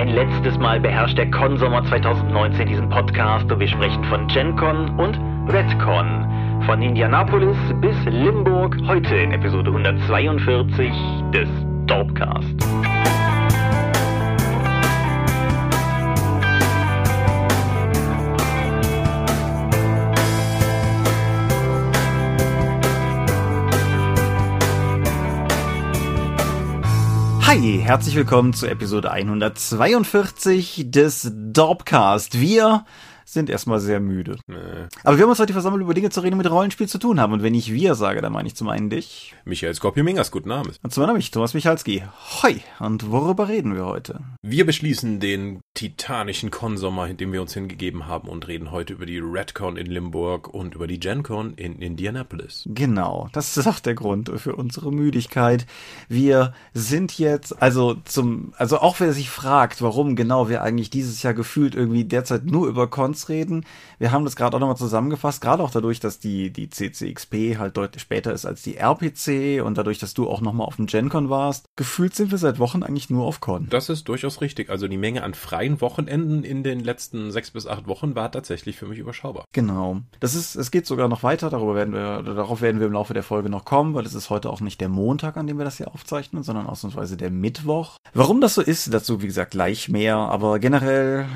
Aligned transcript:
Ein 0.00 0.14
letztes 0.14 0.56
Mal 0.56 0.80
beherrscht 0.80 1.18
der 1.18 1.30
Con-Sommer 1.30 1.84
2019 1.84 2.66
diesen 2.66 2.88
Podcast 2.88 3.52
und 3.52 3.60
wir 3.60 3.68
sprechen 3.68 4.02
von 4.04 4.26
GenCon 4.28 4.98
und 4.98 5.20
RedCon. 5.52 6.62
Von 6.64 6.80
Indianapolis 6.80 7.58
bis 7.82 7.94
Limburg, 8.06 8.78
heute 8.86 9.14
in 9.14 9.32
Episode 9.32 9.68
142 9.68 10.90
des 11.34 11.50
Dorpcast. 11.84 12.99
Hi, 27.50 27.80
herzlich 27.82 28.14
willkommen 28.14 28.52
zu 28.52 28.68
Episode 28.68 29.10
142 29.10 30.84
des 30.88 31.32
Dorpcast. 31.34 32.40
Wir 32.40 32.84
sind 33.24 33.50
erstmal 33.50 33.80
sehr 33.80 33.98
müde. 33.98 34.36
Nee. 34.46 34.56
Aber 35.02 35.16
wir 35.16 35.24
haben 35.24 35.30
uns 35.30 35.40
heute 35.40 35.52
versammelt, 35.52 35.82
über 35.82 35.92
Dinge 35.92 36.10
zu 36.10 36.20
reden, 36.20 36.38
die 36.38 36.44
mit 36.44 36.48
Rollenspiel 36.48 36.88
zu 36.88 36.98
tun 36.98 37.18
haben. 37.18 37.32
Und 37.32 37.42
wenn 37.42 37.56
ich 37.56 37.72
wir 37.72 37.96
sage, 37.96 38.20
dann 38.22 38.32
meine 38.32 38.46
ich 38.46 38.54
zum 38.54 38.68
einen 38.68 38.88
dich. 38.88 39.34
Michael 39.44 39.74
Skorpio-Mingas, 39.74 40.30
guten 40.30 40.52
Abend. 40.52 40.78
Und 40.80 40.92
zum 40.92 41.02
anderen 41.02 41.16
mich, 41.16 41.32
Thomas 41.32 41.52
Michalski. 41.52 42.04
Hoi. 42.44 42.60
Und 42.78 43.10
worüber 43.10 43.48
reden 43.48 43.74
wir 43.74 43.84
heute? 43.84 44.20
Wir 44.42 44.64
beschließen 44.64 45.18
den 45.18 45.58
titanischen 45.80 46.50
Konsommer, 46.50 47.08
in 47.08 47.16
dem 47.16 47.32
wir 47.32 47.42
uns 47.42 47.54
hingegeben 47.54 48.06
haben 48.06 48.28
und 48.28 48.48
reden 48.48 48.70
heute 48.70 48.92
über 48.92 49.06
die 49.06 49.18
Redcon 49.18 49.76
in 49.76 49.86
Limburg 49.86 50.48
und 50.48 50.74
über 50.74 50.86
die 50.86 51.00
GenCon 51.00 51.54
in 51.54 51.80
Indianapolis. 51.80 52.64
Genau. 52.66 53.28
Das 53.32 53.56
ist 53.56 53.66
auch 53.66 53.80
der 53.80 53.94
Grund 53.94 54.30
für 54.36 54.56
unsere 54.56 54.92
Müdigkeit. 54.92 55.66
Wir 56.08 56.54
sind 56.72 57.18
jetzt, 57.18 57.60
also 57.62 57.96
zum, 58.04 58.54
also 58.56 58.78
auch 58.78 59.00
wer 59.00 59.12
sich 59.12 59.30
fragt, 59.30 59.82
warum 59.82 60.16
genau 60.16 60.48
wir 60.48 60.62
eigentlich 60.62 60.90
dieses 60.90 61.22
Jahr 61.22 61.34
gefühlt 61.34 61.74
irgendwie 61.74 62.04
derzeit 62.04 62.44
nur 62.44 62.68
über 62.68 62.88
Cons 62.88 63.10
Cons 63.10 63.28
reden. 63.28 63.64
Wir 63.98 64.12
haben 64.12 64.24
das 64.24 64.36
gerade 64.36 64.56
auch 64.56 64.60
nochmal 64.60 64.76
zusammengefasst, 64.76 65.40
gerade 65.40 65.62
auch 65.62 65.70
dadurch, 65.70 66.00
dass 66.00 66.18
die, 66.18 66.50
die 66.50 66.70
CCXP 66.70 67.58
halt 67.58 67.76
deutlich 67.76 68.02
später 68.02 68.32
ist 68.32 68.46
als 68.46 68.62
die 68.62 68.76
RPC 68.76 69.64
und 69.64 69.76
dadurch, 69.76 69.98
dass 69.98 70.14
du 70.14 70.28
auch 70.28 70.40
nochmal 70.40 70.66
auf 70.66 70.76
dem 70.76 70.86
GenCon 70.86 71.30
warst. 71.30 71.66
Gefühlt 71.76 72.14
sind 72.14 72.30
wir 72.30 72.38
seit 72.38 72.58
Wochen 72.58 72.82
eigentlich 72.82 73.10
nur 73.10 73.24
auf 73.24 73.40
Con. 73.40 73.68
Das 73.70 73.88
ist 73.88 74.08
durchaus 74.08 74.40
richtig. 74.40 74.70
Also 74.70 74.88
die 74.88 74.96
Menge 74.96 75.22
an 75.22 75.34
freien 75.34 75.69
Wochenenden 75.80 76.42
in 76.42 76.62
den 76.62 76.80
letzten 76.80 77.30
sechs 77.30 77.50
bis 77.50 77.66
acht 77.66 77.86
Wochen 77.86 78.14
war 78.14 78.32
tatsächlich 78.32 78.76
für 78.76 78.86
mich 78.86 78.98
überschaubar. 78.98 79.44
Genau. 79.52 80.00
Das 80.20 80.34
ist, 80.34 80.54
es 80.54 80.70
geht 80.70 80.86
sogar 80.86 81.08
noch 81.08 81.22
weiter, 81.22 81.50
darüber 81.50 81.74
werden 81.74 81.92
wir, 81.92 82.22
darauf 82.22 82.60
werden 82.62 82.80
wir 82.80 82.86
im 82.86 82.94
Laufe 82.94 83.14
der 83.14 83.22
Folge 83.22 83.50
noch 83.50 83.64
kommen, 83.64 83.94
weil 83.94 84.06
es 84.06 84.14
ist 84.14 84.30
heute 84.30 84.50
auch 84.50 84.60
nicht 84.60 84.80
der 84.80 84.88
Montag, 84.88 85.36
an 85.36 85.46
dem 85.46 85.58
wir 85.58 85.64
das 85.64 85.76
hier 85.76 85.92
aufzeichnen, 85.92 86.42
sondern 86.42 86.66
ausnahmsweise 86.66 87.16
der 87.16 87.30
Mittwoch. 87.30 87.96
Warum 88.14 88.40
das 88.40 88.54
so 88.54 88.62
ist, 88.62 88.92
dazu 88.92 89.22
wie 89.22 89.26
gesagt 89.26 89.50
gleich 89.52 89.88
mehr, 89.88 90.16
aber 90.16 90.58
generell 90.58 91.26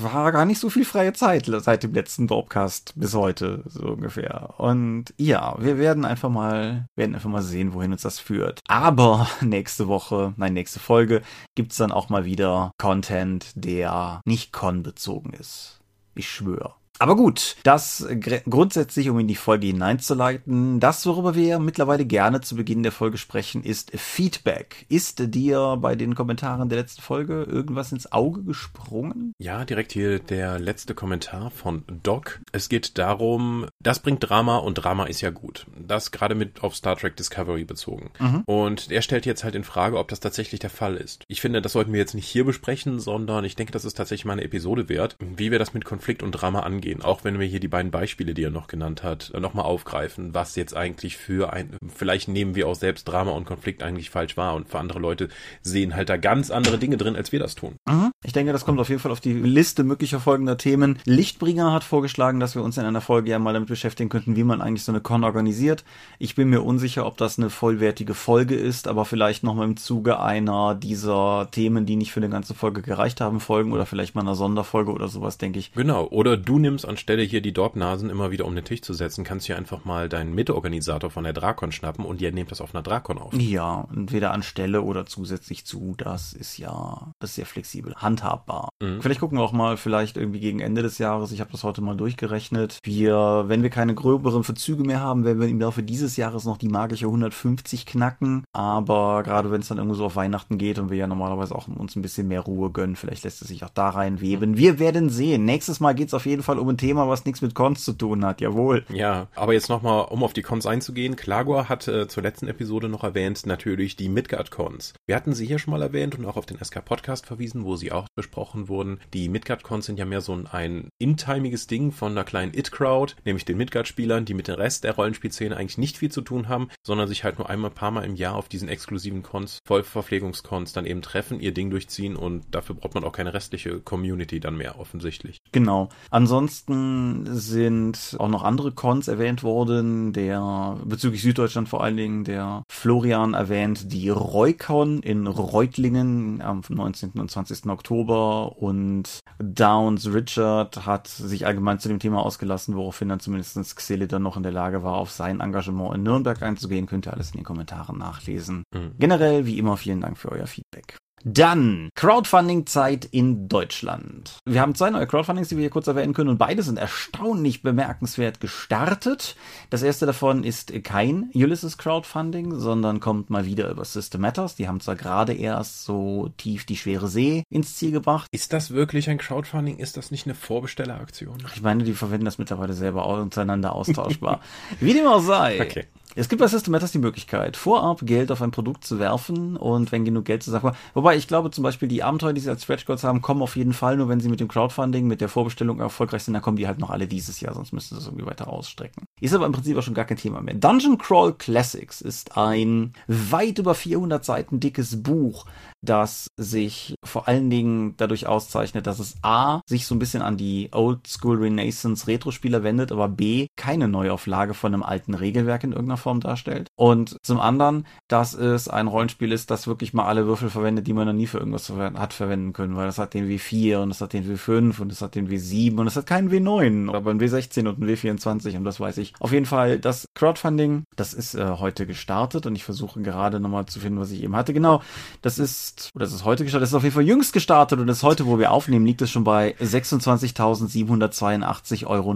war 0.00 0.32
gar 0.32 0.44
nicht 0.44 0.58
so 0.58 0.70
viel 0.70 0.84
freie 0.84 1.12
Zeit 1.12 1.46
seit 1.46 1.82
dem 1.82 1.94
letzten 1.94 2.26
Dropcast 2.26 2.92
bis 2.96 3.14
heute, 3.14 3.62
so 3.66 3.88
ungefähr. 3.88 4.54
Und 4.58 5.14
ja, 5.16 5.56
wir 5.58 5.78
werden 5.78 6.04
einfach 6.04 6.30
mal, 6.30 6.86
werden 6.96 7.14
einfach 7.14 7.30
mal 7.30 7.42
sehen, 7.42 7.74
wohin 7.74 7.92
uns 7.92 8.02
das 8.02 8.18
führt. 8.18 8.60
Aber 8.68 9.28
nächste 9.40 9.88
Woche, 9.88 10.34
nein, 10.36 10.54
nächste 10.54 10.80
Folge 10.80 11.22
gibt's 11.54 11.76
dann 11.76 11.92
auch 11.92 12.08
mal 12.08 12.24
wieder 12.24 12.72
Content, 12.78 13.52
der 13.54 14.20
nicht 14.24 14.52
con-bezogen 14.52 15.32
ist. 15.32 15.80
Ich 16.14 16.28
schwöre. 16.28 16.74
Aber 17.00 17.16
gut, 17.16 17.56
das 17.64 18.06
grundsätzlich, 18.48 19.10
um 19.10 19.18
in 19.18 19.26
die 19.26 19.34
Folge 19.34 19.66
hineinzuleiten, 19.66 20.78
das, 20.78 21.04
worüber 21.06 21.34
wir 21.34 21.58
mittlerweile 21.58 22.04
gerne 22.04 22.40
zu 22.40 22.54
Beginn 22.54 22.84
der 22.84 22.92
Folge 22.92 23.18
sprechen, 23.18 23.64
ist 23.64 23.90
Feedback. 23.98 24.86
Ist 24.88 25.34
dir 25.34 25.76
bei 25.80 25.96
den 25.96 26.14
Kommentaren 26.14 26.68
der 26.68 26.78
letzten 26.78 27.02
Folge 27.02 27.42
irgendwas 27.42 27.90
ins 27.90 28.12
Auge 28.12 28.44
gesprungen? 28.44 29.32
Ja, 29.38 29.64
direkt 29.64 29.92
hier 29.92 30.20
der 30.20 30.60
letzte 30.60 30.94
Kommentar 30.94 31.50
von 31.50 31.82
Doc. 31.88 32.40
Es 32.52 32.68
geht 32.68 32.96
darum, 32.96 33.66
das 33.80 33.98
bringt 33.98 34.28
Drama 34.28 34.58
und 34.58 34.74
Drama 34.74 35.06
ist 35.06 35.20
ja 35.20 35.30
gut. 35.30 35.66
Das 35.76 36.12
gerade 36.12 36.36
mit 36.36 36.62
auf 36.62 36.76
Star 36.76 36.96
Trek 36.96 37.16
Discovery 37.16 37.64
bezogen. 37.64 38.10
Mhm. 38.20 38.42
Und 38.46 38.92
er 38.92 39.02
stellt 39.02 39.26
jetzt 39.26 39.42
halt 39.42 39.56
in 39.56 39.64
Frage, 39.64 39.98
ob 39.98 40.08
das 40.08 40.20
tatsächlich 40.20 40.60
der 40.60 40.70
Fall 40.70 40.96
ist. 40.96 41.24
Ich 41.26 41.40
finde, 41.40 41.60
das 41.60 41.72
sollten 41.72 41.92
wir 41.92 42.00
jetzt 42.00 42.14
nicht 42.14 42.28
hier 42.28 42.44
besprechen, 42.44 43.00
sondern 43.00 43.44
ich 43.44 43.56
denke, 43.56 43.72
das 43.72 43.84
ist 43.84 43.96
tatsächlich 43.96 44.26
mal 44.26 44.34
eine 44.34 44.44
Episode 44.44 44.88
wert, 44.88 45.16
wie 45.18 45.50
wir 45.50 45.58
das 45.58 45.74
mit 45.74 45.84
Konflikt 45.84 46.22
und 46.22 46.30
Drama 46.32 46.60
angehen 46.60 46.83
gehen. 46.84 47.02
Auch 47.02 47.24
wenn 47.24 47.40
wir 47.40 47.46
hier 47.46 47.60
die 47.60 47.68
beiden 47.68 47.90
Beispiele, 47.90 48.34
die 48.34 48.44
er 48.44 48.50
noch 48.50 48.68
genannt 48.68 49.02
hat, 49.02 49.32
nochmal 49.38 49.64
aufgreifen, 49.64 50.34
was 50.34 50.54
jetzt 50.54 50.76
eigentlich 50.76 51.16
für 51.16 51.52
ein, 51.52 51.76
vielleicht 51.94 52.28
nehmen 52.28 52.54
wir 52.54 52.68
auch 52.68 52.74
selbst 52.74 53.04
Drama 53.04 53.32
und 53.32 53.46
Konflikt 53.46 53.82
eigentlich 53.82 54.10
falsch 54.10 54.36
wahr 54.36 54.54
und 54.54 54.68
für 54.68 54.78
andere 54.78 55.00
Leute 55.00 55.28
sehen 55.62 55.96
halt 55.96 56.08
da 56.08 56.16
ganz 56.16 56.50
andere 56.50 56.78
Dinge 56.78 56.96
drin, 56.96 57.16
als 57.16 57.32
wir 57.32 57.40
das 57.40 57.54
tun. 57.54 57.76
Mhm. 57.88 58.12
Ich 58.22 58.32
denke, 58.32 58.52
das 58.52 58.64
kommt 58.64 58.78
auf 58.78 58.88
jeden 58.88 59.00
Fall 59.00 59.12
auf 59.12 59.20
die 59.20 59.32
Liste 59.32 59.82
möglicher 59.82 60.20
folgender 60.20 60.56
Themen. 60.56 60.98
Lichtbringer 61.04 61.72
hat 61.72 61.84
vorgeschlagen, 61.84 62.38
dass 62.38 62.54
wir 62.54 62.62
uns 62.62 62.78
in 62.78 62.84
einer 62.84 63.00
Folge 63.00 63.30
ja 63.30 63.38
mal 63.38 63.54
damit 63.54 63.68
beschäftigen 63.68 64.10
könnten, 64.10 64.36
wie 64.36 64.44
man 64.44 64.60
eigentlich 64.60 64.84
so 64.84 64.92
eine 64.92 65.00
Con 65.00 65.24
organisiert. 65.24 65.84
Ich 66.18 66.34
bin 66.34 66.50
mir 66.50 66.62
unsicher, 66.62 67.06
ob 67.06 67.16
das 67.16 67.38
eine 67.38 67.50
vollwertige 67.50 68.14
Folge 68.14 68.54
ist, 68.54 68.88
aber 68.88 69.04
vielleicht 69.04 69.42
nochmal 69.42 69.66
im 69.66 69.76
Zuge 69.76 70.20
einer 70.20 70.74
dieser 70.74 71.48
Themen, 71.50 71.86
die 71.86 71.96
nicht 71.96 72.12
für 72.12 72.20
eine 72.20 72.28
ganze 72.28 72.54
Folge 72.54 72.82
gereicht 72.82 73.20
haben, 73.20 73.40
folgen 73.40 73.72
oder 73.72 73.86
vielleicht 73.86 74.14
mal 74.14 74.20
einer 74.20 74.34
Sonderfolge 74.34 74.92
oder 74.92 75.08
sowas, 75.08 75.38
denke 75.38 75.58
ich. 75.58 75.72
Genau. 75.72 76.06
Oder 76.08 76.36
du 76.36 76.58
nimmst 76.58 76.73
nimmst, 76.74 76.86
anstelle 76.86 77.22
hier 77.22 77.40
die 77.40 77.52
Dorpnasen 77.52 78.10
immer 78.10 78.30
wieder 78.30 78.44
um 78.44 78.54
den 78.54 78.64
Tisch 78.64 78.82
zu 78.82 78.94
setzen, 78.94 79.24
kannst 79.24 79.48
du 79.48 79.52
ja 79.52 79.58
einfach 79.58 79.84
mal 79.84 80.08
deinen 80.08 80.34
Mitorganisator 80.34 81.10
von 81.10 81.24
der 81.24 81.32
Drakon 81.32 81.72
schnappen 81.72 82.04
und 82.04 82.20
ihr 82.20 82.32
nehmt 82.32 82.50
das 82.50 82.60
auf 82.60 82.74
einer 82.74 82.82
Drakon 82.82 83.18
auf. 83.18 83.32
Ja, 83.34 83.86
entweder 83.94 84.32
anstelle 84.32 84.82
oder 84.82 85.06
zusätzlich 85.06 85.64
zu. 85.64 85.94
Das 85.96 86.32
ist 86.32 86.58
ja, 86.58 87.12
das 87.20 87.30
ist 87.30 87.36
sehr 87.36 87.46
flexibel, 87.46 87.94
handhabbar. 87.94 88.70
Mhm. 88.82 89.00
Vielleicht 89.00 89.20
gucken 89.20 89.38
wir 89.38 89.42
auch 89.44 89.52
mal 89.52 89.76
vielleicht 89.76 90.16
irgendwie 90.16 90.40
gegen 90.40 90.60
Ende 90.60 90.82
des 90.82 90.98
Jahres. 90.98 91.30
Ich 91.30 91.40
habe 91.40 91.52
das 91.52 91.62
heute 91.62 91.80
mal 91.80 91.96
durchgerechnet. 91.96 92.78
Wir, 92.82 93.44
wenn 93.46 93.62
wir 93.62 93.70
keine 93.70 93.94
gröberen 93.94 94.42
Verzüge 94.42 94.82
mehr 94.82 95.00
haben, 95.00 95.24
werden 95.24 95.40
wir 95.40 95.48
im 95.48 95.60
Laufe 95.60 95.82
dieses 95.82 96.16
Jahres 96.16 96.44
noch 96.44 96.58
die 96.58 96.68
magische 96.68 97.06
150 97.06 97.86
knacken. 97.86 98.44
Aber 98.52 99.22
gerade 99.22 99.52
wenn 99.52 99.60
es 99.60 99.68
dann 99.68 99.78
irgendwo 99.78 99.94
so 99.94 100.06
auf 100.06 100.16
Weihnachten 100.16 100.58
geht 100.58 100.78
und 100.80 100.90
wir 100.90 100.98
ja 100.98 101.06
normalerweise 101.06 101.54
auch 101.54 101.68
uns 101.68 101.94
ein 101.94 102.02
bisschen 102.02 102.26
mehr 102.26 102.40
Ruhe 102.40 102.70
gönnen, 102.70 102.96
vielleicht 102.96 103.22
lässt 103.22 103.42
es 103.42 103.48
sich 103.48 103.62
auch 103.64 103.70
da 103.70 103.90
reinweben. 103.90 104.52
Mhm. 104.52 104.58
Wir 104.58 104.78
werden 104.80 105.08
sehen. 105.08 105.44
Nächstes 105.44 105.78
Mal 105.78 105.94
geht 105.94 106.08
es 106.08 106.14
auf 106.14 106.26
jeden 106.26 106.42
Fall 106.42 106.58
um 106.58 106.63
um 106.64 106.70
ein 106.70 106.78
Thema, 106.78 107.08
was 107.08 107.24
nichts 107.26 107.42
mit 107.42 107.54
Cons 107.54 107.84
zu 107.84 107.92
tun 107.92 108.24
hat, 108.24 108.40
jawohl. 108.40 108.84
Ja, 108.88 109.28
aber 109.34 109.52
jetzt 109.52 109.68
nochmal, 109.68 110.06
um 110.06 110.24
auf 110.24 110.32
die 110.32 110.42
Cons 110.42 110.66
einzugehen, 110.66 111.14
Klagor 111.14 111.68
hat 111.68 111.86
äh, 111.88 112.08
zur 112.08 112.22
letzten 112.22 112.48
Episode 112.48 112.88
noch 112.88 113.04
erwähnt, 113.04 113.44
natürlich 113.46 113.96
die 113.96 114.08
Midgard-Cons. 114.08 114.94
Wir 115.06 115.16
hatten 115.16 115.34
sie 115.34 115.46
hier 115.46 115.58
schon 115.58 115.72
mal 115.72 115.82
erwähnt 115.82 116.18
und 116.18 116.24
auch 116.24 116.36
auf 116.36 116.46
den 116.46 116.62
SK-Podcast 116.62 117.26
verwiesen, 117.26 117.64
wo 117.64 117.76
sie 117.76 117.92
auch 117.92 118.08
besprochen 118.14 118.68
wurden. 118.68 118.98
Die 119.12 119.28
Midgard-Cons 119.28 119.86
sind 119.86 119.98
ja 119.98 120.06
mehr 120.06 120.22
so 120.22 120.34
ein, 120.34 120.46
ein 120.46 120.88
intimiges 120.98 121.66
Ding 121.66 121.92
von 121.92 122.12
einer 122.12 122.24
kleinen 122.24 122.54
It-Crowd, 122.54 123.14
nämlich 123.24 123.44
den 123.44 123.58
Midgard-Spielern, 123.58 124.24
die 124.24 124.34
mit 124.34 124.48
dem 124.48 124.54
Rest 124.54 124.84
der 124.84 124.94
Rollenspielszene 124.94 125.56
eigentlich 125.56 125.78
nicht 125.78 125.98
viel 125.98 126.10
zu 126.10 126.22
tun 126.22 126.48
haben, 126.48 126.68
sondern 126.82 127.08
sich 127.08 127.24
halt 127.24 127.38
nur 127.38 127.50
einmal 127.50 127.70
ein 127.70 127.74
paar 127.74 127.90
Mal 127.90 128.04
im 128.04 128.16
Jahr 128.16 128.36
auf 128.36 128.48
diesen 128.48 128.68
exklusiven 128.68 129.22
Cons, 129.22 129.58
Vollverpflegungscons 129.66 130.72
dann 130.72 130.86
eben 130.86 131.02
treffen, 131.02 131.40
ihr 131.40 131.52
Ding 131.52 131.68
durchziehen 131.68 132.16
und 132.16 132.46
dafür 132.54 132.74
braucht 132.74 132.94
man 132.94 133.04
auch 133.04 133.12
keine 133.12 133.34
restliche 133.34 133.80
Community 133.80 134.40
dann 134.40 134.56
mehr 134.56 134.78
offensichtlich. 134.78 135.38
Genau. 135.52 135.90
Ansonsten 136.10 136.53
Ansonsten 136.54 137.26
sind 137.34 138.16
auch 138.20 138.28
noch 138.28 138.44
andere 138.44 138.70
Cons 138.70 139.08
erwähnt 139.08 139.42
worden, 139.42 140.12
der 140.12 140.78
bezüglich 140.84 141.22
Süddeutschland 141.22 141.68
vor 141.68 141.82
allen 141.82 141.96
Dingen 141.96 142.22
der 142.22 142.62
Florian 142.70 143.34
erwähnt 143.34 143.92
die 143.92 144.08
Reukon 144.08 145.00
in 145.00 145.26
Reutlingen 145.26 146.40
am 146.42 146.62
19. 146.68 147.12
und 147.14 147.28
20. 147.28 147.66
Oktober 147.66 148.56
und 148.56 149.18
Downs 149.42 150.12
Richard 150.12 150.86
hat 150.86 151.08
sich 151.08 151.44
allgemein 151.44 151.80
zu 151.80 151.88
dem 151.88 151.98
Thema 151.98 152.22
ausgelassen, 152.24 152.76
woraufhin 152.76 153.08
dann 153.08 153.20
zumindest 153.20 153.76
Xele 153.76 154.06
dann 154.06 154.22
noch 154.22 154.36
in 154.36 154.44
der 154.44 154.52
Lage 154.52 154.84
war, 154.84 154.94
auf 154.94 155.10
sein 155.10 155.40
Engagement 155.40 155.96
in 155.96 156.04
Nürnberg 156.04 156.40
einzugehen. 156.40 156.86
Könnt 156.86 157.08
ihr 157.08 157.14
alles 157.14 157.32
in 157.32 157.38
den 157.38 157.44
Kommentaren 157.44 157.98
nachlesen. 157.98 158.62
Mhm. 158.72 158.92
Generell, 158.98 159.44
wie 159.44 159.58
immer, 159.58 159.76
vielen 159.76 160.00
Dank 160.00 160.18
für 160.18 160.30
euer 160.30 160.46
Feedback. 160.46 160.98
Dann 161.24 161.88
Crowdfunding-Zeit 161.94 163.06
in 163.06 163.48
Deutschland. 163.48 164.38
Wir 164.44 164.60
haben 164.60 164.74
zwei 164.74 164.90
neue 164.90 165.06
Crowdfundings, 165.06 165.48
die 165.48 165.56
wir 165.56 165.62
hier 165.62 165.70
kurz 165.70 165.86
erwähnen 165.86 166.12
können 166.12 166.28
und 166.28 166.36
beide 166.36 166.62
sind 166.62 166.78
erstaunlich 166.78 167.62
bemerkenswert 167.62 168.40
gestartet. 168.40 169.34
Das 169.70 169.82
erste 169.82 170.04
davon 170.04 170.44
ist 170.44 170.72
kein 170.84 171.30
Ulysses 171.34 171.78
Crowdfunding, 171.78 172.58
sondern 172.58 173.00
kommt 173.00 173.30
mal 173.30 173.46
wieder 173.46 173.70
über 173.70 173.86
System 173.86 174.20
Matters. 174.20 174.54
Die 174.56 174.68
haben 174.68 174.80
zwar 174.80 174.96
gerade 174.96 175.32
erst 175.32 175.84
so 175.84 176.30
tief 176.36 176.66
die 176.66 176.76
schwere 176.76 177.08
See 177.08 177.44
ins 177.48 177.76
Ziel 177.76 177.90
gebracht. 177.90 178.28
Ist 178.30 178.52
das 178.52 178.72
wirklich 178.72 179.08
ein 179.08 179.16
Crowdfunding? 179.16 179.78
Ist 179.78 179.96
das 179.96 180.10
nicht 180.10 180.26
eine 180.26 180.34
Vorbestelleraktion? 180.34 181.38
Ich 181.54 181.62
meine, 181.62 181.84
die 181.84 181.94
verwenden 181.94 182.26
das 182.26 182.36
mittlerweile 182.36 182.74
selber 182.74 183.06
untereinander 183.06 183.72
austauschbar. 183.72 184.40
Wie 184.78 184.92
dem 184.92 185.06
auch 185.06 185.22
sei. 185.22 185.54
Okay. 185.64 185.86
Es 186.16 186.28
gibt 186.28 186.40
bei 186.40 186.46
System 186.46 186.70
Matters 186.70 186.92
die 186.92 186.98
Möglichkeit, 186.98 187.56
vorab 187.56 188.02
Geld 188.02 188.30
auf 188.30 188.40
ein 188.40 188.52
Produkt 188.52 188.84
zu 188.84 189.00
werfen 189.00 189.56
und 189.56 189.90
wenn 189.90 190.04
genug 190.04 190.26
Geld 190.26 190.44
zusammenkommt. 190.44 190.76
Wobei 190.94 191.16
ich 191.16 191.26
glaube 191.26 191.50
zum 191.50 191.64
Beispiel 191.64 191.88
die 191.88 192.04
Abenteuer, 192.04 192.32
die 192.32 192.40
sie 192.40 192.50
als 192.50 192.62
Stretch 192.62 192.86
Goals 192.86 193.02
haben, 193.02 193.20
kommen 193.20 193.42
auf 193.42 193.56
jeden 193.56 193.72
Fall 193.72 193.96
nur, 193.96 194.08
wenn 194.08 194.20
sie 194.20 194.28
mit 194.28 194.38
dem 194.38 194.46
Crowdfunding, 194.46 195.08
mit 195.08 195.20
der 195.20 195.28
Vorbestellung 195.28 195.80
erfolgreich 195.80 196.22
sind, 196.22 196.34
dann 196.34 196.42
kommen 196.42 196.56
die 196.56 196.68
halt 196.68 196.78
noch 196.78 196.90
alle 196.90 197.08
dieses 197.08 197.40
Jahr, 197.40 197.52
sonst 197.52 197.72
müssten 197.72 197.96
sie 197.96 198.00
es 198.00 198.06
irgendwie 198.06 198.26
weiter 198.26 198.46
ausstrecken. 198.46 199.06
Ist 199.20 199.34
aber 199.34 199.46
im 199.46 199.52
Prinzip 199.52 199.76
auch 199.76 199.82
schon 199.82 199.94
gar 199.94 200.04
kein 200.04 200.16
Thema 200.16 200.40
mehr. 200.40 200.54
Dungeon 200.54 200.98
Crawl 200.98 201.34
Classics 201.34 202.00
ist 202.00 202.36
ein 202.36 202.92
weit 203.08 203.58
über 203.58 203.74
400 203.74 204.24
Seiten 204.24 204.60
dickes 204.60 205.02
Buch, 205.02 205.46
das 205.84 206.28
sich 206.36 206.94
vor 207.04 207.28
allen 207.28 207.50
Dingen 207.50 207.94
dadurch 207.96 208.26
auszeichnet, 208.26 208.86
dass 208.86 208.98
es 208.98 209.16
A, 209.22 209.60
sich 209.66 209.86
so 209.86 209.94
ein 209.94 209.98
bisschen 209.98 210.22
an 210.22 210.36
die 210.36 210.68
Old 210.72 211.06
School 211.06 211.38
Renaissance 211.38 212.06
Retro-Spieler 212.06 212.62
wendet, 212.62 212.92
aber 212.92 213.08
B, 213.08 213.46
keine 213.56 213.88
Neuauflage 213.88 214.54
von 214.54 214.74
einem 214.74 214.82
alten 214.82 215.14
Regelwerk 215.14 215.64
in 215.64 215.72
irgendeiner 215.72 215.96
Form 215.96 216.20
darstellt. 216.20 216.68
Und 216.76 217.16
zum 217.22 217.40
anderen, 217.40 217.86
dass 218.08 218.34
es 218.34 218.68
ein 218.68 218.88
Rollenspiel 218.88 219.32
ist, 219.32 219.50
das 219.50 219.66
wirklich 219.66 219.94
mal 219.94 220.06
alle 220.06 220.26
Würfel 220.26 220.50
verwendet, 220.50 220.86
die 220.86 220.92
man 220.92 221.06
noch 221.06 221.12
nie 221.12 221.26
für 221.26 221.38
irgendwas 221.38 221.70
hat 221.70 222.12
verwenden 222.12 222.52
können, 222.52 222.76
weil 222.76 222.86
das 222.86 222.98
hat 222.98 223.14
den 223.14 223.28
W4 223.28 223.78
und 223.78 223.88
das 223.90 224.00
hat 224.00 224.12
den 224.12 224.24
W5 224.24 224.80
und 224.80 224.90
das 224.90 225.02
hat 225.02 225.14
den 225.14 225.28
W7 225.28 225.78
und 225.78 225.86
es 225.86 225.96
hat 225.96 226.06
keinen 226.06 226.30
W9, 226.30 226.94
aber 226.94 227.10
ein 227.10 227.20
W16 227.20 227.68
und 227.68 227.78
ein 227.78 227.88
W24 227.88 228.56
und 228.56 228.64
das 228.64 228.80
weiß 228.80 228.98
ich. 228.98 229.14
Auf 229.20 229.32
jeden 229.32 229.46
Fall, 229.46 229.78
das 229.78 230.06
Crowdfunding, 230.14 230.84
das 230.96 231.14
ist 231.14 231.34
äh, 231.34 231.56
heute 231.58 231.86
gestartet 231.86 232.46
und 232.46 232.54
ich 232.54 232.64
versuche 232.64 233.00
gerade 233.02 233.40
nochmal 233.40 233.66
zu 233.66 233.80
finden, 233.80 234.00
was 234.00 234.10
ich 234.10 234.22
eben 234.22 234.36
hatte. 234.36 234.52
Genau, 234.52 234.82
das 235.22 235.38
ist, 235.38 235.73
oder 235.94 236.04
das 236.04 236.12
ist 236.12 236.24
heute 236.24 236.42
gestartet, 236.44 236.62
das 236.62 236.70
ist 236.70 236.74
auf 236.74 236.82
jeden 236.82 236.94
Fall 236.94 237.04
jüngst 237.04 237.32
gestartet 237.32 237.78
und 237.80 237.86
das 237.86 238.02
heute, 238.02 238.26
wo 238.26 238.38
wir 238.38 238.50
aufnehmen, 238.50 238.84
liegt 238.86 239.02
es 239.02 239.10
schon 239.10 239.24
bei 239.24 239.54
26.782,79 239.60 241.86
Euro 241.86 242.12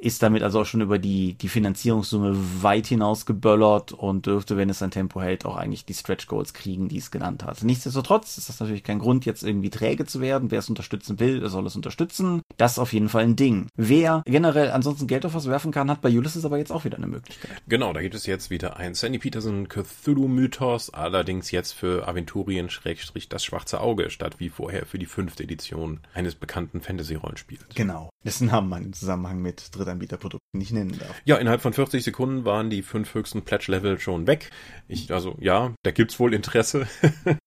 ist 0.00 0.22
damit 0.22 0.42
also 0.42 0.60
auch 0.60 0.66
schon 0.66 0.80
über 0.80 0.98
die, 0.98 1.34
die 1.34 1.48
Finanzierungssumme 1.48 2.36
weit 2.62 2.86
hinaus 2.86 3.26
geböllert 3.26 3.92
und 3.92 4.26
dürfte, 4.26 4.56
wenn 4.56 4.70
es 4.70 4.78
sein 4.78 4.90
Tempo 4.90 5.20
hält, 5.20 5.44
auch 5.44 5.56
eigentlich 5.56 5.84
die 5.84 5.94
Stretch 5.94 6.26
Goals 6.26 6.54
kriegen, 6.54 6.88
die 6.88 6.98
es 6.98 7.10
genannt 7.10 7.44
hat. 7.44 7.62
Nichtsdestotrotz 7.62 8.38
ist 8.38 8.48
das 8.48 8.60
natürlich 8.60 8.82
kein 8.82 8.98
Grund, 8.98 9.26
jetzt 9.26 9.42
irgendwie 9.42 9.70
träge 9.70 10.06
zu 10.06 10.20
werden. 10.20 10.50
Wer 10.50 10.60
es 10.60 10.68
unterstützen 10.68 11.20
will, 11.20 11.40
der 11.40 11.50
soll 11.50 11.66
es 11.66 11.76
unterstützen. 11.76 12.42
Das 12.56 12.72
ist 12.72 12.78
auf 12.78 12.92
jeden 12.92 13.08
Fall 13.08 13.24
ein 13.24 13.36
Ding. 13.36 13.66
Wer 13.76 14.22
generell 14.24 14.70
ansonsten 14.70 15.06
Geld 15.06 15.26
auf 15.26 15.34
was 15.34 15.46
werfen 15.46 15.72
kann, 15.72 15.90
hat 15.90 16.00
bei 16.00 16.10
Ulysses 16.10 16.44
aber 16.44 16.58
jetzt 16.58 16.72
auch 16.72 16.84
wieder 16.84 16.96
eine 16.96 17.06
Möglichkeit. 17.06 17.62
Genau, 17.68 17.92
da 17.92 18.00
gibt 18.00 18.14
es 18.14 18.26
jetzt 18.26 18.50
wieder 18.50 18.78
ein 18.78 18.94
Sandy 18.94 19.18
Peterson 19.18 19.68
Cthulhu-Mythos, 19.68 20.90
allerdings 20.90 21.50
jetzt 21.50 21.72
für 21.72 22.08
Aventurien 22.08 22.70
Schrägstrich 22.70 23.28
das 23.28 23.44
schwarze 23.44 23.80
Auge, 23.80 24.10
statt 24.10 24.36
wie 24.38 24.48
vorher 24.48 24.86
für 24.86 24.98
die 24.98 25.06
fünfte 25.06 25.42
Edition 25.42 26.00
eines 26.14 26.34
bekannten 26.34 26.80
Fantasy-Rollenspiels. 26.80 27.66
Genau. 27.74 28.10
Dessen 28.24 28.48
Namen 28.48 28.70
man 28.70 28.84
im 28.84 28.92
Zusammenhang 28.94 29.42
mit 29.42 29.74
Drittanbieterprodukten 29.90 30.58
nicht 30.58 30.72
nennen 30.72 30.96
darf. 30.98 31.20
Ja, 31.24 31.36
innerhalb 31.36 31.60
von 31.60 31.72
40 31.72 32.04
Sekunden 32.04 32.44
waren 32.44 32.70
die 32.70 32.82
fünf 32.82 33.14
höchsten 33.14 33.42
Pledge-Level 33.42 33.98
schon 33.98 34.26
weg. 34.26 34.50
Ich, 34.88 35.12
also 35.12 35.36
ja, 35.40 35.74
da 35.82 35.90
gibt's 35.90 36.18
wohl 36.18 36.34
Interesse. 36.34 36.86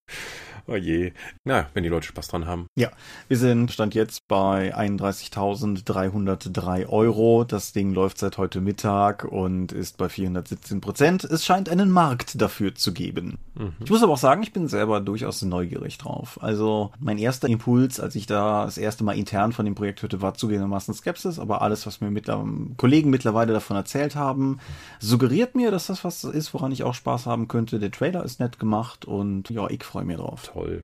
Oh 0.65 0.75
je. 0.75 1.11
Na, 1.43 1.67
wenn 1.73 1.83
die 1.83 1.89
Leute 1.89 2.07
Spaß 2.07 2.29
dran 2.29 2.47
haben. 2.47 2.67
Ja, 2.75 2.89
wir 3.27 3.37
sind 3.37 3.69
Stand 3.71 3.95
jetzt 3.95 4.29
bei 4.29 4.73
31.303 4.73 6.87
Euro. 6.87 7.43
Das 7.43 7.73
Ding 7.73 7.93
läuft 7.93 8.17
seit 8.17 8.37
heute 8.37 8.61
Mittag 8.61 9.25
und 9.25 9.73
ist 9.73 9.97
bei 9.97 10.07
417 10.07 10.79
Prozent. 10.79 11.25
Es 11.25 11.43
scheint 11.43 11.67
einen 11.67 11.91
Markt 11.91 12.41
dafür 12.41 12.75
zu 12.75 12.93
geben. 12.93 13.39
Mhm. 13.55 13.73
Ich 13.83 13.89
muss 13.89 14.03
aber 14.03 14.13
auch 14.13 14.17
sagen, 14.17 14.41
ich 14.41 14.53
bin 14.53 14.69
selber 14.69 15.01
durchaus 15.01 15.41
neugierig 15.41 15.97
drauf. 15.97 16.39
Also 16.41 16.93
mein 16.97 17.17
erster 17.17 17.49
Impuls, 17.49 17.99
als 17.99 18.15
ich 18.15 18.25
da 18.25 18.63
das 18.63 18.77
erste 18.77 19.03
Mal 19.03 19.17
intern 19.17 19.51
von 19.51 19.65
dem 19.65 19.75
Projekt 19.75 20.01
hörte, 20.01 20.21
war 20.21 20.33
zugegebenermaßen 20.33 20.93
Skepsis, 20.93 21.39
aber 21.39 21.61
alles, 21.61 21.85
was 21.85 21.99
mir 21.99 22.09
mit, 22.09 22.29
ähm, 22.29 22.75
Kollegen 22.77 23.09
mittlerweile 23.09 23.51
davon 23.51 23.75
erzählt 23.75 24.15
haben, 24.15 24.59
suggeriert 24.99 25.55
mir, 25.55 25.71
dass 25.71 25.87
das 25.87 26.05
was 26.05 26.23
ist, 26.23 26.53
woran 26.53 26.71
ich 26.71 26.83
auch 26.83 26.93
Spaß 26.93 27.25
haben 27.25 27.49
könnte. 27.49 27.79
Der 27.79 27.91
Trailer 27.91 28.23
ist 28.23 28.39
nett 28.39 28.59
gemacht 28.59 29.03
und 29.03 29.49
ja, 29.49 29.69
ich 29.69 29.83
freue 29.83 30.05
mich 30.05 30.17
drauf 30.17 30.52
toll. 30.53 30.81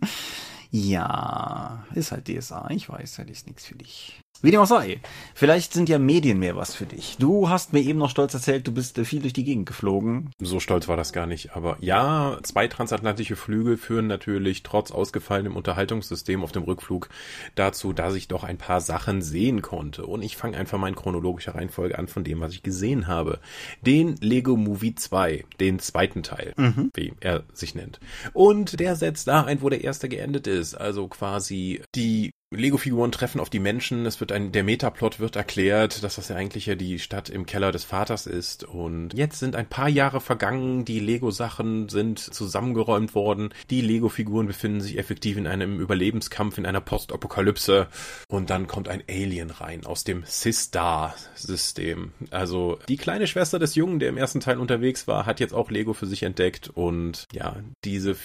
ja, 0.70 1.84
ist 1.94 2.12
halt 2.12 2.28
DSA. 2.28 2.68
Ich 2.70 2.88
weiß, 2.88 3.16
das 3.16 3.26
ist 3.28 3.46
nichts 3.46 3.66
für 3.66 3.74
dich. 3.74 4.21
Wie 4.42 4.50
dem 4.50 4.60
auch 4.60 4.66
sei. 4.66 5.00
Vielleicht 5.34 5.72
sind 5.72 5.88
ja 5.88 6.00
Medien 6.00 6.40
mehr 6.40 6.56
was 6.56 6.74
für 6.74 6.84
dich. 6.84 7.16
Du 7.20 7.48
hast 7.48 7.72
mir 7.72 7.80
eben 7.80 8.00
noch 8.00 8.10
stolz 8.10 8.34
erzählt, 8.34 8.66
du 8.66 8.72
bist 8.72 8.98
viel 8.98 9.20
durch 9.20 9.32
die 9.32 9.44
Gegend 9.44 9.66
geflogen. 9.66 10.30
So 10.40 10.58
stolz 10.58 10.88
war 10.88 10.96
das 10.96 11.12
gar 11.12 11.26
nicht. 11.26 11.54
Aber 11.54 11.76
ja, 11.80 12.38
zwei 12.42 12.66
transatlantische 12.66 13.36
Flüge 13.36 13.76
führen 13.76 14.08
natürlich 14.08 14.64
trotz 14.64 14.90
ausgefallenem 14.90 15.54
Unterhaltungssystem 15.54 16.42
auf 16.42 16.50
dem 16.50 16.64
Rückflug 16.64 17.08
dazu, 17.54 17.92
dass 17.92 18.16
ich 18.16 18.26
doch 18.26 18.42
ein 18.42 18.58
paar 18.58 18.80
Sachen 18.80 19.22
sehen 19.22 19.62
konnte. 19.62 20.06
Und 20.06 20.22
ich 20.22 20.36
fange 20.36 20.56
einfach 20.56 20.76
mal 20.76 20.88
in 20.88 20.96
chronologischer 20.96 21.54
Reihenfolge 21.54 21.96
an 21.96 22.08
von 22.08 22.24
dem, 22.24 22.40
was 22.40 22.52
ich 22.52 22.64
gesehen 22.64 23.06
habe. 23.06 23.38
Den 23.80 24.16
Lego 24.16 24.56
Movie 24.56 24.96
2, 24.96 25.44
den 25.60 25.78
zweiten 25.78 26.24
Teil, 26.24 26.52
mhm. 26.56 26.90
wie 26.94 27.12
er 27.20 27.44
sich 27.52 27.76
nennt. 27.76 28.00
Und 28.32 28.80
der 28.80 28.96
setzt 28.96 29.28
da 29.28 29.44
ein, 29.44 29.62
wo 29.62 29.68
der 29.68 29.84
erste 29.84 30.08
geendet 30.08 30.48
ist. 30.48 30.74
Also 30.74 31.06
quasi 31.06 31.82
die 31.94 32.32
Lego-Figuren 32.54 33.12
treffen 33.12 33.40
auf 33.40 33.50
die 33.50 33.58
Menschen. 33.58 34.06
Es 34.06 34.20
wird 34.20 34.32
ein, 34.32 34.52
der 34.52 34.64
Metaplot 34.64 35.20
wird 35.20 35.36
erklärt, 35.36 36.02
dass 36.04 36.16
das 36.16 36.28
ja 36.28 36.36
eigentlich 36.36 36.66
ja 36.66 36.74
die 36.74 36.98
Stadt 36.98 37.28
im 37.28 37.46
Keller 37.46 37.72
des 37.72 37.84
Vaters 37.84 38.26
ist. 38.26 38.64
Und 38.64 39.14
jetzt 39.14 39.38
sind 39.38 39.56
ein 39.56 39.66
paar 39.68 39.88
Jahre 39.88 40.20
vergangen. 40.20 40.84
Die 40.84 41.00
Lego-Sachen 41.00 41.88
sind 41.88 42.18
zusammengeräumt 42.18 43.14
worden. 43.14 43.54
Die 43.70 43.80
Lego-Figuren 43.80 44.46
befinden 44.46 44.80
sich 44.80 44.98
effektiv 44.98 45.36
in 45.36 45.46
einem 45.46 45.80
Überlebenskampf, 45.80 46.58
in 46.58 46.66
einer 46.66 46.80
Postapokalypse. 46.80 47.88
Und 48.28 48.50
dann 48.50 48.66
kommt 48.66 48.88
ein 48.88 49.02
Alien 49.08 49.50
rein 49.50 49.86
aus 49.86 50.04
dem 50.04 50.22
Sistar-System. 50.26 52.12
Also 52.30 52.78
die 52.88 52.96
kleine 52.96 53.26
Schwester 53.26 53.58
des 53.58 53.74
Jungen, 53.74 53.98
der 53.98 54.08
im 54.08 54.16
ersten 54.16 54.40
Teil 54.40 54.58
unterwegs 54.58 55.08
war, 55.08 55.26
hat 55.26 55.40
jetzt 55.40 55.54
auch 55.54 55.70
Lego 55.70 55.92
für 55.94 56.06
sich 56.06 56.22
entdeckt. 56.22 56.70
Und 56.72 57.26
ja, 57.32 57.56
diese 57.84 58.16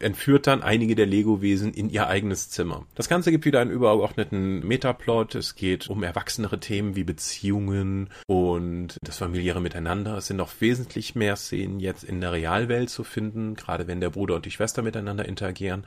entführt 0.00 0.46
dann 0.46 0.62
einige 0.62 0.94
der 0.94 1.06
Lego-Wesen 1.06 1.74
in 1.74 1.90
ihr 1.90 2.06
eigenes 2.06 2.50
Zimmer. 2.50 2.86
Das 2.94 3.08
Ganze 3.08 3.30
gibt 3.30 3.44
wieder 3.44 3.63
einen 3.64 3.72
übergeordneten 3.72 4.66
Metaplot. 4.66 5.34
Es 5.34 5.54
geht 5.54 5.88
um 5.88 6.02
erwachsenere 6.02 6.60
Themen 6.60 6.96
wie 6.96 7.04
Beziehungen 7.04 8.10
und 8.26 8.96
das 9.02 9.18
familiäre 9.18 9.60
Miteinander. 9.60 10.16
Es 10.16 10.26
sind 10.26 10.36
noch 10.36 10.60
wesentlich 10.60 11.14
mehr 11.14 11.36
Szenen 11.36 11.80
jetzt 11.80 12.04
in 12.04 12.20
der 12.20 12.32
Realwelt 12.32 12.90
zu 12.90 13.04
finden, 13.04 13.54
gerade 13.54 13.86
wenn 13.86 14.00
der 14.00 14.10
Bruder 14.10 14.36
und 14.36 14.44
die 14.44 14.50
Schwester 14.50 14.82
miteinander 14.82 15.26
interagieren. 15.26 15.86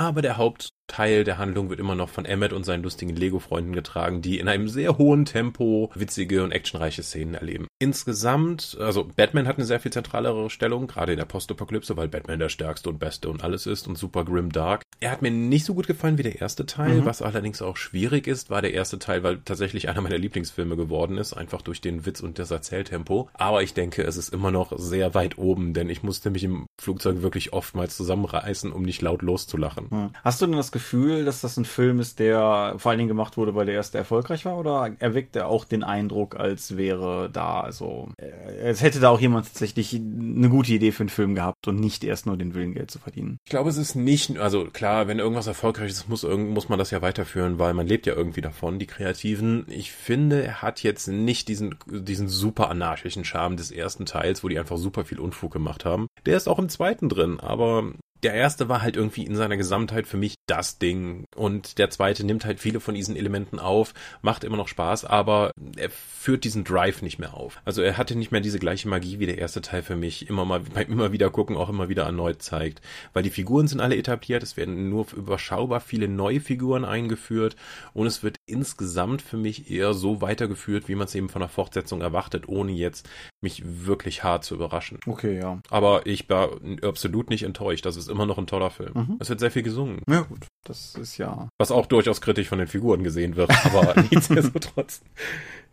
Aber 0.00 0.22
der 0.22 0.38
Hauptteil 0.38 1.24
der 1.24 1.36
Handlung 1.36 1.68
wird 1.68 1.78
immer 1.78 1.94
noch 1.94 2.08
von 2.08 2.24
Emmet 2.24 2.54
und 2.54 2.64
seinen 2.64 2.82
lustigen 2.82 3.14
Lego-Freunden 3.14 3.74
getragen, 3.74 4.22
die 4.22 4.38
in 4.38 4.48
einem 4.48 4.66
sehr 4.66 4.96
hohen 4.96 5.26
Tempo 5.26 5.90
witzige 5.94 6.42
und 6.42 6.52
actionreiche 6.52 7.02
Szenen 7.02 7.34
erleben. 7.34 7.66
Insgesamt, 7.78 8.78
also 8.80 9.04
Batman 9.04 9.46
hat 9.46 9.58
eine 9.58 9.66
sehr 9.66 9.78
viel 9.78 9.92
zentralere 9.92 10.48
Stellung, 10.48 10.86
gerade 10.86 11.12
in 11.12 11.18
der 11.18 11.26
Postapokalypse, 11.26 11.98
weil 11.98 12.08
Batman 12.08 12.38
der 12.38 12.48
stärkste 12.48 12.88
und 12.88 12.98
beste 12.98 13.28
und 13.28 13.44
alles 13.44 13.66
ist 13.66 13.88
und 13.88 13.98
super 13.98 14.24
grim 14.24 14.50
dark. 14.50 14.84
Er 15.00 15.10
hat 15.10 15.20
mir 15.20 15.30
nicht 15.30 15.66
so 15.66 15.74
gut 15.74 15.86
gefallen 15.86 16.16
wie 16.16 16.22
der 16.22 16.40
erste 16.40 16.64
Teil, 16.64 17.02
mhm. 17.02 17.04
was 17.04 17.20
allerdings 17.20 17.60
auch 17.60 17.76
schwierig 17.76 18.26
ist, 18.26 18.48
war 18.48 18.62
der 18.62 18.72
erste 18.72 18.98
Teil, 18.98 19.22
weil 19.22 19.40
tatsächlich 19.44 19.90
einer 19.90 20.00
meiner 20.00 20.16
Lieblingsfilme 20.18 20.76
geworden 20.76 21.18
ist, 21.18 21.34
einfach 21.34 21.60
durch 21.60 21.82
den 21.82 22.06
Witz 22.06 22.20
und 22.20 22.38
das 22.38 22.50
Erzähltempo. 22.50 23.28
Aber 23.34 23.62
ich 23.62 23.74
denke, 23.74 24.02
es 24.02 24.16
ist 24.16 24.32
immer 24.32 24.50
noch 24.50 24.72
sehr 24.78 25.12
weit 25.12 25.36
oben, 25.36 25.74
denn 25.74 25.90
ich 25.90 26.02
musste 26.02 26.30
mich 26.30 26.44
im 26.44 26.66
Flugzeug 26.80 27.20
wirklich 27.20 27.52
oftmals 27.52 27.98
zusammenreißen, 27.98 28.72
um 28.72 28.80
nicht 28.82 29.02
laut 29.02 29.20
loszulachen. 29.20 29.89
Hm. 29.90 30.10
Hast 30.22 30.40
du 30.40 30.46
denn 30.46 30.56
das 30.56 30.72
Gefühl, 30.72 31.24
dass 31.24 31.40
das 31.40 31.56
ein 31.56 31.64
Film 31.64 32.00
ist, 32.00 32.18
der 32.18 32.74
vor 32.78 32.90
allen 32.90 32.98
Dingen 32.98 33.08
gemacht 33.08 33.36
wurde, 33.36 33.54
weil 33.54 33.66
der 33.66 33.74
erste 33.74 33.98
erfolgreich 33.98 34.44
war? 34.44 34.56
Oder 34.56 34.94
erweckt 34.98 35.36
er 35.36 35.48
auch 35.48 35.64
den 35.64 35.82
Eindruck, 35.82 36.36
als 36.36 36.76
wäre 36.76 37.28
da, 37.30 37.60
also, 37.60 38.08
äh, 38.18 38.66
als 38.66 38.82
hätte 38.82 39.00
da 39.00 39.10
auch 39.10 39.20
jemand 39.20 39.46
tatsächlich 39.46 39.94
eine 39.94 40.48
gute 40.48 40.72
Idee 40.72 40.92
für 40.92 41.02
einen 41.02 41.08
Film 41.08 41.34
gehabt 41.34 41.66
und 41.66 41.80
nicht 41.80 42.04
erst 42.04 42.26
nur 42.26 42.36
den 42.36 42.54
Willen, 42.54 42.74
Geld 42.74 42.90
zu 42.90 42.98
verdienen? 42.98 43.38
Ich 43.44 43.50
glaube, 43.50 43.68
es 43.68 43.76
ist 43.76 43.96
nicht, 43.96 44.38
also 44.38 44.64
klar, 44.66 45.08
wenn 45.08 45.18
irgendwas 45.18 45.46
erfolgreich 45.46 45.90
ist, 45.90 46.08
muss, 46.08 46.22
muss 46.22 46.68
man 46.68 46.78
das 46.78 46.90
ja 46.90 47.02
weiterführen, 47.02 47.58
weil 47.58 47.74
man 47.74 47.86
lebt 47.86 48.06
ja 48.06 48.14
irgendwie 48.14 48.40
davon, 48.40 48.78
die 48.78 48.86
Kreativen. 48.86 49.66
Ich 49.68 49.92
finde, 49.92 50.44
er 50.44 50.62
hat 50.62 50.82
jetzt 50.82 51.08
nicht 51.08 51.48
diesen, 51.48 51.74
diesen 51.86 52.28
super 52.28 52.70
anarchischen 52.70 53.24
Charme 53.24 53.56
des 53.56 53.70
ersten 53.70 54.06
Teils, 54.06 54.44
wo 54.44 54.48
die 54.48 54.58
einfach 54.58 54.78
super 54.78 55.04
viel 55.04 55.18
Unfug 55.18 55.52
gemacht 55.52 55.84
haben. 55.84 56.06
Der 56.26 56.36
ist 56.36 56.48
auch 56.48 56.58
im 56.58 56.68
zweiten 56.68 57.08
drin, 57.08 57.40
aber 57.40 57.92
der 58.22 58.34
erste 58.34 58.68
war 58.68 58.82
halt 58.82 58.96
irgendwie 58.96 59.24
in 59.24 59.34
seiner 59.34 59.56
Gesamtheit 59.56 60.06
für 60.06 60.16
mich 60.16 60.34
das 60.46 60.78
Ding. 60.78 61.24
Und 61.34 61.78
der 61.78 61.90
zweite 61.90 62.24
nimmt 62.24 62.44
halt 62.44 62.60
viele 62.60 62.80
von 62.80 62.94
diesen 62.94 63.16
Elementen 63.16 63.58
auf, 63.58 63.94
macht 64.22 64.44
immer 64.44 64.56
noch 64.56 64.68
Spaß, 64.68 65.04
aber 65.04 65.52
er 65.76 65.90
führt 65.90 66.44
diesen 66.44 66.64
Drive 66.64 67.02
nicht 67.02 67.18
mehr 67.18 67.34
auf. 67.34 67.60
Also 67.64 67.82
er 67.82 67.96
hatte 67.96 68.16
nicht 68.16 68.32
mehr 68.32 68.40
diese 68.40 68.58
gleiche 68.58 68.88
Magie 68.88 69.18
wie 69.18 69.26
der 69.26 69.38
erste 69.38 69.62
Teil 69.62 69.82
für 69.82 69.96
mich. 69.96 70.28
Immer 70.28 70.44
mal 70.44 70.60
beim 70.60 70.90
immer 70.90 71.12
wieder 71.12 71.30
gucken 71.30 71.56
auch 71.56 71.68
immer 71.68 71.88
wieder 71.88 72.04
erneut 72.04 72.42
zeigt. 72.42 72.82
Weil 73.12 73.22
die 73.22 73.30
Figuren 73.30 73.68
sind 73.68 73.80
alle 73.80 73.96
etabliert, 73.96 74.42
es 74.42 74.56
werden 74.56 74.90
nur 74.90 75.06
überschaubar 75.14 75.80
viele 75.80 76.08
neue 76.08 76.40
Figuren 76.40 76.84
eingeführt 76.84 77.56
und 77.94 78.06
es 78.06 78.22
wird 78.22 78.36
insgesamt 78.46 79.22
für 79.22 79.36
mich 79.36 79.70
eher 79.70 79.94
so 79.94 80.20
weitergeführt, 80.20 80.88
wie 80.88 80.94
man 80.94 81.06
es 81.06 81.14
eben 81.14 81.28
von 81.28 81.40
der 81.40 81.48
Fortsetzung 81.48 82.00
erwartet, 82.00 82.48
ohne 82.48 82.72
jetzt 82.72 83.08
mich 83.42 83.62
wirklich 83.64 84.22
hart 84.22 84.44
zu 84.44 84.54
überraschen. 84.54 84.98
Okay, 85.06 85.38
ja. 85.38 85.60
Aber 85.70 86.06
ich 86.06 86.28
war 86.28 86.50
absolut 86.82 87.30
nicht 87.30 87.42
enttäuscht. 87.42 87.86
Das 87.86 87.96
ist 87.96 88.08
immer 88.08 88.26
noch 88.26 88.38
ein 88.38 88.46
toller 88.46 88.70
Film. 88.70 88.92
Mhm. 88.94 89.16
Es 89.18 89.28
wird 89.30 89.40
sehr 89.40 89.50
viel 89.50 89.62
gesungen. 89.62 90.02
Ja, 90.08 90.22
gut. 90.22 90.46
Das 90.64 90.94
ist 90.94 91.16
ja. 91.16 91.48
Was 91.58 91.70
auch 91.70 91.86
durchaus 91.86 92.20
kritisch 92.20 92.48
von 92.48 92.58
den 92.58 92.68
Figuren 92.68 93.02
gesehen 93.02 93.36
wird, 93.36 93.50
aber 93.64 93.94
nichtsdestotrotz. 94.10 95.02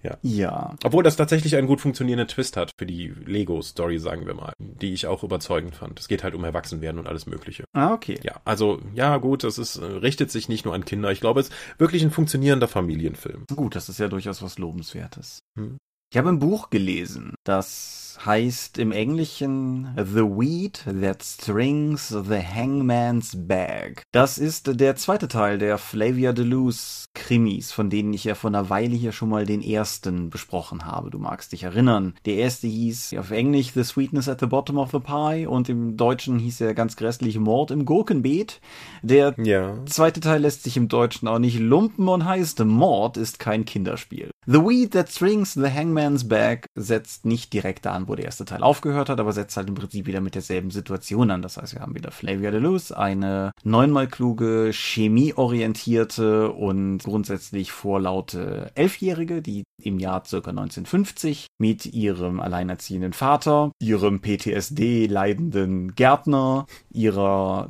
Ja. 0.04 0.18
ja. 0.22 0.76
Obwohl 0.84 1.04
das 1.04 1.16
tatsächlich 1.16 1.56
einen 1.56 1.68
gut 1.68 1.82
funktionierenden 1.82 2.28
Twist 2.28 2.56
hat 2.56 2.72
für 2.78 2.86
die 2.86 3.08
Lego-Story, 3.08 3.98
sagen 3.98 4.26
wir 4.26 4.34
mal, 4.34 4.54
die 4.60 4.94
ich 4.94 5.08
auch 5.08 5.24
überzeugend 5.24 5.76
fand. 5.76 6.00
Es 6.00 6.08
geht 6.08 6.24
halt 6.24 6.36
um 6.36 6.44
Erwachsenwerden 6.44 7.00
und 7.00 7.08
alles 7.08 7.26
Mögliche. 7.26 7.66
Ah, 7.74 7.94
okay. 7.94 8.20
Ja, 8.24 8.40
also, 8.46 8.80
ja, 8.94 9.18
gut, 9.18 9.44
es 9.44 9.58
ist, 9.58 9.82
richtet 9.82 10.32
sich 10.32 10.50
nicht 10.50 10.66
nur 10.66 10.74
an 10.74 10.86
Kinder. 10.86 11.12
Ich 11.12 11.20
glaube, 11.20 11.40
es 11.40 11.50
ist 11.50 11.56
wirklich 11.80 12.04
ein 12.04 12.12
funktionierender 12.12 12.68
Familienfilm. 12.68 13.46
Gut, 13.56 13.76
das 13.76 13.90
ist 13.90 14.00
ja 14.00 14.08
durchaus 14.08 14.42
was 14.42 14.58
Lobenswertes. 14.60 15.40
Hm. 15.58 15.78
Ich 16.10 16.18
habe 16.18 16.30
ein 16.30 16.40
Buch 16.40 16.70
gelesen, 16.70 17.36
das 17.44 18.07
heißt 18.26 18.78
im 18.78 18.92
Englischen 18.92 19.90
The 19.96 20.22
Weed 20.22 20.86
That 21.02 21.24
Strings 21.24 22.10
the 22.10 22.42
Hangman's 22.42 23.34
Bag. 23.36 24.04
Das 24.12 24.38
ist 24.38 24.80
der 24.80 24.96
zweite 24.96 25.28
Teil 25.28 25.58
der 25.58 25.78
Flavia 25.78 26.34
Deleuze 26.34 27.08
Krimis, 27.18 27.72
von 27.72 27.90
denen 27.90 28.14
ich 28.14 28.24
ja 28.24 28.36
vor 28.36 28.50
einer 28.50 28.70
Weile 28.70 28.96
hier 28.96 29.12
schon 29.12 29.30
mal 29.30 29.46
den 29.46 29.62
ersten 29.62 30.30
besprochen 30.30 30.86
habe. 30.86 31.10
Du 31.10 31.18
magst 31.18 31.52
dich 31.52 31.64
erinnern. 31.64 32.14
Der 32.26 32.36
erste 32.36 32.68
hieß 32.68 33.16
auf 33.18 33.32
Englisch 33.32 33.72
The 33.74 33.84
Sweetness 33.84 34.30
at 34.30 34.40
the 34.40 34.46
Bottom 34.46 34.78
of 34.78 34.92
the 34.92 35.00
Pie 35.00 35.48
und 35.48 35.68
im 35.68 35.98
Deutschen 35.98 36.38
hieß 36.40 36.62
er 36.62 36.74
ganz 36.74 36.96
grässlich 36.96 37.40
Mord 37.40 37.72
im 37.72 37.86
Gurkenbeet. 37.86 38.62
Der 39.02 39.34
ja. 39.44 39.84
zweite 39.86 40.20
Teil 40.20 40.42
lässt 40.42 40.64
sich 40.64 40.78
im 40.78 40.88
Deutschen 40.88 41.28
auch 41.28 41.40
nicht 41.40 41.60
lumpen 41.60 42.08
und 42.08 42.26
heißt 42.26 42.64
Mord 42.64 43.18
ist 43.18 43.40
kein 43.40 43.66
Kinderspiel. 43.66 44.30
The 44.46 44.60
Weed 44.60 44.92
That 44.92 45.10
Strings 45.10 45.56
the 45.56 45.72
Hangman's 45.72 46.28
Bag 46.28 46.68
setzt 46.76 47.26
nicht 47.26 47.52
direkt 47.52 47.88
an, 47.88 48.07
wo 48.08 48.16
der 48.16 48.26
erste 48.26 48.46
Teil 48.46 48.64
aufgehört 48.64 49.10
hat, 49.10 49.20
aber 49.20 49.34
setzt 49.34 49.58
halt 49.58 49.68
im 49.70 49.76
Prinzip 49.76 50.06
wieder 50.06 50.22
mit 50.22 50.36
derselben 50.36 50.72
Situation 50.72 51.32
an. 51.32 51.42
Das 51.42 51.58
heißt, 51.58 51.74
wir 51.74 51.82
haben 51.82 51.96
wieder 51.96 52.12
Flavia 52.12 52.52
Deleuze, 52.52 52.98
eine 52.98 53.52
neunmal 53.64 54.08
kluge, 54.08 54.72
chemieorientierte 54.74 56.52
und 56.52 57.00
grundsätzlich 57.00 57.72
vorlaute 57.72 58.72
Elfjährige, 58.76 59.42
die 59.42 59.64
im 59.82 60.00
Jahr 60.00 60.24
circa 60.26 60.50
1950 60.50 61.48
mit 61.60 61.86
ihrem 61.86 62.40
alleinerziehenden 62.40 63.14
Vater, 63.14 63.72
ihrem 63.80 64.22
PTSD 64.22 65.08
leidenden 65.08 65.96
Gärtner, 65.96 66.66
ihrer 66.92 67.70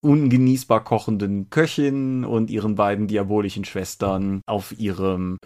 ungenießbar 0.00 0.84
kochenden 0.84 1.50
Köchin 1.50 2.24
und 2.24 2.50
ihren 2.50 2.74
beiden 2.74 3.06
diabolischen 3.06 3.64
Schwestern 3.64 4.40
auf 4.46 4.78
ihrem 4.78 5.38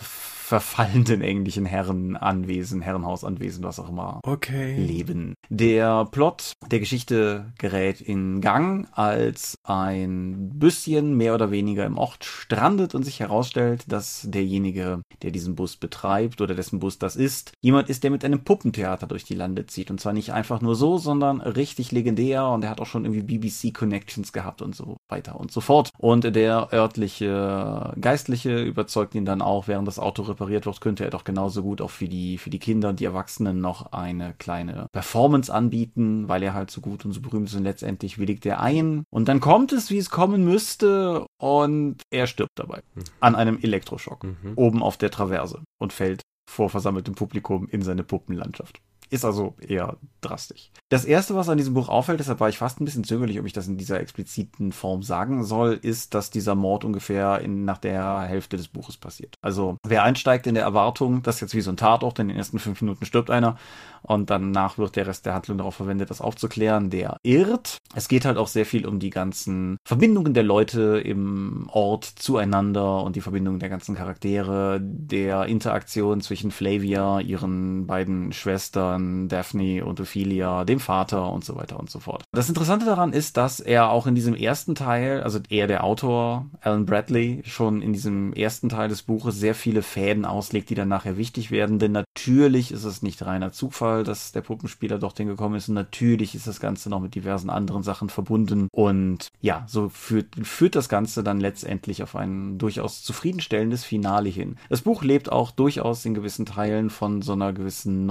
verfallenden 0.50 1.22
englischen 1.22 1.64
Herrenanwesen, 1.64 2.80
Herrenhausanwesen, 2.80 3.62
was 3.62 3.78
auch 3.78 3.88
immer, 3.88 4.20
okay. 4.24 4.76
leben. 4.76 5.34
Der 5.48 6.06
Plot 6.06 6.54
der 6.72 6.80
Geschichte 6.80 7.52
gerät 7.56 8.00
in 8.00 8.40
Gang, 8.40 8.88
als 8.90 9.54
ein 9.62 10.50
bisschen 10.54 11.16
mehr 11.16 11.36
oder 11.36 11.52
weniger 11.52 11.86
im 11.86 11.98
Ort 11.98 12.24
strandet 12.24 12.96
und 12.96 13.04
sich 13.04 13.20
herausstellt, 13.20 13.84
dass 13.86 14.26
derjenige, 14.28 15.02
der 15.22 15.30
diesen 15.30 15.49
Bus 15.54 15.76
betreibt 15.76 16.40
oder 16.40 16.54
dessen 16.54 16.80
Bus 16.80 16.98
das 16.98 17.16
ist, 17.16 17.52
jemand 17.60 17.88
ist, 17.88 18.04
der 18.04 18.10
mit 18.10 18.24
einem 18.24 18.44
Puppentheater 18.44 19.06
durch 19.06 19.24
die 19.24 19.34
Lande 19.34 19.66
zieht. 19.66 19.90
Und 19.90 20.00
zwar 20.00 20.12
nicht 20.12 20.32
einfach 20.32 20.60
nur 20.60 20.74
so, 20.74 20.98
sondern 20.98 21.40
richtig 21.40 21.92
legendär 21.92 22.46
und 22.48 22.64
er 22.64 22.70
hat 22.70 22.80
auch 22.80 22.86
schon 22.86 23.04
irgendwie 23.04 23.38
BBC-Connections 23.38 24.32
gehabt 24.32 24.62
und 24.62 24.74
so 24.74 24.96
weiter 25.08 25.38
und 25.38 25.50
so 25.50 25.60
fort. 25.60 25.90
Und 25.98 26.24
der 26.34 26.72
örtliche 26.72 27.92
Geistliche 28.00 28.62
überzeugt 28.62 29.14
ihn 29.14 29.24
dann 29.24 29.42
auch, 29.42 29.68
während 29.68 29.88
das 29.88 29.98
Auto 29.98 30.22
repariert 30.22 30.66
wird, 30.66 30.80
könnte 30.80 31.04
er 31.04 31.10
doch 31.10 31.24
genauso 31.24 31.62
gut 31.62 31.80
auch 31.80 31.90
für 31.90 32.08
die, 32.08 32.38
für 32.38 32.50
die 32.50 32.58
Kinder 32.58 32.88
und 32.88 33.00
die 33.00 33.04
Erwachsenen 33.04 33.60
noch 33.60 33.92
eine 33.92 34.34
kleine 34.38 34.86
Performance 34.92 35.52
anbieten, 35.52 36.28
weil 36.28 36.42
er 36.42 36.54
halt 36.54 36.70
so 36.70 36.80
gut 36.80 37.04
und 37.04 37.12
so 37.12 37.20
berühmt 37.20 37.48
ist 37.48 37.54
und 37.54 37.64
letztendlich 37.64 38.18
willigt 38.18 38.46
er 38.46 38.60
ein. 38.60 39.04
Und 39.10 39.28
dann 39.28 39.40
kommt 39.40 39.72
es, 39.72 39.90
wie 39.90 39.98
es 39.98 40.10
kommen 40.10 40.44
müsste 40.44 41.26
und 41.38 42.02
er 42.10 42.26
stirbt 42.26 42.58
dabei. 42.58 42.82
Mhm. 42.94 43.02
An 43.20 43.34
einem 43.34 43.58
Elektroschock. 43.60 44.24
Mhm. 44.24 44.52
Oben 44.56 44.82
auf 44.82 44.96
der 44.96 45.10
Traverse 45.10 45.39
und 45.78 45.92
fällt 45.92 46.22
vor 46.48 46.68
versammeltem 46.68 47.14
Publikum 47.14 47.68
in 47.68 47.82
seine 47.82 48.02
Puppenlandschaft. 48.02 48.80
Ist 49.10 49.24
also 49.24 49.54
eher 49.60 49.96
drastisch. 50.20 50.70
Das 50.88 51.04
erste, 51.04 51.34
was 51.34 51.48
an 51.48 51.56
diesem 51.58 51.74
Buch 51.74 51.88
auffällt, 51.88 52.20
deshalb 52.20 52.40
war 52.40 52.48
ich 52.48 52.58
fast 52.58 52.80
ein 52.80 52.84
bisschen 52.84 53.04
zögerlich, 53.04 53.38
ob 53.40 53.46
ich 53.46 53.52
das 53.52 53.68
in 53.68 53.76
dieser 53.76 54.00
expliziten 54.00 54.72
Form 54.72 55.02
sagen 55.02 55.44
soll, 55.44 55.78
ist, 55.80 56.14
dass 56.14 56.30
dieser 56.30 56.54
Mord 56.54 56.84
ungefähr 56.84 57.40
in, 57.40 57.64
nach 57.64 57.78
der 57.78 58.20
Hälfte 58.22 58.56
des 58.56 58.68
Buches 58.68 58.96
passiert. 58.96 59.34
Also, 59.42 59.76
wer 59.86 60.04
einsteigt 60.04 60.46
in 60.46 60.54
der 60.54 60.64
Erwartung, 60.64 61.22
dass 61.22 61.40
jetzt 61.40 61.54
wie 61.54 61.60
so 61.60 61.70
ein 61.70 61.76
Tatort, 61.76 62.18
in 62.18 62.28
den 62.28 62.36
ersten 62.36 62.58
fünf 62.58 62.80
Minuten 62.82 63.04
stirbt 63.04 63.30
einer 63.30 63.56
und 64.02 64.30
danach 64.30 64.78
wird 64.78 64.96
der 64.96 65.06
Rest 65.06 65.26
der 65.26 65.34
Handlung 65.34 65.58
darauf 65.58 65.74
verwendet, 65.74 66.10
das 66.10 66.20
aufzuklären, 66.20 66.90
der 66.90 67.16
irrt. 67.22 67.78
Es 67.94 68.08
geht 68.08 68.24
halt 68.24 68.38
auch 68.38 68.48
sehr 68.48 68.66
viel 68.66 68.86
um 68.86 68.98
die 68.98 69.10
ganzen 69.10 69.76
Verbindungen 69.86 70.34
der 70.34 70.42
Leute 70.42 71.00
im 71.04 71.68
Ort 71.72 72.04
zueinander 72.04 73.02
und 73.02 73.16
die 73.16 73.20
Verbindungen 73.20 73.60
der 73.60 73.68
ganzen 73.68 73.94
Charaktere, 73.94 74.80
der 74.80 75.46
Interaktion 75.46 76.20
zwischen 76.20 76.50
Flavia, 76.50 77.20
ihren 77.20 77.86
beiden 77.86 78.32
Schwestern, 78.32 78.99
Daphne 79.28 79.84
und 79.84 80.00
Ophelia, 80.00 80.64
dem 80.64 80.80
Vater 80.80 81.32
und 81.32 81.44
so 81.44 81.56
weiter 81.56 81.78
und 81.78 81.90
so 81.90 82.00
fort. 82.00 82.22
Das 82.32 82.48
Interessante 82.48 82.86
daran 82.86 83.12
ist, 83.12 83.36
dass 83.36 83.60
er 83.60 83.90
auch 83.90 84.06
in 84.06 84.14
diesem 84.14 84.34
ersten 84.34 84.74
Teil, 84.74 85.22
also 85.22 85.38
er 85.48 85.66
der 85.66 85.84
Autor, 85.84 86.46
Alan 86.60 86.86
Bradley, 86.86 87.42
schon 87.44 87.82
in 87.82 87.92
diesem 87.92 88.32
ersten 88.32 88.68
Teil 88.68 88.88
des 88.88 89.02
Buches 89.02 89.38
sehr 89.38 89.54
viele 89.54 89.82
Fäden 89.82 90.24
auslegt, 90.24 90.70
die 90.70 90.74
dann 90.74 90.88
nachher 90.88 91.16
wichtig 91.16 91.50
werden, 91.50 91.78
denn 91.78 91.92
natürlich 91.92 92.72
ist 92.72 92.84
es 92.84 93.02
nicht 93.02 93.24
reiner 93.24 93.52
Zufall, 93.52 94.04
dass 94.04 94.32
der 94.32 94.42
Puppenspieler 94.42 94.98
dorthin 94.98 95.28
gekommen 95.28 95.56
ist. 95.56 95.68
Und 95.68 95.74
natürlich 95.74 96.34
ist 96.34 96.46
das 96.46 96.60
Ganze 96.60 96.90
noch 96.90 97.00
mit 97.00 97.14
diversen 97.14 97.50
anderen 97.50 97.82
Sachen 97.82 98.08
verbunden. 98.08 98.68
Und 98.72 99.28
ja, 99.40 99.64
so 99.66 99.88
führt, 99.88 100.34
führt 100.42 100.74
das 100.74 100.88
Ganze 100.88 101.22
dann 101.22 101.40
letztendlich 101.40 102.02
auf 102.02 102.16
ein 102.16 102.58
durchaus 102.58 103.02
zufriedenstellendes 103.02 103.84
Finale 103.84 104.28
hin. 104.28 104.56
Das 104.68 104.82
Buch 104.82 105.02
lebt 105.02 105.30
auch 105.30 105.50
durchaus 105.50 106.04
in 106.04 106.14
gewissen 106.14 106.46
Teilen 106.46 106.90
von 106.90 107.22
so 107.22 107.32
einer 107.32 107.52
gewissen 107.52 108.06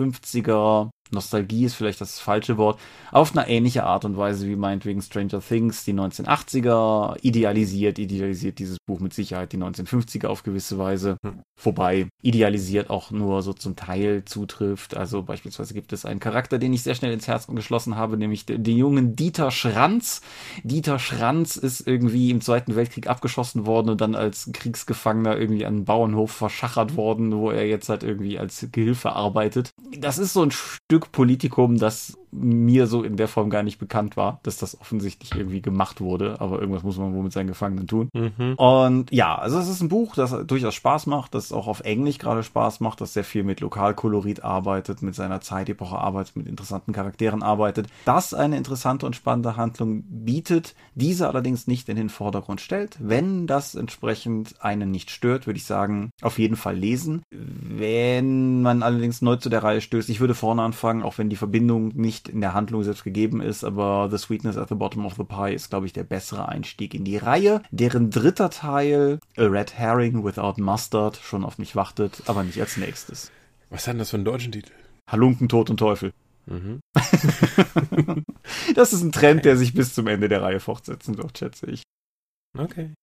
1950er 0.00 0.90
Nostalgie 1.10 1.64
ist 1.64 1.74
vielleicht 1.74 2.00
das 2.00 2.18
falsche 2.18 2.56
Wort, 2.56 2.78
auf 3.12 3.36
eine 3.36 3.48
ähnliche 3.48 3.84
Art 3.84 4.04
und 4.04 4.16
Weise 4.16 4.46
wie 4.46 4.56
meinetwegen 4.56 5.02
Stranger 5.02 5.40
Things 5.40 5.84
die 5.84 5.94
1980er 5.94 7.16
idealisiert, 7.22 7.98
idealisiert 7.98 8.58
dieses 8.58 8.78
Buch 8.86 9.00
mit 9.00 9.14
Sicherheit 9.14 9.52
die 9.52 9.58
1950er 9.58 10.26
auf 10.26 10.42
gewisse 10.42 10.78
Weise, 10.78 11.16
hm. 11.24 11.40
wobei 11.62 12.08
idealisiert 12.22 12.90
auch 12.90 13.10
nur 13.10 13.42
so 13.42 13.52
zum 13.52 13.76
Teil 13.76 14.24
zutrifft. 14.24 14.96
Also 14.96 15.22
beispielsweise 15.22 15.74
gibt 15.74 15.92
es 15.92 16.04
einen 16.04 16.20
Charakter, 16.20 16.58
den 16.58 16.72
ich 16.72 16.82
sehr 16.82 16.94
schnell 16.94 17.12
ins 17.12 17.28
Herz 17.28 17.46
geschlossen 17.46 17.96
habe, 17.96 18.16
nämlich 18.16 18.46
den, 18.46 18.64
den 18.64 18.76
jungen 18.76 19.16
Dieter 19.16 19.50
Schranz. 19.50 20.20
Dieter 20.62 20.98
Schranz 20.98 21.56
ist 21.56 21.86
irgendwie 21.86 22.30
im 22.30 22.40
Zweiten 22.40 22.76
Weltkrieg 22.76 23.08
abgeschossen 23.08 23.66
worden 23.66 23.90
und 23.90 24.00
dann 24.00 24.14
als 24.14 24.50
Kriegsgefangener 24.52 25.38
irgendwie 25.38 25.64
an 25.64 25.76
einen 25.76 25.84
Bauernhof 25.84 26.30
verschachert 26.32 26.96
worden, 26.96 27.36
wo 27.36 27.50
er 27.50 27.66
jetzt 27.66 27.88
halt 27.88 28.02
irgendwie 28.02 28.38
als 28.38 28.66
Gehilfe 28.72 29.12
arbeitet. 29.12 29.70
Das 29.98 30.18
ist 30.18 30.32
so 30.32 30.42
ein 30.42 30.50
Stück 30.50 30.95
Stück 30.96 31.12
Politikum, 31.12 31.76
das 31.76 32.16
mir 32.36 32.86
so 32.86 33.02
in 33.02 33.16
der 33.16 33.28
Form 33.28 33.50
gar 33.50 33.62
nicht 33.62 33.78
bekannt 33.78 34.16
war, 34.16 34.40
dass 34.42 34.58
das 34.58 34.80
offensichtlich 34.80 35.34
irgendwie 35.34 35.62
gemacht 35.62 36.00
wurde, 36.00 36.40
aber 36.40 36.60
irgendwas 36.60 36.82
muss 36.82 36.98
man 36.98 37.14
wohl 37.14 37.22
mit 37.22 37.32
seinen 37.32 37.48
Gefangenen 37.48 37.86
tun. 37.86 38.08
Mhm. 38.12 38.54
Und 38.54 39.12
ja, 39.12 39.36
also 39.36 39.58
es 39.58 39.68
ist 39.68 39.80
ein 39.80 39.88
Buch, 39.88 40.14
das 40.14 40.34
durchaus 40.46 40.74
Spaß 40.74 41.06
macht, 41.06 41.34
das 41.34 41.52
auch 41.52 41.66
auf 41.66 41.80
Englisch 41.80 42.18
gerade 42.18 42.42
Spaß 42.42 42.80
macht, 42.80 43.00
das 43.00 43.14
sehr 43.14 43.24
viel 43.24 43.44
mit 43.44 43.60
Lokalkolorit 43.60 44.44
arbeitet, 44.44 45.02
mit 45.02 45.14
seiner 45.14 45.40
Zeitepoche 45.40 45.98
arbeitet, 45.98 46.36
mit 46.36 46.46
interessanten 46.46 46.92
Charakteren 46.92 47.42
arbeitet, 47.42 47.88
das 48.04 48.34
eine 48.34 48.56
interessante 48.56 49.06
und 49.06 49.16
spannende 49.16 49.56
Handlung 49.56 50.04
bietet, 50.08 50.74
diese 50.94 51.28
allerdings 51.28 51.66
nicht 51.66 51.88
in 51.88 51.96
den 51.96 52.08
Vordergrund 52.08 52.60
stellt. 52.60 52.96
Wenn 53.00 53.46
das 53.46 53.74
entsprechend 53.74 54.62
einen 54.62 54.90
nicht 54.90 55.10
stört, 55.10 55.46
würde 55.46 55.58
ich 55.58 55.64
sagen, 55.64 56.10
auf 56.22 56.38
jeden 56.38 56.56
Fall 56.56 56.76
lesen. 56.76 57.22
Wenn 57.30 58.62
man 58.62 58.82
allerdings 58.82 59.22
neu 59.22 59.36
zu 59.36 59.48
der 59.48 59.62
Reihe 59.62 59.80
stößt, 59.80 60.08
ich 60.08 60.20
würde 60.20 60.34
vorne 60.34 60.62
anfangen, 60.62 61.02
auch 61.02 61.18
wenn 61.18 61.30
die 61.30 61.36
Verbindung 61.36 61.88
nicht 61.94 62.25
in 62.28 62.40
der 62.40 62.54
Handlung 62.54 62.82
selbst 62.82 63.04
gegeben 63.04 63.40
ist, 63.40 63.64
aber 63.64 64.08
The 64.10 64.18
Sweetness 64.18 64.56
at 64.56 64.68
the 64.68 64.74
Bottom 64.74 65.06
of 65.06 65.14
the 65.14 65.24
Pie 65.24 65.54
ist, 65.54 65.70
glaube 65.70 65.86
ich, 65.86 65.92
der 65.92 66.04
bessere 66.04 66.48
Einstieg 66.48 66.94
in 66.94 67.04
die 67.04 67.16
Reihe, 67.16 67.62
deren 67.70 68.10
dritter 68.10 68.50
Teil, 68.50 69.18
A 69.36 69.42
Red 69.42 69.74
Herring 69.74 70.24
Without 70.24 70.60
Mustard, 70.60 71.16
schon 71.16 71.44
auf 71.44 71.58
mich 71.58 71.76
wartet, 71.76 72.22
aber 72.26 72.42
nicht 72.42 72.60
als 72.60 72.76
nächstes. 72.76 73.30
Was 73.70 73.86
hat 73.86 73.94
denn 73.94 73.98
das 73.98 74.10
für 74.10 74.16
einen 74.16 74.24
deutschen 74.24 74.52
Titel? 74.52 74.72
Halunken, 75.08 75.48
Tod 75.48 75.70
und 75.70 75.78
Teufel. 75.78 76.12
Mhm. 76.46 76.80
das 78.74 78.92
ist 78.92 79.02
ein 79.02 79.12
Trend, 79.12 79.44
der 79.44 79.56
sich 79.56 79.74
bis 79.74 79.94
zum 79.94 80.06
Ende 80.06 80.28
der 80.28 80.42
Reihe 80.42 80.60
fortsetzen 80.60 81.18
wird, 81.18 81.38
schätze 81.38 81.66
ich. 81.66 81.82
Okay. 82.56 82.94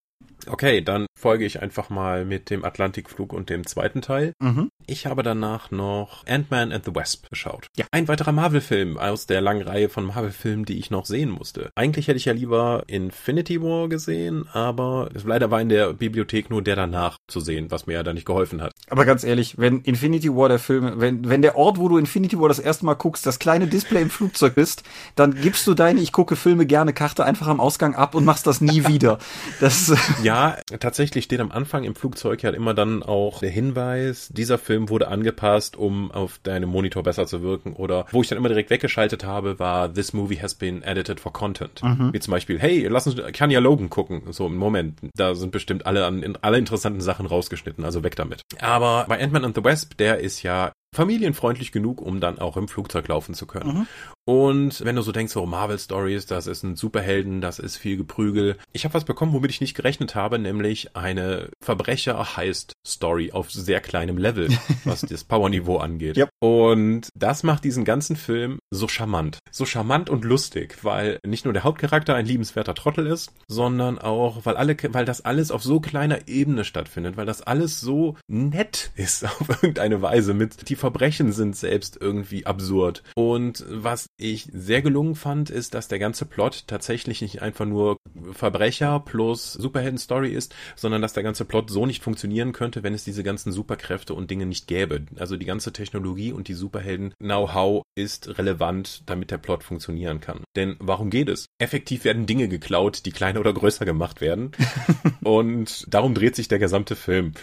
Okay, 0.48 0.82
dann 0.82 1.06
folge 1.18 1.46
ich 1.46 1.62
einfach 1.62 1.90
mal 1.90 2.26
mit 2.26 2.50
dem 2.50 2.66
Atlantikflug 2.66 3.32
und 3.34 3.50
dem 3.50 3.66
zweiten 3.66 4.02
Teil. 4.02 4.34
Mhm. 4.40 4.70
Ich 4.86 5.06
habe 5.06 5.24
danach 5.24 5.72
noch 5.72 6.26
Ant-Man 6.28 6.74
and 6.74 6.84
the 6.84 6.94
Wasp 6.94 7.30
geschaut. 7.30 7.68
Ja. 7.78 7.86
Ein 7.92 8.08
weiterer 8.10 8.34
Marvel-Film 8.34 8.98
aus 8.98 9.26
der 9.26 9.40
langen 9.40 9.62
Reihe 9.62 9.88
von 9.88 10.06
Marvel-Filmen, 10.06 10.66
die 10.66 10.80
ich 10.80 10.92
noch 10.92 11.06
sehen 11.06 11.30
musste. 11.30 11.70
Eigentlich 11.76 12.10
hätte 12.10 12.18
ich 12.18 12.26
ja 12.26 12.34
lieber 12.34 12.84
Infinity 12.88 13.62
War 13.62 13.88
gesehen, 13.88 14.46
aber 14.52 15.10
leider 15.24 15.52
war 15.52 15.62
in 15.62 15.70
der 15.70 15.94
Bibliothek 15.94 16.50
nur 16.50 16.62
der 16.62 16.76
danach 16.76 17.20
zu 17.28 17.40
sehen, 17.40 17.72
was 17.72 17.86
mir 17.86 17.94
ja 17.94 18.04
da 18.04 18.14
nicht 18.14 18.26
geholfen 18.26 18.62
hat. 18.62 18.74
Aber 18.90 19.06
ganz 19.06 19.24
ehrlich, 19.24 19.58
wenn 19.58 19.82
Infinity 19.82 20.36
War 20.36 20.50
der 20.50 20.60
Film, 20.60 20.96
wenn, 20.98 21.30
wenn 21.30 21.42
der 21.42 21.56
Ort, 21.56 21.78
wo 21.78 21.88
du 21.88 21.98
Infinity 21.98 22.38
War 22.40 22.50
das 22.50 22.60
erste 22.60 22.86
Mal 22.86 22.96
guckst, 22.96 23.26
das 23.26 23.40
kleine 23.40 23.68
Display 23.68 24.02
im 24.02 24.10
Flugzeug 24.10 24.58
ist, 24.58 24.84
dann 25.16 25.36
gibst 25.36 25.66
du 25.68 25.74
deine 25.74 26.02
Ich 26.02 26.12
gucke 26.12 26.36
Filme 26.36 26.66
gerne 26.66 26.92
Karte 26.92 27.24
einfach 27.24 27.48
am 27.48 27.62
Ausgang 27.62 27.96
ab 27.96 28.16
und 28.16 28.26
machst 28.26 28.46
das 28.48 28.60
nie 28.60 28.88
wieder. 28.88 29.20
Das 29.62 29.94
ja, 30.22 30.33
Ja, 30.34 30.58
tatsächlich 30.80 31.26
steht 31.26 31.40
am 31.40 31.52
Anfang 31.52 31.84
im 31.84 31.96
Flugzeug 31.96 32.42
ja 32.42 32.50
immer 32.50 32.74
dann 32.74 33.04
auch 33.04 33.40
der 33.40 33.50
Hinweis, 33.50 34.30
dieser 34.30 34.58
Film 34.58 34.90
wurde 34.90 35.08
angepasst, 35.08 35.76
um 35.76 36.12
auf 36.12 36.40
deinem 36.40 36.70
Monitor 36.70 37.04
besser 37.04 37.28
zu 37.28 37.42
wirken. 37.42 37.74
Oder 37.74 38.06
wo 38.12 38.22
ich 38.22 38.28
dann 38.28 38.38
immer 38.38 38.50
direkt 38.50 38.70
weggeschaltet 38.70 39.24
habe, 39.24 39.60
war 39.60 39.94
This 39.94 40.14
movie 40.14 40.42
has 40.42 40.56
been 40.56 40.82
edited 40.84 41.20
for 41.20 41.32
content. 41.32 41.84
Mhm. 41.84 42.14
Wie 42.14 42.20
zum 42.20 42.32
Beispiel, 42.32 42.60
hey, 42.60 42.88
lass 42.88 43.08
uns 43.08 43.22
Kanye 43.34 43.58
Logan 43.58 43.90
gucken. 43.90 44.24
So, 44.32 44.48
im 44.48 44.58
Moment, 44.58 45.00
da 45.16 45.36
sind 45.36 45.52
bestimmt 45.52 45.86
alle 45.86 46.06
an 46.06 46.38
alle 46.42 46.58
interessanten 46.58 47.02
Sachen 47.02 47.26
rausgeschnitten, 47.26 47.86
also 47.86 48.04
weg 48.04 48.16
damit. 48.16 48.42
Aber 48.60 49.06
bei 49.08 49.22
Ant-Man 49.22 49.46
and 49.46 49.56
the 49.56 49.64
Wasp, 49.64 49.98
der 49.98 50.20
ist 50.20 50.44
ja 50.44 50.72
familienfreundlich 50.94 51.72
genug, 51.72 52.02
um 52.02 52.20
dann 52.20 52.40
auch 52.40 52.56
im 52.56 52.68
Flugzeug 52.68 53.08
laufen 53.08 53.34
zu 53.34 53.46
können. 53.46 53.78
Mhm. 53.80 53.88
Und 54.26 54.84
wenn 54.86 54.96
du 54.96 55.02
so 55.02 55.12
denkst, 55.12 55.34
so 55.34 55.46
Marvel 55.46 55.78
Stories, 55.78 56.26
das 56.26 56.48
ist 56.48 56.64
ein 56.64 56.76
Superhelden, 56.76 57.42
das 57.42 57.60
ist 57.60 57.78
viel 57.78 57.98
Geprügel. 57.98 58.58
Ich 58.72 58.86
habe 58.86 58.94
was 58.94 59.04
bekommen, 59.04 59.34
womit 59.34 59.52
ich 59.52 59.62
nicht 59.62 59.76
gerechnet 59.76 60.16
habe, 60.16 60.40
nämlich 60.40 60.96
eine 60.96 61.50
Verbrecher 61.62 62.38
heißt 62.38 62.74
Story 62.86 63.32
auf 63.32 63.52
sehr 63.52 63.82
kleinem 63.82 64.18
Level, 64.18 64.50
was 64.86 65.02
das 65.02 65.26
Powerniveau 65.26 65.78
angeht. 65.78 66.18
Yep. 66.18 66.30
Und 66.40 67.10
das 67.16 67.44
macht 67.44 67.64
diesen 67.66 67.84
ganzen 67.84 68.16
Film 68.16 68.60
so 68.72 68.88
charmant. 68.88 69.40
So 69.52 69.66
charmant 69.66 70.10
und 70.10 70.24
lustig, 70.24 70.84
weil 70.84 71.20
nicht 71.26 71.44
nur 71.44 71.54
der 71.54 71.64
Hauptcharakter 71.64 72.16
ein 72.16 72.26
liebenswerter 72.26 72.76
Trottel 72.76 73.08
ist, 73.08 73.34
sondern 73.48 74.00
auch, 74.00 74.46
weil 74.46 74.56
alle, 74.56 74.78
weil 74.90 75.06
das 75.06 75.22
alles 75.22 75.52
auf 75.52 75.64
so 75.64 75.82
kleiner 75.82 76.28
Ebene 76.28 76.64
stattfindet, 76.64 77.18
weil 77.18 77.26
das 77.26 77.42
alles 77.42 77.82
so 77.82 78.16
nett 78.28 78.92
ist 78.96 79.26
auf 79.26 79.50
irgendeine 79.50 80.02
Weise 80.02 80.34
mit, 80.34 80.70
die 80.70 80.76
Verbrechen 80.76 81.34
sind 81.34 81.58
selbst 81.58 81.98
irgendwie 82.00 82.46
absurd. 82.46 83.04
Und 83.16 83.66
was 83.70 84.08
ich 84.18 84.48
sehr 84.54 84.82
gelungen 84.82 85.16
fand, 85.16 85.50
ist, 85.50 85.74
dass 85.74 85.88
der 85.88 86.00
ganze 86.00 86.26
Plot 86.26 86.66
tatsächlich 86.68 87.22
nicht 87.22 87.42
einfach 87.42 87.66
nur 87.66 87.98
Verbrecher 88.32 89.00
plus 89.00 89.54
Superhelden-Story 89.54 90.32
ist, 90.32 90.54
sondern 90.76 91.02
dass 91.02 91.14
der 91.14 91.24
ganze 91.24 91.46
Plot 91.46 91.70
so 91.70 91.86
nicht 91.86 92.04
funktionieren 92.04 92.54
könnte, 92.54 92.84
wenn 92.84 92.94
es 92.94 93.04
diese 93.04 93.24
ganzen 93.24 93.52
Superkräfte 93.52 94.14
und 94.14 94.30
Dinge 94.30 94.46
nicht 94.46 94.68
gäbe. 94.68 95.06
Also 95.18 95.36
die 95.36 95.46
ganze 95.46 95.74
Technologie 95.74 96.32
und 96.32 96.48
die 96.48 96.54
Superhelden-Know-how 96.54 97.84
ist 97.96 98.38
relevant, 98.38 99.04
damit 99.08 99.32
der 99.32 99.38
Plot 99.40 99.64
funktionieren 99.64 100.20
kann. 100.22 100.44
Denn 100.56 100.76
warum 100.80 101.10
geht 101.10 101.30
es? 101.30 101.48
Effektiv 101.58 102.06
werden 102.06 102.26
Dinge 102.26 102.48
geklaut, 102.48 103.06
die 103.06 103.12
kleiner 103.12 103.40
oder 103.40 103.54
größer 103.54 103.86
gemacht 103.86 104.22
werden. 104.22 104.52
und 105.24 105.86
darum 105.92 106.14
dreht 106.14 106.36
sich 106.36 106.48
der 106.48 106.60
gesamte 106.60 106.96
Film. 106.96 107.34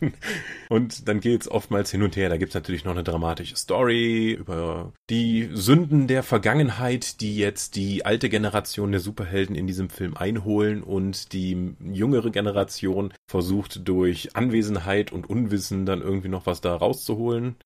und 0.68 1.08
dann 1.08 1.20
geht 1.20 1.42
es 1.42 1.50
oftmals 1.50 1.90
hin 1.90 2.02
und 2.02 2.16
her. 2.16 2.28
Da 2.28 2.36
gibt 2.36 2.50
es 2.50 2.54
natürlich 2.54 2.84
noch 2.84 2.92
eine 2.92 3.04
dramatische 3.04 3.56
Story 3.56 4.32
über 4.32 4.92
die 5.08 5.50
Sünden 5.52 5.99
Helden 6.00 6.06
der 6.06 6.22
Vergangenheit, 6.22 7.20
die 7.20 7.36
jetzt 7.36 7.76
die 7.76 8.06
alte 8.06 8.30
Generation 8.30 8.90
der 8.90 9.00
Superhelden 9.00 9.54
in 9.54 9.66
diesem 9.66 9.90
Film 9.90 10.16
einholen 10.16 10.82
und 10.82 11.32
die 11.34 11.74
jüngere 11.92 12.30
Generation 12.30 13.12
versucht 13.26 13.86
durch 13.86 14.34
Anwesenheit 14.34 15.12
und 15.12 15.28
Unwissen 15.28 15.84
dann 15.84 16.00
irgendwie 16.00 16.28
noch 16.28 16.46
was 16.46 16.62
da 16.62 16.74
rauszuholen. 16.74 17.56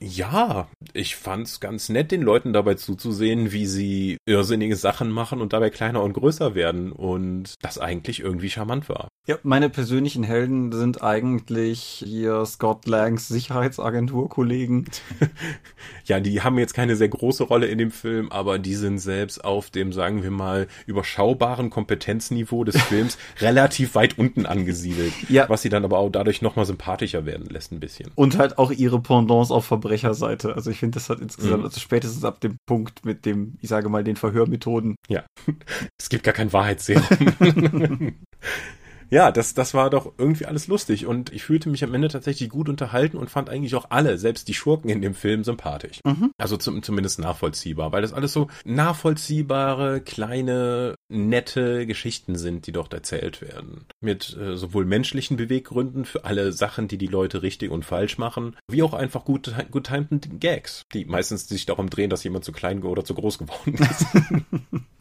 Ja, 0.00 0.68
ich 0.94 1.14
fand's 1.14 1.60
ganz 1.60 1.88
nett, 1.88 2.10
den 2.10 2.22
Leuten 2.22 2.52
dabei 2.52 2.74
zuzusehen, 2.74 3.52
wie 3.52 3.66
sie 3.66 4.16
irrsinnige 4.26 4.76
Sachen 4.76 5.10
machen 5.10 5.40
und 5.40 5.52
dabei 5.52 5.70
kleiner 5.70 6.02
und 6.02 6.14
größer 6.14 6.54
werden 6.54 6.90
und 6.90 7.54
das 7.62 7.78
eigentlich 7.78 8.20
irgendwie 8.20 8.50
charmant 8.50 8.88
war. 8.88 9.08
Ja, 9.28 9.38
meine 9.42 9.70
persönlichen 9.70 10.22
Helden 10.22 10.70
sind 10.70 11.02
eigentlich 11.02 12.04
hier 12.04 12.44
Scott 12.46 12.86
Langs 12.86 13.26
Sicherheitsagentur-Kollegen. 13.26 14.86
ja, 16.04 16.20
die 16.20 16.42
haben 16.42 16.58
jetzt 16.58 16.74
keine 16.74 16.94
sehr 16.94 17.08
große 17.08 17.42
Rolle 17.42 17.66
in 17.66 17.75
dem 17.78 17.90
Film, 17.90 18.30
aber 18.30 18.58
die 18.58 18.74
sind 18.74 18.98
selbst 18.98 19.44
auf 19.44 19.70
dem, 19.70 19.92
sagen 19.92 20.22
wir 20.22 20.30
mal, 20.30 20.66
überschaubaren 20.86 21.70
Kompetenzniveau 21.70 22.64
des 22.64 22.80
Films 22.82 23.18
relativ 23.40 23.94
weit 23.94 24.18
unten 24.18 24.46
angesiedelt. 24.46 25.12
Ja. 25.28 25.48
Was 25.48 25.62
sie 25.62 25.68
dann 25.68 25.84
aber 25.84 25.98
auch 25.98 26.10
dadurch 26.10 26.42
nochmal 26.42 26.66
sympathischer 26.66 27.26
werden 27.26 27.46
lässt 27.46 27.72
ein 27.72 27.80
bisschen. 27.80 28.10
Und 28.14 28.38
halt 28.38 28.58
auch 28.58 28.70
ihre 28.70 29.00
Pendants 29.00 29.50
auf 29.50 29.64
Verbrecherseite. 29.64 30.54
Also 30.54 30.70
ich 30.70 30.78
finde, 30.78 30.96
das 30.96 31.10
hat 31.10 31.20
insgesamt, 31.20 31.58
mhm. 31.58 31.64
also 31.64 31.80
spätestens 31.80 32.24
ab 32.24 32.40
dem 32.40 32.56
Punkt 32.66 33.04
mit 33.04 33.26
dem, 33.26 33.56
ich 33.60 33.68
sage 33.68 33.88
mal, 33.88 34.04
den 34.04 34.16
Verhörmethoden. 34.16 34.96
Ja. 35.08 35.24
Es 35.98 36.08
gibt 36.08 36.24
gar 36.24 36.34
kein 36.34 36.52
Wahrheitsserum. 36.52 37.04
ja, 39.10 39.30
das, 39.32 39.54
das 39.54 39.74
war 39.74 39.90
doch 39.90 40.12
irgendwie 40.18 40.46
alles 40.46 40.66
lustig 40.66 41.06
und 41.06 41.32
ich 41.32 41.44
fühlte 41.44 41.68
mich 41.68 41.84
am 41.84 41.94
Ende 41.94 42.08
tatsächlich 42.08 42.48
gut 42.48 42.68
unterhalten 42.68 43.16
und 43.16 43.30
fand 43.30 43.48
eigentlich 43.48 43.74
auch 43.74 43.86
alle, 43.90 44.18
selbst 44.18 44.48
die 44.48 44.54
Schurken 44.54 44.90
in 44.90 45.02
dem 45.02 45.14
Film, 45.14 45.44
sympathisch. 45.44 46.00
Mhm. 46.04 46.32
Also 46.38 46.56
zum, 46.56 46.82
zumindest 46.82 47.18
nachvollziehbar, 47.18 47.92
weil 47.92 48.02
das 48.02 48.12
alles 48.12 48.32
so 48.32 48.48
nachvollziehbare, 48.64 50.00
kleine, 50.00 50.94
nette 51.08 51.86
Geschichten 51.86 52.36
sind, 52.36 52.66
die 52.66 52.72
dort 52.72 52.92
erzählt 52.92 53.40
werden. 53.42 53.86
Mit 54.00 54.36
äh, 54.36 54.56
sowohl 54.56 54.84
menschlichen 54.84 55.36
Beweggründen 55.36 56.04
für 56.04 56.24
alle 56.24 56.52
Sachen, 56.52 56.88
die 56.88 56.98
die 56.98 57.06
Leute 57.06 57.42
richtig 57.42 57.70
und 57.70 57.84
falsch 57.84 58.18
machen, 58.18 58.56
wie 58.68 58.82
auch 58.82 58.94
einfach 58.94 59.24
gut, 59.24 59.54
gut 59.70 59.84
timten 59.84 60.40
Gags, 60.40 60.82
die 60.92 61.04
meistens 61.04 61.48
sich 61.48 61.66
darum 61.66 61.90
drehen, 61.90 62.10
dass 62.10 62.24
jemand 62.24 62.44
zu 62.44 62.52
klein 62.52 62.82
oder 62.82 63.04
zu 63.04 63.14
groß 63.14 63.38
geworden 63.38 63.74
ist. 63.74 64.06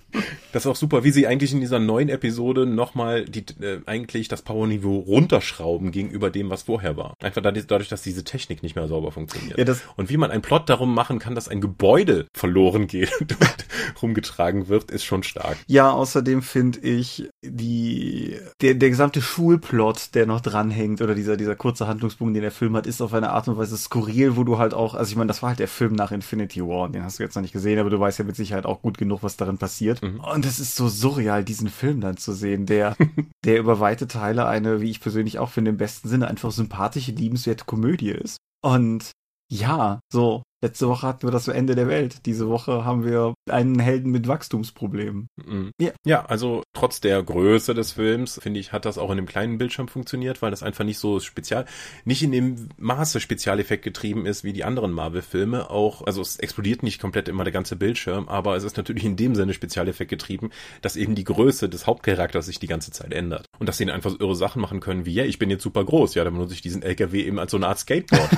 Das 0.52 0.64
ist 0.64 0.68
auch 0.68 0.76
super, 0.76 1.04
wie 1.04 1.12
sie 1.12 1.28
eigentlich 1.28 1.52
in 1.52 1.60
dieser 1.60 1.80
neuen 1.80 2.10
Episode 2.10 2.66
nochmal 2.66 3.26
die, 3.26 3.46
äh, 3.62 3.82
eigentlich 3.86 4.28
das 4.28 4.42
Powerniveau 4.42 5.00
runterschrauben 5.00 5.92
gegenüber 5.92 6.30
dem, 6.30 6.50
was 6.50 6.64
vorher 6.64 6.98
war. 6.98 7.14
Einfach 7.22 7.42
dadurch, 7.42 7.90
dass 7.90 8.02
diese 8.02 8.24
Technik 8.24 8.64
nicht 8.64 8.76
mehr 8.76 8.88
sauber 8.88 9.12
funktioniert. 9.12 9.58
Ja, 9.58 9.76
und 9.98 10.10
wie 10.10 10.18
man 10.18 10.32
einen 10.32 10.42
Plot 10.42 10.70
darum 10.70 10.94
machen 10.94 11.20
kann, 11.20 11.36
dass 11.36 11.50
ein 11.50 11.62
Gebäude 11.62 12.28
verloren 12.34 12.88
geht 12.88 13.12
und 13.20 13.36
rumgetragen 14.02 14.68
wird, 14.68 14.92
ist 14.92 15.04
schon 15.04 15.24
stark. 15.24 15.58
Ja, 15.68 15.92
außerdem 15.92 16.42
finde 16.42 16.80
ich 16.80 17.30
die, 17.44 18.38
der, 18.62 18.76
der 18.76 18.90
gesamte 18.90 19.22
Schulplot, 19.22 20.16
der 20.16 20.26
noch 20.26 20.42
dranhängt 20.42 21.02
oder 21.02 21.16
dieser, 21.16 21.38
dieser 21.38 21.56
kurze 21.56 21.88
Handlungsbogen, 21.88 22.34
den 22.34 22.44
der 22.44 22.52
Film 22.52 22.76
hat, 22.76 22.88
ist 22.88 23.02
auf 23.02 23.14
eine 23.14 23.32
Art 23.32 23.48
und 23.48 23.58
Weise 23.58 23.78
skurril, 23.78 24.36
wo 24.38 24.44
du 24.44 24.58
halt 24.58 24.74
auch, 24.74 24.96
also 24.96 25.10
ich 25.10 25.16
meine, 25.16 25.28
das 25.28 25.42
war 25.42 25.50
halt 25.50 25.60
der 25.60 25.68
Film 25.68 25.94
nach 25.94 26.12
Infinity 26.12 26.62
War, 26.62 26.90
den 26.90 27.04
hast 27.04 27.20
du 27.20 27.24
jetzt 27.24 27.36
noch 27.36 27.42
nicht 27.42 27.54
gesehen, 27.54 27.80
aber 27.80 27.90
du 27.90 28.00
weißt 28.00 28.20
ja 28.20 28.26
mit 28.26 28.36
Sicherheit 28.36 28.66
auch 28.66 28.82
gut 28.82 28.98
genug, 28.98 29.24
was 29.24 29.38
darin 29.38 29.58
passiert. 29.58 30.02
Mhm. 30.06 30.20
Und 30.20 30.46
es 30.46 30.60
ist 30.60 30.76
so 30.76 30.88
surreal, 30.88 31.44
diesen 31.44 31.70
Film 31.70 32.02
dann 32.02 32.18
zu 32.18 32.34
sehen, 32.34 32.66
der, 32.66 32.96
der 33.46 33.60
über 33.60 33.80
weite 33.80 34.08
Teile 34.08 34.48
eine, 34.48 34.82
wie 34.82 34.90
ich 34.90 35.02
persönlich 35.02 35.40
auch 35.40 35.50
finde, 35.50 35.72
im 35.72 35.78
besten 35.78 36.08
Sinne 36.08 36.28
einfach 36.28 36.52
sympathische, 36.52 37.12
liebenswerte 37.12 37.66
Komödie 37.66 38.12
ist. 38.12 38.38
Und 38.64 39.12
ja, 39.52 40.00
so, 40.12 40.44
Letzte 40.66 40.88
Woche 40.88 41.06
hatten 41.06 41.28
wir 41.28 41.32
das 41.32 41.48
Ende 41.48 41.76
der 41.76 41.88
Welt. 41.88 42.26
Diese 42.26 42.50
Woche 42.50 42.86
haben 42.86 43.06
wir 43.06 43.36
einen 43.48 43.78
Helden 43.78 44.10
mit 44.10 44.28
Wachstumsproblemen. 44.28 45.28
Mhm. 45.36 45.70
Ja. 45.80 45.92
ja, 46.04 46.26
also 46.26 46.64
trotz 46.74 47.02
der 47.02 47.22
Größe 47.22 47.76
des 47.76 47.92
Films, 47.92 48.40
finde 48.42 48.60
ich, 48.60 48.72
hat 48.72 48.86
das 48.86 48.98
auch 48.98 49.12
in 49.12 49.18
dem 49.18 49.28
kleinen 49.28 49.60
Bildschirm 49.60 49.88
funktioniert, 49.88 50.42
weil 50.42 50.50
das 50.50 50.64
einfach 50.64 50.84
nicht 50.84 50.98
so 50.98 51.20
spezial, 51.20 51.66
nicht 52.04 52.24
in 52.24 52.32
dem 52.32 52.70
Maße 52.78 53.20
Spezialeffekt 53.20 53.84
getrieben 53.84 54.26
ist 54.26 54.44
wie 54.44 54.54
die 54.54 54.64
anderen 54.64 54.92
Marvel-Filme. 54.92 55.70
Auch, 55.70 56.02
also 56.02 56.20
es 56.20 56.38
explodiert 56.38 56.82
nicht 56.82 57.00
komplett 57.00 57.28
immer 57.28 57.44
der 57.44 57.54
ganze 57.54 57.76
Bildschirm, 57.76 58.28
aber 58.28 58.56
es 58.56 58.64
ist 58.64 58.76
natürlich 58.76 59.06
in 59.06 59.18
dem 59.18 59.36
Sinne 59.36 59.54
Spezialeffekt 59.54 60.10
getrieben, 60.10 60.50
dass 60.82 60.96
eben 60.96 61.14
die 61.14 61.26
Größe 61.26 61.70
des 61.70 61.86
Hauptcharakters 61.86 62.48
sich 62.48 62.58
die 62.58 62.66
ganze 62.66 62.90
Zeit 62.90 63.14
ändert. 63.14 63.46
Und 63.60 63.70
dass 63.70 63.78
sie 63.78 63.92
einfach 63.92 64.10
so 64.10 64.20
irre 64.20 64.36
Sachen 64.36 64.64
machen 64.64 64.80
können 64.80 65.06
wie, 65.06 65.14
ja, 65.14 65.26
ich 65.26 65.38
bin 65.38 65.52
jetzt 65.52 65.62
super 65.62 65.86
groß, 65.86 66.16
ja, 66.16 66.24
dann 66.24 66.34
benutze 66.34 66.56
ich 66.56 66.62
diesen 66.62 66.82
LKW 66.82 67.22
eben 67.22 67.38
als 67.38 67.52
so 67.52 67.58
eine 67.58 67.68
Art 67.68 67.78
Skateboard. 67.78 68.32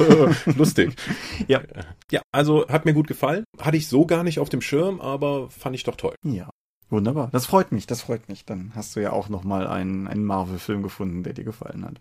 Lustig. 0.58 0.94
Ja. 1.48 1.62
Ja, 2.12 2.17
ja, 2.18 2.24
also 2.32 2.68
hat 2.68 2.86
mir 2.86 2.94
gut 2.94 3.08
gefallen. 3.08 3.44
Hatte 3.60 3.78
ich 3.78 3.88
so 3.88 4.06
gar 4.06 4.24
nicht 4.24 4.40
auf 4.40 4.50
dem 4.50 4.62
Schirm, 4.62 5.00
aber 5.02 5.50
fand 5.52 5.76
ich 5.76 5.84
doch 5.84 5.96
toll. 5.96 6.16
Ja. 6.24 6.50
Wunderbar. 6.90 7.30
Das 7.32 7.46
freut 7.46 7.72
mich, 7.72 7.86
das 7.86 8.02
freut 8.02 8.30
mich. 8.30 8.46
Dann 8.46 8.72
hast 8.74 8.96
du 8.96 9.02
ja 9.02 9.12
auch 9.12 9.30
nochmal 9.30 9.68
einen, 9.68 10.08
einen 10.08 10.24
Marvel-Film 10.24 10.84
gefunden, 10.84 11.22
der 11.22 11.34
dir 11.34 11.44
gefallen 11.44 11.86
hat. 11.86 12.00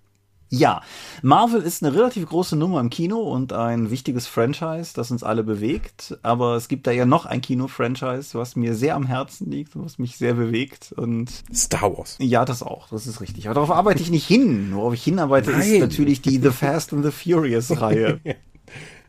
Ja, 0.49 0.81
Marvel 1.23 1.61
ist 1.61 1.83
eine 1.83 1.93
relativ 1.93 2.27
große 2.27 2.55
Nummer 2.55 2.79
im 2.79 2.89
Kino 2.89 3.19
und 3.19 3.53
ein 3.53 3.91
wichtiges 3.91 4.29
Franchise, 4.29 4.93
das 4.95 5.11
uns 5.11 5.25
alle 5.25 5.43
bewegt. 5.43 6.17
Aber 6.23 6.55
es 6.55 6.69
gibt 6.69 6.87
da 6.87 6.93
ja 6.93 7.05
noch 7.05 7.27
ein 7.27 7.41
Kino-Franchise, 7.41 8.39
was 8.39 8.55
mir 8.55 8.77
sehr 8.77 8.95
am 8.95 9.07
Herzen 9.07 9.51
liegt 9.51 9.75
und 9.75 9.85
was 9.85 9.99
mich 9.99 10.17
sehr 10.17 10.35
bewegt. 10.35 10.95
Und 10.97 11.43
Star 11.53 11.99
Wars. 11.99 12.17
Ja, 12.21 12.45
das 12.45 12.63
auch. 12.63 12.89
Das 12.89 13.09
ist 13.09 13.21
richtig. 13.21 13.49
Aber 13.49 13.55
darauf 13.55 13.73
arbeite 13.73 14.01
ich 14.01 14.11
nicht 14.11 14.27
hin. 14.27 14.71
Worauf 14.73 14.95
ich 14.95 15.03
hinarbeite, 15.03 15.51
Nein. 15.51 15.61
ist 15.63 15.81
natürlich 15.81 16.23
die 16.23 16.39
The 16.41 16.51
Fast 16.51 16.93
and 16.93 17.05
the 17.05 17.11
Furious-Reihe. 17.11 18.21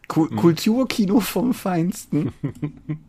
Ku 0.07 0.29
hm. 0.29 0.37
Kulturkino 0.37 1.19
vom 1.19 1.53
Feinsten. 1.53 2.33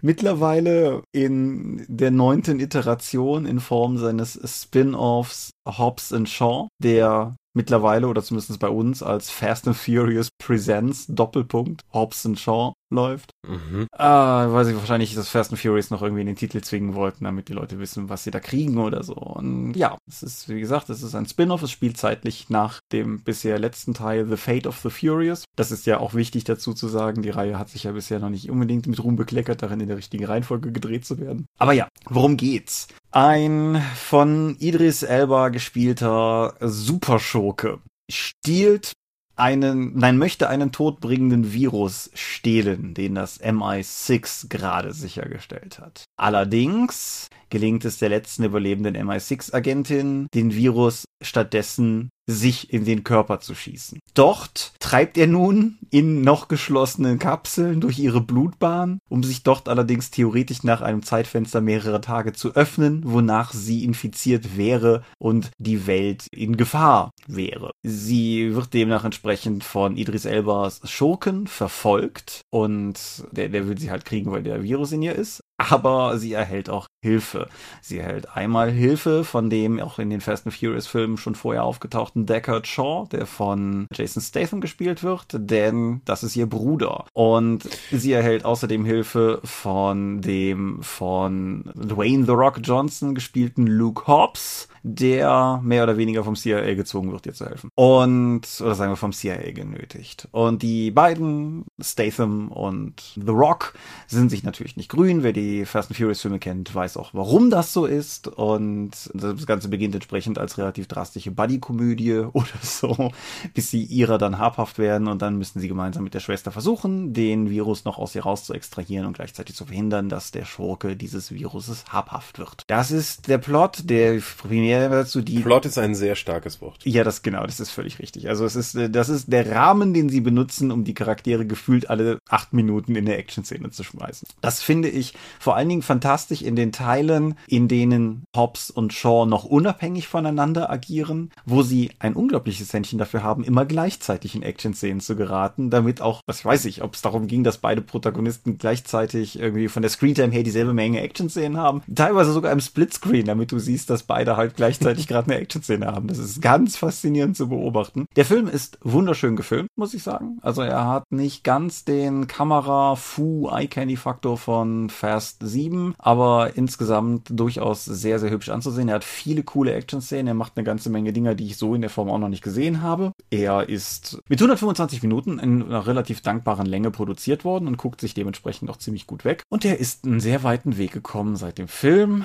Mittlerweile 0.00 1.02
in 1.12 1.84
der 1.88 2.10
neunten 2.10 2.58
Iteration 2.58 3.46
in 3.46 3.60
Form 3.60 3.98
seines 3.98 4.38
Spin-offs 4.44 5.50
Hobbs 5.66 6.12
and 6.12 6.28
Shaw, 6.28 6.68
der 6.82 7.36
mittlerweile 7.54 8.08
oder 8.08 8.22
zumindest 8.22 8.58
bei 8.58 8.68
uns 8.68 9.02
als 9.02 9.30
Fast 9.30 9.66
and 9.66 9.76
Furious 9.76 10.28
Presents 10.38 11.06
Doppelpunkt 11.08 11.82
Hobbs 11.92 12.26
and 12.26 12.38
Shaw 12.38 12.72
läuft. 12.92 13.30
Mhm. 13.46 13.86
Ah, 13.92 14.46
weil 14.50 14.64
sie 14.64 14.76
wahrscheinlich 14.76 15.14
das 15.14 15.28
Fast 15.28 15.50
and 15.50 15.60
Furious 15.60 15.90
noch 15.90 16.02
irgendwie 16.02 16.20
in 16.20 16.26
den 16.26 16.36
Titel 16.36 16.60
zwingen 16.60 16.94
wollten, 16.94 17.24
damit 17.24 17.48
die 17.48 17.54
Leute 17.54 17.78
wissen, 17.78 18.08
was 18.08 18.24
sie 18.24 18.30
da 18.30 18.38
kriegen 18.38 18.78
oder 18.78 19.02
so. 19.02 19.14
Und 19.14 19.74
ja, 19.74 19.96
es 20.08 20.22
ist, 20.22 20.48
wie 20.48 20.60
gesagt, 20.60 20.90
es 20.90 21.02
ist 21.02 21.14
ein 21.14 21.26
Spin-off, 21.26 21.62
es 21.62 21.70
spielt 21.70 21.96
zeitlich 21.96 22.50
nach 22.50 22.80
dem 22.92 23.20
bisher 23.22 23.58
letzten 23.58 23.94
Teil 23.94 24.26
The 24.28 24.36
Fate 24.36 24.66
of 24.66 24.78
the 24.78 24.90
Furious. 24.90 25.44
Das 25.56 25.72
ist 25.72 25.86
ja 25.86 25.98
auch 25.98 26.14
wichtig 26.14 26.44
dazu 26.44 26.74
zu 26.74 26.88
sagen, 26.88 27.22
die 27.22 27.30
Reihe 27.30 27.58
hat 27.58 27.70
sich 27.70 27.84
ja 27.84 27.92
bisher 27.92 28.20
noch 28.20 28.30
nicht 28.30 28.50
unbedingt 28.50 28.86
mit 28.86 29.02
Ruhm 29.02 29.16
bekleckert, 29.16 29.62
darin 29.62 29.80
in 29.80 29.88
der 29.88 29.96
richtigen 29.96 30.24
Reihenfolge 30.24 30.70
gedreht 30.70 31.04
zu 31.06 31.18
werden. 31.18 31.46
Aber 31.58 31.72
ja, 31.72 31.88
worum 32.08 32.36
geht's? 32.36 32.88
Ein 33.14 33.82
von 33.94 34.56
Idris 34.58 35.02
Elba 35.02 35.50
gespielter 35.50 36.54
Superschurke 36.60 37.80
stiehlt 38.10 38.92
einen, 39.36 39.98
nein, 39.98 40.16
möchte 40.16 40.48
einen 40.48 40.72
todbringenden 40.72 41.52
Virus 41.52 42.10
stehlen, 42.14 42.94
den 42.94 43.14
das 43.14 43.38
MI6 43.38 44.48
gerade 44.48 44.94
sichergestellt 44.94 45.78
hat. 45.78 46.04
Allerdings 46.18 47.28
gelingt 47.52 47.84
es 47.84 47.98
der 47.98 48.08
letzten 48.08 48.44
überlebenden 48.44 48.96
MI6-Agentin, 48.96 50.26
den 50.32 50.54
Virus 50.54 51.04
stattdessen 51.22 52.08
sich 52.26 52.72
in 52.72 52.86
den 52.86 53.04
Körper 53.04 53.40
zu 53.40 53.54
schießen. 53.54 53.98
Dort 54.14 54.72
treibt 54.80 55.18
er 55.18 55.26
nun 55.26 55.78
in 55.90 56.22
noch 56.22 56.48
geschlossenen 56.48 57.18
Kapseln 57.18 57.82
durch 57.82 57.98
ihre 57.98 58.22
Blutbahn, 58.22 59.00
um 59.10 59.22
sich 59.22 59.42
dort 59.42 59.68
allerdings 59.68 60.10
theoretisch 60.10 60.62
nach 60.62 60.80
einem 60.80 61.02
Zeitfenster 61.02 61.60
mehrerer 61.60 62.00
Tage 62.00 62.32
zu 62.32 62.54
öffnen, 62.54 63.02
wonach 63.04 63.52
sie 63.52 63.84
infiziert 63.84 64.56
wäre 64.56 65.02
und 65.18 65.50
die 65.58 65.86
Welt 65.86 66.28
in 66.32 66.56
Gefahr 66.56 67.10
wäre. 67.26 67.72
Sie 67.82 68.54
wird 68.54 68.72
demnach 68.72 69.04
entsprechend 69.04 69.62
von 69.62 69.98
Idris 69.98 70.24
Elbas 70.24 70.80
Schurken 70.84 71.48
verfolgt 71.48 72.40
und 72.50 72.98
der, 73.32 73.50
der 73.50 73.68
will 73.68 73.78
sie 73.78 73.90
halt 73.90 74.06
kriegen, 74.06 74.30
weil 74.30 74.42
der 74.42 74.62
Virus 74.62 74.92
in 74.92 75.02
ihr 75.02 75.14
ist 75.14 75.42
aber 75.70 76.18
sie 76.18 76.32
erhält 76.32 76.68
auch 76.70 76.86
Hilfe. 77.02 77.48
Sie 77.80 77.98
erhält 77.98 78.36
einmal 78.36 78.70
Hilfe 78.70 79.24
von 79.24 79.50
dem 79.50 79.80
auch 79.80 79.98
in 79.98 80.08
den 80.08 80.20
Fast 80.20 80.46
and 80.46 80.54
Furious 80.54 80.86
Filmen 80.86 81.16
schon 81.16 81.34
vorher 81.34 81.64
aufgetauchten 81.64 82.26
Deckard 82.26 82.66
Shaw, 82.68 83.08
der 83.10 83.26
von 83.26 83.88
Jason 83.92 84.22
Statham 84.22 84.60
gespielt 84.60 85.02
wird, 85.02 85.26
denn 85.32 86.00
das 86.04 86.22
ist 86.22 86.36
ihr 86.36 86.46
Bruder. 86.46 87.06
Und 87.12 87.68
sie 87.90 88.12
erhält 88.12 88.44
außerdem 88.44 88.84
Hilfe 88.84 89.40
von 89.42 90.20
dem 90.20 90.82
von 90.82 91.72
Dwayne 91.74 92.24
The 92.24 92.32
Rock 92.32 92.60
Johnson 92.62 93.14
gespielten 93.16 93.66
Luke 93.66 94.06
Hobbs, 94.06 94.68
der 94.82 95.60
mehr 95.62 95.84
oder 95.84 95.96
weniger 95.96 96.24
vom 96.24 96.34
CIA 96.34 96.74
gezwungen 96.74 97.12
wird, 97.12 97.26
ihr 97.26 97.34
zu 97.34 97.46
helfen. 97.46 97.70
Und, 97.74 98.46
oder 98.60 98.74
sagen 98.74 98.92
wir 98.92 98.96
vom 98.96 99.12
CIA 99.12 99.52
genötigt. 99.52 100.28
Und 100.32 100.62
die 100.62 100.90
beiden, 100.90 101.64
Statham 101.80 102.50
und 102.50 103.12
The 103.14 103.30
Rock, 103.30 103.74
sind 104.06 104.30
sich 104.30 104.42
natürlich 104.42 104.76
nicht 104.76 104.88
grün. 104.88 105.22
Wer 105.22 105.32
die 105.32 105.64
Fast 105.64 105.90
and 105.90 105.96
Furious 105.96 106.20
Filme 106.20 106.38
kennt, 106.38 106.74
weiß 106.74 106.91
auch, 106.96 107.10
warum 107.12 107.50
das 107.50 107.72
so 107.72 107.86
ist. 107.86 108.28
Und 108.28 108.90
das 109.14 109.46
Ganze 109.46 109.68
beginnt 109.68 109.94
entsprechend 109.94 110.38
als 110.38 110.58
relativ 110.58 110.86
drastische 110.88 111.30
Buddy-Komödie 111.30 112.18
oder 112.32 112.46
so, 112.62 113.12
bis 113.54 113.70
sie 113.70 113.82
ihrer 113.82 114.18
dann 114.18 114.38
habhaft 114.38 114.78
werden 114.78 115.08
und 115.08 115.22
dann 115.22 115.38
müssen 115.38 115.60
sie 115.60 115.68
gemeinsam 115.68 116.04
mit 116.04 116.14
der 116.14 116.20
Schwester 116.20 116.50
versuchen, 116.50 117.12
den 117.12 117.50
Virus 117.50 117.84
noch 117.84 117.98
aus 117.98 118.14
ihr 118.14 118.22
raus 118.22 118.44
zu 118.44 118.54
extrahieren 118.54 119.06
und 119.06 119.14
gleichzeitig 119.14 119.56
zu 119.56 119.64
verhindern, 119.64 120.08
dass 120.08 120.30
der 120.30 120.44
Schurke 120.44 120.96
dieses 120.96 121.32
Viruses 121.32 121.84
habhaft 121.88 122.38
wird. 122.38 122.64
Das 122.66 122.90
ist 122.90 123.28
der 123.28 123.38
Plot, 123.38 123.82
der 123.84 124.20
primär 124.38 124.88
dazu 124.88 125.22
die. 125.22 125.40
Plot 125.40 125.66
ist 125.66 125.78
ein 125.78 125.94
sehr 125.94 126.16
starkes 126.16 126.60
Wort. 126.60 126.84
Ja, 126.84 127.04
das 127.04 127.22
genau, 127.22 127.44
das 127.44 127.60
ist 127.60 127.70
völlig 127.70 127.98
richtig. 127.98 128.28
Also 128.28 128.44
es 128.44 128.56
ist, 128.56 128.76
das 128.90 129.08
ist 129.08 129.32
der 129.32 129.50
Rahmen, 129.50 129.94
den 129.94 130.08
sie 130.08 130.20
benutzen, 130.20 130.70
um 130.70 130.84
die 130.84 130.94
Charaktere 130.94 131.46
gefühlt 131.46 131.90
alle 131.90 132.18
acht 132.28 132.52
Minuten 132.52 132.96
in 132.96 133.06
der 133.06 133.18
Action-Szene 133.18 133.70
zu 133.70 133.84
schmeißen. 133.84 134.28
Das 134.40 134.62
finde 134.62 134.88
ich 134.88 135.14
vor 135.38 135.56
allen 135.56 135.68
Dingen 135.68 135.82
fantastisch 135.82 136.42
in 136.42 136.56
den 136.56 136.72
Teilen, 136.82 137.36
in 137.46 137.68
denen 137.68 138.24
Hobbs 138.36 138.70
und 138.70 138.92
Shaw 138.92 139.24
noch 139.24 139.44
unabhängig 139.44 140.08
voneinander 140.08 140.68
agieren, 140.68 141.30
wo 141.46 141.62
sie 141.62 141.92
ein 142.00 142.14
unglaubliches 142.14 142.72
Händchen 142.72 142.98
dafür 142.98 143.22
haben, 143.22 143.44
immer 143.44 143.66
gleichzeitig 143.66 144.34
in 144.34 144.42
Action-Szenen 144.42 144.98
zu 144.98 145.14
geraten, 145.14 145.70
damit 145.70 146.00
auch, 146.00 146.22
was 146.26 146.44
weiß 146.44 146.64
ich, 146.64 146.82
ob 146.82 146.94
es 146.94 147.02
darum 147.02 147.28
ging, 147.28 147.44
dass 147.44 147.58
beide 147.58 147.82
Protagonisten 147.82 148.58
gleichzeitig 148.58 149.38
irgendwie 149.38 149.68
von 149.68 149.82
der 149.82 149.90
Screentime 149.90 150.32
her 150.32 150.42
dieselbe 150.42 150.74
Menge 150.74 151.02
Action-Szenen 151.02 151.56
haben. 151.56 151.82
Teilweise 151.94 152.32
sogar 152.32 152.50
im 152.50 152.60
Splitscreen, 152.60 153.26
damit 153.26 153.52
du 153.52 153.60
siehst, 153.60 153.88
dass 153.88 154.02
beide 154.02 154.36
halt 154.36 154.56
gleichzeitig 154.56 155.06
gerade 155.08 155.30
eine 155.30 155.40
Action-Szene 155.40 155.86
haben. 155.86 156.08
Das 156.08 156.18
ist 156.18 156.42
ganz 156.42 156.76
faszinierend 156.76 157.36
zu 157.36 157.48
beobachten. 157.48 158.06
Der 158.16 158.24
Film 158.24 158.48
ist 158.48 158.78
wunderschön 158.82 159.36
gefilmt, 159.36 159.68
muss 159.76 159.94
ich 159.94 160.02
sagen. 160.02 160.38
Also 160.42 160.62
er 160.62 160.88
hat 160.88 161.04
nicht 161.10 161.44
ganz 161.44 161.84
den 161.84 162.26
Kamera-Fu-Eye-Candy-Faktor 162.26 164.36
von 164.36 164.90
Fast 164.90 165.46
7, 165.46 165.94
aber 165.98 166.56
insgesamt 166.72 167.28
durchaus 167.30 167.84
sehr, 167.84 168.18
sehr 168.18 168.30
hübsch 168.30 168.48
anzusehen. 168.48 168.88
Er 168.88 168.94
hat 168.94 169.04
viele 169.04 169.42
coole 169.42 169.74
Action-Szenen. 169.74 170.28
Er 170.28 170.34
macht 170.34 170.52
eine 170.56 170.64
ganze 170.64 170.88
Menge 170.88 171.12
Dinge, 171.12 171.36
die 171.36 171.46
ich 171.46 171.58
so 171.58 171.74
in 171.74 171.82
der 171.82 171.90
Form 171.90 172.08
auch 172.08 172.18
noch 172.18 172.30
nicht 172.30 172.42
gesehen 172.42 172.80
habe. 172.80 173.12
Er 173.30 173.68
ist 173.68 174.18
mit 174.28 174.40
125 174.40 175.02
Minuten 175.02 175.38
in 175.38 175.62
einer 175.62 175.86
relativ 175.86 176.22
dankbaren 176.22 176.64
Länge 176.64 176.90
produziert 176.90 177.44
worden 177.44 177.68
und 177.68 177.76
guckt 177.76 178.00
sich 178.00 178.14
dementsprechend 178.14 178.70
auch 178.70 178.78
ziemlich 178.78 179.06
gut 179.06 179.26
weg. 179.26 179.42
Und 179.50 179.66
er 179.66 179.78
ist 179.78 180.06
einen 180.06 180.20
sehr 180.20 180.44
weiten 180.44 180.78
Weg 180.78 180.92
gekommen 180.92 181.36
seit 181.36 181.58
dem 181.58 181.68
Film. 181.68 182.24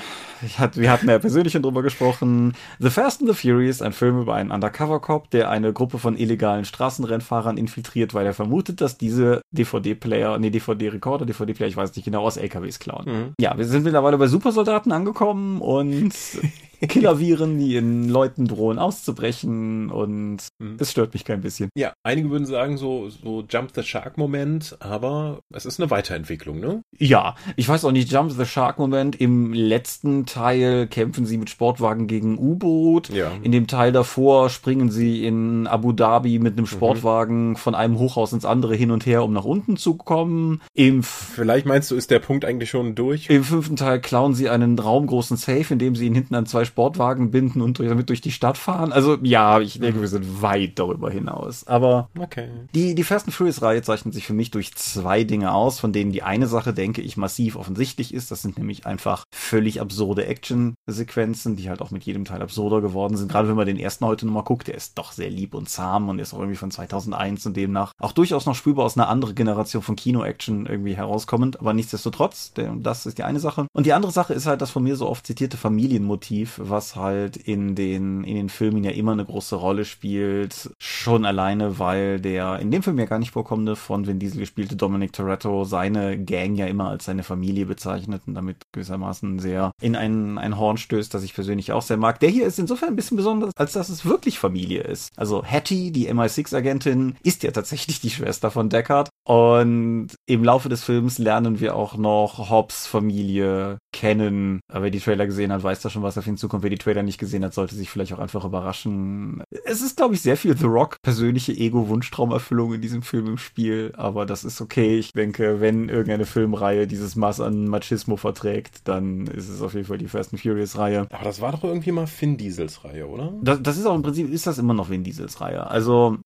Hatte, 0.58 0.80
wir 0.80 0.92
hatten 0.92 1.10
ja 1.10 1.20
persönlich 1.20 1.52
schon 1.52 1.64
drüber 1.64 1.84
gesprochen 1.84 2.54
The 2.80 2.90
Fast 2.90 3.22
and 3.22 3.30
the 3.30 3.36
Furious, 3.36 3.82
ein 3.82 3.92
Film 3.92 4.22
über 4.22 4.36
einen 4.36 4.52
Undercover-Cop, 4.52 5.30
der 5.32 5.50
eine 5.50 5.74
Gruppe 5.74 6.00
von 6.00 6.16
illegalen 6.18 6.64
Straßenrennfahrern 6.64 7.58
infiltriert, 7.58 8.14
weil 8.14 8.26
er 8.26 8.34
vermutet, 8.34 8.80
dass 8.80 8.98
diese 8.98 9.42
DVD-Player, 9.52 10.38
nee, 10.38 10.52
DVD-Rekorder, 10.52 11.26
DVD-Player, 11.26 11.68
ich 11.68 11.78
weiß 11.78 11.94
nicht 11.96 12.06
genau, 12.06 12.24
aus 12.24 12.38
LKWs 12.38 12.80
klauen. 12.80 13.06
Mhm. 13.06 13.34
Ja, 13.42 13.58
wir 13.58 13.66
sind 13.66 13.84
mittlerweile 13.84 14.18
bei 14.18 14.28
Supersoldaten 14.38 14.92
angekommen 14.92 15.62
und 15.62 16.14
Killerviren, 16.88 17.58
die 17.58 17.76
in 17.76 18.10
Leuten 18.10 18.48
drohen 18.48 18.80
auszubrechen 18.80 19.90
und 19.90 20.38
mhm. 20.60 20.78
es 20.80 20.92
stört 20.92 21.14
mich 21.14 21.26
kein 21.26 21.42
bisschen. 21.42 21.70
Ja, 21.76 21.94
einige 22.04 22.30
würden 22.30 22.46
sagen 22.46 22.78
so, 22.78 23.10
so 23.10 23.44
Jump 23.50 23.72
the 23.74 23.84
Shark 23.84 24.18
Moment, 24.18 24.78
aber 24.80 25.40
es 25.54 25.66
ist 25.66 25.80
eine 25.80 25.90
Weiterentwicklung, 25.90 26.60
ne? 26.60 26.82
Ja, 26.98 27.36
ich 27.56 27.68
weiß 27.68 27.86
auch 27.86 27.92
nicht, 27.92 28.12
Jump 28.12 28.32
the 28.32 28.46
Shark 28.46 28.78
Moment. 28.80 29.20
Im 29.20 29.54
letzten 29.54 30.26
Teil 30.26 30.88
kämpfen 30.88 31.26
sie 31.26 31.38
mit 31.38 31.50
Sportwagen 31.50 32.08
gegen 32.08 32.38
U-Boot. 32.38 33.10
Ja. 33.10 33.32
In 33.42 33.52
dem 33.52 33.68
Teil 33.68 33.92
davor 33.92 34.50
springen 34.50 34.92
sie 34.92 35.26
in 35.26 35.68
Abu 35.68 35.92
Dhabi 35.92 36.40
mit 36.40 36.54
einem 36.54 36.64
mhm. 36.64 36.68
Sportwagen 36.68 37.50
mhm. 37.50 37.56
von 37.56 37.76
einem 37.76 37.98
Hochhaus 37.98 38.34
ins 38.34 38.46
andere 38.46 38.76
hin 38.76 38.92
und 38.92 39.06
her, 39.06 39.24
um 39.24 39.34
nach 39.34 39.46
unten 39.46 39.78
zu 39.78 39.96
kommen. 39.96 40.62
Im 40.74 41.04
Vielleicht 41.04 41.66
meinst 41.66 41.92
du, 41.92 41.96
ist 41.96 42.12
der 42.12 42.20
Punkt 42.20 42.46
eigentlich 42.46 42.70
schon 42.70 42.96
durch? 42.96 43.30
Im 43.30 43.44
fünften 43.44 43.76
Teil 43.76 44.00
klauen 44.00 44.34
sie 44.34 44.50
einen 44.50 44.78
raumgroßen 44.78 45.38
Safe, 45.38 45.66
indem 45.70 45.96
sie 45.96 46.06
ihn 46.06 46.14
hinten 46.14 46.36
an 46.36 46.46
zwei 46.46 46.66
Sportwagen 46.68 47.32
binden 47.32 47.62
und 47.62 47.80
damit 47.80 48.10
durch 48.10 48.22
die 48.22 48.32
Stadt 48.32 48.58
fahren. 48.58 48.92
Also 48.92 49.18
ja, 49.22 49.60
ich 49.60 49.80
denke, 49.80 50.02
wir 50.02 50.08
sind 50.08 50.42
weit 50.42 50.78
darüber 50.78 51.10
hinaus. 51.10 51.66
Aber 51.66 52.10
okay. 52.20 52.50
die, 52.76 52.96
die 52.96 53.04
Fast 53.04 53.26
and 53.26 53.34
Furious-Reihe 53.34 53.82
zeichnet 53.82 54.14
sich 54.14 54.26
für 54.26 54.34
mich 54.34 54.52
durch 54.52 54.76
zwei 54.76 55.24
Dinge 55.24 55.54
aus, 55.54 55.80
von 55.80 55.94
denen 55.94 56.12
die 56.12 56.24
eine 56.24 56.48
Sache, 56.48 56.74
denke 56.74 57.02
ich, 57.02 57.18
massiv 57.18 57.56
offensichtlich 57.56 58.14
ist. 58.14 58.32
Das 58.32 58.42
sind 58.42 58.58
nämlich 58.58 58.86
einfach 58.86 59.24
völlig 59.34 59.82
absurde 59.82 60.26
Action-Sequenzen, 60.26 61.56
die 61.56 61.70
halt 61.70 61.82
auch 61.82 61.92
mit 61.92 62.04
jedem 62.04 62.26
Teil 62.26 62.42
absurder 62.42 62.82
geworden 62.82 63.18
sind. 63.18 63.32
Gerade 63.32 63.48
wenn 63.48 63.56
man 63.56 63.66
den 63.66 63.78
ersten 63.78 64.06
heute 64.06 64.26
nochmal 64.26 64.44
guckt, 64.44 64.68
der 64.68 64.76
ist 64.76 64.98
doch 64.98 65.12
sehr 65.12 65.30
lieb 65.30 65.54
und 65.54 65.70
zahm 65.70 66.10
und 66.10 66.20
ist 66.20 66.34
auch 66.34 66.40
irgendwie 66.40 66.58
von 66.58 66.72
2001 66.72 67.46
und 67.46 67.58
demnach 67.58 67.92
auch 68.00 68.12
durchaus 68.12 68.46
noch 68.46 68.56
spürbar 68.56 68.86
aus 68.86 68.98
einer 68.98 69.10
anderen 69.10 69.36
Generation 69.36 69.82
von 69.82 69.96
Kino-Action 69.96 70.66
irgendwie 70.66 70.96
herauskommend. 70.96 71.60
Aber 71.60 71.74
nichtsdestotrotz, 71.74 72.54
das 72.80 73.06
ist 73.06 73.18
die 73.18 73.24
eine 73.24 73.40
Sache. 73.40 73.68
Und 73.74 73.86
die 73.86 73.94
andere 73.94 74.12
Sache 74.12 74.34
ist 74.34 74.46
halt 74.46 74.62
das 74.62 74.72
von 74.72 74.84
mir 74.84 74.96
so 74.96 75.08
oft 75.08 75.26
zitierte 75.26 75.58
Familienmotiv, 75.58 76.57
was 76.58 76.96
halt 76.96 77.38
in 77.38 77.76
den, 77.76 78.24
in 78.24 78.36
den 78.36 78.50
Filmen 78.50 78.84
ja 78.84 78.92
immer 78.92 79.12
eine 79.12 79.26
große 79.26 79.56
Rolle 79.56 79.86
spielt. 79.86 80.72
Schon 80.80 81.26
alleine, 81.26 81.80
weil 81.80 82.20
der 82.20 82.60
in 82.60 82.72
dem 82.72 82.84
Film 82.84 83.00
ja 83.00 83.06
gar 83.06 83.20
nicht 83.20 83.32
vorkommende 83.32 83.76
von 83.76 84.08
Vin 84.08 84.20
Diesel 84.20 84.40
gespielte 84.40 84.76
Dominic 84.76 85.14
Toretto 85.14 85.64
seine 85.64 86.18
Gang 86.24 86.56
ja 86.56 86.66
immer 86.66 86.90
als 86.90 87.06
seine 87.06 87.24
Familie 87.24 87.66
bezeichnet 87.66 88.24
und 88.28 88.36
damit 88.36 88.58
gewissermaßen 88.74 89.40
sehr 89.40 89.72
in 89.82 89.96
ein, 89.96 90.38
ein 90.38 90.58
Horn 90.58 90.78
stößt, 90.78 91.14
das 91.14 91.24
ich 91.24 91.34
persönlich 91.34 91.72
auch 91.72 91.82
sehr 91.82 91.98
mag. 91.98 92.20
Der 92.20 92.30
hier 92.30 92.46
ist 92.46 92.60
insofern 92.60 92.90
ein 92.90 92.96
bisschen 92.96 93.18
besonders, 93.18 93.52
als 93.56 93.74
dass 93.74 93.90
es 93.90 94.06
wirklich 94.06 94.40
Familie 94.40 94.82
ist. 94.82 95.10
Also 95.18 95.44
Hattie, 95.44 95.92
die 95.92 96.12
MI6-Agentin, 96.12 97.16
ist 97.24 97.44
ja 97.44 97.52
tatsächlich 97.52 98.02
die 98.02 98.10
Schwester 98.10 98.52
von 98.52 98.70
Deckard 98.70 99.10
und 99.28 100.10
im 100.26 100.44
Laufe 100.44 100.70
des 100.70 100.84
Films 100.84 101.18
lernen 101.18 101.60
wir 101.60 101.76
auch 101.76 101.98
noch 101.98 102.50
Hobbs 102.50 102.88
Familie 102.88 103.78
kennen. 103.98 104.60
Wer 104.72 104.92
die 104.92 105.00
Trailer 105.00 105.26
gesehen 105.26 105.52
hat, 105.52 105.64
weiß 105.64 105.82
da 105.82 105.90
schon, 105.90 106.04
was 106.04 106.18
auf 106.18 106.28
ihn 106.28 106.38
zukommt. 106.38 106.62
Wer 106.62 106.70
die 106.70 106.78
Trailer 106.78 107.02
nicht 107.02 107.18
gesehen 107.18 107.44
hat, 107.44 107.54
sollte 107.54 107.74
sich 107.74 107.90
vielleicht 107.90 108.14
auch 108.14 108.20
einfach 108.20 108.46
überraschen. 108.46 109.42
Es 109.66 109.82
ist, 109.82 109.98
glaube 109.98 110.14
ich, 110.14 110.22
sehr 110.22 110.38
viel 110.38 110.56
The 110.56 110.68
Rock 110.68 111.02
persönliche 111.02 111.52
Ego-Wunschtraumerfüllung 111.52 112.76
in 112.76 112.82
diesem 112.82 113.02
Film 113.02 113.26
im 113.26 113.38
Spiel, 113.40 113.94
aber 113.98 114.28
das 114.28 114.44
ist 114.44 114.62
okay. 114.62 115.00
Ich 115.00 115.14
denke, 115.14 115.62
wenn 115.62 115.90
irgendeine 115.90 116.28
Filmreihe 116.28 116.86
dieses 116.86 117.16
Maß 117.16 117.42
an 117.42 117.68
Machismo 117.68 118.18
verträgt, 118.18 118.88
dann 118.88 119.26
ist 119.28 119.50
es 119.50 119.62
auf 119.64 119.74
jeden 119.74 119.88
Fall 119.88 119.98
die 119.98 120.08
Fast 120.08 120.32
and 120.32 120.42
Furious 120.42 120.78
Reihe. 120.78 121.08
Aber 121.12 121.24
das 121.24 121.42
war 121.42 121.52
doch 121.52 121.64
irgendwie 121.64 121.92
mal 121.92 122.06
Finn 122.06 122.38
Diesels 122.38 122.84
Reihe, 122.86 123.08
oder? 123.08 123.34
Das, 123.42 123.64
das 123.64 123.78
ist 123.78 123.88
auch 123.88 123.96
im 123.96 124.04
Prinzip, 124.04 124.32
ist 124.32 124.46
das 124.46 124.60
immer 124.60 124.76
noch 124.76 124.92
Vin 124.92 125.04
Diesels 125.04 125.42
Reihe. 125.42 125.66
Also 125.66 126.18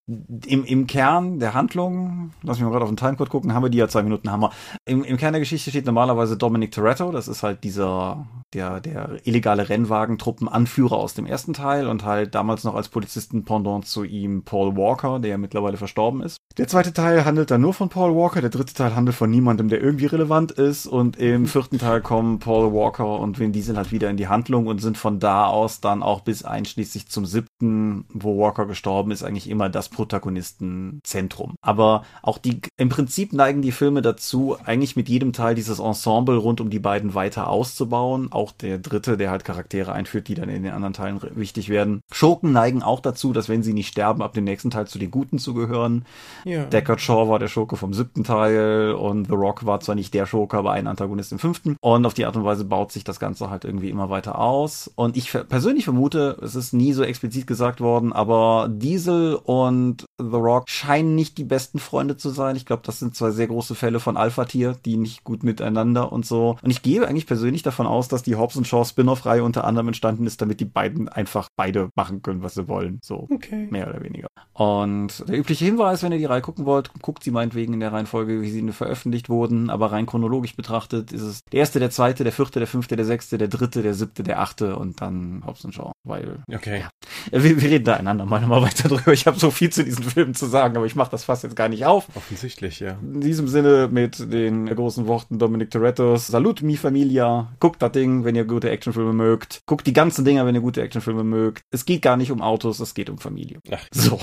im, 0.45 0.65
im 0.65 0.87
Kern 0.87 1.39
der 1.39 1.53
Handlung, 1.53 2.31
lass 2.43 2.57
mich 2.57 2.65
mal 2.65 2.71
gerade 2.71 2.83
auf 2.83 2.91
den 2.91 2.97
Timecode 2.97 3.29
gucken, 3.29 3.53
haben 3.53 3.63
wir 3.63 3.69
die 3.69 3.77
ja 3.77 3.87
zwei 3.87 4.03
Minuten 4.03 4.29
haben 4.29 4.41
wir. 4.41 4.51
Im, 4.85 5.05
Im 5.05 5.15
Kern 5.15 5.31
der 5.31 5.39
Geschichte 5.39 5.69
steht 5.69 5.85
normalerweise 5.85 6.35
Dominic 6.35 6.71
Toretto, 6.71 7.11
das 7.11 7.29
ist 7.29 7.43
halt 7.43 7.60
dieser 7.63 8.27
der, 8.53 8.81
der 8.81 9.17
illegale 9.23 9.69
Rennwagentruppenanführer 9.69 10.97
aus 10.97 11.13
dem 11.13 11.25
ersten 11.25 11.53
Teil 11.53 11.87
und 11.87 12.03
halt 12.03 12.35
damals 12.35 12.63
noch 12.63 12.75
als 12.75 12.89
Polizisten 12.89 13.45
Pendant 13.45 13.85
zu 13.85 14.03
ihm 14.03 14.43
Paul 14.43 14.75
Walker, 14.75 15.19
der 15.19 15.31
ja 15.31 15.37
mittlerweile 15.37 15.77
verstorben 15.77 16.21
ist. 16.21 16.37
Der 16.57 16.67
zweite 16.67 16.91
Teil 16.91 17.23
handelt 17.23 17.49
dann 17.49 17.61
nur 17.61 17.73
von 17.73 17.87
Paul 17.89 18.13
Walker, 18.13 18.41
der 18.41 18.49
dritte 18.49 18.73
Teil 18.73 18.95
handelt 18.95 19.15
von 19.15 19.29
niemandem, 19.29 19.69
der 19.69 19.81
irgendwie 19.81 20.07
relevant 20.07 20.51
ist 20.51 20.85
und 20.85 21.17
im 21.17 21.45
vierten 21.45 21.79
Teil 21.79 22.01
kommen 22.01 22.39
Paul 22.39 22.73
Walker 22.73 23.19
und 23.19 23.39
Vin 23.39 23.53
Diesel 23.53 23.77
halt 23.77 23.91
wieder 23.91 24.09
in 24.09 24.17
die 24.17 24.27
Handlung 24.27 24.67
und 24.67 24.79
sind 24.79 24.97
von 24.97 25.19
da 25.19 25.45
aus 25.45 25.79
dann 25.79 26.03
auch 26.03 26.21
bis 26.21 26.43
einschließlich 26.43 27.07
zum 27.07 27.25
siebten, 27.25 28.05
wo 28.13 28.37
Walker 28.37 28.65
gestorben 28.65 29.11
ist, 29.11 29.23
eigentlich 29.23 29.49
immer 29.49 29.69
das 29.69 29.87
Protagonistenzentrum. 29.87 31.55
Aber 31.61 32.03
auch 32.21 32.37
die, 32.37 32.59
im 32.77 32.89
Prinzip 32.89 33.31
neigen 33.31 33.61
die 33.61 33.71
Filme 33.71 34.01
dazu, 34.01 34.57
eigentlich 34.65 34.97
mit 34.97 35.07
jedem 35.07 35.31
Teil 35.31 35.55
dieses 35.55 35.79
Ensemble 35.79 36.35
rund 36.35 36.59
um 36.59 36.69
die 36.69 36.79
beiden 36.79 37.13
weiter 37.13 37.40
auszubauen. 37.47 38.31
Auch 38.31 38.51
der 38.51 38.77
dritte, 38.77 39.17
der 39.17 39.31
halt 39.31 39.45
Charaktere 39.45 39.91
einführt, 39.91 40.27
die 40.27 40.35
dann 40.35 40.49
in 40.49 40.63
den 40.63 40.73
anderen 40.73 40.93
Teilen 40.93 41.19
wichtig 41.35 41.69
werden. 41.69 42.01
Schurken 42.11 42.51
neigen 42.51 42.83
auch 42.83 42.99
dazu, 42.99 43.33
dass 43.33 43.49
wenn 43.49 43.63
sie 43.63 43.73
nicht 43.73 43.87
sterben, 43.87 44.21
ab 44.21 44.33
dem 44.33 44.43
nächsten 44.43 44.71
Teil 44.71 44.87
zu 44.87 44.99
den 44.99 45.11
Guten 45.11 45.39
zu 45.39 45.53
gehören. 45.53 46.05
Ja. 46.45 46.65
Deckard 46.65 47.01
Shaw 47.01 47.29
war 47.29 47.39
der 47.39 47.47
Schurke 47.47 47.77
vom 47.77 47.93
siebten 47.93 48.23
Teil 48.23 48.93
und 48.93 49.27
The 49.27 49.33
Rock 49.33 49.65
war 49.65 49.79
zwar 49.79 49.95
nicht 49.95 50.13
der 50.13 50.25
Schurke, 50.25 50.57
aber 50.57 50.71
ein 50.71 50.87
Antagonist 50.87 51.31
im 51.31 51.39
fünften. 51.39 51.75
Und 51.81 52.05
auf 52.05 52.13
die 52.13 52.25
Art 52.25 52.35
und 52.35 52.43
Weise 52.43 52.65
baut 52.65 52.91
sich 52.91 53.03
das 53.03 53.19
Ganze 53.19 53.49
halt 53.49 53.65
irgendwie 53.65 53.89
immer 53.89 54.09
weiter 54.09 54.39
aus. 54.39 54.91
Und 54.95 55.17
ich 55.17 55.31
persönlich 55.31 55.85
vermute, 55.85 56.37
es 56.41 56.55
ist 56.55 56.73
nie 56.73 56.93
so 56.93 57.03
explizit 57.03 57.47
gesagt 57.47 57.81
worden, 57.81 58.13
aber 58.13 58.69
Diesel 58.71 59.35
und 59.35 60.05
The 60.29 60.37
Rock 60.37 60.69
scheinen 60.69 61.15
nicht 61.15 61.37
die 61.37 61.43
besten 61.43 61.79
Freunde 61.79 62.17
zu 62.17 62.29
sein. 62.29 62.55
Ich 62.55 62.65
glaube, 62.65 62.83
das 62.85 62.99
sind 62.99 63.15
zwei 63.15 63.31
sehr 63.31 63.47
große 63.47 63.75
Fälle 63.75 63.99
von 63.99 64.17
Alpha-Tier, 64.17 64.77
die 64.85 64.97
nicht 64.97 65.23
gut 65.23 65.43
miteinander 65.43 66.11
und 66.11 66.25
so. 66.25 66.57
Und 66.61 66.71
ich 66.71 66.81
gehe 66.81 67.07
eigentlich 67.07 67.27
persönlich 67.27 67.63
davon 67.63 67.87
aus, 67.87 68.07
dass 68.07 68.23
die 68.23 68.35
Hobbs 68.35 68.59
Shaw 68.67 68.85
Spin-off-Reihe 68.85 69.43
unter 69.43 69.63
anderem 69.63 69.87
entstanden 69.87 70.27
ist, 70.27 70.41
damit 70.41 70.59
die 70.59 70.65
beiden 70.65 71.09
einfach 71.09 71.49
beide 71.55 71.89
machen 71.95 72.21
können, 72.21 72.43
was 72.43 72.53
sie 72.53 72.67
wollen. 72.67 72.99
So 73.03 73.27
okay. 73.29 73.67
mehr 73.69 73.89
oder 73.89 74.03
weniger. 74.03 74.27
Und 74.53 75.27
der 75.27 75.39
übliche 75.39 75.65
Hinweis, 75.65 76.03
wenn 76.03 76.11
ihr 76.11 76.17
die 76.17 76.25
Reihe 76.25 76.41
gucken 76.41 76.65
wollt, 76.65 76.91
guckt 77.01 77.23
sie 77.23 77.31
meinetwegen 77.31 77.73
in 77.73 77.79
der 77.79 77.93
Reihenfolge, 77.93 78.41
wie 78.41 78.51
sie 78.51 78.61
veröffentlicht 78.71 79.29
wurden, 79.29 79.69
aber 79.69 79.91
rein 79.91 80.05
chronologisch 80.05 80.55
betrachtet 80.55 81.11
ist 81.11 81.21
es 81.21 81.43
der 81.51 81.59
erste, 81.59 81.79
der 81.79 81.89
zweite, 81.89 82.23
der 82.23 82.33
vierte, 82.33 82.59
der 82.59 82.67
fünfte, 82.67 82.95
der 82.95 83.05
sechste, 83.05 83.37
der 83.37 83.47
dritte, 83.47 83.81
der 83.81 83.93
siebte, 83.93 84.23
der 84.23 84.39
achte 84.39 84.75
und 84.75 85.01
dann 85.01 85.43
Hobbs 85.45 85.65
Shaw, 85.71 85.91
weil 86.03 86.43
okay. 86.53 86.85
Ja, 87.31 87.43
wir, 87.43 87.61
wir 87.61 87.69
reden 87.69 87.85
da 87.85 87.95
einander 87.95 88.25
mal 88.25 88.41
nochmal 88.41 88.61
weiter 88.61 88.89
drüber. 88.89 89.13
Ich 89.13 89.27
habe 89.27 89.39
so 89.39 89.51
viel 89.51 89.69
zu 89.71 89.83
diesen 89.83 90.03
Filmen 90.11 90.33
zu 90.33 90.45
sagen, 90.45 90.77
aber 90.77 90.85
ich 90.85 90.95
mache 90.95 91.11
das 91.11 91.23
fast 91.23 91.43
jetzt 91.43 91.55
gar 91.55 91.69
nicht 91.69 91.85
auf. 91.85 92.07
Offensichtlich, 92.15 92.79
ja. 92.79 92.97
In 93.01 93.21
diesem 93.21 93.47
Sinne 93.47 93.89
mit 93.91 94.31
den 94.31 94.67
großen 94.67 95.07
Worten 95.07 95.39
Dominic 95.39 95.71
Torettos, 95.71 96.27
Salut 96.27 96.61
mi 96.61 96.77
Familia, 96.77 97.53
guckt 97.59 97.81
das 97.81 97.91
Ding, 97.91 98.23
wenn 98.23 98.35
ihr 98.35 98.45
gute 98.45 98.69
Actionfilme 98.69 99.13
mögt. 99.13 99.61
Guckt 99.65 99.87
die 99.87 99.93
ganzen 99.93 100.25
Dinger, 100.25 100.45
wenn 100.45 100.55
ihr 100.55 100.61
gute 100.61 100.81
Actionfilme 100.81 101.23
mögt. 101.23 101.63
Es 101.71 101.85
geht 101.85 102.01
gar 102.01 102.17
nicht 102.17 102.31
um 102.31 102.41
Autos, 102.41 102.79
es 102.79 102.93
geht 102.93 103.09
um 103.09 103.17
Familie. 103.17 103.59
Ach. 103.71 103.85
So. 103.93 104.19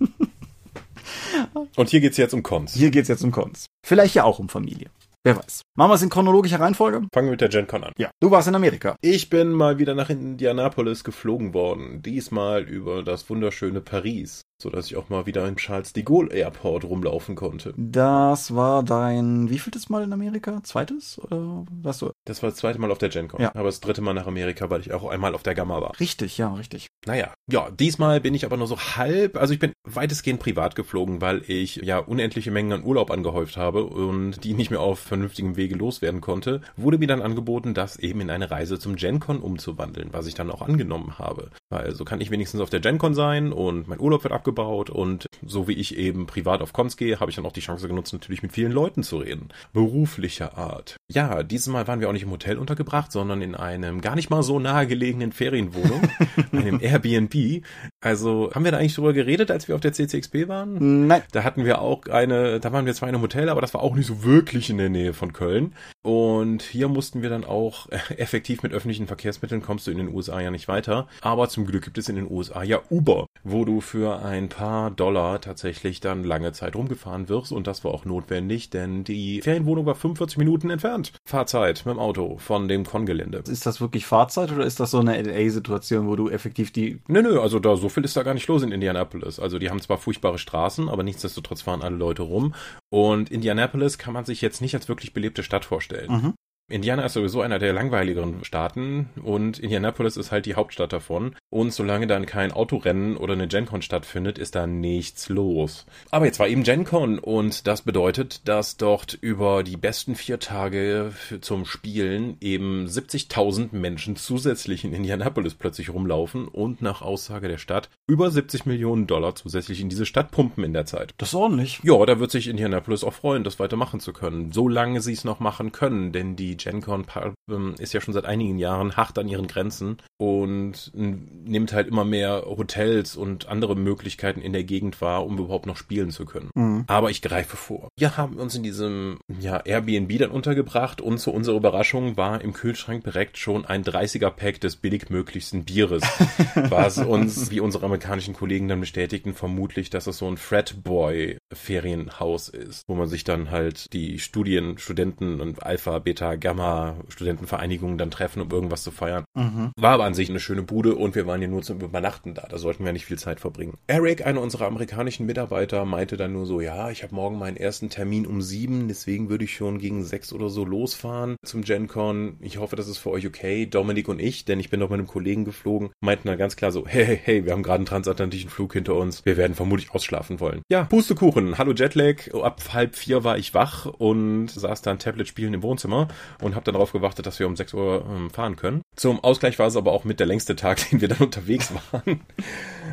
Und 1.76 1.88
hier 1.88 2.00
geht's 2.00 2.16
jetzt 2.16 2.34
um 2.34 2.42
Cons. 2.42 2.74
Hier 2.74 2.90
geht's 2.90 3.08
jetzt 3.08 3.24
um 3.24 3.30
Cons. 3.30 3.66
Vielleicht 3.84 4.14
ja 4.14 4.24
auch 4.24 4.38
um 4.38 4.48
Familie. 4.48 4.90
Wer 5.24 5.36
weiß. 5.36 5.62
Machen 5.76 5.90
wir 5.90 5.94
es 5.94 6.02
in 6.02 6.10
chronologischer 6.10 6.60
Reihenfolge? 6.60 7.06
Fangen 7.12 7.26
wir 7.26 7.32
mit 7.32 7.40
der 7.40 7.48
Gen 7.48 7.66
Con 7.66 7.84
an. 7.84 7.92
Ja. 7.98 8.10
Du 8.20 8.30
warst 8.30 8.48
in 8.48 8.54
Amerika. 8.54 8.96
Ich 9.00 9.28
bin 9.28 9.50
mal 9.50 9.78
wieder 9.78 9.94
nach 9.94 10.10
Indianapolis 10.10 11.02
geflogen 11.02 11.54
worden. 11.54 12.02
Diesmal 12.02 12.62
über 12.62 13.02
das 13.02 13.28
wunderschöne 13.28 13.80
Paris 13.80 14.42
so 14.60 14.70
dass 14.70 14.86
ich 14.86 14.96
auch 14.96 15.08
mal 15.08 15.26
wieder 15.26 15.46
im 15.46 15.56
Charles 15.56 15.92
de 15.92 16.02
Gaulle 16.02 16.34
Airport 16.34 16.84
rumlaufen 16.84 17.36
konnte. 17.36 17.74
Das 17.76 18.54
war 18.54 18.82
dein 18.82 19.48
wievieltes 19.50 19.88
Mal 19.88 20.02
in 20.02 20.12
Amerika? 20.12 20.60
Zweites 20.64 21.18
oder 21.20 21.64
was 21.70 21.98
du? 21.98 22.10
Das 22.24 22.42
war 22.42 22.50
das 22.50 22.58
zweite 22.58 22.80
Mal 22.80 22.90
auf 22.90 22.98
der 22.98 23.08
GenCon. 23.08 23.40
Ja. 23.40 23.54
Aber 23.54 23.64
das 23.64 23.80
dritte 23.80 24.00
Mal 24.00 24.14
nach 24.14 24.26
Amerika, 24.26 24.68
weil 24.68 24.80
ich 24.80 24.92
auch 24.92 25.08
einmal 25.08 25.34
auf 25.34 25.44
der 25.44 25.54
Gamma 25.54 25.80
war. 25.80 25.98
Richtig, 26.00 26.38
ja, 26.38 26.52
richtig. 26.54 26.88
Naja, 27.06 27.32
ja, 27.48 27.70
diesmal 27.70 28.20
bin 28.20 28.34
ich 28.34 28.44
aber 28.44 28.56
nur 28.56 28.66
so 28.66 28.78
halb, 28.78 29.36
also 29.36 29.54
ich 29.54 29.60
bin 29.60 29.72
weitestgehend 29.84 30.40
privat 30.40 30.74
geflogen, 30.74 31.20
weil 31.20 31.42
ich 31.46 31.76
ja 31.76 31.98
unendliche 31.98 32.50
Mengen 32.50 32.72
an 32.72 32.84
Urlaub 32.84 33.12
angehäuft 33.12 33.56
habe 33.56 33.84
und 33.84 34.42
die 34.42 34.54
nicht 34.54 34.70
mehr 34.70 34.80
auf 34.80 34.98
vernünftigem 34.98 35.56
Wege 35.56 35.76
loswerden 35.76 36.20
konnte, 36.20 36.62
wurde 36.76 36.98
mir 36.98 37.06
dann 37.06 37.22
angeboten, 37.22 37.74
das 37.74 37.96
eben 37.96 38.20
in 38.20 38.30
eine 38.30 38.50
Reise 38.50 38.80
zum 38.80 38.96
GenCon 38.96 39.38
umzuwandeln, 39.38 40.08
was 40.12 40.26
ich 40.26 40.34
dann 40.34 40.50
auch 40.50 40.62
angenommen 40.62 41.18
habe. 41.18 41.50
Weil 41.70 41.94
so 41.94 42.04
kann 42.04 42.20
ich 42.20 42.32
wenigstens 42.32 42.60
auf 42.60 42.70
der 42.70 42.80
GenCon 42.80 43.14
sein 43.14 43.52
und 43.52 43.86
mein 43.86 44.00
Urlaub 44.00 44.24
wird 44.24 44.32
abgeholt 44.32 44.47
aufgebaut 44.48 44.90
und 44.90 45.26
so 45.46 45.68
wie 45.68 45.74
ich 45.74 45.96
eben 45.96 46.26
privat 46.26 46.62
auf 46.62 46.72
Cons 46.72 46.96
gehe, 46.96 47.20
habe 47.20 47.30
ich 47.30 47.36
dann 47.36 47.46
auch 47.46 47.52
die 47.52 47.60
Chance 47.60 47.86
genutzt, 47.86 48.12
natürlich 48.12 48.42
mit 48.42 48.52
vielen 48.52 48.72
Leuten 48.72 49.02
zu 49.02 49.18
reden. 49.18 49.48
Beruflicher 49.72 50.56
Art. 50.56 50.96
Ja, 51.10 51.42
dieses 51.42 51.68
Mal 51.68 51.86
waren 51.86 52.00
wir 52.00 52.08
auch 52.08 52.12
nicht 52.12 52.22
im 52.22 52.30
Hotel 52.30 52.56
untergebracht, 52.56 53.12
sondern 53.12 53.42
in 53.42 53.54
einem 53.54 54.00
gar 54.00 54.14
nicht 54.14 54.30
mal 54.30 54.42
so 54.42 54.58
nahegelegenen 54.58 55.32
Ferienwohnung, 55.32 56.02
einem 56.52 56.80
Airbnb. 56.80 57.62
Also 58.00 58.50
haben 58.54 58.64
wir 58.64 58.72
da 58.72 58.78
eigentlich 58.78 58.94
drüber 58.94 59.12
geredet, 59.12 59.50
als 59.50 59.68
wir 59.68 59.74
auf 59.74 59.80
der 59.80 59.92
CCXP 59.92 60.48
waren? 60.48 61.06
Nein. 61.06 61.22
Da 61.32 61.44
hatten 61.44 61.64
wir 61.64 61.80
auch 61.80 62.06
eine, 62.06 62.60
da 62.60 62.72
waren 62.72 62.86
wir 62.86 62.94
zwar 62.94 63.08
in 63.08 63.14
einem 63.14 63.22
Hotel, 63.22 63.48
aber 63.48 63.60
das 63.60 63.74
war 63.74 63.82
auch 63.82 63.94
nicht 63.94 64.06
so 64.06 64.24
wirklich 64.24 64.70
in 64.70 64.78
der 64.78 64.88
Nähe 64.88 65.12
von 65.12 65.32
Köln. 65.32 65.74
Und 66.02 66.62
hier 66.62 66.88
mussten 66.88 67.22
wir 67.22 67.28
dann 67.28 67.44
auch 67.44 67.88
effektiv 68.16 68.62
mit 68.62 68.72
öffentlichen 68.72 69.06
Verkehrsmitteln 69.06 69.62
kommst 69.62 69.86
du 69.86 69.90
in 69.90 69.98
den 69.98 70.14
USA 70.14 70.40
ja 70.40 70.50
nicht 70.50 70.68
weiter. 70.68 71.06
Aber 71.20 71.48
zum 71.48 71.66
Glück 71.66 71.84
gibt 71.84 71.98
es 71.98 72.08
in 72.08 72.16
den 72.16 72.30
USA 72.30 72.62
ja 72.62 72.80
Uber, 72.90 73.26
wo 73.44 73.64
du 73.64 73.80
für 73.80 74.22
ein 74.22 74.37
ein 74.38 74.48
paar 74.48 74.90
Dollar 74.90 75.40
tatsächlich 75.40 76.00
dann 76.00 76.24
lange 76.24 76.52
Zeit 76.52 76.76
rumgefahren 76.76 77.28
wirst 77.28 77.52
und 77.52 77.66
das 77.66 77.84
war 77.84 77.92
auch 77.92 78.04
notwendig, 78.04 78.70
denn 78.70 79.04
die 79.04 79.42
Ferienwohnung 79.42 79.86
war 79.86 79.94
45 79.94 80.38
Minuten 80.38 80.70
entfernt. 80.70 81.12
Fahrzeit 81.26 81.84
mit 81.84 81.94
dem 81.94 81.98
Auto 81.98 82.38
von 82.38 82.68
dem 82.68 82.84
Con-Gelände. 82.84 83.42
Ist 83.48 83.66
das 83.66 83.80
wirklich 83.80 84.06
Fahrzeit 84.06 84.52
oder 84.52 84.64
ist 84.64 84.80
das 84.80 84.90
so 84.90 84.98
eine 84.98 85.20
LA-Situation, 85.20 86.08
wo 86.08 86.16
du 86.16 86.28
effektiv 86.28 86.72
die... 86.72 87.00
Nö, 87.08 87.22
nö, 87.22 87.40
also 87.40 87.58
da 87.58 87.76
so 87.76 87.88
viel 87.88 88.04
ist 88.04 88.16
da 88.16 88.22
gar 88.22 88.34
nicht 88.34 88.48
los 88.48 88.62
in 88.62 88.72
Indianapolis. 88.72 89.38
Also 89.38 89.58
die 89.58 89.70
haben 89.70 89.80
zwar 89.80 89.98
furchtbare 89.98 90.38
Straßen, 90.38 90.88
aber 90.88 91.02
nichtsdestotrotz 91.02 91.62
fahren 91.62 91.82
alle 91.82 91.96
Leute 91.96 92.22
rum 92.22 92.54
und 92.90 93.30
Indianapolis 93.30 93.98
kann 93.98 94.14
man 94.14 94.24
sich 94.24 94.40
jetzt 94.40 94.60
nicht 94.60 94.74
als 94.74 94.88
wirklich 94.88 95.12
belebte 95.12 95.42
Stadt 95.42 95.64
vorstellen. 95.64 96.10
Mhm. 96.10 96.34
Indiana 96.70 97.06
ist 97.06 97.14
sowieso 97.14 97.40
einer 97.40 97.58
der 97.58 97.72
langweiligeren 97.72 98.44
Staaten 98.44 99.08
und 99.22 99.58
Indianapolis 99.58 100.18
ist 100.18 100.30
halt 100.30 100.44
die 100.44 100.54
Hauptstadt 100.54 100.92
davon. 100.92 101.34
Und 101.48 101.72
solange 101.72 102.06
dann 102.06 102.26
kein 102.26 102.52
Autorennen 102.52 103.16
oder 103.16 103.32
eine 103.32 103.48
GenCon 103.48 103.80
stattfindet, 103.80 104.36
ist 104.36 104.54
da 104.54 104.66
nichts 104.66 105.30
los. 105.30 105.86
Aber 106.10 106.26
jetzt 106.26 106.38
war 106.38 106.46
eben 106.46 106.64
GenCon 106.64 107.18
und 107.18 107.66
das 107.66 107.80
bedeutet, 107.80 108.46
dass 108.46 108.76
dort 108.76 109.14
über 109.14 109.62
die 109.62 109.78
besten 109.78 110.14
vier 110.14 110.40
Tage 110.40 111.12
zum 111.40 111.64
Spielen 111.64 112.36
eben 112.42 112.86
70.000 112.86 113.68
Menschen 113.72 114.16
zusätzlich 114.16 114.84
in 114.84 114.92
Indianapolis 114.92 115.54
plötzlich 115.54 115.88
rumlaufen 115.88 116.48
und 116.48 116.82
nach 116.82 117.00
Aussage 117.00 117.48
der 117.48 117.58
Stadt 117.58 117.88
über 118.06 118.30
70 118.30 118.66
Millionen 118.66 119.06
Dollar 119.06 119.34
zusätzlich 119.34 119.80
in 119.80 119.88
diese 119.88 120.04
Stadt 120.04 120.30
pumpen 120.32 120.64
in 120.64 120.74
der 120.74 120.84
Zeit. 120.84 121.14
Das 121.16 121.30
ist 121.30 121.34
ordentlich. 121.34 121.80
Ja, 121.82 122.04
da 122.04 122.20
wird 122.20 122.30
sich 122.30 122.46
Indianapolis 122.46 123.04
auch 123.04 123.14
freuen, 123.14 123.42
das 123.42 123.58
weitermachen 123.58 124.00
zu 124.00 124.12
können. 124.12 124.52
Solange 124.52 125.00
sie 125.00 125.14
es 125.14 125.24
noch 125.24 125.40
machen 125.40 125.72
können, 125.72 126.12
denn 126.12 126.36
die 126.36 126.57
GenCon 126.58 127.06
ähm, 127.50 127.74
ist 127.78 127.92
ja 127.92 128.00
schon 128.00 128.14
seit 128.14 128.24
einigen 128.24 128.58
Jahren 128.58 128.96
hart 128.96 129.18
an 129.18 129.28
ihren 129.28 129.46
Grenzen 129.46 129.98
und 130.18 130.92
nimmt 130.94 131.72
halt 131.72 131.88
immer 131.88 132.04
mehr 132.04 132.44
Hotels 132.46 133.16
und 133.16 133.48
andere 133.48 133.76
Möglichkeiten 133.76 134.40
in 134.40 134.52
der 134.52 134.64
Gegend 134.64 135.00
wahr, 135.00 135.24
um 135.24 135.38
überhaupt 135.38 135.66
noch 135.66 135.76
spielen 135.76 136.10
zu 136.10 136.26
können. 136.26 136.50
Mhm. 136.54 136.84
Aber 136.86 137.10
ich 137.10 137.22
greife 137.22 137.56
vor. 137.56 137.88
Wir 137.96 138.16
haben 138.16 138.36
uns 138.36 138.54
in 138.54 138.62
diesem 138.62 139.18
ja, 139.40 139.60
Airbnb 139.64 140.18
dann 140.18 140.30
untergebracht 140.30 141.00
und 141.00 141.18
zu 141.18 141.32
unserer 141.32 141.56
Überraschung 141.56 142.16
war 142.16 142.40
im 142.40 142.52
Kühlschrank 142.52 143.04
direkt 143.04 143.38
schon 143.38 143.64
ein 143.64 143.84
30er-Pack 143.84 144.60
des 144.60 144.76
billigmöglichsten 144.76 145.64
Bieres, 145.64 146.02
was 146.54 146.98
uns, 146.98 147.50
wie 147.50 147.60
unsere 147.60 147.84
amerikanischen 147.84 148.34
Kollegen 148.34 148.68
dann 148.68 148.80
bestätigten, 148.80 149.34
vermutlich, 149.34 149.90
dass 149.90 150.06
es 150.06 150.18
so 150.18 150.28
ein 150.28 150.36
Fratboy-Ferienhaus 150.36 152.48
ist, 152.48 152.84
wo 152.88 152.94
man 152.94 153.08
sich 153.08 153.24
dann 153.24 153.50
halt 153.50 153.92
die 153.92 154.18
Studien, 154.18 154.78
Studenten 154.78 155.40
und 155.40 155.62
Alpha, 155.62 155.98
Beta, 155.98 156.36
Gamma 156.48 156.96
Studentenvereinigungen 157.10 157.98
dann 157.98 158.10
treffen, 158.10 158.40
um 158.40 158.50
irgendwas 158.50 158.82
zu 158.82 158.90
feiern. 158.90 159.24
Mhm. 159.34 159.72
War 159.76 159.92
aber 159.92 160.04
an 160.04 160.14
sich 160.14 160.30
eine 160.30 160.40
schöne 160.40 160.62
Bude 160.62 160.94
und 160.94 161.14
wir 161.14 161.26
waren 161.26 161.42
ja 161.42 161.48
nur 161.48 161.60
zum 161.60 161.78
Übernachten 161.78 162.32
da. 162.32 162.46
Da 162.48 162.56
sollten 162.56 162.86
wir 162.86 162.94
nicht 162.94 163.04
viel 163.04 163.18
Zeit 163.18 163.38
verbringen. 163.38 163.76
Eric, 163.86 164.24
einer 164.24 164.40
unserer 164.40 164.66
amerikanischen 164.66 165.26
Mitarbeiter, 165.26 165.84
meinte 165.84 166.16
dann 166.16 166.32
nur 166.32 166.46
so, 166.46 166.62
ja, 166.62 166.88
ich 166.88 167.02
habe 167.02 167.14
morgen 167.14 167.38
meinen 167.38 167.58
ersten 167.58 167.90
Termin 167.90 168.26
um 168.26 168.40
sieben, 168.40 168.88
deswegen 168.88 169.28
würde 169.28 169.44
ich 169.44 169.54
schon 169.54 169.78
gegen 169.78 170.04
sechs 170.04 170.32
oder 170.32 170.48
so 170.48 170.64
losfahren 170.64 171.36
zum 171.44 171.60
GenCon. 171.60 172.38
Ich 172.40 172.56
hoffe, 172.56 172.76
das 172.76 172.88
ist 172.88 172.96
für 172.96 173.10
euch 173.10 173.26
okay. 173.26 173.66
Dominik 173.66 174.08
und 174.08 174.18
ich, 174.18 174.46
denn 174.46 174.58
ich 174.58 174.70
bin 174.70 174.80
doch 174.80 174.88
mit 174.88 175.00
einem 175.00 175.06
Kollegen 175.06 175.44
geflogen, 175.44 175.90
meinten 176.00 176.28
dann 176.28 176.38
ganz 176.38 176.56
klar 176.56 176.72
so, 176.72 176.86
hey, 176.86 177.04
hey, 177.04 177.20
hey, 177.22 177.44
wir 177.44 177.52
haben 177.52 177.62
gerade 177.62 177.80
einen 177.80 177.86
transatlantischen 177.86 178.48
Flug 178.48 178.72
hinter 178.72 178.94
uns. 178.94 179.22
Wir 179.26 179.36
werden 179.36 179.54
vermutlich 179.54 179.90
ausschlafen 179.90 180.40
wollen. 180.40 180.62
Ja, 180.70 180.84
Pustekuchen. 180.84 181.58
Hallo 181.58 181.74
Jetlag, 181.74 182.32
ab 182.42 182.62
halb 182.72 182.96
vier 182.96 183.22
war 183.22 183.36
ich 183.36 183.52
wach 183.52 183.84
und 183.84 184.48
saß 184.48 184.80
dann 184.80 184.98
Tablet 184.98 185.28
spielen 185.28 185.52
im 185.52 185.62
Wohnzimmer 185.62 186.08
und 186.42 186.54
habe 186.54 186.64
dann 186.64 186.74
darauf 186.74 186.92
gewartet, 186.92 187.26
dass 187.26 187.38
wir 187.38 187.46
um 187.46 187.56
6 187.56 187.74
Uhr 187.74 188.04
ähm, 188.08 188.30
fahren 188.30 188.56
können. 188.56 188.82
Zum 188.96 189.22
Ausgleich 189.22 189.58
war 189.58 189.66
es 189.66 189.76
aber 189.76 189.92
auch 189.92 190.04
mit 190.04 190.20
der 190.20 190.26
längste 190.26 190.56
Tag, 190.56 190.78
den 190.90 191.00
wir 191.00 191.08
dann 191.08 191.18
unterwegs 191.18 191.72
waren. 191.92 192.20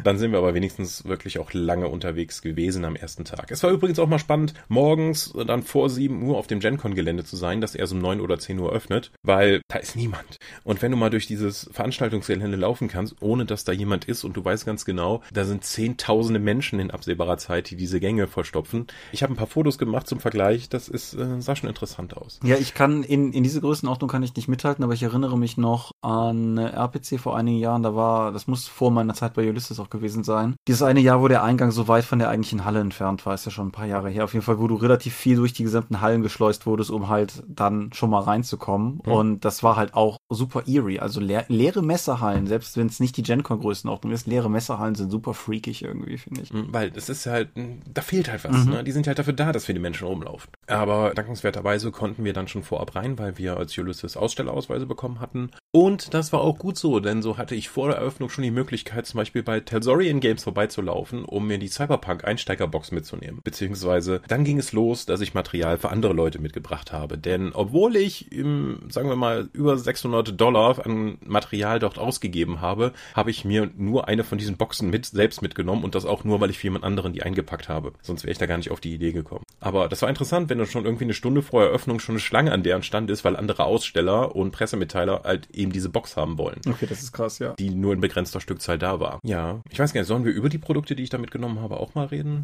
Dann 0.03 0.17
sind 0.17 0.31
wir 0.31 0.39
aber 0.39 0.53
wenigstens 0.53 1.05
wirklich 1.05 1.39
auch 1.39 1.53
lange 1.53 1.88
unterwegs 1.88 2.41
gewesen 2.41 2.86
am 2.86 2.95
ersten 2.95 3.25
Tag. 3.25 3.51
Es 3.51 3.63
war 3.63 3.71
übrigens 3.71 3.99
auch 3.99 4.08
mal 4.08 4.19
spannend, 4.19 4.53
morgens 4.67 5.34
dann 5.47 5.63
vor 5.63 5.89
7 5.89 6.21
Uhr 6.23 6.38
auf 6.38 6.47
dem 6.47 6.60
GenCon-Gelände 6.60 7.23
zu 7.23 7.36
sein, 7.36 7.62
dass 7.62 7.75
er 7.75 7.88
so 7.88 7.95
um 7.95 8.01
9 8.01 8.21
oder 8.21 8.38
10 8.38 8.60
Uhr 8.60 8.71
öffnet, 8.71 9.12
weil 9.23 9.62
da 9.67 9.79
ist 9.79 9.95
niemand. 9.95 10.38
Und 10.63 10.81
wenn 10.81 10.91
du 10.91 10.97
mal 10.97 11.10
durch 11.10 11.27
dieses 11.27 11.69
Veranstaltungsgelände 11.71 12.58
laufen 12.58 12.88
kannst, 12.88 13.15
ohne 13.21 13.45
dass 13.45 13.63
da 13.63 13.71
jemand 13.71 14.05
ist 14.05 14.23
und 14.23 14.36
du 14.38 14.43
weißt 14.43 14.65
ganz 14.65 14.86
genau, 14.86 15.21
da 15.34 15.45
sind 15.45 15.63
zehntausende 15.63 16.39
Menschen 16.39 16.79
in 16.79 16.91
absehbarer 16.91 17.38
Zeit, 17.38 17.69
die 17.69 17.75
diese 17.75 17.99
Gänge 17.99 18.27
vollstopfen. 18.27 18.88
Ich 19.12 19.23
habe 19.23 19.34
ein 19.34 19.38
paar 19.38 19.47
Fotos 19.47 19.77
gemacht 19.77 20.08
zum 20.08 20.19
Vergleich, 20.19 20.69
das 20.69 20.88
ist, 20.88 21.13
äh, 21.13 21.41
sah 21.41 21.55
schon 21.55 21.69
interessant 21.69 22.15
aus. 22.17 22.39
Ja, 22.43 22.58
ich 22.58 22.73
kann, 22.73 23.03
in, 23.03 23.34
in 23.34 23.43
diese 23.43 23.62
Größenordnung 23.62 24.10
kann 24.10 24.23
ich 24.23 24.36
nicht 24.36 24.47
mithalten, 24.47 24.84
aber 24.84 24.93
ich 24.93 25.03
erinnere 25.03 25.38
mich 25.38 25.58
noch 25.58 25.91
an 26.01 26.58
RPC 26.58 27.19
vor 27.19 27.38
einigen 27.38 27.58
Jahren, 27.58 27.84
da 27.84 27.95
war, 27.95 28.31
das 28.31 28.47
muss 28.47 28.67
vor 28.67 28.91
meiner 28.91 29.13
Zeit 29.13 29.34
bei 29.34 29.47
Ulysses 29.47 29.79
auch 29.85 29.89
gewesen 29.89 30.23
sein. 30.23 30.55
Dieses 30.67 30.81
eine 30.81 30.99
Jahr, 30.99 31.21
wo 31.21 31.27
der 31.27 31.43
Eingang 31.43 31.71
so 31.71 31.87
weit 31.87 32.03
von 32.03 32.19
der 32.19 32.29
eigentlichen 32.29 32.65
Halle 32.65 32.79
entfernt 32.79 33.25
war, 33.25 33.33
ist 33.33 33.45
ja 33.45 33.51
schon 33.51 33.67
ein 33.67 33.71
paar 33.71 33.85
Jahre 33.85 34.09
her. 34.09 34.23
Auf 34.23 34.33
jeden 34.33 34.45
Fall, 34.45 34.59
wo 34.59 34.67
du 34.67 34.75
relativ 34.75 35.13
viel 35.15 35.35
durch 35.37 35.53
die 35.53 35.63
gesamten 35.63 36.01
Hallen 36.01 36.21
geschleust 36.21 36.65
wurdest, 36.65 36.91
um 36.91 37.09
halt 37.09 37.43
dann 37.47 37.91
schon 37.93 38.09
mal 38.09 38.21
reinzukommen. 38.21 39.01
Mhm. 39.05 39.11
Und 39.11 39.45
das 39.45 39.63
war 39.63 39.75
halt 39.75 39.93
auch 39.93 40.17
super 40.29 40.63
eerie. 40.65 40.99
Also 40.99 41.19
leer, 41.19 41.45
leere 41.47 41.81
Messerhallen, 41.81 42.47
selbst 42.47 42.77
wenn 42.77 42.87
es 42.87 42.99
nicht 42.99 43.17
die 43.17 43.23
GenCon-Größenordnung 43.23 44.11
ist, 44.11 44.27
leere 44.27 44.49
Messerhallen 44.49 44.95
sind 44.95 45.11
super 45.11 45.33
freakig 45.33 45.83
irgendwie, 45.83 46.17
finde 46.17 46.41
ich. 46.41 46.51
Mhm, 46.51 46.67
weil 46.71 46.91
es 46.95 47.09
ist 47.09 47.25
halt, 47.25 47.49
da 47.91 48.01
fehlt 48.01 48.29
halt 48.29 48.43
was. 48.43 48.65
Mhm. 48.65 48.71
Ne? 48.71 48.83
Die 48.83 48.91
sind 48.91 49.07
halt 49.07 49.19
dafür 49.19 49.33
da, 49.33 49.51
dass 49.51 49.67
wir 49.67 49.75
die 49.75 49.81
Menschen 49.81 50.07
rumlaufen. 50.07 50.49
Aber 50.67 51.13
dankenswerterweise 51.13 51.91
konnten 51.91 52.23
wir 52.23 52.34
dann 52.34 52.47
schon 52.47 52.63
vorab 52.63 52.95
rein, 52.95 53.19
weil 53.19 53.38
wir 53.38 53.58
als 53.58 53.78
Ulysses 53.78 54.17
Ausstellerausweise 54.17 54.86
bekommen 54.86 55.19
hatten. 55.19 55.51
Und 55.71 56.13
das 56.13 56.34
war 56.34 56.41
auch 56.41 56.58
gut 56.58 56.78
so, 56.78 56.99
denn 56.99 57.21
so 57.21 57.38
hatte 57.38 57.56
ich 57.56 57.69
vor 57.69 57.89
der 57.89 57.97
Eröffnung 57.97 58.30
schon 58.30 58.43
die 58.43 58.51
Möglichkeit, 58.51 59.06
zum 59.06 59.19
Beispiel 59.19 59.43
bei 59.43 59.60
Telsorian 59.60 60.19
Games 60.19 60.43
vorbeizulaufen, 60.43 61.25
um 61.25 61.47
mir 61.47 61.58
die 61.58 61.67
Cyberpunk 61.67 62.25
Einsteigerbox 62.25 62.91
mitzunehmen. 62.91 63.41
Beziehungsweise 63.43 64.21
dann 64.28 64.43
ging 64.43 64.58
es 64.58 64.71
los, 64.71 65.06
dass 65.06 65.21
ich 65.21 65.34
Material 65.34 65.78
für 65.78 65.89
andere 65.89 66.13
Leute 66.13 66.39
mitgebracht 66.39 66.91
habe. 66.91 67.17
Denn 67.17 67.51
obwohl 67.54 67.95
ich, 67.95 68.32
im, 68.32 68.80
sagen 68.89 69.10
wir 69.10 69.15
mal, 69.15 69.49
über 69.54 69.78
600 69.78 70.39
Dollar 70.39 70.86
an 70.86 71.17
Material 71.25 71.80
dort 71.80 71.99
ausgegeben 71.99 72.62
habe, 72.62 72.93
habe 73.13 73.32
ich 73.32 73.45
mir 73.45 73.69
nur 73.75 74.08
eine 74.08 74.23
von 74.23 74.38
diesen 74.38 74.58
Boxen 74.58 74.89
mit 74.89 75.06
selbst 75.06 75.41
mitgenommen 75.41 75.84
und 75.84 75.95
das 75.95 76.06
auch 76.06 76.23
nur, 76.23 76.39
weil 76.39 76.49
ich 76.49 76.58
für 76.58 76.67
jemand 76.67 76.86
anderen 76.86 77.13
die 77.13 77.23
eingepackt 77.23 77.69
habe. 77.69 77.93
Sonst 78.01 78.23
wäre 78.23 78.32
ich 78.32 78.38
da 78.38 78.45
gar 78.45 78.58
nicht 78.58 78.71
auf 78.71 78.80
die 78.80 78.93
Idee 78.93 79.12
gekommen. 79.12 79.43
Aber 79.60 79.89
das 79.89 80.01
war 80.01 80.10
interessant, 80.10 80.49
wenn 80.55 80.65
du 80.65 80.71
schon 80.71 80.85
irgendwie 80.85 81.03
eine 81.03 81.13
Stunde 81.13 81.41
vor 81.41 81.63
Eröffnung 81.63 81.99
schon 81.99 82.13
eine 82.13 82.19
Schlange 82.21 82.51
an 82.53 82.63
deren 82.63 82.81
Stand 82.81 83.09
ist, 83.09 83.25
weil 83.25 83.35
andere 83.35 83.65
Aussteller 83.65 84.35
und 84.35 84.51
Pressemitteiler 84.51 85.21
halt 85.25 85.49
eben 85.51 85.73
diese 85.73 85.89
Box 85.89 86.15
haben 86.15 86.37
wollen. 86.37 86.61
Okay, 86.65 86.85
das 86.87 87.03
ist 87.03 87.11
krass, 87.11 87.39
ja. 87.39 87.53
Die 87.59 87.69
nur 87.71 87.93
in 87.93 87.99
begrenzter 87.99 88.39
Stückzahl 88.39 88.77
da 88.79 89.01
war. 89.01 89.19
Ja. 89.23 89.59
Ich 89.69 89.79
weiß 89.79 89.91
gar 89.91 89.99
nicht, 89.99 90.07
sollen 90.07 90.23
wir 90.23 90.31
über 90.31 90.47
die 90.47 90.57
Produkte, 90.57 90.95
die 90.95 91.03
ich 91.03 91.09
da 91.09 91.17
mitgenommen 91.17 91.59
habe, 91.59 91.77
auch 91.77 91.93
mal 91.93 92.05
reden? 92.05 92.43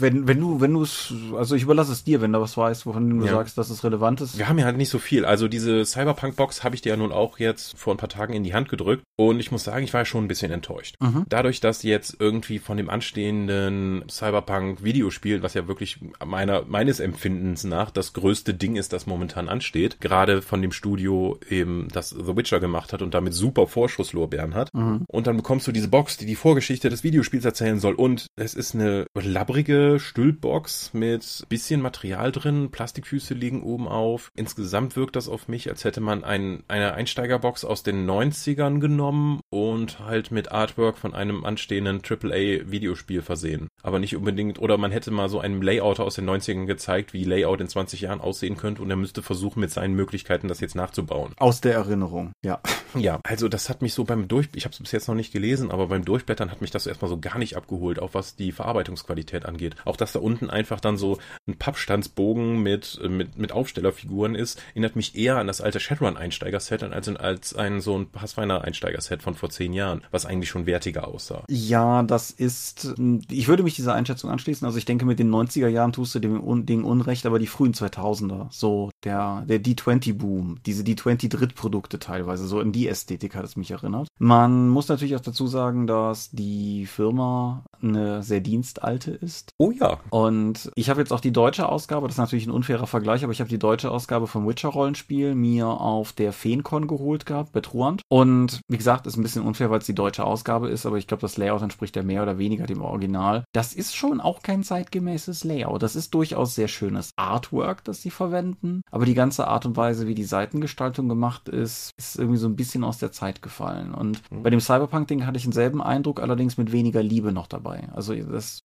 Wenn, 0.00 0.26
wenn 0.26 0.40
du, 0.40 0.60
wenn 0.60 0.72
du 0.72 0.82
es, 0.82 1.14
also 1.36 1.54
ich 1.54 1.62
überlasse 1.62 1.92
es 1.92 2.02
dir, 2.02 2.20
wenn 2.20 2.32
du 2.32 2.40
was 2.40 2.56
weißt, 2.56 2.86
wovon 2.86 3.20
du 3.20 3.26
ja. 3.26 3.32
sagst, 3.32 3.56
dass 3.56 3.70
es 3.70 3.84
relevant 3.84 4.20
ist. 4.20 4.36
Wir 4.36 4.48
haben 4.48 4.58
ja 4.58 4.64
halt 4.64 4.76
nicht 4.76 4.90
so 4.90 4.98
viel. 4.98 5.24
Also 5.24 5.46
diese 5.46 5.84
Cyberpunk-Box 5.84 6.64
habe 6.64 6.74
ich 6.74 6.80
dir 6.80 6.90
ja 6.90 6.96
nun 6.96 7.12
auch 7.12 7.38
jetzt 7.38 7.78
vor 7.78 7.94
ein 7.94 7.98
paar 7.98 8.08
Tagen 8.08 8.32
in 8.32 8.42
die 8.42 8.54
Hand 8.54 8.68
gedrückt 8.68 9.04
und 9.16 9.38
ich 9.38 9.52
muss 9.52 9.62
sagen, 9.62 9.84
ich 9.84 9.94
war 9.94 10.04
schon 10.04 10.24
ein 10.24 10.28
bisschen 10.28 10.50
enttäuscht. 10.50 10.96
Mhm. 11.00 11.24
Dadurch, 11.28 11.60
dass 11.60 11.84
jetzt 11.84 12.16
irgendwie 12.18 12.58
von 12.58 12.76
dem 12.76 12.90
anstehenden 12.90 14.04
Cyberpunk-Videospiel, 14.10 15.42
was 15.42 15.54
ja 15.54 15.68
wirklich 15.68 16.00
meiner, 16.24 16.64
meines 16.66 16.98
Empfindens 16.98 17.27
nach 17.28 17.90
das 17.90 18.12
größte 18.12 18.54
Ding 18.54 18.76
ist, 18.76 18.92
das 18.92 19.06
momentan 19.06 19.48
ansteht, 19.48 20.00
gerade 20.00 20.42
von 20.42 20.62
dem 20.62 20.72
Studio 20.72 21.38
eben, 21.48 21.88
das 21.92 22.10
The 22.10 22.36
Witcher 22.36 22.60
gemacht 22.60 22.92
hat 22.92 23.02
und 23.02 23.14
damit 23.14 23.34
super 23.34 23.66
Vorschusslorbeeren 23.66 24.54
hat. 24.54 24.72
Mhm. 24.74 25.04
Und 25.08 25.26
dann 25.26 25.36
bekommst 25.36 25.66
du 25.66 25.72
diese 25.72 25.88
Box, 25.88 26.16
die 26.16 26.26
die 26.26 26.36
Vorgeschichte 26.36 26.88
des 26.88 27.04
Videospiels 27.04 27.44
erzählen 27.44 27.80
soll 27.80 27.94
und 27.94 28.26
es 28.36 28.54
ist 28.54 28.74
eine 28.74 29.06
labbrige 29.14 29.98
Stülpbox 29.98 30.92
mit 30.94 31.44
bisschen 31.48 31.80
Material 31.80 32.32
drin, 32.32 32.70
Plastikfüße 32.70 33.34
liegen 33.34 33.62
oben 33.62 33.88
auf. 33.88 34.30
Insgesamt 34.34 34.96
wirkt 34.96 35.16
das 35.16 35.28
auf 35.28 35.48
mich, 35.48 35.68
als 35.68 35.84
hätte 35.84 36.00
man 36.00 36.24
ein, 36.24 36.62
eine 36.68 36.94
Einsteigerbox 36.94 37.64
aus 37.64 37.82
den 37.82 38.08
90ern 38.08 38.80
genommen 38.80 39.40
und 39.50 40.00
halt 40.00 40.30
mit 40.30 40.52
Artwork 40.52 40.98
von 40.98 41.14
einem 41.14 41.44
anstehenden 41.44 42.02
AAA-Videospiel 42.02 43.22
versehen. 43.22 43.68
Aber 43.82 43.98
nicht 43.98 44.16
unbedingt, 44.16 44.58
oder 44.58 44.78
man 44.78 44.92
hätte 44.92 45.10
mal 45.10 45.28
so 45.28 45.40
einem 45.40 45.62
Layouter 45.62 46.04
aus 46.04 46.14
den 46.14 46.28
90ern 46.28 46.66
gezeigt, 46.66 47.12
wie 47.12 47.17
Layout 47.24 47.60
in 47.60 47.68
20 47.68 48.00
Jahren 48.00 48.20
aussehen 48.20 48.56
könnte 48.56 48.82
und 48.82 48.90
er 48.90 48.96
müsste 48.96 49.22
versuchen, 49.22 49.60
mit 49.60 49.70
seinen 49.70 49.94
Möglichkeiten 49.94 50.48
das 50.48 50.60
jetzt 50.60 50.74
nachzubauen. 50.74 51.32
Aus 51.36 51.60
der 51.60 51.74
Erinnerung, 51.74 52.32
ja. 52.44 52.60
Ja, 52.94 53.20
also 53.24 53.48
das 53.48 53.68
hat 53.68 53.82
mich 53.82 53.94
so 53.94 54.04
beim 54.04 54.28
Durch, 54.28 54.48
ich 54.54 54.64
habe 54.64 54.72
es 54.72 54.78
bis 54.78 54.92
jetzt 54.92 55.08
noch 55.08 55.14
nicht 55.14 55.32
gelesen, 55.32 55.70
aber 55.70 55.88
beim 55.88 56.04
Durchblättern 56.04 56.50
hat 56.50 56.60
mich 56.60 56.70
das 56.70 56.86
erstmal 56.86 57.08
so 57.08 57.18
gar 57.18 57.38
nicht 57.38 57.56
abgeholt, 57.56 57.98
auch 57.98 58.14
was 58.14 58.36
die 58.36 58.52
Verarbeitungsqualität 58.52 59.44
angeht. 59.46 59.76
Auch 59.84 59.96
dass 59.96 60.12
da 60.12 60.20
unten 60.20 60.50
einfach 60.50 60.80
dann 60.80 60.96
so 60.96 61.18
ein 61.46 61.58
Pappstandsbogen 61.58 62.62
mit, 62.62 62.98
mit, 63.08 63.36
mit 63.36 63.52
Aufstellerfiguren 63.52 64.34
ist, 64.34 64.60
erinnert 64.70 64.96
mich 64.96 65.16
eher 65.16 65.36
an 65.36 65.46
das 65.46 65.60
alte 65.60 65.80
Shadowrun-Einsteiger-Set 65.80 66.82
als, 66.82 67.08
als 67.08 67.54
ein 67.54 67.80
so 67.80 67.98
ein 67.98 68.10
Pathfinder-Einsteiger-Set 68.10 69.22
von 69.22 69.34
vor 69.34 69.50
zehn 69.50 69.72
Jahren, 69.72 70.02
was 70.10 70.26
eigentlich 70.26 70.50
schon 70.50 70.66
wertiger 70.66 71.08
aussah. 71.08 71.44
Ja, 71.48 72.02
das 72.02 72.30
ist, 72.30 72.94
ich 73.30 73.48
würde 73.48 73.62
mich 73.62 73.76
dieser 73.76 73.94
Einschätzung 73.94 74.30
anschließen. 74.30 74.66
Also 74.66 74.78
ich 74.78 74.84
denke, 74.84 75.04
mit 75.04 75.18
den 75.18 75.30
90er 75.30 75.68
Jahren 75.68 75.92
tust 75.92 76.14
du 76.14 76.18
dem 76.20 76.66
Ding 76.66 76.84
Unrecht, 77.08 77.24
aber 77.24 77.38
die 77.38 77.46
frühen 77.46 77.72
2000er, 77.72 78.48
so 78.50 78.90
der, 79.02 79.42
der 79.48 79.62
D20-Boom, 79.62 80.58
diese 80.66 80.82
D20-Drittprodukte 80.82 81.98
teilweise, 81.98 82.46
so 82.46 82.60
in 82.60 82.70
die 82.70 82.86
Ästhetik 82.86 83.34
hat 83.34 83.46
es 83.46 83.56
mich 83.56 83.70
erinnert. 83.70 84.08
Man 84.18 84.68
muss 84.68 84.88
natürlich 84.88 85.16
auch 85.16 85.20
dazu 85.20 85.46
sagen, 85.46 85.86
dass 85.86 86.30
die 86.32 86.84
Firma 86.84 87.64
eine 87.82 88.22
sehr 88.22 88.40
dienstalte 88.40 89.10
ist. 89.10 89.52
Oh 89.58 89.70
ja. 89.70 89.98
Und 90.10 90.70
ich 90.74 90.90
habe 90.90 91.00
jetzt 91.00 91.12
auch 91.12 91.20
die 91.20 91.32
deutsche 91.32 91.68
Ausgabe, 91.68 92.06
das 92.06 92.14
ist 92.14 92.20
natürlich 92.20 92.46
ein 92.46 92.52
unfairer 92.52 92.86
Vergleich, 92.86 93.24
aber 93.24 93.32
ich 93.32 93.40
habe 93.40 93.50
die 93.50 93.58
deutsche 93.58 93.90
Ausgabe 93.90 94.26
vom 94.26 94.46
Witcher-Rollenspiel 94.46 95.34
mir 95.34 95.66
auf 95.66 96.12
der 96.12 96.32
Feencon 96.32 96.86
geholt 96.86 97.26
gehabt, 97.26 97.52
bei 97.52 97.60
Truant. 97.60 98.02
Und 98.08 98.60
wie 98.68 98.76
gesagt, 98.76 99.06
ist 99.06 99.16
ein 99.16 99.22
bisschen 99.22 99.42
unfair, 99.42 99.70
weil 99.70 99.78
es 99.78 99.86
die 99.86 99.94
deutsche 99.94 100.24
Ausgabe 100.24 100.68
ist, 100.68 100.86
aber 100.86 100.98
ich 100.98 101.06
glaube, 101.06 101.20
das 101.20 101.36
Layout 101.36 101.62
entspricht 101.62 101.96
ja 101.96 102.02
mehr 102.02 102.22
oder 102.22 102.38
weniger 102.38 102.66
dem 102.66 102.82
Original. 102.82 103.44
Das 103.52 103.72
ist 103.72 103.94
schon 103.94 104.20
auch 104.20 104.42
kein 104.42 104.62
zeitgemäßes 104.62 105.44
Layout. 105.44 105.82
Das 105.82 105.96
ist 105.96 106.14
durchaus 106.14 106.54
sehr 106.54 106.68
schönes 106.68 107.12
Artwork, 107.16 107.84
das 107.84 108.02
sie 108.02 108.10
verwenden, 108.10 108.82
aber 108.90 109.04
die 109.04 109.14
ganze 109.14 109.48
Art 109.48 109.66
und 109.66 109.76
Weise, 109.76 110.06
wie 110.06 110.14
die 110.14 110.24
Seitengestaltung 110.24 111.08
gemacht 111.08 111.48
ist, 111.48 111.92
ist 111.96 112.18
irgendwie 112.18 112.38
so 112.38 112.48
ein 112.48 112.56
bisschen 112.56 112.84
aus 112.84 112.98
der 112.98 113.12
Zeit 113.12 113.42
gefallen. 113.42 113.94
Und 113.94 114.22
mhm. 114.30 114.42
bei 114.42 114.50
dem 114.50 114.60
Cyberpunk-Ding 114.60 115.26
hatte 115.26 115.38
ich 115.38 115.44
denselben 115.44 115.82
Eindruck, 115.82 116.20
allerdings 116.20 116.56
mit 116.56 116.72
weniger 116.72 117.02
Liebe 117.02 117.32
noch 117.32 117.46
dabei. 117.46 117.67
Also 117.94 118.14
das, 118.14 118.62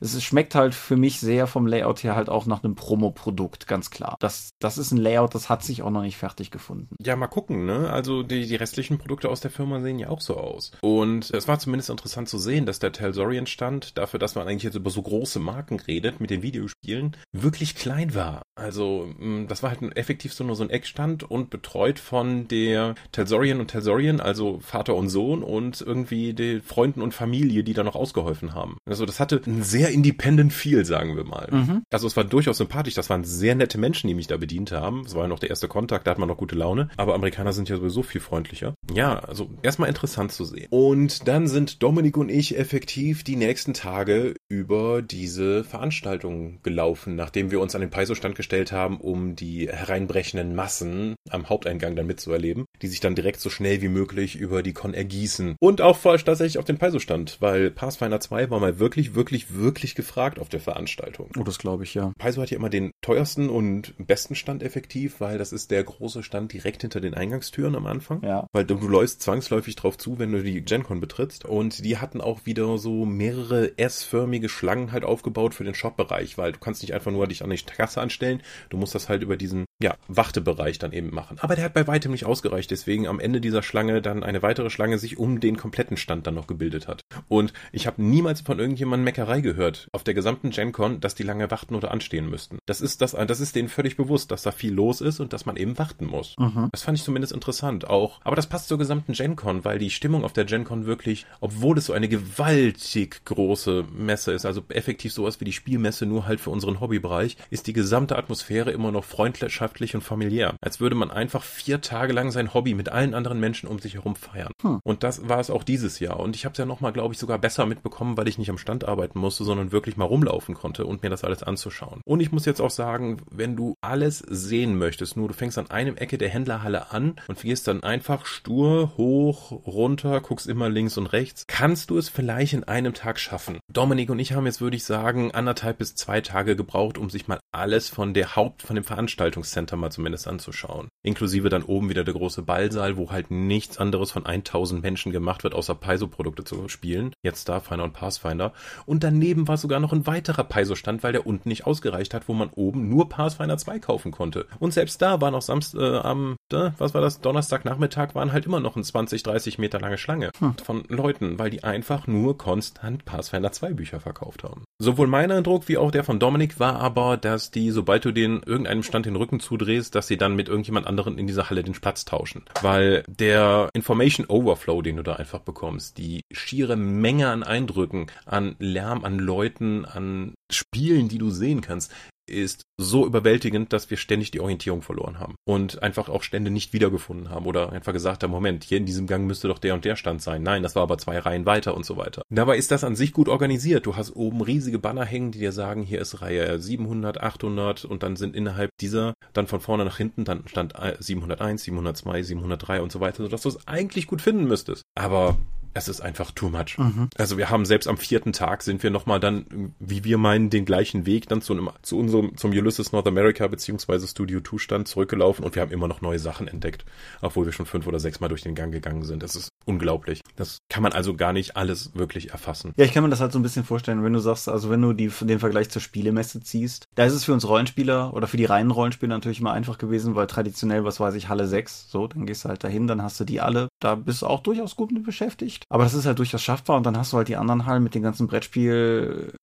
es 0.00 0.22
schmeckt 0.22 0.54
halt 0.54 0.74
für 0.74 0.96
mich 0.96 1.20
sehr 1.20 1.46
vom 1.46 1.66
Layout 1.66 2.02
her 2.02 2.16
halt 2.16 2.28
auch 2.28 2.46
nach 2.46 2.62
einem 2.62 2.74
Promo-Produkt, 2.74 3.66
ganz 3.66 3.90
klar. 3.90 4.16
Das, 4.20 4.50
das 4.58 4.78
ist 4.78 4.92
ein 4.92 4.98
Layout, 4.98 5.34
das 5.34 5.48
hat 5.48 5.62
sich 5.62 5.82
auch 5.82 5.90
noch 5.90 6.02
nicht 6.02 6.16
fertig 6.16 6.50
gefunden. 6.50 6.94
Ja, 7.02 7.16
mal 7.16 7.26
gucken, 7.26 7.66
ne? 7.66 7.90
Also 7.90 8.22
die, 8.22 8.46
die 8.46 8.56
restlichen 8.56 8.98
Produkte 8.98 9.28
aus 9.28 9.40
der 9.40 9.50
Firma 9.50 9.80
sehen 9.80 9.98
ja 9.98 10.08
auch 10.08 10.20
so 10.20 10.36
aus. 10.36 10.72
Und 10.80 11.30
es 11.30 11.48
war 11.48 11.58
zumindest 11.58 11.90
interessant 11.90 12.28
zu 12.28 12.38
sehen, 12.38 12.66
dass 12.66 12.78
der 12.78 12.92
Telsorian 12.92 13.46
stand, 13.46 13.98
dafür, 13.98 14.18
dass 14.18 14.34
man 14.34 14.46
eigentlich 14.46 14.62
jetzt 14.62 14.76
über 14.76 14.90
so 14.90 15.02
große 15.02 15.40
Marken 15.40 15.80
redet 15.80 16.20
mit 16.20 16.30
den 16.30 16.42
Videospielen, 16.42 17.16
wirklich 17.32 17.74
klein 17.74 18.14
war. 18.14 18.42
Also 18.54 19.08
mm, 19.18 19.46
das 19.48 19.62
war 19.62 19.70
halt 19.70 19.96
effektiv 19.96 20.32
so 20.32 20.44
nur 20.44 20.56
so 20.56 20.64
ein 20.64 20.70
Eckstand 20.70 21.22
und 21.24 21.50
betreut 21.50 21.98
von 21.98 22.48
der 22.48 22.94
Telsorian 23.12 23.60
und 23.60 23.68
Telsorian, 23.68 24.20
also 24.20 24.60
Vater 24.60 24.94
und 24.94 25.08
Sohn 25.08 25.42
und 25.42 25.80
irgendwie 25.80 26.34
die 26.34 26.60
Freunden 26.60 27.02
und 27.02 27.14
Familie, 27.14 27.64
die 27.64 27.74
da 27.74 27.84
noch 27.84 27.95
ausgeholfen 27.96 28.54
haben. 28.54 28.76
Also 28.84 29.06
das 29.06 29.20
hatte 29.20 29.40
ein 29.46 29.62
sehr 29.62 29.90
independent 29.90 30.52
Feel, 30.52 30.84
sagen 30.84 31.16
wir 31.16 31.24
mal. 31.24 31.48
Mhm. 31.50 31.82
Also 31.90 32.06
es 32.06 32.16
war 32.16 32.24
durchaus 32.24 32.58
sympathisch. 32.58 32.94
Das 32.94 33.10
waren 33.10 33.24
sehr 33.24 33.54
nette 33.54 33.78
Menschen, 33.78 34.08
die 34.08 34.14
mich 34.14 34.26
da 34.26 34.36
bedient 34.36 34.72
haben. 34.72 35.04
Es 35.06 35.14
war 35.14 35.22
ja 35.22 35.28
noch 35.28 35.38
der 35.38 35.50
erste 35.50 35.68
Kontakt, 35.68 36.06
da 36.06 36.10
hat 36.10 36.18
man 36.18 36.28
noch 36.28 36.36
gute 36.36 36.54
Laune. 36.54 36.88
Aber 36.96 37.14
Amerikaner 37.14 37.52
sind 37.52 37.68
ja 37.68 37.76
sowieso 37.76 38.02
viel 38.02 38.20
freundlicher. 38.20 38.74
Ja, 38.92 39.18
also 39.20 39.50
erstmal 39.62 39.88
interessant 39.88 40.32
zu 40.32 40.44
sehen. 40.44 40.66
Und 40.70 41.28
dann 41.28 41.46
sind 41.46 41.82
Dominik 41.82 42.16
und 42.16 42.28
ich 42.28 42.58
effektiv 42.58 43.24
die 43.24 43.36
nächsten 43.36 43.74
Tage 43.74 44.34
über 44.48 45.02
diese 45.02 45.64
Veranstaltung 45.64 46.60
gelaufen, 46.62 47.16
nachdem 47.16 47.50
wir 47.50 47.60
uns 47.60 47.74
an 47.74 47.80
den 47.80 47.90
Paiso-Stand 47.90 48.34
gestellt 48.34 48.72
haben, 48.72 49.00
um 49.00 49.36
die 49.36 49.68
hereinbrechenden 49.68 50.54
Massen 50.54 51.14
am 51.30 51.48
Haupteingang 51.48 51.96
dann 51.96 52.06
mitzuerleben, 52.06 52.64
die 52.82 52.88
sich 52.88 53.00
dann 53.00 53.14
direkt 53.14 53.40
so 53.40 53.50
schnell 53.50 53.82
wie 53.82 53.88
möglich 53.88 54.36
über 54.36 54.62
die 54.62 54.72
Con 54.72 54.94
ergießen. 54.94 55.56
Und 55.60 55.80
auch 55.80 55.96
voll 55.96 56.16
tatsächlich 56.18 56.58
auf 56.58 56.64
den 56.64 56.78
Paiso-Stand, 56.78 57.38
weil 57.40 57.70
Pathfinder 57.86 58.18
2 58.18 58.50
war 58.50 58.58
mal 58.58 58.80
wirklich, 58.80 59.14
wirklich, 59.14 59.54
wirklich 59.54 59.94
gefragt 59.94 60.40
auf 60.40 60.48
der 60.48 60.58
Veranstaltung. 60.58 61.30
Oh, 61.38 61.44
das 61.44 61.58
glaube 61.58 61.84
ich, 61.84 61.94
ja. 61.94 62.10
Paizo 62.18 62.42
hat 62.42 62.50
ja 62.50 62.56
immer 62.56 62.68
den 62.68 62.90
teuersten 63.00 63.48
und 63.48 63.94
besten 64.04 64.34
Stand 64.34 64.64
effektiv, 64.64 65.20
weil 65.20 65.38
das 65.38 65.52
ist 65.52 65.70
der 65.70 65.84
große 65.84 66.24
Stand 66.24 66.52
direkt 66.52 66.82
hinter 66.82 67.00
den 67.00 67.14
Eingangstüren 67.14 67.76
am 67.76 67.86
Anfang. 67.86 68.24
Ja. 68.24 68.48
Weil 68.52 68.64
du 68.64 68.74
läufst 68.88 69.22
zwangsläufig 69.22 69.76
drauf 69.76 69.96
zu, 69.98 70.18
wenn 70.18 70.32
du 70.32 70.42
die 70.42 70.62
GenCon 70.62 70.98
betrittst. 70.98 71.44
Und 71.44 71.84
die 71.84 71.98
hatten 71.98 72.20
auch 72.20 72.44
wieder 72.44 72.76
so 72.78 73.04
mehrere 73.04 73.78
S-förmige 73.78 74.48
Schlangen 74.48 74.90
halt 74.90 75.04
aufgebaut 75.04 75.54
für 75.54 75.62
den 75.62 75.76
Shop-Bereich, 75.76 76.36
weil 76.38 76.50
du 76.50 76.58
kannst 76.58 76.82
nicht 76.82 76.92
einfach 76.92 77.12
nur 77.12 77.28
dich 77.28 77.44
an 77.44 77.50
die 77.50 77.56
Kasse 77.56 78.00
anstellen, 78.00 78.42
du 78.68 78.78
musst 78.78 78.96
das 78.96 79.08
halt 79.08 79.22
über 79.22 79.36
diesen, 79.36 79.64
ja, 79.80 79.94
Wartebereich 80.08 80.80
dann 80.80 80.92
eben 80.92 81.14
machen. 81.14 81.38
Aber 81.40 81.54
der 81.54 81.64
hat 81.64 81.74
bei 81.74 81.86
weitem 81.86 82.10
nicht 82.10 82.24
ausgereicht, 82.24 82.72
deswegen 82.72 83.06
am 83.06 83.20
Ende 83.20 83.40
dieser 83.40 83.62
Schlange 83.62 84.02
dann 84.02 84.24
eine 84.24 84.42
weitere 84.42 84.70
Schlange 84.70 84.98
sich 84.98 85.18
um 85.18 85.38
den 85.38 85.56
kompletten 85.56 85.96
Stand 85.96 86.26
dann 86.26 86.34
noch 86.34 86.48
gebildet 86.48 86.88
hat. 86.88 87.02
Und 87.28 87.52
ich 87.76 87.86
habe 87.86 88.02
niemals 88.02 88.40
von 88.40 88.58
irgendjemandem 88.58 89.04
Meckerei 89.04 89.42
gehört 89.42 89.88
auf 89.92 90.02
der 90.02 90.14
gesamten 90.14 90.48
GenCon, 90.48 90.98
dass 91.00 91.14
die 91.14 91.24
lange 91.24 91.50
warten 91.50 91.74
oder 91.74 91.90
anstehen 91.90 92.30
müssten. 92.30 92.58
Das 92.64 92.80
ist 92.80 93.02
das, 93.02 93.12
das 93.12 93.40
ist 93.40 93.54
denen 93.54 93.68
völlig 93.68 93.98
bewusst, 93.98 94.30
dass 94.30 94.42
da 94.42 94.50
viel 94.50 94.72
los 94.72 95.02
ist 95.02 95.20
und 95.20 95.34
dass 95.34 95.44
man 95.44 95.56
eben 95.56 95.78
warten 95.78 96.06
muss. 96.06 96.34
Mhm. 96.38 96.70
Das 96.72 96.82
fand 96.82 96.96
ich 96.96 97.04
zumindest 97.04 97.34
interessant 97.34 97.86
auch. 97.86 98.18
Aber 98.24 98.34
das 98.34 98.46
passt 98.46 98.68
zur 98.68 98.78
gesamten 98.78 99.12
GenCon, 99.12 99.66
weil 99.66 99.78
die 99.78 99.90
Stimmung 99.90 100.24
auf 100.24 100.32
der 100.32 100.46
GenCon 100.46 100.86
wirklich, 100.86 101.26
obwohl 101.40 101.76
es 101.76 101.84
so 101.84 101.92
eine 101.92 102.08
gewaltig 102.08 103.22
große 103.26 103.84
Messe 103.94 104.32
ist, 104.32 104.46
also 104.46 104.62
effektiv 104.70 105.12
sowas 105.12 105.38
wie 105.42 105.44
die 105.44 105.52
Spielmesse 105.52 106.06
nur 106.06 106.26
halt 106.26 106.40
für 106.40 106.50
unseren 106.50 106.80
Hobbybereich, 106.80 107.36
ist 107.50 107.66
die 107.66 107.74
gesamte 107.74 108.16
Atmosphäre 108.16 108.70
immer 108.70 108.90
noch 108.90 109.04
freundschaftlich 109.04 109.94
und 109.94 110.00
familiär. 110.00 110.54
Als 110.62 110.80
würde 110.80 110.96
man 110.96 111.10
einfach 111.10 111.42
vier 111.42 111.82
Tage 111.82 112.14
lang 112.14 112.30
sein 112.30 112.54
Hobby 112.54 112.72
mit 112.72 112.88
allen 112.88 113.12
anderen 113.12 113.38
Menschen 113.38 113.68
um 113.68 113.80
sich 113.80 113.94
herum 113.94 114.16
feiern. 114.16 114.52
Hm. 114.62 114.80
Und 114.82 115.02
das 115.02 115.28
war 115.28 115.40
es 115.40 115.50
auch 115.50 115.62
dieses 115.62 115.98
Jahr. 115.98 116.20
Und 116.20 116.36
ich 116.36 116.46
habe 116.46 116.52
es 116.54 116.58
ja 116.58 116.64
nochmal, 116.64 116.94
glaube 116.94 117.12
ich, 117.12 117.20
sogar 117.20 117.38
besser 117.38 117.65
mitbekommen, 117.66 118.16
weil 118.16 118.28
ich 118.28 118.38
nicht 118.38 118.50
am 118.50 118.58
Stand 118.58 118.86
arbeiten 118.86 119.18
musste, 119.18 119.44
sondern 119.44 119.72
wirklich 119.72 119.96
mal 119.96 120.04
rumlaufen 120.04 120.54
konnte 120.54 120.86
und 120.86 121.02
mir 121.02 121.10
das 121.10 121.24
alles 121.24 121.42
anzuschauen. 121.42 122.00
Und 122.04 122.20
ich 122.20 122.32
muss 122.32 122.46
jetzt 122.46 122.60
auch 122.60 122.70
sagen, 122.70 123.18
wenn 123.30 123.56
du 123.56 123.74
alles 123.80 124.18
sehen 124.18 124.78
möchtest, 124.78 125.16
nur 125.16 125.28
du 125.28 125.34
fängst 125.34 125.58
an 125.58 125.70
einem 125.70 125.96
Ecke 125.96 126.18
der 126.18 126.28
Händlerhalle 126.28 126.90
an 126.92 127.16
und 127.28 127.40
gehst 127.40 127.68
dann 127.68 127.82
einfach 127.82 128.26
stur 128.26 128.92
hoch, 128.96 129.52
runter, 129.66 130.20
guckst 130.20 130.46
immer 130.46 130.68
links 130.68 130.98
und 130.98 131.06
rechts, 131.06 131.44
kannst 131.46 131.90
du 131.90 131.98
es 131.98 132.08
vielleicht 132.08 132.52
in 132.52 132.64
einem 132.64 132.94
Tag 132.94 133.18
schaffen. 133.18 133.58
Dominik 133.72 134.10
und 134.10 134.18
ich 134.18 134.32
haben 134.32 134.46
jetzt, 134.46 134.60
würde 134.60 134.76
ich 134.76 134.84
sagen, 134.84 135.32
anderthalb 135.32 135.78
bis 135.78 135.94
zwei 135.94 136.20
Tage 136.20 136.56
gebraucht, 136.56 136.98
um 136.98 137.10
sich 137.10 137.28
mal 137.28 137.40
alles 137.52 137.88
von 137.88 138.14
der 138.14 138.36
Haupt, 138.36 138.62
von 138.62 138.76
dem 138.76 138.84
Veranstaltungscenter 138.84 139.76
mal 139.76 139.90
zumindest 139.90 140.28
anzuschauen. 140.28 140.88
Inklusive 141.02 141.48
dann 141.48 141.62
oben 141.62 141.88
wieder 141.88 142.04
der 142.04 142.14
große 142.14 142.42
Ballsaal, 142.42 142.96
wo 142.96 143.10
halt 143.10 143.30
nichts 143.30 143.78
anderes 143.78 144.12
von 144.12 144.26
1000 144.26 144.82
Menschen 144.82 145.12
gemacht 145.12 145.44
wird, 145.44 145.54
außer 145.54 145.74
Paizo-Produkte 145.74 146.44
zu 146.44 146.68
spielen. 146.68 147.12
Jetzt 147.22 147.48
Starfinder 147.56 147.84
und 147.84 147.92
Pathfinder. 147.92 148.52
Und 148.84 149.02
daneben 149.02 149.48
war 149.48 149.56
sogar 149.56 149.80
noch 149.80 149.92
ein 149.92 150.06
weiterer 150.06 150.44
Paizo-Stand, 150.44 151.02
weil 151.02 151.12
der 151.12 151.26
unten 151.26 151.48
nicht 151.48 151.66
ausgereicht 151.66 152.12
hat, 152.14 152.28
wo 152.28 152.34
man 152.34 152.50
oben 152.50 152.88
nur 152.88 153.08
Pathfinder 153.08 153.56
2 153.56 153.78
kaufen 153.78 154.12
konnte. 154.12 154.46
Und 154.58 154.72
selbst 154.72 155.00
da 155.00 155.20
war 155.20 155.30
noch 155.30 155.42
Samstag, 155.42 155.80
äh, 155.80 155.98
am, 155.98 156.36
äh, 156.52 156.70
was 156.78 156.94
war 156.94 157.00
das, 157.00 157.20
Donnerstagnachmittag 157.20 158.14
waren 158.14 158.32
halt 158.32 158.46
immer 158.46 158.60
noch 158.60 158.76
ein 158.76 158.84
20, 158.84 159.22
30 159.22 159.58
Meter 159.58 159.80
lange 159.80 159.98
Schlange 159.98 160.30
hm. 160.38 160.54
von 160.62 160.84
Leuten, 160.88 161.38
weil 161.38 161.50
die 161.50 161.64
einfach 161.64 162.06
nur 162.06 162.36
konstant 162.36 163.04
Pathfinder 163.04 163.52
2 163.52 163.72
Bücher 163.72 164.00
verkauft 164.00 164.44
haben. 164.44 164.64
Sowohl 164.78 165.06
mein 165.06 165.30
Eindruck 165.30 165.68
wie 165.68 165.78
auch 165.78 165.90
der 165.90 166.04
von 166.04 166.18
Dominik 166.18 166.60
war 166.60 166.80
aber, 166.80 167.16
dass 167.16 167.50
die, 167.50 167.70
sobald 167.70 168.04
du 168.04 168.12
den 168.12 168.42
irgendeinem 168.42 168.82
Stand 168.82 169.06
den 169.06 169.16
Rücken 169.16 169.40
zudrehst, 169.40 169.94
dass 169.94 170.06
sie 170.06 170.18
dann 170.18 170.36
mit 170.36 170.48
irgendjemand 170.48 170.86
anderen 170.86 171.18
in 171.18 171.26
dieser 171.26 171.48
Halle 171.48 171.62
den 171.62 171.72
Platz 171.72 172.04
tauschen. 172.04 172.44
Weil 172.60 173.02
der 173.08 173.70
Information 173.72 174.26
Overflow, 174.26 174.82
den 174.82 174.96
du 174.96 175.02
da 175.02 175.14
einfach 175.14 175.40
bekommst, 175.40 175.98
die 175.98 176.24
schiere 176.30 176.76
Menge 176.76 177.28
an 177.36 177.42
Eindrücken, 177.42 178.06
an 178.24 178.56
Lärm, 178.58 179.04
an 179.04 179.18
Leuten, 179.18 179.84
an 179.84 180.34
Spielen, 180.50 181.08
die 181.08 181.18
du 181.18 181.30
sehen 181.30 181.60
kannst, 181.60 181.92
ist 182.28 182.62
so 182.76 183.06
überwältigend, 183.06 183.72
dass 183.72 183.88
wir 183.90 183.96
ständig 183.96 184.30
die 184.30 184.40
Orientierung 184.40 184.82
verloren 184.82 185.18
haben 185.18 185.36
und 185.46 185.82
einfach 185.82 186.08
auch 186.08 186.22
Stände 186.22 186.50
nicht 186.50 186.72
wiedergefunden 186.72 187.30
haben 187.30 187.46
oder 187.46 187.72
einfach 187.72 187.92
gesagt 187.92 188.22
haben, 188.22 188.30
Moment, 188.30 188.64
hier 188.64 188.78
in 188.78 188.86
diesem 188.86 189.06
Gang 189.06 189.26
müsste 189.26 189.48
doch 189.48 189.58
der 189.58 189.74
und 189.74 189.84
der 189.84 189.96
Stand 189.96 190.22
sein. 190.22 190.42
Nein, 190.42 190.62
das 190.62 190.74
war 190.74 190.82
aber 190.82 190.98
zwei 190.98 191.18
Reihen 191.18 191.46
weiter 191.46 191.74
und 191.74 191.86
so 191.86 191.96
weiter. 191.96 192.22
Dabei 192.28 192.56
ist 192.56 192.70
das 192.70 192.84
an 192.84 192.96
sich 192.96 193.12
gut 193.12 193.28
organisiert. 193.28 193.86
Du 193.86 193.96
hast 193.96 194.14
oben 194.14 194.40
riesige 194.40 194.78
Banner 194.78 195.04
hängen, 195.04 195.30
die 195.30 195.38
dir 195.38 195.52
sagen, 195.52 195.82
hier 195.82 196.00
ist 196.00 196.20
Reihe 196.20 196.58
700, 196.58 197.20
800 197.20 197.84
und 197.84 198.02
dann 198.02 198.16
sind 198.16 198.34
innerhalb 198.34 198.70
dieser 198.80 199.14
dann 199.32 199.46
von 199.46 199.60
vorne 199.60 199.84
nach 199.84 199.96
hinten 199.96 200.24
dann 200.24 200.42
stand 200.46 200.74
701, 200.98 201.62
702, 201.62 202.22
703 202.22 202.82
und 202.82 202.92
so 202.92 203.00
weiter, 203.00 203.22
sodass 203.22 203.42
du 203.42 203.50
es 203.50 203.68
eigentlich 203.68 204.06
gut 204.06 204.20
finden 204.20 204.44
müsstest. 204.44 204.82
Aber 204.94 205.38
es 205.76 205.88
ist 205.88 206.00
einfach 206.00 206.30
too 206.30 206.48
much. 206.48 206.78
Mhm. 206.78 207.08
Also 207.16 207.36
wir 207.36 207.50
haben 207.50 207.66
selbst 207.66 207.86
am 207.86 207.98
vierten 207.98 208.32
Tag 208.32 208.62
sind 208.62 208.82
wir 208.82 208.90
nochmal 208.90 209.20
dann, 209.20 209.74
wie 209.78 210.04
wir 210.04 210.18
meinen, 210.18 210.50
den 210.50 210.64
gleichen 210.64 211.06
Weg 211.06 211.28
dann 211.28 211.42
zu, 211.42 211.52
einem, 211.52 211.70
zu 211.82 211.98
unserem, 211.98 212.36
zum 212.36 212.50
Ulysses 212.50 212.92
North 212.92 213.06
America 213.06 213.46
beziehungsweise 213.46 214.06
Studio 214.06 214.40
2 214.40 214.58
Stand 214.58 214.88
zurückgelaufen 214.88 215.44
und 215.44 215.54
wir 215.54 215.62
haben 215.62 215.70
immer 215.70 215.88
noch 215.88 216.00
neue 216.00 216.18
Sachen 216.18 216.48
entdeckt, 216.48 216.84
obwohl 217.20 217.46
wir 217.46 217.52
schon 217.52 217.66
fünf 217.66 217.86
oder 217.86 218.00
sechs 218.00 218.20
Mal 218.20 218.28
durch 218.28 218.42
den 218.42 218.54
Gang 218.54 218.72
gegangen 218.72 219.04
sind. 219.04 219.22
Das 219.22 219.36
ist 219.36 219.50
unglaublich. 219.64 220.22
Das 220.36 220.58
kann 220.68 220.82
man 220.82 220.92
also 220.92 221.14
gar 221.14 221.32
nicht 221.32 221.56
alles 221.56 221.94
wirklich 221.94 222.30
erfassen. 222.30 222.72
Ja, 222.76 222.84
ich 222.84 222.92
kann 222.92 223.02
mir 223.02 223.10
das 223.10 223.20
halt 223.20 223.32
so 223.32 223.38
ein 223.38 223.42
bisschen 223.42 223.64
vorstellen, 223.64 224.02
wenn 224.02 224.12
du 224.12 224.18
sagst, 224.18 224.48
also 224.48 224.70
wenn 224.70 224.82
du 224.82 224.92
die, 224.92 225.08
den 225.08 225.38
Vergleich 225.38 225.68
zur 225.68 225.82
Spielemesse 225.82 226.40
ziehst, 226.40 226.86
da 226.94 227.04
ist 227.04 227.12
es 227.12 227.24
für 227.24 227.32
uns 227.32 227.46
Rollenspieler 227.46 228.14
oder 228.14 228.26
für 228.26 228.36
die 228.36 228.44
reinen 228.44 228.70
Rollenspieler 228.70 229.14
natürlich 229.14 229.40
immer 229.40 229.52
einfach 229.52 229.78
gewesen, 229.78 230.14
weil 230.14 230.26
traditionell, 230.26 230.84
was 230.84 231.00
weiß 231.00 231.14
ich, 231.14 231.28
Halle 231.28 231.46
6, 231.46 231.90
so, 231.90 232.06
dann 232.06 232.26
gehst 232.26 232.44
du 232.44 232.48
halt 232.48 232.64
dahin, 232.64 232.86
dann 232.86 233.02
hast 233.02 233.20
du 233.20 233.24
die 233.24 233.40
alle, 233.40 233.68
da 233.80 233.94
bist 233.94 234.22
du 234.22 234.26
auch 234.26 234.40
durchaus 234.40 234.76
gut 234.76 234.92
mit 234.92 235.04
beschäftigt. 235.04 235.65
Aber 235.68 235.84
das 235.84 235.94
ist 235.94 236.06
halt 236.06 236.18
durchaus 236.18 236.42
schaffbar 236.42 236.76
und 236.76 236.84
dann 236.86 236.96
hast 236.96 237.12
du 237.12 237.16
halt 237.16 237.28
die 237.28 237.36
anderen 237.36 237.66
Hallen 237.66 237.82
mit 237.82 237.94
den 237.94 238.02
ganzen 238.02 238.28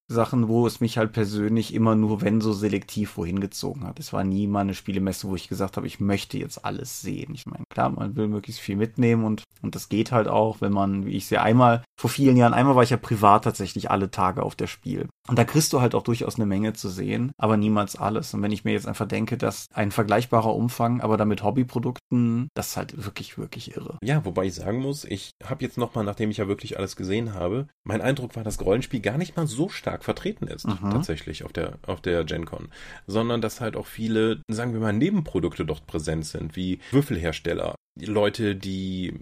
Brettspiel-Sachen, 0.08 0.48
wo 0.48 0.68
es 0.68 0.82
mich 0.82 0.98
halt 0.98 1.12
persönlich 1.12 1.74
immer 1.74 1.96
nur, 1.96 2.22
wenn 2.22 2.42
so 2.42 2.54
selektiv 2.54 3.18
wohin 3.18 3.40
gezogen 3.40 3.86
hat. 3.86 4.00
Es 4.00 4.14
war 4.14 4.24
nie 4.24 4.48
mal 4.48 4.62
eine 4.62 4.74
Spielemesse, 4.74 5.28
wo 5.28 5.36
ich 5.36 5.48
gesagt 5.48 5.78
habe, 5.78 5.88
ich 5.88 6.00
möchte 6.00 6.38
jetzt 6.38 6.66
alles 6.66 7.02
sehen. 7.02 7.34
Ich 7.34 7.46
meine, 7.46 7.64
klar, 7.70 7.90
man 7.90 8.16
will 8.16 8.28
möglichst 8.28 8.62
viel 8.62 8.76
mitnehmen 8.76 9.24
und, 9.24 9.44
und 9.62 9.76
das 9.76 9.90
geht 9.90 10.12
halt 10.12 10.28
auch, 10.28 10.62
wenn 10.62 10.74
man, 10.74 11.06
wie 11.06 11.16
ich 11.16 11.28
sehe, 11.28 11.42
einmal, 11.42 11.84
vor 12.00 12.10
vielen 12.10 12.38
Jahren, 12.38 12.54
einmal 12.54 12.76
war 12.76 12.84
ich 12.84 12.90
ja 12.90 12.98
privat 12.98 13.44
tatsächlich 13.44 13.92
alle 13.92 14.12
Tage 14.12 14.44
auf 14.44 14.56
der 14.56 14.68
Spiel. 14.68 15.08
Und 15.28 15.40
da 15.40 15.46
kriegst 15.46 15.72
du 15.72 15.80
halt 15.80 15.96
auch 15.96 16.04
durchaus 16.04 16.36
eine 16.36 16.46
Menge 16.46 16.74
zu 16.74 16.90
sehen, 16.90 17.32
aber 17.38 17.56
niemals 17.56 17.96
alles. 17.96 18.34
Und 18.34 18.42
wenn 18.42 18.52
ich 18.52 18.66
mir 18.66 18.74
jetzt 18.74 18.88
einfach 18.88 19.08
denke, 19.08 19.38
dass 19.38 19.68
ein 19.74 19.92
vergleichbarer 19.92 20.54
Umfang, 20.54 21.00
aber 21.00 21.16
damit 21.16 21.44
Hobbyprodukten, 21.44 22.50
das 22.56 22.70
ist 22.70 22.78
halt 22.78 23.06
wirklich, 23.06 23.38
wirklich 23.38 23.78
irre. 23.78 23.98
Ja, 24.04 24.26
wobei 24.26 24.46
ich 24.46 24.56
sagen 24.56 24.80
muss, 24.80 25.06
ich 25.06 25.32
habe 25.44 25.64
jetzt 25.64 25.78
nochmal, 25.78 26.04
nachdem 26.04 26.30
ich 26.30 26.38
ja 26.38 26.48
wirklich 26.48 26.78
alles 26.78 26.98
gesehen 26.98 27.34
habe, 27.34 27.68
mein 27.86 28.02
Eindruck 28.02 28.36
war, 28.36 28.44
dass 28.44 28.60
Rollenspiel 28.60 29.00
gar 29.00 29.18
nicht 29.18 29.38
mal 29.38 29.48
so 29.48 29.70
stark 29.70 29.93
vertreten 30.02 30.48
ist, 30.48 30.66
mhm. 30.68 30.92
tatsächlich 30.92 31.44
auf 31.44 31.54
der, 31.54 31.78
auf 31.86 32.02
der 32.02 32.24
GenCon, 32.24 32.70
sondern 33.08 33.42
dass 33.42 33.62
halt 33.62 33.76
auch 33.76 33.86
viele, 33.86 34.42
sagen 34.48 34.74
wir 34.74 34.80
mal, 34.80 34.94
Nebenprodukte 34.94 35.66
dort 35.66 35.86
präsent 35.88 36.26
sind, 36.26 36.56
wie 36.56 36.80
Würfelhersteller, 36.92 37.76
Leute, 38.00 38.56
die 38.56 39.14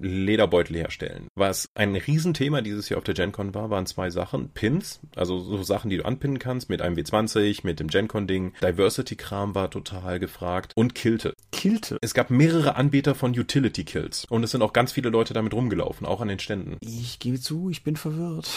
Lederbeutel 0.00 0.76
herstellen. 0.76 1.28
Was 1.34 1.68
ein 1.74 1.94
Riesenthema 1.94 2.60
dieses 2.60 2.88
Jahr 2.88 2.98
auf 2.98 3.04
der 3.04 3.14
GenCon 3.14 3.54
war, 3.54 3.70
waren 3.70 3.86
zwei 3.86 4.10
Sachen. 4.10 4.50
Pins, 4.50 5.00
also 5.16 5.38
so 5.40 5.62
Sachen, 5.62 5.90
die 5.90 5.98
du 5.98 6.04
anpinnen 6.04 6.38
kannst 6.38 6.70
mit 6.70 6.82
einem 6.82 6.96
W20, 6.96 7.60
mit 7.64 7.80
dem 7.80 7.88
GenCon-Ding. 7.88 8.52
Diversity-Kram 8.62 9.54
war 9.54 9.70
total 9.70 10.18
gefragt. 10.18 10.72
Und 10.74 10.94
Kilte. 10.94 11.34
Kilte? 11.52 11.98
Es 12.00 12.14
gab 12.14 12.30
mehrere 12.30 12.76
Anbieter 12.76 13.14
von 13.14 13.38
Utility-Kills. 13.38 14.26
Und 14.28 14.44
es 14.44 14.50
sind 14.52 14.62
auch 14.62 14.72
ganz 14.72 14.92
viele 14.92 15.10
Leute 15.10 15.34
damit 15.34 15.54
rumgelaufen, 15.54 16.06
auch 16.06 16.20
an 16.20 16.28
den 16.28 16.38
Ständen. 16.38 16.76
Ich 16.80 17.18
gebe 17.18 17.40
zu, 17.40 17.70
ich 17.70 17.82
bin 17.82 17.96
verwirrt. 17.96 18.50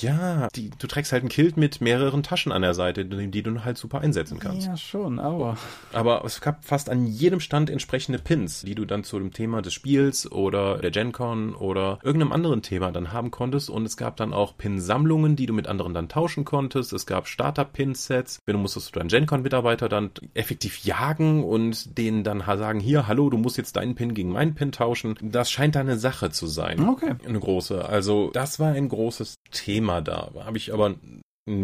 Ja, 0.00 0.48
die, 0.54 0.70
du 0.70 0.86
trägst 0.86 1.12
halt 1.12 1.24
ein 1.24 1.28
Kilt 1.28 1.56
mit 1.56 1.80
mehreren 1.80 2.22
Taschen 2.22 2.52
an 2.52 2.62
der 2.62 2.74
Seite, 2.74 3.04
die, 3.04 3.30
die 3.30 3.42
du 3.42 3.64
halt 3.64 3.78
super 3.78 4.00
einsetzen 4.00 4.38
kannst. 4.38 4.66
Ja, 4.66 4.76
schon, 4.76 5.18
aber... 5.18 5.56
Aber 5.92 6.24
es 6.24 6.40
gab 6.40 6.64
fast 6.64 6.90
an 6.90 7.06
jedem 7.06 7.40
Stand 7.40 7.70
entsprechende 7.70 8.18
Pins, 8.18 8.62
die 8.62 8.74
du 8.74 8.84
dann 8.84 9.04
zu 9.04 9.18
dem 9.18 9.32
Thema 9.32 9.62
des 9.62 9.74
Spiels 9.74 10.30
oder 10.30 10.82
der 10.88 11.02
GenCon 11.02 11.54
oder 11.54 11.98
irgendeinem 12.02 12.32
anderen 12.32 12.62
Thema 12.62 12.90
dann 12.92 13.12
haben 13.12 13.30
konntest. 13.30 13.70
Und 13.70 13.84
es 13.84 13.96
gab 13.96 14.16
dann 14.16 14.32
auch 14.32 14.56
Pin-Sammlungen, 14.56 15.36
die 15.36 15.46
du 15.46 15.52
mit 15.52 15.66
anderen 15.66 15.94
dann 15.94 16.08
tauschen 16.08 16.44
konntest. 16.44 16.92
Es 16.92 17.06
gab 17.06 17.26
Starter-Pin-Sets. 17.28 18.40
Wenn 18.46 18.54
du 18.54 18.60
musstest 18.60 18.94
du 18.94 18.98
deinen 18.98 19.08
GenCon-Mitarbeiter 19.08 19.88
dann 19.88 20.10
effektiv 20.34 20.84
jagen 20.84 21.44
und 21.44 21.98
denen 21.98 22.24
dann 22.24 22.40
sagen, 22.40 22.80
hier, 22.80 23.06
hallo, 23.06 23.30
du 23.30 23.36
musst 23.36 23.58
jetzt 23.58 23.76
deinen 23.76 23.94
Pin 23.94 24.14
gegen 24.14 24.32
meinen 24.32 24.54
Pin 24.54 24.72
tauschen. 24.72 25.18
Das 25.20 25.50
scheint 25.50 25.74
da 25.74 25.80
eine 25.80 25.98
Sache 25.98 26.30
zu 26.30 26.46
sein. 26.46 26.88
Okay. 26.88 27.14
Eine 27.26 27.40
große. 27.40 27.84
Also 27.84 28.30
das 28.32 28.58
war 28.58 28.72
ein 28.72 28.88
großes 28.88 29.34
Thema 29.50 30.00
da. 30.00 30.30
Habe 30.44 30.56
ich 30.56 30.72
aber 30.72 30.94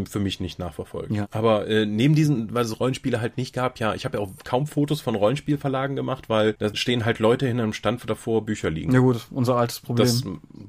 für 0.06 0.20
mich 0.20 0.40
nicht 0.40 0.58
nachverfolgen. 0.58 1.16
Ja. 1.16 1.28
Aber 1.30 1.66
äh, 1.66 1.86
neben 1.86 2.14
diesen, 2.14 2.54
weil 2.54 2.64
es 2.64 2.78
Rollenspiele 2.78 3.20
halt 3.20 3.36
nicht 3.36 3.54
gab, 3.54 3.78
ja, 3.78 3.94
ich 3.94 4.04
habe 4.04 4.18
ja 4.18 4.22
auch 4.22 4.30
kaum 4.44 4.66
Fotos 4.66 5.00
von 5.00 5.14
Rollenspielverlagen 5.14 5.96
gemacht, 5.96 6.28
weil 6.28 6.54
da 6.54 6.74
stehen 6.74 7.04
halt 7.04 7.18
Leute 7.18 7.46
hinter 7.46 7.62
einem 7.62 7.72
Stand 7.72 8.08
davor 8.08 8.44
Bücher 8.44 8.70
liegen. 8.70 8.92
Ja 8.92 9.00
gut, 9.00 9.26
unser 9.30 9.56
altes 9.56 9.80
Problem. 9.80 10.06
Das 10.06 10.24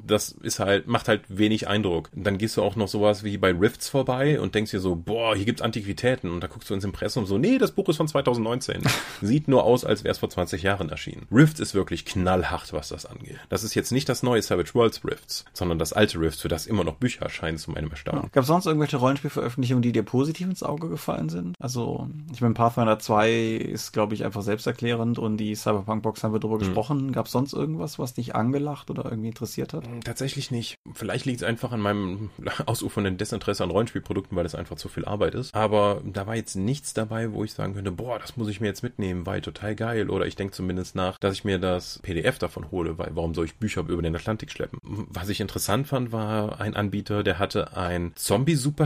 das 0.08 0.30
ist 0.30 0.60
halt, 0.60 0.88
macht 0.88 1.08
halt 1.08 1.24
wenig 1.28 1.68
Eindruck. 1.68 2.10
Dann 2.14 2.38
gehst 2.38 2.58
du 2.58 2.64
auch 2.64 2.76
noch 2.76 2.88
sowas 2.88 3.24
wie 3.24 3.38
bei 3.38 3.52
Rifts 3.52 3.90
vorbei 3.90 4.40
und 4.40 4.56
denkst 4.56 4.72
dir 4.72 4.80
so, 4.80 4.96
boah, 4.96 5.36
hier 5.36 5.46
gibt's 5.46 5.62
Antiquitäten. 5.62 6.30
Und 6.32 6.42
da 6.42 6.48
guckst 6.48 6.70
du 6.70 6.74
ins 6.74 6.84
Impressum 6.84 7.26
so, 7.26 7.38
nee, 7.38 7.58
das 7.58 7.72
Buch 7.72 7.90
ist 7.90 7.98
von 7.98 8.08
2019. 8.08 8.84
Sieht 9.22 9.48
nur 9.48 9.64
aus, 9.64 9.86
als 9.86 10.04
wäre 10.04 10.12
es 10.12 10.20
vor 10.20 10.30
20 10.30 10.64
Jahren 10.64 10.90
erschienen. 10.90 11.28
Rifts 11.32 11.60
ist 11.60 11.74
wirklich 11.74 12.06
knallhart, 12.06 12.74
was 12.74 12.90
das 12.90 13.06
angeht. 13.06 13.40
Das 13.50 13.64
ist 13.64 13.76
jetzt 13.76 13.92
nicht 13.92 14.08
das 14.10 14.24
neue 14.24 14.42
Savage 14.42 14.74
Worlds 14.74 15.04
Rifts, 15.06 15.46
sondern 15.54 15.80
das 15.80 15.94
alte 15.94 16.20
Rifts, 16.20 16.42
für 16.42 16.48
das 16.48 16.68
immer 16.68 16.84
noch 16.84 16.96
Bücher 16.96 17.24
erscheinen, 17.24 17.58
zu 17.58 17.72
meinem 17.72 17.90
Erstaunen. 17.90 18.24
Ja. 18.24 18.30
Gab 18.32 18.44
es 18.44 18.48
sonst 18.48 18.66
irgendwelche 18.66 18.98
Rollenspielveröffentlichungen, 19.06 19.82
die 19.82 19.92
dir 19.92 20.04
positiv 20.04 20.48
ins 20.48 20.64
Auge 20.64 20.90
gefallen 20.90 21.30
sind? 21.30 21.56
Also, 21.60 22.10
ich 22.34 22.42
meine, 22.42 22.54
Pathfinder 22.54 22.98
2 22.98 23.32
ist, 23.32 23.92
glaube 23.92 24.16
ich, 24.16 24.26
einfach 24.26 24.42
selbsterklärend 24.42 25.20
und 25.20 25.38
die 25.38 25.56
Cyberpunk-Box 25.56 26.24
haben 26.24 26.34
wir 26.34 26.40
drüber 26.40 26.56
hm. 26.56 26.60
gesprochen. 26.60 27.12
Gab 27.12 27.28
es 27.28 27.32
sonst 27.32 27.54
irgendwas, 27.54 28.00
was 28.00 28.14
dich 28.14 28.36
angelacht 28.36 28.90
oder 28.90 29.06
irgendwie 29.06 29.30
interessiert 29.30 29.74
hat? 29.74 29.86
Hm, 29.86 30.04
tatsächlich 30.04 30.52
nicht. 30.52 30.78
Vielleicht 30.94 31.26
liegt 31.26 31.42
es 31.42 31.48
einfach 31.48 31.72
an 31.72 31.82
meinem 31.82 32.30
ausufernden 32.66 33.18
Desinteresse 33.18 33.64
an 33.64 33.72
Rollenspielprodukten, 33.72 34.36
weil 34.36 34.46
es 34.46 34.56
einfach 34.56 34.76
zu 34.76 34.90
viel 34.90 35.06
Arbeit 35.06 35.36
ist. 35.36 35.54
Aber 35.54 36.02
da 36.04 36.26
war 36.28 36.36
jetzt 36.36 36.56
nichts 36.56 36.94
dabei, 36.94 37.32
wo 37.32 37.44
ich 37.44 37.54
sagen 37.54 37.76
könnte, 37.76 37.92
boah, 37.92 38.20
das 38.20 38.38
muss 38.38 38.48
ich 38.48 38.60
mir 38.60 38.68
jetzt 38.68 38.84
mitnehmen, 38.84 39.26
weil 39.26 39.42
total 39.42 39.76
geil. 39.76 40.10
Oder 40.10 40.26
ich 40.26 40.36
denke 40.36 40.54
zumindest 40.54 40.96
nach, 40.96 41.18
dass 41.20 41.34
ich 41.34 41.44
mir 41.44 41.60
das 41.60 42.00
PDF 42.00 42.40
davon 42.40 42.72
hole, 42.72 42.98
weil 42.98 43.12
warum 43.14 43.34
soll 43.34 43.46
ich 43.46 43.56
Bücher 43.56 43.82
über 43.82 44.02
den 44.02 44.16
Atlantik 44.16 44.52
schleppen? 44.52 44.80
Was 44.82 45.30
ich 45.30 45.40
interessant 45.40 45.88
fand, 45.88 46.12
war 46.12 46.60
ein 46.60 46.76
Anbieter, 46.76 47.24
der 47.24 47.40
hatte 47.40 47.76
ein 47.78 48.14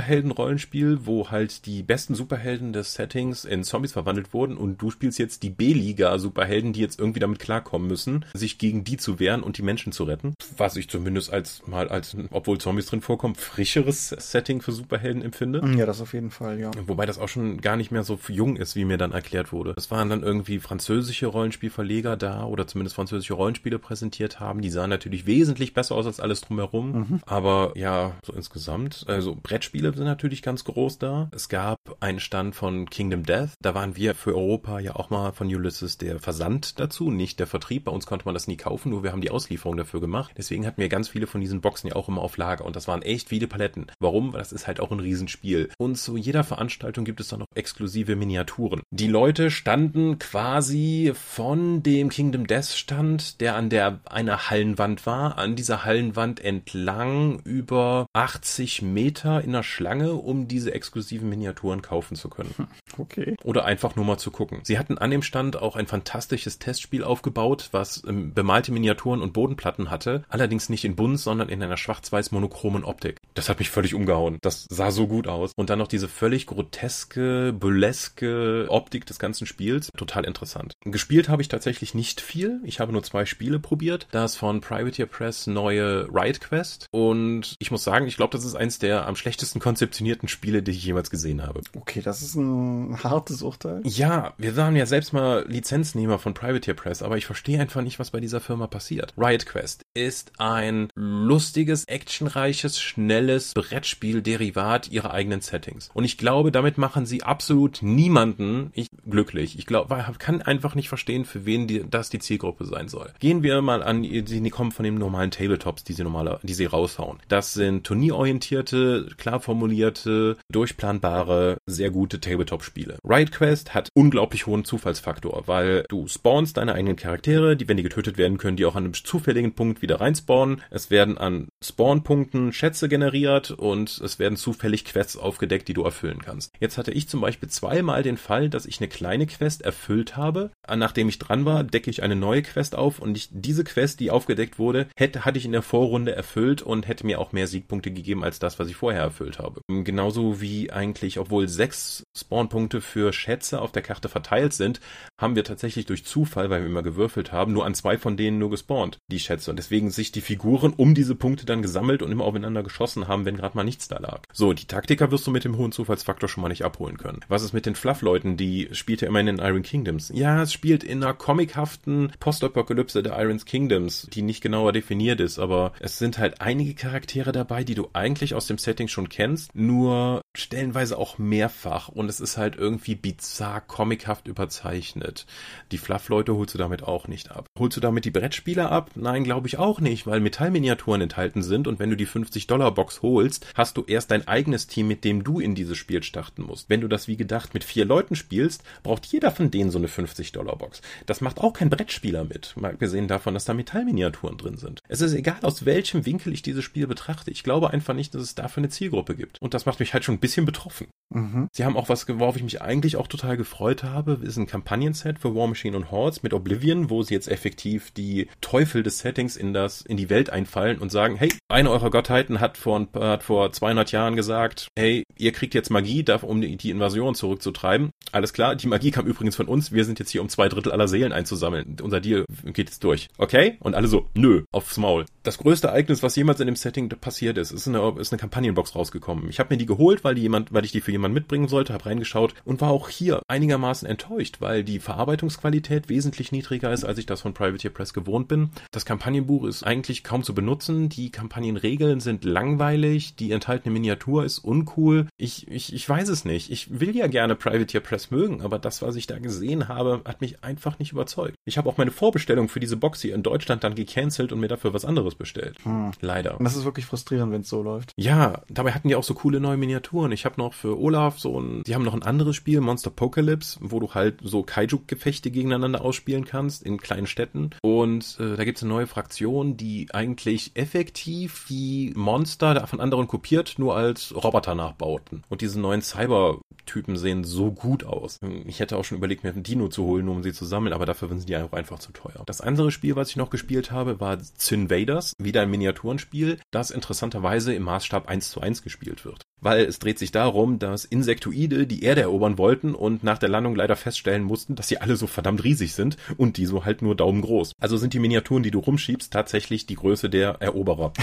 Zombie-Superhelden-Rollenspiel, 0.10 1.06
wo 1.06 1.30
halt 1.30 1.66
die 1.66 1.84
besten 1.84 2.16
Superhelden 2.16 2.74
des 2.74 2.94
Settings 2.94 3.46
in 3.46 3.64
Zombies 3.64 3.92
verwandelt 3.92 4.34
wurden 4.34 4.58
und 4.58 4.82
du 4.82 4.90
spielst 4.90 5.20
jetzt 5.20 5.44
die 5.44 5.50
B-Liga-Superhelden, 5.50 6.74
die 6.74 6.82
jetzt 6.82 7.00
irgendwie 7.00 7.20
damit 7.20 7.40
klarkommen 7.40 7.88
müssen, 7.88 8.26
sich 8.34 8.58
gegen 8.58 8.84
die 8.84 8.98
zu 8.98 9.20
wehren 9.20 9.44
und 9.44 9.58
die 9.58 9.62
Menschen 9.62 9.92
zu 9.92 10.04
retten. 10.06 10.34
Was 10.58 10.76
ich 10.76 10.90
zumindest 10.90 11.32
als 11.32 11.62
mal 11.68 11.88
als, 11.90 12.18
obwohl 12.32 12.58
Zombies 12.58 12.88
drin 12.88 13.02
vorkommen, 13.02 13.36
frischeres 13.36 14.10
Setting 14.10 14.62
für 14.62 14.72
Superhelden 14.72 15.22
empfinde. 15.22 15.62
Ja, 15.78 15.86
das 15.86 16.02
auf 16.02 16.14
jeden 16.14 16.32
Fall, 16.32 16.60
ja. 16.60 16.72
Wobei 16.88 17.06
das 17.06 17.20
auch 17.20 17.30
schon 17.30 17.62
gar 17.62 17.76
nicht 17.76 17.92
mehr 17.92 18.04
so 18.04 18.20
jung 18.28 18.56
ist, 18.56 18.76
wie 18.76 18.86
mir 18.86 18.98
dann 18.98 19.12
erklärt 19.12 19.52
wurde. 19.52 19.74
Es 19.78 19.92
waren 19.92 20.10
dann 20.10 20.24
irgendwie 20.24 20.60
französische 20.60 21.28
Rollenspielverleger 21.28 22.18
da 22.18 22.46
oder 22.46 22.66
zumindest 22.66 22.96
französische 22.96 23.34
Rollenspiele 23.34 23.80
präsentiert 23.80 24.40
haben. 24.40 24.62
Die 24.62 24.70
sahen 24.70 24.90
natürlich 24.90 25.26
wesentlich 25.26 25.74
besser 25.74 25.96
aus 25.96 26.08
als 26.08 26.20
alles 26.20 26.42
drumherum. 26.42 26.92
Mhm. 26.92 27.20
Aber 27.26 27.74
ja, 27.76 28.14
so 28.26 28.34
insgesamt, 28.34 29.06
also 29.08 29.38
Brettspiele 29.42 29.89
sind 29.98 30.06
natürlich 30.06 30.42
ganz 30.42 30.64
groß 30.64 30.98
da. 31.00 31.30
Es 31.34 31.50
gab 31.50 31.80
einen 32.00 32.20
Stand 32.20 32.56
von 32.56 32.90
Kingdom 32.90 33.24
Death. 33.24 33.52
Da 33.62 33.74
waren 33.76 33.96
wir 33.96 34.16
für 34.16 34.36
Europa 34.36 34.80
ja 34.80 34.96
auch 34.96 35.10
mal 35.10 35.32
von 35.32 35.48
Ulysses 35.48 35.98
der 35.98 36.20
Versand 36.20 36.80
dazu, 36.80 37.12
nicht 37.12 37.40
der 37.40 37.48
Vertrieb. 37.48 37.86
Bei 37.86 37.92
uns 37.92 38.06
konnte 38.06 38.26
man 38.26 38.34
das 38.34 38.48
nie 38.48 38.58
kaufen, 38.58 38.90
nur 38.90 39.04
wir 39.04 39.12
haben 39.12 39.22
die 39.22 39.32
Auslieferung 39.32 39.78
dafür 39.78 40.02
gemacht. 40.02 40.34
Deswegen 40.38 40.66
hatten 40.66 40.82
wir 40.82 40.90
ganz 40.90 41.10
viele 41.10 41.28
von 41.28 41.42
diesen 41.42 41.62
Boxen 41.62 41.88
ja 41.88 41.96
auch 41.96 42.08
immer 42.08 42.22
auf 42.22 42.38
Lager 42.38 42.66
und 42.66 42.76
das 42.76 42.88
waren 42.88 43.02
echt 43.02 43.30
viele 43.30 43.48
Paletten. 43.48 43.88
Warum? 44.00 44.34
Weil 44.34 44.40
das 44.40 44.52
ist 44.52 44.68
halt 44.68 44.80
auch 44.80 44.92
ein 44.92 45.00
Riesenspiel. 45.00 45.70
Und 45.78 45.98
zu 45.98 46.18
jeder 46.18 46.44
Veranstaltung 46.44 47.06
gibt 47.06 47.20
es 47.20 47.30
dann 47.30 47.40
noch 47.40 47.48
exklusive 47.56 48.16
Miniaturen. 48.16 48.82
Die 48.92 49.08
Leute 49.08 49.52
standen 49.52 50.20
quasi 50.20 51.14
von 51.16 51.84
dem 51.84 52.10
Kingdom 52.10 52.48
Death 52.48 52.66
Stand, 52.66 53.42
der 53.42 53.56
an 53.56 53.70
der 53.70 54.00
einer 54.06 54.50
Hallenwand 54.50 55.06
war, 55.06 55.38
an 55.38 55.56
dieser 55.56 55.86
Hallenwand 55.86 56.40
entlang 56.40 57.40
über 57.44 58.08
80 58.14 58.82
Meter 58.82 59.44
in 59.44 59.52
der 59.54 59.64
Schlange, 59.80 60.12
um 60.12 60.50
diese 60.50 60.74
exklusiven 60.74 61.30
Miniaturen 61.30 61.82
kaufen 61.82 62.18
zu 62.18 62.28
können. 62.28 62.54
Hm, 62.58 62.68
okay. 62.98 63.38
Oder 63.46 63.64
einfach 63.64 63.96
nur 63.96 64.04
mal 64.04 64.18
zu 64.18 64.30
gucken. 64.30 64.60
Sie 64.64 64.78
hatten 64.78 64.98
an 64.98 65.10
dem 65.10 65.22
Stand 65.22 65.56
auch 65.56 65.78
ein 65.78 65.88
fantastisches 65.88 66.60
Testspiel 66.60 67.02
aufgebaut, 67.02 67.70
was 67.72 68.04
ähm, 68.06 68.34
bemalte 68.34 68.74
Miniaturen 68.74 69.22
und 69.22 69.32
Bodenplatten 69.32 69.90
hatte, 69.90 70.26
allerdings 70.28 70.68
nicht 70.68 70.84
in 70.84 70.98
bunt, 70.98 71.18
sondern 71.18 71.48
in 71.48 71.64
einer 71.64 71.78
schwarz-weiß 71.78 72.34
monochromen 72.34 72.84
Optik. 72.84 73.20
Das 73.36 73.48
hat 73.48 73.60
mich 73.60 73.70
völlig 73.70 73.94
umgehauen. 73.94 74.38
Das 74.42 74.68
sah 74.70 74.92
so 74.92 75.08
gut 75.08 75.28
aus. 75.28 75.54
Und 75.56 75.70
dann 75.70 75.80
noch 75.80 75.88
diese 75.88 76.10
völlig 76.10 76.46
groteske, 76.46 77.56
burleske 77.58 78.66
Optik 78.68 79.06
des 79.06 79.18
ganzen 79.18 79.48
Spiels. 79.48 79.92
Total 79.96 80.26
interessant. 80.26 80.74
Gespielt 80.84 81.30
habe 81.30 81.42
ich 81.42 81.48
tatsächlich 81.48 81.94
nicht 81.94 82.20
viel. 82.20 82.60
Ich 82.66 82.82
habe 82.82 82.92
nur 82.92 83.04
zwei 83.04 83.26
Spiele 83.26 83.60
probiert. 83.60 84.08
Das 84.12 84.36
von 84.36 84.60
Privateer 84.60 85.06
Press 85.06 85.48
neue 85.48 86.10
Riot 86.14 86.42
Quest. 86.42 86.88
Und 86.92 87.56
ich 87.60 87.72
muss 87.72 87.86
sagen, 87.86 88.08
ich 88.08 88.18
glaube, 88.18 88.36
das 88.36 88.44
ist 88.44 88.56
eins 88.56 88.78
der 88.78 89.08
am 89.08 89.16
schlechtesten 89.16 89.62
konzeptionierten 89.70 90.28
Spiele, 90.28 90.64
die 90.64 90.72
ich 90.72 90.84
jemals 90.84 91.12
gesehen 91.12 91.46
habe. 91.46 91.62
Okay, 91.78 92.02
das 92.02 92.24
ist 92.24 92.34
ein 92.34 93.04
hartes 93.04 93.44
Urteil. 93.44 93.82
Ja, 93.84 94.34
wir 94.40 94.58
waren 94.58 94.76
ja 94.76 94.88
selbst 94.88 95.14
mal 95.14 95.46
Lizenznehmer 95.48 96.18
von 96.18 96.34
Privateer 96.34 96.74
Press, 96.74 97.04
aber 97.04 97.18
ich 97.18 97.28
verstehe 97.28 97.62
einfach 97.62 97.84
nicht, 97.84 98.00
was 98.00 98.10
bei 98.10 98.20
dieser 98.20 98.40
Firma 98.40 98.66
passiert. 98.66 99.14
Riot 99.16 99.46
Quest 99.46 99.84
ist 99.94 100.32
ein 100.40 100.88
lustiges, 100.96 101.86
actionreiches, 101.86 102.82
schnelles 102.82 103.54
Brettspiel-Derivat 103.54 104.90
ihrer 104.90 105.14
eigenen 105.14 105.42
Settings. 105.42 105.92
Und 105.94 106.04
ich 106.04 106.18
glaube, 106.18 106.52
damit 106.52 106.80
machen 106.80 107.06
sie 107.06 107.22
absolut 107.22 107.84
niemanden 107.84 108.72
ich, 108.74 108.88
glücklich. 109.08 109.60
Ich 109.60 109.68
glaube, 109.68 110.04
kann 110.18 110.42
einfach 110.42 110.74
nicht 110.74 110.90
verstehen, 110.90 111.26
für 111.26 111.46
wen 111.46 111.68
die, 111.68 111.86
das 111.88 112.10
die 112.10 112.18
Zielgruppe 112.18 112.66
sein 112.66 112.88
soll. 112.88 113.14
Gehen 113.20 113.44
wir 113.44 113.62
mal 113.62 113.84
an, 113.84 114.02
die 114.02 114.50
kommen 114.50 114.72
von 114.72 114.84
den 114.84 114.96
normalen 114.96 115.30
Tabletops, 115.30 115.84
die 115.84 115.94
sie 115.94 116.04
normaler, 116.04 116.40
die 116.42 116.56
sie 116.56 116.66
raushauen. 116.66 117.20
Das 117.28 117.54
sind 117.54 117.84
turnierorientierte, 117.84 119.10
klar 119.16 119.40
formulierte, 119.60 120.38
durchplanbare, 120.50 121.58
sehr 121.66 121.92
gute 121.92 122.22
Tabletop-Spiele. 122.22 122.98
Riot 123.04 123.34
Quest 123.34 123.74
hat 123.74 123.90
unglaublich 123.94 124.48
hohen 124.48 124.64
Zufallsfaktor, 124.64 125.44
weil 125.48 125.84
du 125.90 126.08
spawnst 126.08 126.56
deine 126.56 126.74
eigenen 126.74 126.96
Charaktere, 126.96 127.58
die, 127.58 127.68
wenn 127.68 127.76
die 127.76 127.84
getötet 127.84 128.18
werden, 128.18 128.38
können 128.38 128.56
die 128.56 128.66
auch 128.66 128.76
an 128.76 128.86
einem 128.86 128.94
zufälligen 128.94 129.56
Punkt 129.56 129.82
wieder 129.82 130.00
reinspawnen. 130.00 130.62
Es 130.70 130.92
werden 130.92 131.18
an 131.18 131.50
Spawnpunkten 131.62 132.54
Schätze 132.54 132.88
generiert 132.88 133.52
und 133.52 134.00
es 134.00 134.18
werden 134.18 134.38
zufällig 134.38 134.86
Quests 134.86 135.18
aufgedeckt, 135.18 135.68
die 135.68 135.74
du 135.74 135.84
erfüllen 135.84 136.22
kannst. 136.24 136.54
Jetzt 136.62 136.78
hatte 136.78 136.92
ich 136.92 137.10
zum 137.10 137.20
Beispiel 137.20 137.50
zweimal 137.50 138.02
den 138.02 138.18
Fall, 138.18 138.50
dass 138.50 138.66
ich 138.66 138.80
eine 138.80 138.88
kleine 138.88 139.28
Quest 139.28 139.64
erfüllt 139.64 140.16
habe. 140.16 140.52
Nachdem 140.74 141.10
ich 141.10 141.20
dran 141.20 141.44
war, 141.44 141.66
decke 141.66 141.90
ich 141.90 142.02
eine 142.02 142.16
neue 142.16 142.44
Quest 142.44 142.76
auf 142.76 143.00
und 143.00 143.18
ich, 143.18 143.28
diese 143.32 143.66
Quest, 143.66 144.00
die 144.00 144.10
aufgedeckt 144.10 144.58
wurde, 144.58 144.88
hätte, 144.96 145.26
hatte 145.26 145.38
ich 145.38 145.46
in 145.46 145.52
der 145.52 145.64
Vorrunde 145.64 146.16
erfüllt 146.16 146.62
und 146.62 146.88
hätte 146.88 147.06
mir 147.06 147.20
auch 147.20 147.34
mehr 147.34 147.48
Siegpunkte 147.48 147.92
gegeben 147.92 148.24
als 148.24 148.40
das, 148.40 148.58
was 148.58 148.70
ich 148.70 148.78
vorher 148.78 149.02
erfüllt 149.02 149.40
habe. 149.40 149.49
Genauso 149.68 150.42
wie 150.42 150.72
eigentlich, 150.72 151.20
obwohl 151.20 151.48
sechs 151.48 152.04
Spawnpunkte 152.18 152.82
für 152.82 153.14
Schätze 153.14 153.62
auf 153.62 153.72
der 153.72 153.82
Karte 153.82 154.10
verteilt 154.10 154.54
sind, 154.54 154.80
haben 155.18 155.36
wir 155.36 155.44
tatsächlich 155.44 155.86
durch 155.86 156.06
Zufall, 156.06 156.50
weil 156.50 156.62
wir 156.62 156.68
immer 156.68 156.84
gewürfelt 156.84 157.32
haben, 157.32 157.54
nur 157.54 157.66
an 157.66 157.76
zwei 157.76 157.98
von 157.98 158.18
denen 158.18 158.40
nur 158.40 158.50
gespawnt, 158.50 159.00
die 159.12 159.20
Schätze. 159.20 159.52
Und 159.52 159.58
deswegen 159.58 159.92
sich 159.92 160.12
die 160.12 160.22
Figuren 160.22 160.74
um 160.74 160.94
diese 160.94 161.16
Punkte 161.16 161.46
dann 161.46 161.62
gesammelt 161.62 162.02
und 162.02 162.12
immer 162.12 162.26
aufeinander 162.26 162.64
geschossen 162.64 163.08
haben, 163.08 163.26
wenn 163.26 163.38
gerade 163.38 163.56
mal 163.56 163.64
nichts 163.64 163.88
da 163.88 163.98
lag. 163.98 164.22
So, 164.32 164.54
die 164.54 164.66
Taktiker 164.66 165.12
wirst 165.12 165.28
du 165.28 165.32
mit 165.32 165.44
dem 165.44 165.58
hohen 165.58 165.72
Zufallsfaktor 165.72 166.30
schon 166.30 166.42
mal 166.42 166.50
nicht 166.50 166.66
abholen 166.66 166.98
können. 166.98 167.22
Was 167.28 167.44
ist 167.44 167.54
mit 167.54 167.66
den 167.66 167.76
Fluff-Leuten, 167.76 168.38
die 168.38 168.70
spielt 168.72 169.02
ja 169.02 169.08
immer 169.08 169.20
in 169.20 169.26
den 169.26 169.40
Iron 169.40 169.64
Kingdoms? 169.64 170.12
Ja, 170.14 170.44
es 170.44 170.54
spielt 170.54 170.84
in 170.84 171.04
einer 171.04 171.14
comichaften 171.14 172.12
Postapokalypse 172.20 173.04
der 173.04 173.20
Iron 173.20 173.38
Kingdoms, 173.38 174.08
die 174.14 174.22
nicht 174.22 174.42
genauer 174.42 174.74
definiert 174.74 175.20
ist, 175.20 175.40
aber 175.40 175.74
es 175.80 175.98
sind 175.98 176.18
halt 176.18 176.42
einige 176.42 176.74
Charaktere 176.74 177.32
dabei, 177.32 177.64
die 177.64 177.76
du 177.76 177.90
eigentlich 177.94 178.34
aus 178.36 178.48
dem 178.48 178.58
Setting 178.58 178.88
schon 178.88 179.10
kennst, 179.10 179.39
nur 179.54 180.22
stellenweise 180.38 180.98
auch 180.98 181.18
mehrfach 181.18 181.90
und 181.90 182.10
es 182.10 182.20
ist 182.20 182.38
halt 182.38 182.56
irgendwie 182.56 182.96
bizarr 182.96 183.62
comichaft 183.62 184.28
überzeichnet. 184.28 185.26
Die 185.72 185.78
Fluff-Leute 185.78 186.36
holst 186.36 186.54
du 186.54 186.58
damit 186.58 186.84
auch 186.84 187.08
nicht 187.08 187.32
ab. 187.32 187.48
Holst 187.58 187.78
du 187.78 187.82
damit 187.82 188.06
die 188.06 188.12
Brettspieler 188.12 188.72
ab? 188.72 188.92
Nein, 188.96 189.24
glaube 189.24 189.48
ich 189.48 189.58
auch 189.58 189.80
nicht, 189.80 190.08
weil 190.08 190.20
Metallminiaturen 190.20 191.02
enthalten 191.02 191.44
sind 191.44 191.68
und 191.68 191.80
wenn 191.80 191.90
du 191.90 191.98
die 191.98 192.08
50-Dollar-Box 192.08 193.02
holst, 193.02 193.48
hast 193.56 193.78
du 193.78 193.84
erst 193.86 194.12
dein 194.12 194.28
eigenes 194.28 194.68
Team, 194.68 194.88
mit 194.88 195.04
dem 195.04 195.24
du 195.24 195.40
in 195.40 195.56
dieses 195.56 195.78
Spiel 195.78 196.04
starten 196.04 196.44
musst. 196.44 196.70
Wenn 196.70 196.82
du 196.82 196.88
das 196.88 197.08
wie 197.08 197.18
gedacht 197.18 197.54
mit 197.54 197.64
vier 197.64 197.86
Leuten 197.86 198.16
spielst, 198.16 198.64
braucht 198.84 199.06
jeder 199.06 199.32
von 199.32 199.52
denen 199.52 199.72
so 199.72 199.78
eine 199.78 199.88
50-Dollar-Box. 199.88 200.82
Das 201.06 201.22
macht 201.22 201.40
auch 201.40 201.54
kein 201.54 201.70
Brettspieler 201.70 202.24
mit, 202.24 202.56
mal 202.58 202.72
abgesehen 202.72 203.08
davon, 203.08 203.34
dass 203.34 203.46
da 203.46 203.54
Metallminiaturen 203.54 204.38
drin 204.38 204.58
sind. 204.58 204.80
Es 204.88 205.02
ist 205.02 205.14
egal, 205.14 205.40
aus 205.42 205.66
welchem 205.66 206.06
Winkel 206.06 206.34
ich 206.34 206.42
dieses 206.42 206.64
Spiel 206.64 206.88
betrachte. 206.88 207.30
Ich 207.32 207.44
glaube 207.44 207.72
einfach 207.72 207.94
nicht, 207.94 208.16
dass 208.16 208.22
es 208.22 208.36
dafür 208.36 208.62
eine 208.62 208.70
Zielgruppe 208.70 209.16
gibt. 209.16 209.29
Und 209.40 209.54
das 209.54 209.66
macht 209.66 209.80
mich 209.80 209.94
halt 209.94 210.04
schon 210.04 210.16
ein 210.16 210.20
bisschen 210.20 210.46
betroffen. 210.46 210.88
Mhm. 211.14 211.48
Sie 211.52 211.66
haben 211.66 211.76
auch 211.76 211.90
was, 211.90 212.08
worauf 212.08 212.36
ich 212.36 212.44
mich 212.44 212.62
eigentlich 212.62 212.96
auch 212.96 213.08
total 213.08 213.38
gefreut 213.38 213.84
habe, 213.84 214.20
ist 214.22 214.38
ein 214.38 214.46
Kampagnenset 214.46 215.20
für 215.20 215.36
War 215.36 215.48
Machine 215.48 215.76
und 215.76 215.92
Hordes 215.92 216.24
mit 216.24 216.34
Oblivion, 216.34 216.90
wo 216.90 217.02
sie 217.02 217.14
jetzt 217.14 217.28
effektiv 217.28 217.92
die 217.92 218.28
Teufel 218.42 218.84
des 218.84 219.00
Settings 219.00 219.36
in 219.36 219.54
das, 219.54 219.82
in 219.82 219.98
die 219.98 220.10
Welt 220.10 220.30
einfallen 220.30 220.78
und 220.78 220.92
sagen, 220.92 221.16
hey, 221.16 221.32
eine 221.50 221.72
eurer 221.72 221.90
Gottheiten 221.90 222.40
hat 222.40 222.58
vor, 222.58 222.88
hat 222.94 223.24
vor 223.24 223.52
200 223.52 223.92
Jahren 223.92 224.16
gesagt, 224.16 224.68
hey, 224.78 225.04
ihr 225.18 225.32
kriegt 225.32 225.54
jetzt 225.56 225.70
Magie, 225.70 226.06
um 226.22 226.42
die 226.42 226.70
Invasion 226.70 227.16
zurückzutreiben. 227.16 227.90
Alles 228.12 228.34
klar, 228.34 228.56
die 228.56 228.68
Magie 228.68 228.92
kam 228.92 229.06
übrigens 229.06 229.36
von 229.36 229.48
uns, 229.48 229.72
wir 229.72 229.86
sind 229.86 230.00
jetzt 230.00 230.12
hier, 230.12 230.22
um 230.22 230.30
zwei 230.30 230.50
Drittel 230.50 230.72
aller 230.72 230.88
Seelen 230.88 231.12
einzusammeln. 231.12 231.78
Unser 231.82 232.00
Deal 232.00 232.26
geht 232.46 232.70
jetzt 232.70 232.84
durch. 232.84 233.08
Okay? 233.18 233.58
Und 233.60 233.76
alle 233.76 233.88
so, 233.88 234.08
nö, 234.14 234.44
aufs 234.52 234.78
Maul. 234.78 235.06
Das 235.24 235.38
größte 235.38 235.68
Ereignis, 235.68 236.04
was 236.04 236.16
jemals 236.16 236.40
in 236.40 236.48
dem 236.48 236.56
Setting 236.56 236.90
passiert 236.90 237.38
ist, 237.38 237.52
ist 237.52 237.68
eine, 237.68 237.96
ist 238.00 238.12
eine 238.12 238.20
Kampagnenbox 238.20 238.76
rausgekommen. 238.76 239.19
Ich 239.28 239.40
habe 239.40 239.54
mir 239.54 239.58
die 239.58 239.66
geholt, 239.66 240.04
weil 240.04 240.16
die 240.16 240.22
jemand, 240.22 240.54
weil 240.54 240.66
ich 240.66 240.72
die 240.72 240.82
für 240.82 240.92
jemanden 240.92 241.16
mitbringen 241.16 241.48
sollte, 241.48 241.74
habe 241.74 241.86
reingeschaut 241.86 242.34
und 242.46 242.62
war 242.62 242.70
auch 242.70 242.90
hier 242.90 243.22
einigermaßen 243.28 243.88
enttäuscht, 243.88 244.38
weil 244.42 244.64
die 244.64 244.80
Verarbeitungsqualität 244.80 245.90
wesentlich 245.90 246.32
niedriger 246.32 246.72
ist, 246.72 246.84
als 246.84 247.00
ich 247.00 247.06
das 247.06 247.22
von 247.22 247.34
Privateer 247.34 247.72
Press 247.72 247.94
gewohnt 247.94 248.28
bin. 248.28 248.50
Das 248.72 248.86
Kampagnenbuch 248.86 249.30
Buch 249.30 249.46
ist 249.46 249.64
eigentlich 249.64 250.04
kaum 250.04 250.24
zu 250.24 250.34
benutzen. 250.34 250.90
Die 250.90 251.12
Kampagnenregeln 251.12 252.00
sind 252.00 252.26
langweilig. 252.26 253.16
Die 253.16 253.32
enthaltene 253.32 253.72
Miniatur 253.72 254.26
ist 254.26 254.40
uncool. 254.40 255.08
Ich, 255.18 255.48
ich, 255.48 255.72
ich 255.72 255.88
weiß 255.88 256.10
es 256.10 256.26
nicht. 256.26 256.52
Ich 256.52 256.80
will 256.80 256.96
ja 256.96 257.06
gerne 257.06 257.36
Privateer 257.36 257.80
Press 257.80 258.10
mögen, 258.10 258.42
aber 258.42 258.58
das, 258.58 258.82
was 258.82 258.96
ich 258.96 259.06
da 259.06 259.20
gesehen 259.20 259.68
habe, 259.68 260.02
hat 260.06 260.22
mich 260.22 260.44
einfach 260.44 260.80
nicht 260.80 260.94
überzeugt. 260.94 261.36
Ich 261.46 261.60
habe 261.60 261.70
auch 261.70 261.78
meine 261.78 261.92
Vorbestellung 261.92 262.50
für 262.50 262.60
diese 262.60 262.76
Box 262.76 263.02
hier 263.02 263.14
in 263.14 263.22
Deutschland 263.22 263.64
dann 263.64 263.76
gecancelt 263.76 264.32
und 264.32 264.40
mir 264.40 264.48
dafür 264.48 264.74
was 264.74 264.84
anderes 264.84 265.14
bestellt. 265.14 265.58
Hm. 265.64 265.92
Leider. 266.02 266.40
Und 266.40 266.44
das 266.44 266.56
ist 266.56 266.66
wirklich 266.66 266.86
frustrierend, 266.86 267.32
wenn 267.32 267.42
es 267.42 267.50
so 267.50 267.62
läuft. 267.62 267.92
Ja, 267.98 268.42
dabei 268.50 268.72
hatten 268.72 268.88
die 268.88 268.96
auch 268.96 268.99
so 269.04 269.14
coole 269.14 269.40
neue 269.40 269.58
Miniaturen. 269.58 270.12
Ich 270.12 270.26
habe 270.26 270.40
noch 270.40 270.54
für 270.54 270.80
Olaf 270.80 271.20
so 271.20 271.40
ein, 271.40 271.64
die 271.64 271.76
haben 271.76 271.84
noch 271.84 271.94
ein 271.94 272.04
anderes 272.04 272.36
Spiel, 272.36 272.62
Monster 272.62 272.90
Pocalypse, 272.90 273.60
wo 273.62 273.80
du 273.80 273.94
halt 273.94 274.20
so 274.24 274.44
Kaiju-Gefechte 274.44 275.32
gegeneinander 275.32 275.82
ausspielen 275.82 276.26
kannst 276.26 276.64
in 276.64 276.80
kleinen 276.80 277.08
Städten. 277.08 277.52
Und 277.62 278.18
äh, 278.20 278.36
da 278.36 278.44
gibt's 278.44 278.64
eine 278.64 278.74
neue 278.74 278.88
Fraktion, 278.88 279.58
die 279.58 279.88
eigentlich 279.92 280.52
effektiv 280.56 281.46
die 281.50 281.94
Monster 281.96 282.68
von 282.68 282.80
anderen 282.80 283.08
kopiert, 283.08 283.56
nur 283.58 283.76
als 283.76 284.14
Roboter 284.16 284.56
nachbauten. 284.56 285.24
Und 285.30 285.42
diese 285.42 285.60
neuen 285.60 285.82
Cyber-Typen 285.82 286.98
sehen 286.98 287.24
so 287.24 287.52
gut 287.52 287.84
aus. 287.84 288.18
Ich 288.46 288.60
hätte 288.60 288.78
auch 288.78 288.86
schon 288.86 288.98
überlegt, 288.98 289.24
mir 289.24 289.32
einen 289.32 289.44
Dino 289.44 289.68
zu 289.68 289.84
holen, 289.84 290.06
nur 290.06 290.16
um 290.16 290.24
sie 290.24 290.34
zu 290.34 290.46
sammeln, 290.46 290.74
aber 290.74 290.86
dafür 290.86 291.10
sind 291.10 291.28
die 291.28 291.38
auch 291.38 291.54
einfach 291.54 291.80
zu 291.80 291.92
teuer. 291.92 292.24
Das 292.26 292.42
andere 292.42 292.72
Spiel, 292.72 292.96
was 292.96 293.10
ich 293.10 293.16
noch 293.16 293.30
gespielt 293.30 293.72
habe, 293.72 294.00
war 294.00 294.20
Zinvaders, 294.20 295.14
wieder 295.18 295.42
ein 295.42 295.52
Miniaturenspiel, 295.52 296.40
das 296.52 296.72
interessanterweise 296.72 297.54
im 297.54 297.64
Maßstab 297.64 298.08
1 298.08 298.32
zu 298.32 298.42
1 298.42 298.64
gespielt 298.64 298.89
wird 299.06 299.29
weil 299.42 299.66
es 299.66 299.80
dreht 299.80 300.00
sich 300.00 300.12
darum, 300.12 300.60
dass 300.60 300.86
Insektoide 300.86 301.68
die 301.68 301.84
Erde 301.84 302.02
erobern 302.02 302.38
wollten 302.38 302.76
und 302.76 303.04
nach 303.04 303.18
der 303.18 303.30
Landung 303.30 303.56
leider 303.56 303.76
feststellen 303.76 304.24
mussten, 304.24 304.56
dass 304.56 304.68
sie 304.68 304.80
alle 304.80 304.96
so 304.96 305.08
verdammt 305.08 305.44
riesig 305.44 305.74
sind 305.74 305.98
und 306.18 306.38
die 306.38 306.46
so 306.46 306.66
halt 306.66 306.82
nur 306.82 306.96
daumengroß. 306.96 307.54
Also 307.60 307.78
sind 307.78 307.94
die 307.94 308.00
Miniaturen, 308.00 308.44
die 308.44 308.52
du 308.52 308.60
rumschiebst, 308.60 309.12
tatsächlich 309.12 309.66
die 309.66 309.76
Größe 309.76 310.10
der 310.10 310.42
Eroberer. 310.42 310.94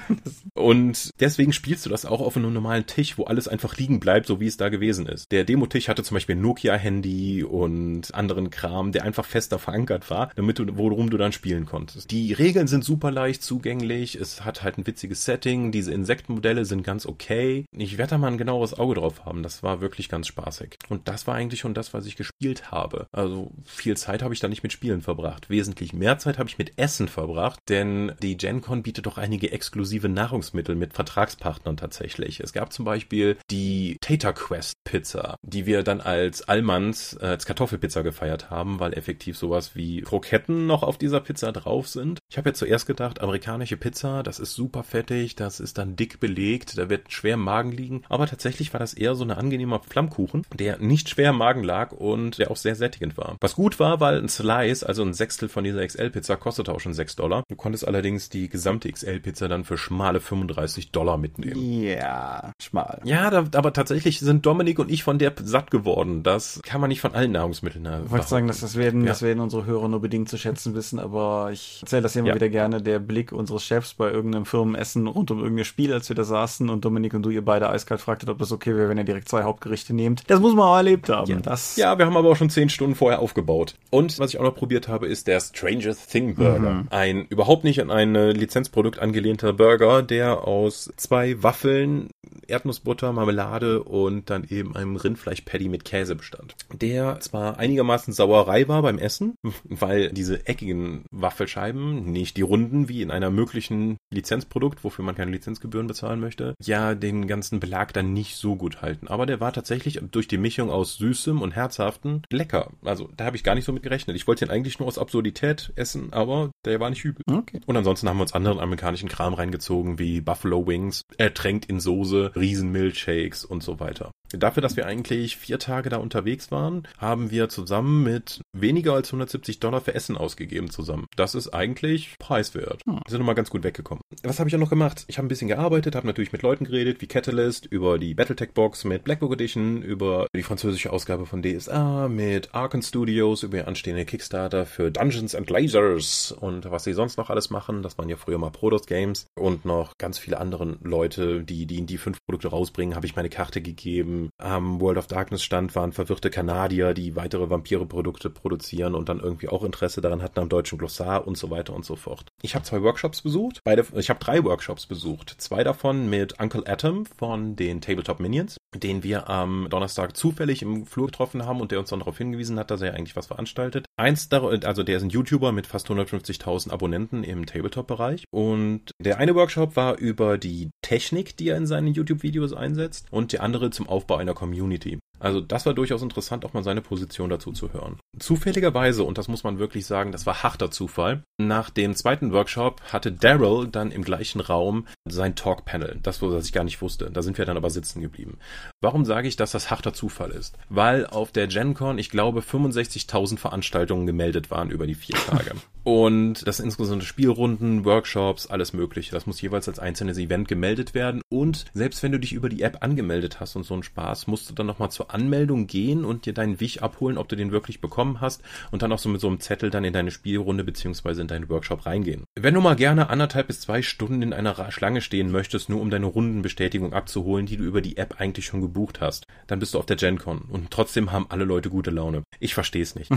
und 0.54 1.10
deswegen 1.20 1.52
spielst 1.52 1.86
du 1.86 1.90
das 1.90 2.06
auch 2.06 2.20
auf 2.20 2.36
einem 2.36 2.52
normalen 2.52 2.86
Tisch, 2.86 3.18
wo 3.18 3.24
alles 3.24 3.48
einfach 3.48 3.76
liegen 3.76 4.00
bleibt, 4.00 4.26
so 4.26 4.40
wie 4.40 4.46
es 4.46 4.56
da 4.56 4.68
gewesen 4.68 5.06
ist. 5.06 5.30
Der 5.32 5.44
Demo-Tisch 5.44 5.88
hatte 5.88 6.02
zum 6.02 6.14
Beispiel 6.14 6.36
ein 6.36 6.42
Nokia-Handy 6.42 7.44
und 7.44 8.14
anderen 8.14 8.50
Kram, 8.50 8.92
der 8.92 9.04
einfach 9.04 9.24
fester 9.24 9.58
verankert 9.58 10.10
war, 10.10 10.30
damit 10.36 10.58
du, 10.58 10.66
worum 10.76 11.10
du 11.10 11.16
dann 11.16 11.32
spielen 11.32 11.66
konntest. 11.66 12.10
Die 12.10 12.32
Regeln 12.32 12.66
sind 12.66 12.84
super 12.84 13.10
leicht 13.10 13.42
zugänglich, 13.42 14.14
es 14.14 14.44
hat 14.44 14.62
halt 14.62 14.78
ein 14.78 14.86
witziges 14.86 15.24
Setting, 15.24 15.72
diese 15.72 15.92
Insektenmodelle 15.92 16.64
sind 16.64 16.82
ganz 16.82 17.06
okay 17.06 17.64
ich 17.80 17.98
werde 17.98 18.10
da 18.10 18.18
mal 18.18 18.28
ein 18.28 18.38
genaueres 18.38 18.78
Auge 18.78 18.94
drauf 18.94 19.24
haben. 19.24 19.42
Das 19.42 19.62
war 19.62 19.80
wirklich 19.80 20.08
ganz 20.08 20.26
spaßig. 20.26 20.78
Und 20.88 21.08
das 21.08 21.26
war 21.26 21.34
eigentlich 21.34 21.60
schon 21.60 21.74
das, 21.74 21.94
was 21.94 22.06
ich 22.06 22.16
gespielt 22.16 22.70
habe. 22.70 23.06
Also 23.12 23.50
viel 23.64 23.96
Zeit 23.96 24.22
habe 24.22 24.34
ich 24.34 24.40
da 24.40 24.48
nicht 24.48 24.62
mit 24.62 24.72
Spielen 24.72 25.02
verbracht. 25.02 25.50
Wesentlich 25.50 25.92
mehr 25.92 26.18
Zeit 26.18 26.38
habe 26.38 26.48
ich 26.48 26.58
mit 26.58 26.78
Essen 26.78 27.08
verbracht, 27.08 27.60
denn 27.68 28.12
die 28.22 28.36
GenCon 28.36 28.82
bietet 28.82 29.06
doch 29.06 29.18
einige 29.18 29.50
exklusive 29.52 30.08
Nahrungsmittel 30.08 30.74
mit 30.74 30.94
Vertragspartnern 30.94 31.76
tatsächlich. 31.76 32.40
Es 32.40 32.52
gab 32.52 32.72
zum 32.72 32.84
Beispiel 32.84 33.36
die 33.50 33.96
Tater 34.00 34.32
Quest 34.32 34.74
Pizza, 34.84 35.36
die 35.42 35.66
wir 35.66 35.82
dann 35.82 36.00
als 36.00 36.42
Allmanns 36.42 37.14
äh, 37.20 37.26
als 37.26 37.46
Kartoffelpizza 37.46 38.02
gefeiert 38.02 38.50
haben, 38.50 38.80
weil 38.80 38.92
effektiv 38.94 39.38
sowas 39.38 39.74
wie 39.74 40.02
Kroketten 40.02 40.66
noch 40.66 40.82
auf 40.82 40.98
dieser 40.98 41.20
Pizza 41.20 41.52
drauf 41.52 41.88
sind. 41.88 42.18
Ich 42.30 42.38
habe 42.38 42.50
ja 42.50 42.54
zuerst 42.54 42.86
gedacht, 42.86 43.20
amerikanische 43.20 43.76
Pizza, 43.76 44.22
das 44.22 44.38
ist 44.38 44.54
super 44.54 44.82
fettig, 44.82 45.36
das 45.36 45.60
ist 45.60 45.78
dann 45.78 45.96
dick 45.96 46.20
belegt, 46.20 46.76
da 46.76 46.90
wird 46.90 47.12
schwer 47.12 47.36
Magen 47.36 47.69
Magen 47.70 47.76
liegen. 47.76 48.02
Aber 48.08 48.26
tatsächlich 48.26 48.72
war 48.72 48.80
das 48.80 48.94
eher 48.94 49.14
so 49.14 49.24
ein 49.24 49.30
angenehmer 49.30 49.80
Flammkuchen, 49.80 50.44
der 50.54 50.78
nicht 50.78 51.08
schwer 51.08 51.30
im 51.30 51.38
Magen 51.38 51.62
lag 51.62 51.92
und 51.92 52.38
der 52.38 52.50
auch 52.50 52.56
sehr 52.56 52.74
sättigend 52.74 53.16
war. 53.16 53.36
Was 53.40 53.54
gut 53.54 53.78
war, 53.78 54.00
weil 54.00 54.18
ein 54.18 54.28
Slice, 54.28 54.86
also 54.86 55.02
ein 55.02 55.14
Sechstel 55.14 55.48
von 55.48 55.64
dieser 55.64 55.86
XL-Pizza, 55.86 56.36
kostete 56.36 56.72
auch 56.72 56.80
schon 56.80 56.94
6 56.94 57.16
Dollar. 57.16 57.44
Du 57.48 57.56
konntest 57.56 57.86
allerdings 57.86 58.28
die 58.28 58.48
gesamte 58.48 58.90
XL-Pizza 58.90 59.48
dann 59.48 59.64
für 59.64 59.78
schmale 59.78 60.20
35 60.20 60.90
Dollar 60.90 61.16
mitnehmen. 61.16 61.82
Ja, 61.82 62.52
schmal. 62.60 63.00
Ja, 63.04 63.30
da, 63.30 63.46
aber 63.54 63.72
tatsächlich 63.72 64.20
sind 64.20 64.46
Dominik 64.46 64.78
und 64.78 64.90
ich 64.90 65.02
von 65.02 65.18
der 65.18 65.32
satt 65.42 65.70
geworden. 65.70 66.22
Das 66.22 66.60
kann 66.62 66.80
man 66.80 66.88
nicht 66.88 67.00
von 67.00 67.14
allen 67.14 67.32
Nahrungsmitteln 67.32 67.88
haben. 67.88 68.06
Ich 68.06 68.10
wollte 68.10 68.26
sagen, 68.26 68.46
dass 68.46 68.60
das 68.60 68.76
werden, 68.76 69.02
ja. 69.02 69.08
das 69.08 69.22
werden 69.22 69.40
unsere 69.40 69.64
Hörer 69.64 69.88
nur 69.88 70.00
bedingt 70.00 70.28
zu 70.28 70.36
schätzen 70.36 70.74
wissen, 70.74 70.98
aber 70.98 71.50
ich 71.52 71.78
erzähle 71.82 72.02
das 72.02 72.16
immer 72.16 72.28
ja. 72.28 72.34
wieder 72.34 72.48
gerne, 72.48 72.82
der 72.82 72.98
Blick 72.98 73.32
unseres 73.32 73.64
Chefs 73.64 73.94
bei 73.94 74.10
irgendeinem 74.10 74.46
Firmenessen 74.46 75.06
rund 75.06 75.30
um 75.30 75.40
irgendein 75.40 75.64
Spiel, 75.64 75.92
als 75.92 76.08
wir 76.08 76.16
da 76.16 76.24
saßen 76.24 76.68
und 76.68 76.84
Dominik 76.84 77.14
und 77.14 77.22
du 77.22 77.30
ihr 77.30 77.44
beide 77.44 77.59
beide 77.60 77.70
eiskalt 77.70 78.00
fragtet, 78.00 78.28
ob 78.28 78.38
das 78.38 78.52
okay 78.52 78.74
wäre, 78.74 78.88
wenn 78.88 78.98
ihr 78.98 79.04
direkt 79.04 79.28
zwei 79.28 79.42
Hauptgerichte 79.42 79.94
nehmt. 79.94 80.22
Das 80.28 80.40
muss 80.40 80.54
man 80.54 80.66
auch 80.66 80.76
erlebt 80.76 81.08
haben. 81.08 81.30
Ja. 81.30 81.40
Das 81.40 81.76
ja, 81.76 81.98
wir 81.98 82.06
haben 82.06 82.16
aber 82.16 82.30
auch 82.30 82.36
schon 82.36 82.50
zehn 82.50 82.68
Stunden 82.68 82.94
vorher 82.94 83.20
aufgebaut. 83.20 83.74
Und 83.90 84.18
was 84.18 84.32
ich 84.32 84.40
auch 84.40 84.44
noch 84.44 84.54
probiert 84.54 84.88
habe, 84.88 85.06
ist 85.06 85.26
der 85.26 85.40
Stranger 85.40 85.94
Thing 85.94 86.34
Burger. 86.34 86.70
Mhm. 86.70 86.88
Ein 86.90 87.26
überhaupt 87.26 87.64
nicht 87.64 87.80
an 87.80 87.90
ein 87.90 88.14
Lizenzprodukt 88.14 88.98
angelehnter 88.98 89.52
Burger, 89.52 90.02
der 90.02 90.46
aus 90.46 90.90
zwei 90.96 91.42
Waffeln, 91.42 92.08
Erdnussbutter, 92.46 93.12
Marmelade 93.12 93.82
und 93.82 94.30
dann 94.30 94.44
eben 94.48 94.76
einem 94.76 94.96
Rindfleisch-Patty 94.96 95.68
mit 95.68 95.84
Käse 95.84 96.16
bestand. 96.16 96.54
Der 96.72 97.20
zwar 97.20 97.58
einigermaßen 97.58 98.12
Sauerei 98.12 98.68
war 98.68 98.82
beim 98.82 98.98
Essen, 98.98 99.34
weil 99.64 100.10
diese 100.10 100.46
eckigen 100.46 101.04
Waffelscheiben, 101.10 102.10
nicht 102.10 102.36
die 102.36 102.42
runden 102.42 102.88
wie 102.88 103.02
in 103.02 103.10
einer 103.10 103.30
möglichen 103.30 103.98
Lizenzprodukt, 104.10 104.84
wofür 104.84 105.04
man 105.04 105.14
keine 105.14 105.30
Lizenzgebühren 105.30 105.86
bezahlen 105.86 106.20
möchte, 106.20 106.54
ja 106.62 106.94
den 106.94 107.26
ganzen 107.26 107.49
ganzen 107.50 107.60
Belag 107.60 107.92
dann 107.92 108.12
nicht 108.12 108.36
so 108.36 108.54
gut 108.54 108.80
halten. 108.80 109.08
Aber 109.08 109.26
der 109.26 109.40
war 109.40 109.52
tatsächlich 109.52 110.00
durch 110.12 110.28
die 110.28 110.38
Mischung 110.38 110.70
aus 110.70 110.96
Süßem 110.96 111.42
und 111.42 111.52
Herzhaften 111.52 112.22
lecker. 112.30 112.70
Also 112.84 113.08
da 113.16 113.24
habe 113.24 113.36
ich 113.36 113.42
gar 113.42 113.56
nicht 113.56 113.64
so 113.64 113.72
mit 113.72 113.82
gerechnet. 113.82 114.16
Ich 114.16 114.28
wollte 114.28 114.44
ihn 114.44 114.50
eigentlich 114.50 114.78
nur 114.78 114.86
aus 114.86 114.98
Absurdität 114.98 115.72
essen, 115.74 116.12
aber 116.12 116.50
der 116.64 116.78
war 116.78 116.90
nicht 116.90 117.04
übel. 117.04 117.22
Okay. 117.28 117.60
Und 117.66 117.76
ansonsten 117.76 118.08
haben 118.08 118.18
wir 118.18 118.22
uns 118.22 118.34
anderen 118.34 118.60
amerikanischen 118.60 119.08
Kram 119.08 119.34
reingezogen, 119.34 119.98
wie 119.98 120.20
Buffalo 120.20 120.66
Wings, 120.66 121.02
ertränkt 121.18 121.66
in 121.66 121.80
Soße, 121.80 122.32
Riesen-Milkshakes 122.36 123.44
und 123.44 123.64
so 123.64 123.80
weiter. 123.80 124.12
Dafür, 124.32 124.60
dass 124.60 124.76
wir 124.76 124.86
eigentlich 124.86 125.36
vier 125.36 125.58
Tage 125.58 125.88
da 125.88 125.96
unterwegs 125.96 126.52
waren, 126.52 126.86
haben 126.98 127.32
wir 127.32 127.48
zusammen 127.48 128.04
mit 128.04 128.42
weniger 128.52 128.94
als 128.94 129.08
170 129.08 129.58
Dollar 129.58 129.80
für 129.80 129.94
Essen 129.94 130.16
ausgegeben 130.16 130.70
zusammen. 130.70 131.06
Das 131.16 131.34
ist 131.34 131.48
eigentlich 131.48 132.16
preiswert. 132.18 132.82
Hm. 132.86 132.94
Wir 132.94 133.10
sind 133.10 133.18
nochmal 133.18 133.34
ganz 133.34 133.50
gut 133.50 133.64
weggekommen. 133.64 134.02
Was 134.22 134.38
habe 134.38 134.48
ich 134.48 134.54
auch 134.54 134.60
noch 134.60 134.70
gemacht? 134.70 135.04
Ich 135.08 135.18
habe 135.18 135.26
ein 135.26 135.28
bisschen 135.28 135.48
gearbeitet, 135.48 135.96
habe 135.96 136.06
natürlich 136.06 136.32
mit 136.32 136.42
Leuten 136.42 136.64
geredet, 136.64 137.00
wie 137.00 137.06
Catalyst, 137.40 137.66
über 137.66 137.98
die 137.98 138.14
Battletech-Box 138.14 138.84
mit 138.84 139.02
Blackbook 139.04 139.32
Edition, 139.32 139.82
über 139.82 140.26
die 140.36 140.42
französische 140.42 140.92
Ausgabe 140.92 141.24
von 141.24 141.42
DSA, 141.42 142.08
mit 142.08 142.54
Arkan 142.54 142.82
Studios, 142.82 143.42
über 143.42 143.66
anstehende 143.66 144.04
Kickstarter 144.04 144.66
für 144.66 144.90
Dungeons 144.90 145.34
and 145.34 145.48
Lasers 145.48 146.32
und 146.32 146.70
was 146.70 146.84
sie 146.84 146.92
sonst 146.92 147.16
noch 147.16 147.30
alles 147.30 147.48
machen. 147.48 147.82
Das 147.82 147.96
waren 147.96 148.10
ja 148.10 148.16
früher 148.16 148.36
mal 148.36 148.50
Prodos 148.50 148.86
Games 148.86 149.26
und 149.38 149.64
noch 149.64 149.96
ganz 149.96 150.18
viele 150.18 150.38
andere 150.38 150.76
Leute, 150.82 151.42
die 151.42 151.64
die, 151.64 151.86
die 151.86 151.96
fünf 151.96 152.18
Produkte 152.26 152.48
rausbringen, 152.48 152.94
habe 152.94 153.06
ich 153.06 153.16
meine 153.16 153.30
Karte 153.30 153.62
gegeben 153.62 154.28
am 154.36 154.80
World 154.80 154.98
of 154.98 155.06
Darkness 155.06 155.42
stand, 155.42 155.74
waren 155.74 155.92
verwirrte 155.92 156.28
Kanadier, 156.28 156.92
die 156.92 157.16
weitere 157.16 157.48
Vampire-Produkte 157.48 158.28
produzieren 158.28 158.94
und 158.94 159.08
dann 159.08 159.20
irgendwie 159.20 159.48
auch 159.48 159.64
Interesse 159.64 160.02
daran 160.02 160.22
hatten 160.22 160.40
am 160.40 160.50
deutschen 160.50 160.76
Glossar 160.76 161.26
und 161.26 161.38
so 161.38 161.50
weiter 161.50 161.72
und 161.72 161.86
so 161.86 161.96
fort. 161.96 162.26
Ich 162.42 162.54
habe 162.54 162.64
zwei 162.64 162.82
Workshops 162.82 163.22
besucht, 163.22 163.60
beide, 163.64 163.86
ich 163.96 164.10
habe 164.10 164.20
drei 164.20 164.44
Workshops 164.44 164.86
besucht. 164.86 165.36
Zwei 165.38 165.64
davon 165.64 166.10
mit 166.10 166.38
Uncle 166.38 166.66
Atom 166.66 167.06
von 167.06 167.29
den 167.56 167.80
Tabletop 167.80 168.20
Minions, 168.20 168.56
den 168.74 169.02
wir 169.02 169.30
am 169.30 169.68
Donnerstag 169.70 170.16
zufällig 170.16 170.62
im 170.62 170.86
Flur 170.86 171.06
getroffen 171.06 171.46
haben 171.46 171.60
und 171.60 171.70
der 171.70 171.78
uns 171.78 171.90
dann 171.90 172.00
darauf 172.00 172.18
hingewiesen 172.18 172.58
hat, 172.58 172.70
dass 172.70 172.82
er 172.82 172.94
eigentlich 172.94 173.16
was 173.16 173.28
veranstaltet. 173.28 173.86
Eins, 173.96 174.30
also 174.30 174.82
der 174.82 174.96
ist 174.96 175.02
ein 175.02 175.10
YouTuber 175.10 175.52
mit 175.52 175.66
fast 175.66 175.88
150.000 175.88 176.70
Abonnenten 176.70 177.24
im 177.24 177.46
Tabletop-Bereich 177.46 178.24
und 178.30 178.90
der 179.00 179.18
eine 179.18 179.34
Workshop 179.34 179.76
war 179.76 179.96
über 179.98 180.36
die 180.36 180.70
Technik, 180.82 181.36
die 181.36 181.48
er 181.48 181.56
in 181.56 181.66
seinen 181.66 181.94
YouTube-Videos 181.94 182.52
einsetzt 182.52 183.06
und 183.10 183.32
der 183.32 183.42
andere 183.42 183.70
zum 183.70 183.88
Aufbau 183.88 184.00
Aufbau 184.00 184.16
einer 184.16 184.34
Community. 184.34 184.98
Also 185.18 185.42
das 185.42 185.66
war 185.66 185.74
durchaus 185.74 186.00
interessant, 186.00 186.46
auch 186.46 186.54
mal 186.54 186.64
seine 186.64 186.80
Position 186.80 187.28
dazu 187.28 187.52
zu 187.52 187.72
hören. 187.74 187.98
Zufälligerweise, 188.18 189.04
und 189.04 189.18
das 189.18 189.28
muss 189.28 189.44
man 189.44 189.58
wirklich 189.58 189.84
sagen, 189.84 190.12
das 190.12 190.24
war 190.24 190.42
harter 190.42 190.70
Zufall, 190.70 191.22
nach 191.38 191.68
dem 191.68 191.94
zweiten 191.94 192.32
Workshop 192.32 192.80
hatte 192.90 193.12
Daryl 193.12 193.68
dann 193.68 193.92
im 193.92 194.02
gleichen 194.02 194.40
Raum 194.40 194.86
sein 195.04 195.36
Talk-Panel. 195.36 195.98
Das, 196.02 196.22
was 196.22 196.46
ich 196.46 196.54
gar 196.54 196.64
nicht 196.64 196.80
wusste. 196.80 197.10
Da 197.10 197.20
sind 197.20 197.36
wir 197.36 197.44
dann 197.44 197.58
aber 197.58 197.68
sitzen 197.68 198.00
geblieben. 198.00 198.38
Warum 198.80 199.04
sage 199.04 199.26
ich, 199.26 199.36
dass 199.36 199.50
das 199.50 199.70
harter 199.70 199.92
Zufall 199.92 200.30
ist? 200.30 200.56
Weil 200.68 201.06
auf 201.06 201.32
der 201.32 201.48
GenCon, 201.48 201.98
ich 201.98 202.10
glaube, 202.10 202.40
65.000 202.40 203.36
Veranstaltungen 203.38 204.06
gemeldet 204.06 204.50
waren 204.52 204.70
über 204.70 204.86
die 204.86 204.94
vier 204.94 205.16
Tage. 205.16 205.52
Und 205.82 206.46
das 206.46 206.58
sind 206.58 206.66
insgesamt 206.66 207.04
Spielrunden, 207.04 207.86
Workshops, 207.86 208.46
alles 208.46 208.74
mögliche. 208.74 209.12
Das 209.12 209.26
muss 209.26 209.40
jeweils 209.40 209.66
als 209.66 209.78
einzelnes 209.78 210.18
Event 210.18 210.46
gemeldet 210.46 210.92
werden. 210.92 211.22
Und 211.30 211.64
selbst 211.72 212.02
wenn 212.02 212.12
du 212.12 212.20
dich 212.20 212.34
über 212.34 212.50
die 212.50 212.60
App 212.62 212.78
angemeldet 212.82 213.40
hast 213.40 213.56
und 213.56 213.64
so 213.64 213.72
einen 213.72 213.82
Spaß, 213.82 214.26
musst 214.26 214.50
du 214.50 214.54
dann 214.54 214.66
nochmal 214.66 214.90
zur 214.90 215.00
zur 215.00 215.14
Anmeldung 215.14 215.66
gehen 215.66 216.04
und 216.04 216.26
dir 216.26 216.34
deinen 216.34 216.60
Wich 216.60 216.82
abholen, 216.82 217.16
ob 217.16 217.26
du 217.26 217.34
den 217.34 217.52
wirklich 217.52 217.80
bekommen 217.80 218.20
hast 218.20 218.42
und 218.70 218.82
dann 218.82 218.92
auch 218.92 218.98
so 218.98 219.08
mit 219.08 219.18
so 219.18 219.28
einem 219.28 219.40
Zettel 219.40 219.70
dann 219.70 219.82
in 219.82 219.94
deine 219.94 220.10
Spielrunde 220.10 220.62
beziehungsweise 220.62 221.22
in 221.22 221.26
deinen 221.26 221.48
Workshop 221.48 221.86
reingehen. 221.86 222.24
Wenn 222.38 222.52
du 222.52 222.60
mal 222.60 222.76
gerne 222.76 223.08
anderthalb 223.08 223.46
bis 223.46 223.62
zwei 223.62 223.80
Stunden 223.80 224.20
in 224.20 224.34
einer 224.34 224.70
Schlange 224.70 225.00
stehen 225.00 225.32
möchtest, 225.32 225.70
nur 225.70 225.80
um 225.80 225.88
deine 225.88 226.04
Rundenbestätigung 226.04 226.92
abzuholen, 226.92 227.46
die 227.46 227.56
du 227.56 227.64
über 227.64 227.80
die 227.80 227.96
App 227.96 228.16
eigentlich 228.20 228.49
schon 228.50 228.60
gebucht 228.60 229.00
hast, 229.00 229.26
dann 229.46 229.58
bist 229.58 229.74
du 229.74 229.78
auf 229.78 229.86
der 229.86 229.96
GenCon 229.96 230.42
und 230.48 230.70
trotzdem 230.70 231.12
haben 231.12 231.26
alle 231.28 231.44
Leute 231.44 231.70
gute 231.70 231.90
Laune. 231.90 232.22
Ich 232.38 232.54
verstehe 232.54 232.82
es 232.82 232.94
nicht. 232.94 233.10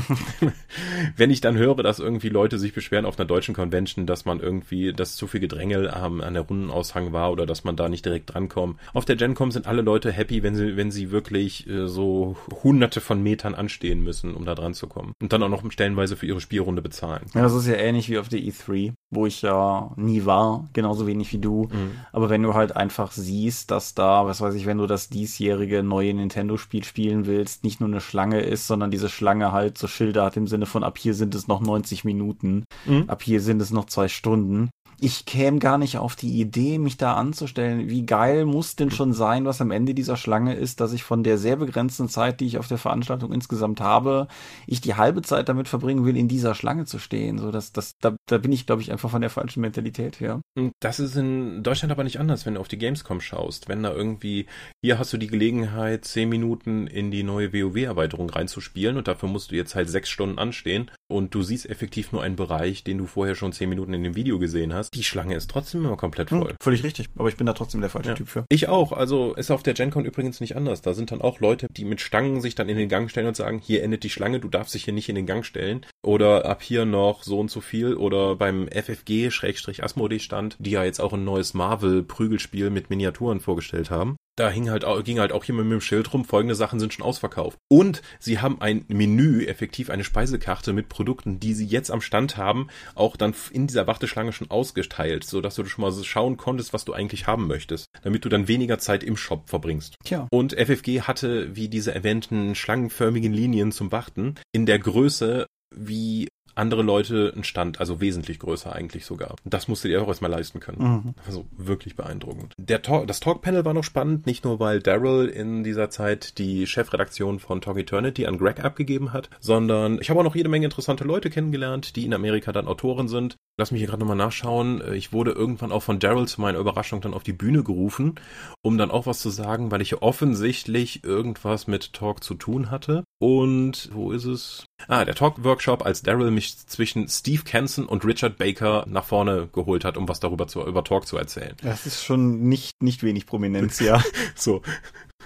Wenn 1.17 1.31
ich 1.31 1.41
dann 1.41 1.57
höre, 1.57 1.83
dass 1.83 1.99
irgendwie 1.99 2.29
Leute 2.29 2.59
sich 2.59 2.73
beschweren 2.73 3.05
auf 3.05 3.19
einer 3.19 3.27
deutschen 3.27 3.55
Convention, 3.55 4.05
dass 4.05 4.25
man 4.25 4.39
irgendwie, 4.39 4.93
dass 4.93 5.15
zu 5.15 5.27
viel 5.27 5.39
Gedrängel 5.39 5.91
ähm, 5.95 6.21
an 6.21 6.33
der 6.33 6.43
Rundenaushang 6.43 7.11
war 7.11 7.31
oder 7.31 7.45
dass 7.45 7.63
man 7.63 7.75
da 7.75 7.89
nicht 7.89 8.05
direkt 8.05 8.33
drankommt. 8.33 8.79
Auf 8.93 9.05
der 9.05 9.15
GenCon 9.15 9.51
sind 9.51 9.67
alle 9.67 9.81
Leute 9.81 10.11
happy, 10.11 10.43
wenn 10.43 10.55
sie, 10.55 10.77
wenn 10.77 10.91
sie 10.91 11.11
wirklich 11.11 11.67
äh, 11.67 11.87
so 11.87 12.37
hunderte 12.63 13.01
von 13.01 13.21
Metern 13.21 13.55
anstehen 13.55 14.03
müssen, 14.03 14.35
um 14.35 14.45
da 14.45 14.55
dran 14.55 14.73
zu 14.73 14.87
kommen. 14.87 15.13
Und 15.21 15.33
dann 15.33 15.43
auch 15.43 15.49
noch 15.49 15.63
stellenweise 15.71 16.15
für 16.15 16.25
ihre 16.25 16.41
Spielrunde 16.41 16.81
bezahlen. 16.81 17.25
Ja, 17.33 17.41
das 17.41 17.53
ist 17.53 17.67
ja 17.67 17.75
ähnlich 17.75 18.09
wie 18.09 18.19
auf 18.19 18.29
der 18.29 18.39
E3, 18.39 18.93
wo 19.09 19.25
ich 19.25 19.41
ja 19.41 19.91
nie 19.95 20.25
war, 20.25 20.69
genauso 20.73 21.07
wenig 21.07 21.31
wie 21.33 21.39
du. 21.39 21.69
Mhm. 21.71 21.91
Aber 22.11 22.29
wenn 22.29 22.43
du 22.43 22.53
halt 22.53 22.75
einfach 22.75 23.11
siehst, 23.11 23.71
dass 23.71 23.95
da, 23.95 24.25
was 24.25 24.41
weiß 24.41 24.55
ich, 24.55 24.65
wenn 24.65 24.77
du 24.77 24.87
das 24.87 25.09
diesjährige 25.23 25.83
neue 25.83 26.13
Nintendo-Spiel 26.13 26.83
spielen 26.83 27.25
willst, 27.25 27.63
nicht 27.63 27.79
nur 27.79 27.87
eine 27.87 28.01
Schlange 28.01 28.41
ist, 28.41 28.67
sondern 28.67 28.91
diese 28.91 29.07
Schlange 29.07 29.53
halt 29.53 29.77
so 29.77 29.87
Schilder 29.87 30.25
hat 30.25 30.35
im 30.35 30.47
Sinne 30.47 30.65
von 30.65 30.83
ab 30.83 30.97
hier 30.97 31.13
sind 31.13 31.33
es 31.33 31.47
noch 31.47 31.61
90 31.61 32.03
Minuten, 32.03 32.65
mhm. 32.85 33.09
ab 33.09 33.23
hier 33.23 33.39
sind 33.39 33.61
es 33.61 33.71
noch 33.71 33.85
zwei 33.85 34.09
Stunden 34.09 34.69
ich 35.03 35.25
käme 35.25 35.59
gar 35.59 35.77
nicht 35.77 35.97
auf 35.97 36.15
die 36.15 36.39
Idee, 36.39 36.77
mich 36.77 36.95
da 36.95 37.15
anzustellen. 37.15 37.89
Wie 37.89 38.05
geil 38.05 38.45
muss 38.45 38.77
denn 38.77 38.89
schon 38.89 39.11
sein, 39.11 39.43
was 39.43 39.59
am 39.59 39.69
Ende 39.69 39.93
dieser 39.93 40.15
Schlange 40.15 40.53
ist, 40.53 40.79
dass 40.79 40.93
ich 40.93 41.03
von 41.03 41.23
der 41.23 41.37
sehr 41.37 41.57
begrenzten 41.57 42.07
Zeit, 42.07 42.39
die 42.39 42.45
ich 42.45 42.57
auf 42.57 42.69
der 42.69 42.77
Veranstaltung 42.77 43.33
insgesamt 43.33 43.81
habe, 43.81 44.29
ich 44.65 44.79
die 44.79 44.95
halbe 44.95 45.21
Zeit 45.21 45.49
damit 45.49 45.67
verbringen 45.67 46.05
will, 46.05 46.15
in 46.15 46.29
dieser 46.29 46.55
Schlange 46.55 46.85
zu 46.85 46.99
stehen. 46.99 47.37
So, 47.37 47.51
dass, 47.51 47.73
das, 47.73 47.97
da, 47.99 48.15
da 48.27 48.37
bin 48.37 48.53
ich, 48.53 48.65
glaube 48.65 48.81
ich, 48.81 48.93
einfach 48.93 49.09
von 49.09 49.19
der 49.19 49.29
falschen 49.29 49.59
Mentalität 49.59 50.21
her. 50.21 50.39
Das 50.79 51.01
ist 51.01 51.17
in 51.17 51.63
Deutschland 51.63 51.91
aber 51.91 52.05
nicht 52.05 52.21
anders, 52.21 52.45
wenn 52.45 52.53
du 52.53 52.61
auf 52.61 52.69
die 52.69 52.77
Gamescom 52.77 53.19
schaust. 53.19 53.67
Wenn 53.67 53.83
da 53.83 53.91
irgendwie, 53.91 54.45
hier 54.81 54.99
hast 54.99 55.11
du 55.11 55.17
die 55.17 55.27
Gelegenheit, 55.27 56.05
zehn 56.05 56.29
Minuten 56.29 56.87
in 56.87 57.11
die 57.11 57.23
neue 57.23 57.51
WoW-Erweiterung 57.51 58.29
reinzuspielen 58.29 58.95
und 58.95 59.09
dafür 59.09 59.27
musst 59.27 59.51
du 59.51 59.55
jetzt 59.55 59.75
halt 59.75 59.89
sechs 59.89 60.09
Stunden 60.09 60.39
anstehen 60.39 60.89
und 61.13 61.35
du 61.35 61.43
siehst 61.43 61.69
effektiv 61.69 62.11
nur 62.11 62.23
einen 62.23 62.35
Bereich, 62.35 62.83
den 62.83 62.97
du 62.97 63.05
vorher 63.05 63.35
schon 63.35 63.53
zehn 63.53 63.69
Minuten 63.69 63.93
in 63.93 64.03
dem 64.03 64.15
Video 64.15 64.39
gesehen 64.39 64.73
hast 64.73 64.93
die 64.93 65.03
Schlange 65.03 65.35
ist 65.35 65.49
trotzdem 65.49 65.85
immer 65.85 65.97
komplett 65.97 66.31
hm, 66.31 66.39
voll. 66.39 66.49
Hm, 66.51 66.57
völlig 66.61 66.83
richtig, 66.83 67.09
aber 67.17 67.29
ich 67.29 67.37
bin 67.37 67.45
da 67.45 67.53
trotzdem 67.53 67.81
der 67.81 67.89
falsche 67.89 68.09
ja. 68.09 68.15
Typ 68.15 68.27
für. 68.27 68.45
Ich 68.49 68.69
auch, 68.69 68.91
also 68.91 69.33
ist 69.33 69.51
auf 69.51 69.63
der 69.63 69.73
GenCon 69.73 70.05
übrigens 70.05 70.39
nicht 70.39 70.55
anders. 70.55 70.81
Da 70.81 70.93
sind 70.93 71.11
dann 71.11 71.21
auch 71.21 71.39
Leute, 71.39 71.67
die 71.69 71.85
mit 71.85 72.01
Stangen 72.01 72.41
sich 72.41 72.55
dann 72.55 72.69
in 72.69 72.77
den 72.77 72.89
Gang 72.89 73.09
stellen 73.09 73.27
und 73.27 73.35
sagen, 73.35 73.59
hier 73.59 73.83
endet 73.83 74.03
die 74.03 74.09
Schlange, 74.09 74.39
du 74.39 74.47
darfst 74.47 74.73
dich 74.73 74.85
hier 74.85 74.93
nicht 74.93 75.09
in 75.09 75.15
den 75.15 75.25
Gang 75.25 75.45
stellen. 75.45 75.85
Oder 76.03 76.45
ab 76.45 76.61
hier 76.61 76.85
noch 76.85 77.23
so 77.23 77.39
und 77.39 77.49
so 77.51 77.61
viel. 77.61 77.95
Oder 77.95 78.35
beim 78.35 78.67
FFG-Asmodee-Stand, 78.67 80.57
die 80.59 80.71
ja 80.71 80.83
jetzt 80.83 80.99
auch 80.99 81.13
ein 81.13 81.23
neues 81.23 81.53
Marvel-Prügelspiel 81.53 82.69
mit 82.69 82.89
Miniaturen 82.89 83.39
vorgestellt 83.39 83.89
haben 83.89 84.15
da 84.35 84.49
hing 84.49 84.69
halt, 84.69 84.85
ging 85.05 85.19
halt 85.19 85.31
auch 85.31 85.43
jemand 85.43 85.69
mit 85.69 85.79
dem 85.79 85.81
Schild 85.81 86.13
rum, 86.13 86.25
folgende 86.25 86.55
Sachen 86.55 86.79
sind 86.79 86.93
schon 86.93 87.05
ausverkauft. 87.05 87.57
Und 87.69 88.01
sie 88.19 88.39
haben 88.39 88.61
ein 88.61 88.85
Menü, 88.87 89.45
effektiv 89.45 89.89
eine 89.89 90.03
Speisekarte 90.03 90.73
mit 90.73 90.89
Produkten, 90.89 91.39
die 91.39 91.53
sie 91.53 91.65
jetzt 91.65 91.91
am 91.91 92.01
Stand 92.01 92.37
haben, 92.37 92.67
auch 92.95 93.15
dann 93.15 93.33
in 93.51 93.67
dieser 93.67 93.87
Warteschlange 93.87 94.33
schon 94.33 94.49
ausgeteilt, 94.49 95.23
sodass 95.23 95.55
du 95.55 95.65
schon 95.65 95.83
mal 95.83 95.93
schauen 96.03 96.37
konntest, 96.37 96.73
was 96.73 96.85
du 96.85 96.93
eigentlich 96.93 97.27
haben 97.27 97.47
möchtest, 97.47 97.87
damit 98.01 98.25
du 98.25 98.29
dann 98.29 98.47
weniger 98.47 98.79
Zeit 98.79 99.03
im 99.03 99.17
Shop 99.17 99.49
verbringst. 99.49 99.95
Tja. 100.03 100.27
Und 100.31 100.53
FFG 100.53 101.01
hatte, 101.01 101.55
wie 101.55 101.69
diese 101.69 101.93
erwähnten 101.93 102.55
schlangenförmigen 102.55 103.33
Linien 103.33 103.71
zum 103.71 103.91
Warten, 103.91 104.35
in 104.51 104.65
der 104.65 104.79
Größe 104.79 105.47
wie 105.75 106.27
andere 106.55 106.83
Leute 106.83 107.31
einen 107.33 107.43
Stand, 107.43 107.79
also 107.79 108.01
wesentlich 108.01 108.39
größer 108.39 108.73
eigentlich 108.73 109.05
sogar. 109.05 109.35
Das 109.45 109.67
musstet 109.67 109.91
ihr 109.91 110.01
auch 110.01 110.07
erstmal 110.07 110.31
leisten 110.31 110.59
können. 110.59 110.77
Mhm. 110.81 111.13
Also 111.25 111.45
wirklich 111.51 111.95
beeindruckend. 111.95 112.53
Der 112.57 112.81
Talk, 112.81 113.07
das 113.07 113.19
Talk-Panel 113.19 113.65
war 113.65 113.73
noch 113.73 113.83
spannend, 113.83 114.25
nicht 114.25 114.43
nur 114.43 114.59
weil 114.59 114.79
Daryl 114.79 115.27
in 115.27 115.63
dieser 115.63 115.89
Zeit 115.89 116.37
die 116.37 116.67
Chefredaktion 116.67 117.39
von 117.39 117.61
Talk 117.61 117.77
Eternity 117.77 118.25
an 118.25 118.37
Greg 118.37 118.63
abgegeben 118.63 119.13
hat, 119.13 119.29
sondern 119.39 119.99
ich 120.01 120.09
habe 120.09 120.19
auch 120.19 120.23
noch 120.23 120.35
jede 120.35 120.49
Menge 120.49 120.65
interessante 120.65 121.03
Leute 121.03 121.29
kennengelernt, 121.29 121.95
die 121.95 122.05
in 122.05 122.13
Amerika 122.13 122.51
dann 122.51 122.67
Autoren 122.67 123.07
sind. 123.07 123.35
Lass 123.57 123.71
mich 123.71 123.79
hier 123.81 123.87
gerade 123.87 123.99
nochmal 123.99 124.17
nachschauen. 124.17 124.81
Ich 124.93 125.13
wurde 125.13 125.31
irgendwann 125.31 125.71
auch 125.71 125.83
von 125.83 125.99
Daryl 125.99 126.27
zu 126.27 126.41
meiner 126.41 126.57
Überraschung 126.57 127.01
dann 127.01 127.13
auf 127.13 127.23
die 127.23 127.33
Bühne 127.33 127.63
gerufen, 127.63 128.15
um 128.61 128.77
dann 128.77 128.91
auch 128.91 129.05
was 129.05 129.19
zu 129.19 129.29
sagen, 129.29 129.71
weil 129.71 129.81
ich 129.81 130.01
offensichtlich 130.01 131.03
irgendwas 131.03 131.67
mit 131.67 131.93
Talk 131.93 132.23
zu 132.23 132.33
tun 132.33 132.71
hatte. 132.71 133.03
Und 133.19 133.89
wo 133.93 134.11
ist 134.11 134.25
es? 134.25 134.65
Ah, 134.87 135.05
der 135.05 135.15
Talk-Workshop, 135.15 135.85
als 135.85 136.01
Daryl 136.01 136.31
mich 136.31 136.57
zwischen 136.67 137.07
Steve 137.07 137.43
Kenson 137.43 137.85
und 137.85 138.05
Richard 138.05 138.37
Baker 138.37 138.85
nach 138.87 139.05
vorne 139.05 139.49
geholt 139.51 139.85
hat, 139.85 139.97
um 139.97 140.07
was 140.07 140.19
darüber 140.19 140.47
zu, 140.47 140.65
über 140.65 140.83
Talk 140.83 141.07
zu 141.07 141.17
erzählen. 141.17 141.55
Das 141.61 141.85
ist 141.85 142.03
schon 142.03 142.47
nicht, 142.49 142.81
nicht 142.81 143.03
wenig 143.03 143.25
Prominenz, 143.25 143.79
ja. 143.79 144.03
so. 144.35 144.61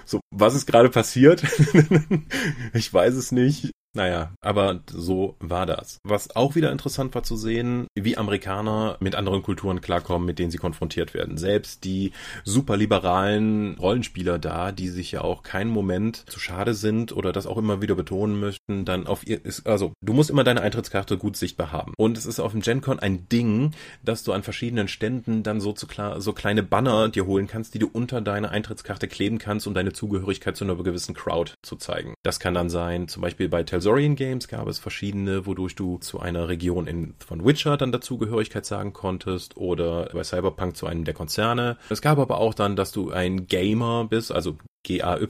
So, 0.06 0.22
was 0.32 0.56
ist 0.56 0.68
gerade 0.68 0.90
passiert? 0.90 1.44
ich 2.74 2.94
weiß 2.94 3.16
es 3.16 3.34
nicht. 3.34 3.72
Naja, 3.98 4.32
aber 4.42 4.82
so 4.92 5.38
war 5.40 5.66
das. 5.66 5.98
Was 6.04 6.36
auch 6.36 6.54
wieder 6.54 6.72
interessant 6.72 7.16
war 7.16 7.24
zu 7.24 7.36
sehen, 7.36 7.88
wie 7.96 8.16
Amerikaner 8.16 8.96
mit 9.00 9.16
anderen 9.16 9.42
Kulturen 9.42 9.82
klarkommen, 9.82 10.28
mit 10.28 10.38
denen 10.38 10.52
sie 10.52 10.60
konfrontiert 10.60 11.16
werden. 11.16 11.38
Selbst 11.38 11.84
die 11.84 12.12
superliberalen 12.44 13.74
Rollenspieler 13.80 14.38
da, 14.38 14.72
die 14.72 14.90
sich 14.90 15.14
ja 15.14 15.22
auch 15.22 15.42
keinen 15.42 15.72
Moment 15.72 16.30
zu 16.30 16.40
schade 16.40 16.76
sind 16.76 17.12
oder 17.12 17.32
das 17.32 17.48
auch 17.48 17.58
immer 17.58 17.82
wieder 17.82 17.96
betonen 17.96 18.40
möchten, 18.40 18.86
dann 18.86 19.08
auf 19.08 19.26
ihr, 19.26 19.44
ist, 19.44 19.66
also 19.66 19.94
du 20.06 20.14
musst 20.14 20.30
immer 20.30 20.44
deine 20.44 20.62
Eintrittskarte 20.62 21.18
gut 21.18 21.36
sichtbar 21.36 21.72
haben. 21.72 21.94
Und 21.98 22.20
es 22.20 22.28
ist 22.28 22.40
auf 22.40 22.52
dem 22.52 22.62
GenCon 22.62 23.00
ein 23.00 23.28
Ding, 23.30 23.72
dass 24.06 24.22
du 24.22 24.32
an 24.32 24.44
verschiedenen 24.44 24.90
Ständen 24.90 25.42
dann 25.42 25.60
so, 25.60 25.74
zu 25.74 25.88
klar, 25.88 26.22
so 26.22 26.34
kleine 26.34 26.62
Banner 26.62 27.10
dir 27.10 27.26
holen 27.26 27.48
kannst, 27.48 27.74
die 27.74 27.80
du 27.80 27.90
unter 27.92 28.22
deine 28.22 28.52
Eintrittskarte 28.52 29.08
kleben 29.08 29.40
kannst, 29.40 29.66
um 29.66 29.74
deine 29.74 29.92
Zugehörigkeit 29.92 30.56
zu 30.56 30.66
einer 30.66 30.76
gewissen 30.76 31.16
Crowd 31.16 31.54
zu 31.64 31.78
zeigen. 31.78 32.14
Das 32.22 32.40
kann 32.40 32.54
dann 32.54 32.70
sein, 32.70 33.08
zum 33.08 33.24
Beispiel 33.24 33.50
bei 33.50 33.64
Tales 33.64 33.87
Sensorian 33.88 34.18
Games 34.18 34.50
gab 34.50 34.68
es 34.68 34.80
verschiedene, 34.80 35.46
wodurch 35.46 35.74
du 35.74 35.98
zu 36.00 36.20
einer 36.20 36.50
Region 36.50 36.88
in, 36.88 37.14
von 37.26 37.46
Witcher 37.46 37.78
dann 37.78 37.94
Dazugehörigkeit 37.94 38.66
sagen 38.66 38.92
konntest 38.92 39.56
oder 39.56 40.10
bei 40.12 40.26
Cyberpunk 40.26 40.76
zu 40.76 40.88
einem 40.88 41.06
der 41.06 41.14
Konzerne. 41.14 41.78
Es 41.88 42.02
gab 42.02 42.18
aber 42.18 42.38
auch 42.40 42.54
dann, 42.54 42.76
dass 42.76 42.92
du 42.92 43.12
ein 43.12 43.48
Gamer 43.48 44.04
bist, 44.10 44.34
also 44.34 44.58
GAY 44.84 45.26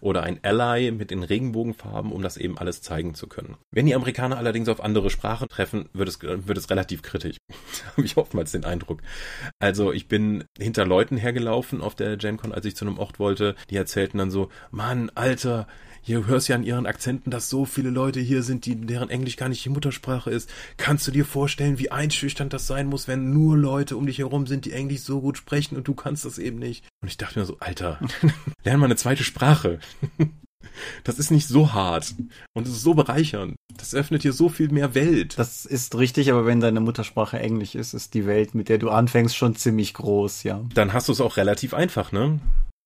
oder 0.00 0.24
ein 0.24 0.40
Ally 0.42 0.90
mit 0.90 1.12
den 1.12 1.22
Regenbogenfarben, 1.22 2.10
um 2.10 2.20
das 2.22 2.36
eben 2.36 2.58
alles 2.58 2.82
zeigen 2.82 3.14
zu 3.14 3.28
können. 3.28 3.56
Wenn 3.70 3.86
die 3.86 3.94
Amerikaner 3.94 4.38
allerdings 4.38 4.68
auf 4.68 4.82
andere 4.82 5.10
Sprachen 5.10 5.48
treffen, 5.48 5.88
wird 5.92 6.08
es, 6.08 6.20
wird 6.20 6.58
es 6.58 6.70
relativ 6.70 7.02
kritisch. 7.02 7.36
Habe 7.96 8.06
ich 8.06 8.16
oftmals 8.16 8.50
den 8.50 8.64
Eindruck. 8.64 9.02
Also 9.60 9.92
ich 9.92 10.08
bin 10.08 10.44
hinter 10.58 10.84
Leuten 10.84 11.16
hergelaufen 11.16 11.80
auf 11.80 11.94
der 11.94 12.16
GenCon, 12.16 12.52
als 12.52 12.66
ich 12.66 12.74
zu 12.74 12.84
einem 12.84 12.98
Ort 12.98 13.20
wollte, 13.20 13.54
die 13.70 13.76
erzählten 13.76 14.18
dann 14.18 14.32
so, 14.32 14.48
Mann, 14.72 15.10
Alter, 15.14 15.68
hier 16.04 16.26
hörst 16.26 16.48
ja 16.48 16.54
an 16.54 16.64
ihren 16.64 16.84
Akzenten, 16.84 17.30
dass 17.30 17.48
so 17.48 17.64
viele 17.64 17.88
Leute 17.88 18.20
hier 18.20 18.42
sind, 18.42 18.66
die, 18.66 18.76
deren 18.76 19.08
Englisch 19.08 19.36
gar 19.36 19.48
nicht 19.48 19.64
die 19.64 19.70
Muttersprache 19.70 20.30
ist. 20.30 20.50
Kannst 20.76 21.06
du 21.06 21.10
dir 21.10 21.24
vorstellen, 21.24 21.78
wie 21.78 21.90
einschüchternd 21.90 22.52
das 22.52 22.66
sein 22.66 22.88
muss, 22.88 23.08
wenn 23.08 23.32
nur 23.32 23.56
Leute 23.56 23.96
um 23.96 24.06
dich 24.06 24.18
herum 24.18 24.46
sind, 24.46 24.66
die 24.66 24.72
Englisch 24.72 25.00
so 25.00 25.22
gut 25.22 25.38
sprechen 25.38 25.76
und 25.76 25.88
du 25.88 25.94
kannst 25.94 26.26
das 26.26 26.38
eben 26.38 26.58
nicht? 26.58 26.84
Und 27.00 27.08
ich 27.08 27.16
dachte 27.16 27.38
mir 27.38 27.46
so, 27.46 27.56
Alter, 27.58 27.98
lern 28.64 28.80
mal 28.80 28.84
eine 28.84 28.96
zweite 28.96 29.24
Sprache. 29.24 29.80
Das 31.04 31.18
ist 31.18 31.30
nicht 31.30 31.46
so 31.46 31.72
hart 31.72 32.14
und 32.54 32.66
es 32.66 32.72
ist 32.74 32.82
so 32.82 32.94
bereichernd. 32.94 33.54
Das 33.76 33.94
öffnet 33.94 34.24
dir 34.24 34.32
so 34.32 34.48
viel 34.48 34.70
mehr 34.70 34.94
Welt. 34.94 35.38
Das 35.38 35.64
ist 35.64 35.96
richtig, 35.96 36.30
aber 36.30 36.46
wenn 36.46 36.60
deine 36.60 36.80
Muttersprache 36.80 37.38
Englisch 37.38 37.74
ist, 37.74 37.94
ist 37.94 38.14
die 38.14 38.26
Welt, 38.26 38.54
mit 38.54 38.68
der 38.68 38.78
du 38.78 38.90
anfängst, 38.90 39.36
schon 39.36 39.56
ziemlich 39.56 39.94
groß, 39.94 40.42
ja. 40.42 40.64
Dann 40.74 40.92
hast 40.92 41.08
du 41.08 41.12
es 41.12 41.20
auch 41.20 41.36
relativ 41.36 41.74
einfach, 41.74 42.12
ne? 42.12 42.40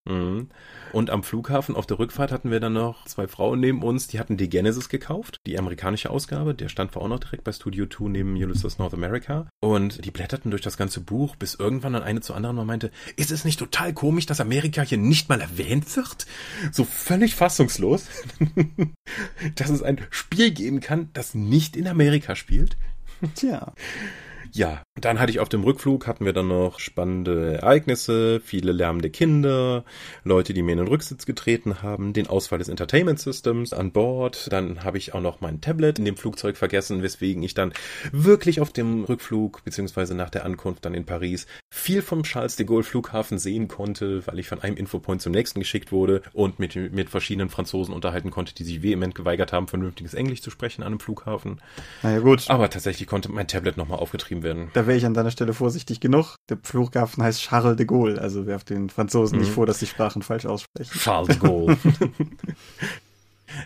Mhm. 0.09 0.49
Und 0.91 1.11
am 1.11 1.23
Flughafen 1.23 1.75
auf 1.75 1.85
der 1.85 1.99
Rückfahrt 1.99 2.31
hatten 2.31 2.49
wir 2.49 2.59
dann 2.59 2.73
noch 2.73 3.05
zwei 3.05 3.27
Frauen 3.27 3.59
neben 3.59 3.83
uns, 3.83 4.07
die 4.07 4.19
hatten 4.19 4.37
die 4.37 4.49
Genesis 4.49 4.89
gekauft, 4.89 5.37
die 5.45 5.57
amerikanische 5.59 6.09
Ausgabe. 6.09 6.55
Der 6.55 6.67
stand 6.67 6.95
war 6.95 7.03
auch 7.03 7.07
noch 7.07 7.19
direkt 7.19 7.43
bei 7.43 7.51
Studio 7.51 7.85
2 7.85 8.09
neben 8.09 8.35
Ulysses 8.35 8.79
North 8.79 8.93
America. 8.93 9.47
Und 9.61 10.03
die 10.03 10.11
blätterten 10.11 10.49
durch 10.49 10.63
das 10.63 10.77
ganze 10.77 11.01
Buch, 11.01 11.35
bis 11.35 11.53
irgendwann 11.53 11.93
dann 11.93 12.03
eine 12.03 12.21
zu 12.21 12.33
anderen 12.33 12.55
mal 12.55 12.65
meinte, 12.65 12.91
ist 13.17 13.31
es 13.31 13.45
nicht 13.45 13.59
total 13.59 13.93
komisch, 13.93 14.25
dass 14.25 14.41
Amerika 14.41 14.81
hier 14.81 14.97
nicht 14.97 15.29
mal 15.29 15.41
erwähnt 15.41 15.95
wird? 15.95 16.25
So 16.71 16.85
völlig 16.85 17.35
fassungslos, 17.35 18.07
dass 19.55 19.69
es 19.69 19.83
ein 19.83 20.01
Spiel 20.09 20.51
geben 20.51 20.79
kann, 20.79 21.09
das 21.13 21.35
nicht 21.35 21.75
in 21.75 21.87
Amerika 21.87 22.35
spielt. 22.35 22.77
Tja. 23.35 23.73
Ja, 24.51 24.81
Dann 25.01 25.19
hatte 25.19 25.31
ich 25.31 25.39
auf 25.39 25.49
dem 25.49 25.63
Rückflug, 25.63 26.07
hatten 26.07 26.25
wir 26.25 26.33
dann 26.33 26.47
noch 26.47 26.79
spannende 26.79 27.55
Ereignisse, 27.55 28.41
viele 28.41 28.71
lärmende 28.71 29.09
Kinder, 29.09 29.83
Leute, 30.23 30.53
die 30.53 30.61
mir 30.61 30.73
in 30.73 30.79
den 30.79 30.87
Rücksitz 30.87 31.25
getreten 31.25 31.81
haben, 31.81 32.13
den 32.13 32.27
Ausfall 32.27 32.59
des 32.59 32.67
Entertainment 32.67 33.19
Systems 33.19 33.71
an 33.71 33.91
Bord. 33.91 34.51
Dann 34.51 34.83
habe 34.83 34.97
ich 34.97 35.13
auch 35.13 35.21
noch 35.21 35.41
mein 35.41 35.61
Tablet 35.61 35.99
in 35.99 36.05
dem 36.05 36.17
Flugzeug 36.17 36.57
vergessen, 36.57 37.01
weswegen 37.01 37.43
ich 37.43 37.53
dann 37.53 37.73
wirklich 38.11 38.59
auf 38.59 38.71
dem 38.71 39.05
Rückflug, 39.05 39.63
beziehungsweise 39.63 40.15
nach 40.15 40.29
der 40.29 40.45
Ankunft 40.45 40.85
dann 40.85 40.93
in 40.93 41.05
Paris, 41.05 41.47
viel 41.69 42.01
vom 42.01 42.23
Charles 42.23 42.55
de 42.55 42.65
Gaulle 42.65 42.83
Flughafen 42.83 43.39
sehen 43.39 43.67
konnte, 43.67 44.25
weil 44.27 44.39
ich 44.39 44.47
von 44.47 44.61
einem 44.61 44.75
Infopoint 44.75 45.21
zum 45.21 45.31
nächsten 45.31 45.59
geschickt 45.59 45.91
wurde 45.91 46.21
und 46.33 46.59
mit, 46.59 46.75
mit 46.75 47.09
verschiedenen 47.09 47.49
Franzosen 47.49 47.93
unterhalten 47.93 48.31
konnte, 48.31 48.53
die 48.53 48.63
sich 48.63 48.83
vehement 48.83 49.15
geweigert 49.15 49.53
haben, 49.53 49.67
vernünftiges 49.67 50.13
Englisch 50.13 50.41
zu 50.41 50.49
sprechen 50.49 50.81
an 50.81 50.87
einem 50.87 50.99
Flughafen. 50.99 51.61
Naja, 52.03 52.19
gut. 52.19 52.49
Aber 52.49 52.69
tatsächlich 52.69 53.07
konnte 53.07 53.31
mein 53.31 53.47
Tablet 53.47 53.77
nochmal 53.77 53.99
aufgetrieben 53.99 54.43
werden. 54.43 54.69
Da 54.73 54.87
wäre 54.89 54.97
ich 54.97 55.05
an 55.05 55.13
deiner 55.13 55.31
Stelle 55.31 55.53
vorsichtig 55.53 56.01
genug. 56.01 56.35
Der 56.49 56.57
Flughafen 56.61 57.23
heißt 57.23 57.41
Charles 57.41 57.77
de 57.77 57.85
Gaulle, 57.85 58.19
also 58.19 58.45
werft 58.45 58.69
den 58.69 58.89
Franzosen 58.89 59.37
mhm. 59.37 59.43
nicht 59.43 59.53
vor, 59.53 59.65
dass 59.65 59.79
die 59.79 59.85
Sprachen 59.85 60.21
falsch 60.21 60.45
aussprechen. 60.45 60.99
Charles 60.99 61.29
de 61.29 61.37
Gaulle. 61.37 61.77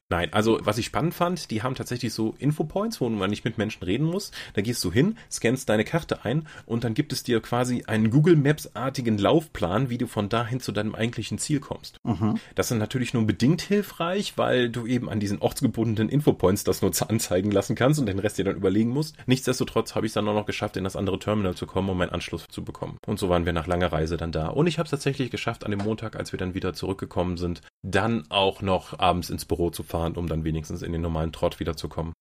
Nein, 0.09 0.31
also 0.33 0.59
was 0.63 0.77
ich 0.77 0.85
spannend 0.85 1.13
fand, 1.13 1.51
die 1.51 1.63
haben 1.63 1.75
tatsächlich 1.75 2.13
so 2.13 2.35
Infopoints, 2.39 3.01
wo 3.01 3.09
man 3.09 3.29
nicht 3.29 3.45
mit 3.45 3.57
Menschen 3.57 3.83
reden 3.83 4.05
muss. 4.05 4.31
Da 4.53 4.61
gehst 4.61 4.83
du 4.83 4.91
hin, 4.91 5.17
scannst 5.31 5.69
deine 5.69 5.83
Karte 5.83 6.23
ein 6.23 6.47
und 6.65 6.83
dann 6.83 6.93
gibt 6.93 7.13
es 7.13 7.23
dir 7.23 7.41
quasi 7.41 7.83
einen 7.87 8.09
Google 8.09 8.35
Maps-artigen 8.35 9.17
Laufplan, 9.17 9.89
wie 9.89 9.97
du 9.97 10.07
von 10.07 10.29
dahin 10.29 10.59
zu 10.59 10.71
deinem 10.71 10.95
eigentlichen 10.95 11.37
Ziel 11.37 11.59
kommst. 11.59 11.97
Mhm. 12.03 12.39
Das 12.55 12.71
ist 12.71 12.77
natürlich 12.77 13.13
nur 13.13 13.25
bedingt 13.25 13.61
hilfreich, 13.61 14.37
weil 14.37 14.69
du 14.69 14.85
eben 14.85 15.09
an 15.09 15.19
diesen 15.19 15.39
ortsgebundenen 15.39 16.09
Infopoints 16.09 16.63
das 16.63 16.81
nur 16.81 16.91
anzeigen 17.07 17.51
lassen 17.51 17.75
kannst 17.75 17.99
und 17.99 18.05
den 18.05 18.19
Rest 18.19 18.37
dir 18.37 18.45
dann 18.45 18.55
überlegen 18.55 18.89
musst. 18.89 19.15
Nichtsdestotrotz 19.25 19.95
habe 19.95 20.05
ich 20.05 20.11
es 20.11 20.13
dann 20.13 20.27
auch 20.27 20.33
noch 20.33 20.45
geschafft, 20.45 20.77
in 20.77 20.83
das 20.83 20.95
andere 20.95 21.19
Terminal 21.19 21.55
zu 21.55 21.65
kommen, 21.65 21.89
um 21.89 21.97
meinen 21.97 22.11
Anschluss 22.11 22.45
zu 22.49 22.63
bekommen. 22.63 22.97
Und 23.05 23.19
so 23.19 23.29
waren 23.29 23.45
wir 23.45 23.53
nach 23.53 23.67
langer 23.67 23.91
Reise 23.91 24.17
dann 24.17 24.31
da. 24.31 24.47
Und 24.47 24.67
ich 24.67 24.77
habe 24.77 24.85
es 24.85 24.91
tatsächlich 24.91 25.31
geschafft, 25.31 25.65
an 25.65 25.71
dem 25.71 25.79
Montag, 25.79 26.15
als 26.15 26.31
wir 26.31 26.37
dann 26.37 26.53
wieder 26.53 26.73
zurückgekommen 26.73 27.37
sind, 27.37 27.61
dann 27.81 28.23
auch 28.29 28.61
noch 28.61 28.99
abends 28.99 29.29
ins 29.29 29.45
Büro 29.45 29.69
zu 29.73 29.83
fahren, 29.83 30.15
um 30.15 30.27
dann 30.27 30.43
wenigstens 30.43 30.81
in 30.81 30.91
den 30.91 31.01
normalen 31.01 31.31
Trott 31.31 31.59
wiederzukommen. 31.59 32.13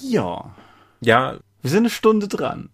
Ja. 0.00 0.54
Ja. 1.00 1.38
Wir 1.62 1.70
sind 1.70 1.80
eine 1.80 1.90
Stunde 1.90 2.28
dran. 2.28 2.70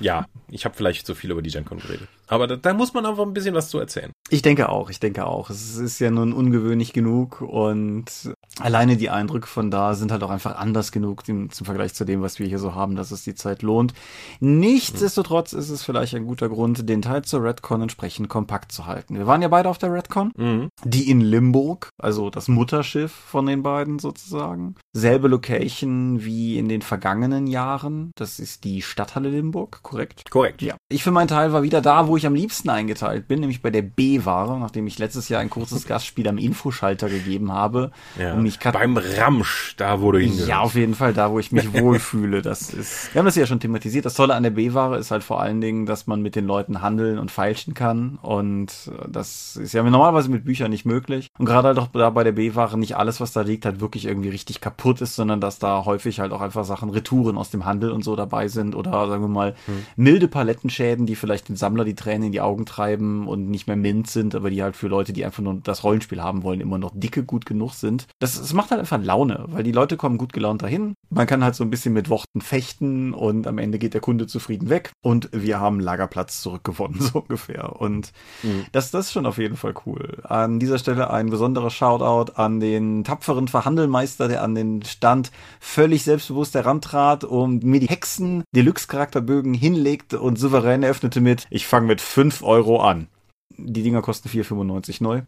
ja, 0.00 0.26
ich 0.48 0.64
habe 0.64 0.74
vielleicht 0.74 1.06
zu 1.06 1.14
viel 1.14 1.30
über 1.30 1.42
die 1.42 1.50
GenCon 1.50 1.78
geredet. 1.78 2.08
Aber 2.26 2.46
da, 2.46 2.56
da, 2.56 2.74
muss 2.74 2.94
man 2.94 3.06
einfach 3.06 3.24
ein 3.24 3.34
bisschen 3.34 3.54
was 3.54 3.68
zu 3.68 3.78
erzählen. 3.78 4.11
Ich 4.32 4.40
denke 4.40 4.70
auch, 4.70 4.88
ich 4.88 4.98
denke 4.98 5.26
auch. 5.26 5.50
Es 5.50 5.76
ist 5.76 5.98
ja 5.98 6.10
nun 6.10 6.32
ungewöhnlich 6.32 6.94
genug 6.94 7.42
und 7.42 8.32
alleine 8.58 8.96
die 8.96 9.10
Eindrücke 9.10 9.46
von 9.46 9.70
da 9.70 9.92
sind 9.92 10.10
halt 10.10 10.22
auch 10.22 10.30
einfach 10.30 10.56
anders 10.56 10.90
genug 10.90 11.26
zum, 11.26 11.50
Vergleich 11.50 11.92
zu 11.92 12.06
dem, 12.06 12.22
was 12.22 12.38
wir 12.38 12.46
hier 12.46 12.58
so 12.58 12.74
haben, 12.74 12.96
dass 12.96 13.10
es 13.10 13.24
die 13.24 13.34
Zeit 13.34 13.60
lohnt. 13.60 13.92
Nichtsdestotrotz 14.40 15.52
ist 15.52 15.68
es 15.68 15.82
vielleicht 15.82 16.14
ein 16.14 16.26
guter 16.26 16.48
Grund, 16.48 16.88
den 16.88 17.02
Teil 17.02 17.22
zur 17.22 17.44
Redcon 17.44 17.82
entsprechend 17.82 18.30
kompakt 18.30 18.72
zu 18.72 18.86
halten. 18.86 19.18
Wir 19.18 19.26
waren 19.26 19.42
ja 19.42 19.48
beide 19.48 19.68
auf 19.68 19.76
der 19.76 19.92
Redcon, 19.92 20.32
mhm. 20.34 20.68
die 20.82 21.10
in 21.10 21.20
Limburg, 21.20 21.90
also 22.00 22.30
das 22.30 22.48
Mutterschiff 22.48 23.12
von 23.12 23.44
den 23.44 23.62
beiden 23.62 23.98
sozusagen. 23.98 24.76
Selbe 24.94 25.28
Location 25.28 26.24
wie 26.24 26.56
in 26.56 26.70
den 26.70 26.80
vergangenen 26.80 27.46
Jahren. 27.46 28.12
Das 28.16 28.38
ist 28.38 28.64
die 28.64 28.80
Stadthalle 28.80 29.28
Limburg, 29.28 29.80
korrekt? 29.82 30.30
Korrekt. 30.30 30.62
Ja. 30.62 30.76
Ich 30.88 31.02
für 31.02 31.10
meinen 31.10 31.28
Teil 31.28 31.52
war 31.52 31.62
wieder 31.62 31.82
da, 31.82 32.08
wo 32.08 32.16
ich 32.16 32.26
am 32.26 32.34
liebsten 32.34 32.70
eingeteilt 32.70 33.28
bin, 33.28 33.40
nämlich 33.40 33.60
bei 33.60 33.70
der 33.70 33.82
B-Ware, 34.22 34.58
nachdem 34.58 34.86
ich 34.86 34.98
letztes 34.98 35.28
Jahr 35.28 35.40
ein 35.40 35.50
kurzes 35.50 35.86
Gastspiel 35.86 36.28
am 36.28 36.38
Infoschalter 36.38 37.08
gegeben 37.08 37.52
habe. 37.52 37.90
Ja, 38.18 38.34
um 38.34 38.42
mich 38.42 38.58
beim 38.58 38.96
Ramsch, 38.96 39.74
da 39.76 40.00
wurde 40.00 40.20
hingehört. 40.20 40.48
Ja, 40.48 40.60
auf 40.60 40.74
jeden 40.74 40.94
Fall, 40.94 41.12
da 41.12 41.30
wo 41.30 41.38
ich 41.38 41.52
mich 41.52 41.72
wohlfühle. 41.80 42.42
Das 42.42 42.72
ist, 42.72 43.14
wir 43.14 43.18
haben 43.18 43.26
das 43.26 43.36
ja 43.36 43.46
schon 43.46 43.60
thematisiert. 43.60 44.04
Das 44.04 44.14
Tolle 44.14 44.34
an 44.34 44.42
der 44.42 44.50
B-Ware 44.50 44.98
ist 44.98 45.10
halt 45.10 45.24
vor 45.24 45.40
allen 45.40 45.60
Dingen, 45.60 45.86
dass 45.86 46.06
man 46.06 46.22
mit 46.22 46.36
den 46.36 46.46
Leuten 46.46 46.82
handeln 46.82 47.18
und 47.18 47.30
feilschen 47.30 47.74
kann. 47.74 48.18
Und 48.22 48.90
das 49.08 49.56
ist 49.56 49.72
ja 49.72 49.82
normalerweise 49.82 50.30
mit 50.30 50.44
Büchern 50.44 50.70
nicht 50.70 50.84
möglich. 50.84 51.30
Und 51.38 51.46
gerade 51.46 51.68
halt 51.68 51.78
auch 51.78 51.88
da 51.88 52.10
bei 52.10 52.24
der 52.24 52.32
B-Ware 52.32 52.78
nicht 52.78 52.96
alles, 52.96 53.20
was 53.20 53.32
da 53.32 53.42
liegt, 53.42 53.64
halt 53.64 53.80
wirklich 53.80 54.06
irgendwie 54.06 54.28
richtig 54.28 54.60
kaputt 54.60 55.00
ist, 55.00 55.16
sondern 55.16 55.40
dass 55.40 55.58
da 55.58 55.84
häufig 55.84 56.20
halt 56.20 56.32
auch 56.32 56.40
einfach 56.40 56.64
Sachen, 56.64 56.90
Retouren 56.90 57.36
aus 57.36 57.50
dem 57.50 57.64
Handel 57.64 57.90
und 57.90 58.04
so 58.04 58.16
dabei 58.16 58.48
sind 58.48 58.74
oder 58.74 58.92
sagen 59.08 59.22
wir 59.22 59.28
mal 59.28 59.54
hm. 59.66 59.84
milde 59.96 60.28
Palettenschäden, 60.28 61.06
die 61.06 61.16
vielleicht 61.16 61.48
den 61.48 61.56
Sammler 61.56 61.84
die 61.84 61.94
Tränen 61.94 62.24
in 62.24 62.32
die 62.32 62.40
Augen 62.40 62.66
treiben 62.66 63.26
und 63.26 63.50
nicht 63.50 63.66
mehr 63.66 63.76
mint 63.76 64.11
sind, 64.12 64.34
aber 64.34 64.50
die 64.50 64.62
halt 64.62 64.76
für 64.76 64.88
Leute, 64.88 65.12
die 65.12 65.24
einfach 65.24 65.42
nur 65.42 65.60
das 65.62 65.84
Rollenspiel 65.84 66.22
haben 66.22 66.42
wollen, 66.42 66.60
immer 66.60 66.78
noch 66.78 66.92
dicke 66.94 67.24
gut 67.24 67.46
genug 67.46 67.72
sind. 67.74 68.06
Das, 68.18 68.38
das 68.38 68.52
macht 68.52 68.70
halt 68.70 68.80
einfach 68.80 69.02
Laune, 69.02 69.44
weil 69.48 69.62
die 69.62 69.72
Leute 69.72 69.96
kommen 69.96 70.18
gut 70.18 70.32
gelaunt 70.32 70.62
dahin. 70.62 70.94
Man 71.10 71.26
kann 71.26 71.44
halt 71.44 71.54
so 71.54 71.64
ein 71.64 71.70
bisschen 71.70 71.94
mit 71.94 72.08
Worten 72.08 72.40
fechten 72.40 73.14
und 73.14 73.46
am 73.46 73.58
Ende 73.58 73.78
geht 73.78 73.94
der 73.94 74.00
Kunde 74.00 74.26
zufrieden 74.26 74.68
weg 74.68 74.92
und 75.02 75.28
wir 75.32 75.60
haben 75.60 75.80
Lagerplatz 75.80 76.40
zurückgewonnen, 76.42 77.00
so 77.00 77.20
ungefähr. 77.20 77.80
Und 77.80 78.12
mhm. 78.42 78.66
das, 78.72 78.90
das 78.90 79.06
ist 79.06 79.12
schon 79.12 79.26
auf 79.26 79.38
jeden 79.38 79.56
Fall 79.56 79.74
cool. 79.86 80.18
An 80.24 80.58
dieser 80.58 80.78
Stelle 80.78 81.10
ein 81.10 81.30
besonderer 81.30 81.70
Shoutout 81.70 82.32
an 82.34 82.60
den 82.60 83.04
tapferen 83.04 83.48
Verhandelmeister, 83.48 84.28
der 84.28 84.42
an 84.42 84.54
den 84.54 84.82
Stand 84.82 85.32
völlig 85.60 86.04
selbstbewusst 86.04 86.54
herantrat 86.54 87.24
und 87.24 87.64
mir 87.64 87.80
die 87.80 87.88
Hexen 87.88 88.44
Deluxe-Charakterbögen 88.54 89.54
hinlegte 89.54 90.20
und 90.20 90.38
souverän 90.38 90.82
eröffnete 90.82 91.20
mit, 91.20 91.46
ich 91.50 91.66
fange 91.66 91.86
mit 91.86 92.00
5 92.00 92.42
Euro 92.42 92.80
an. 92.80 93.08
Die 93.56 93.82
Dinger 93.82 94.02
kosten 94.02 94.28
4,95 94.28 95.02
neu. 95.02 95.22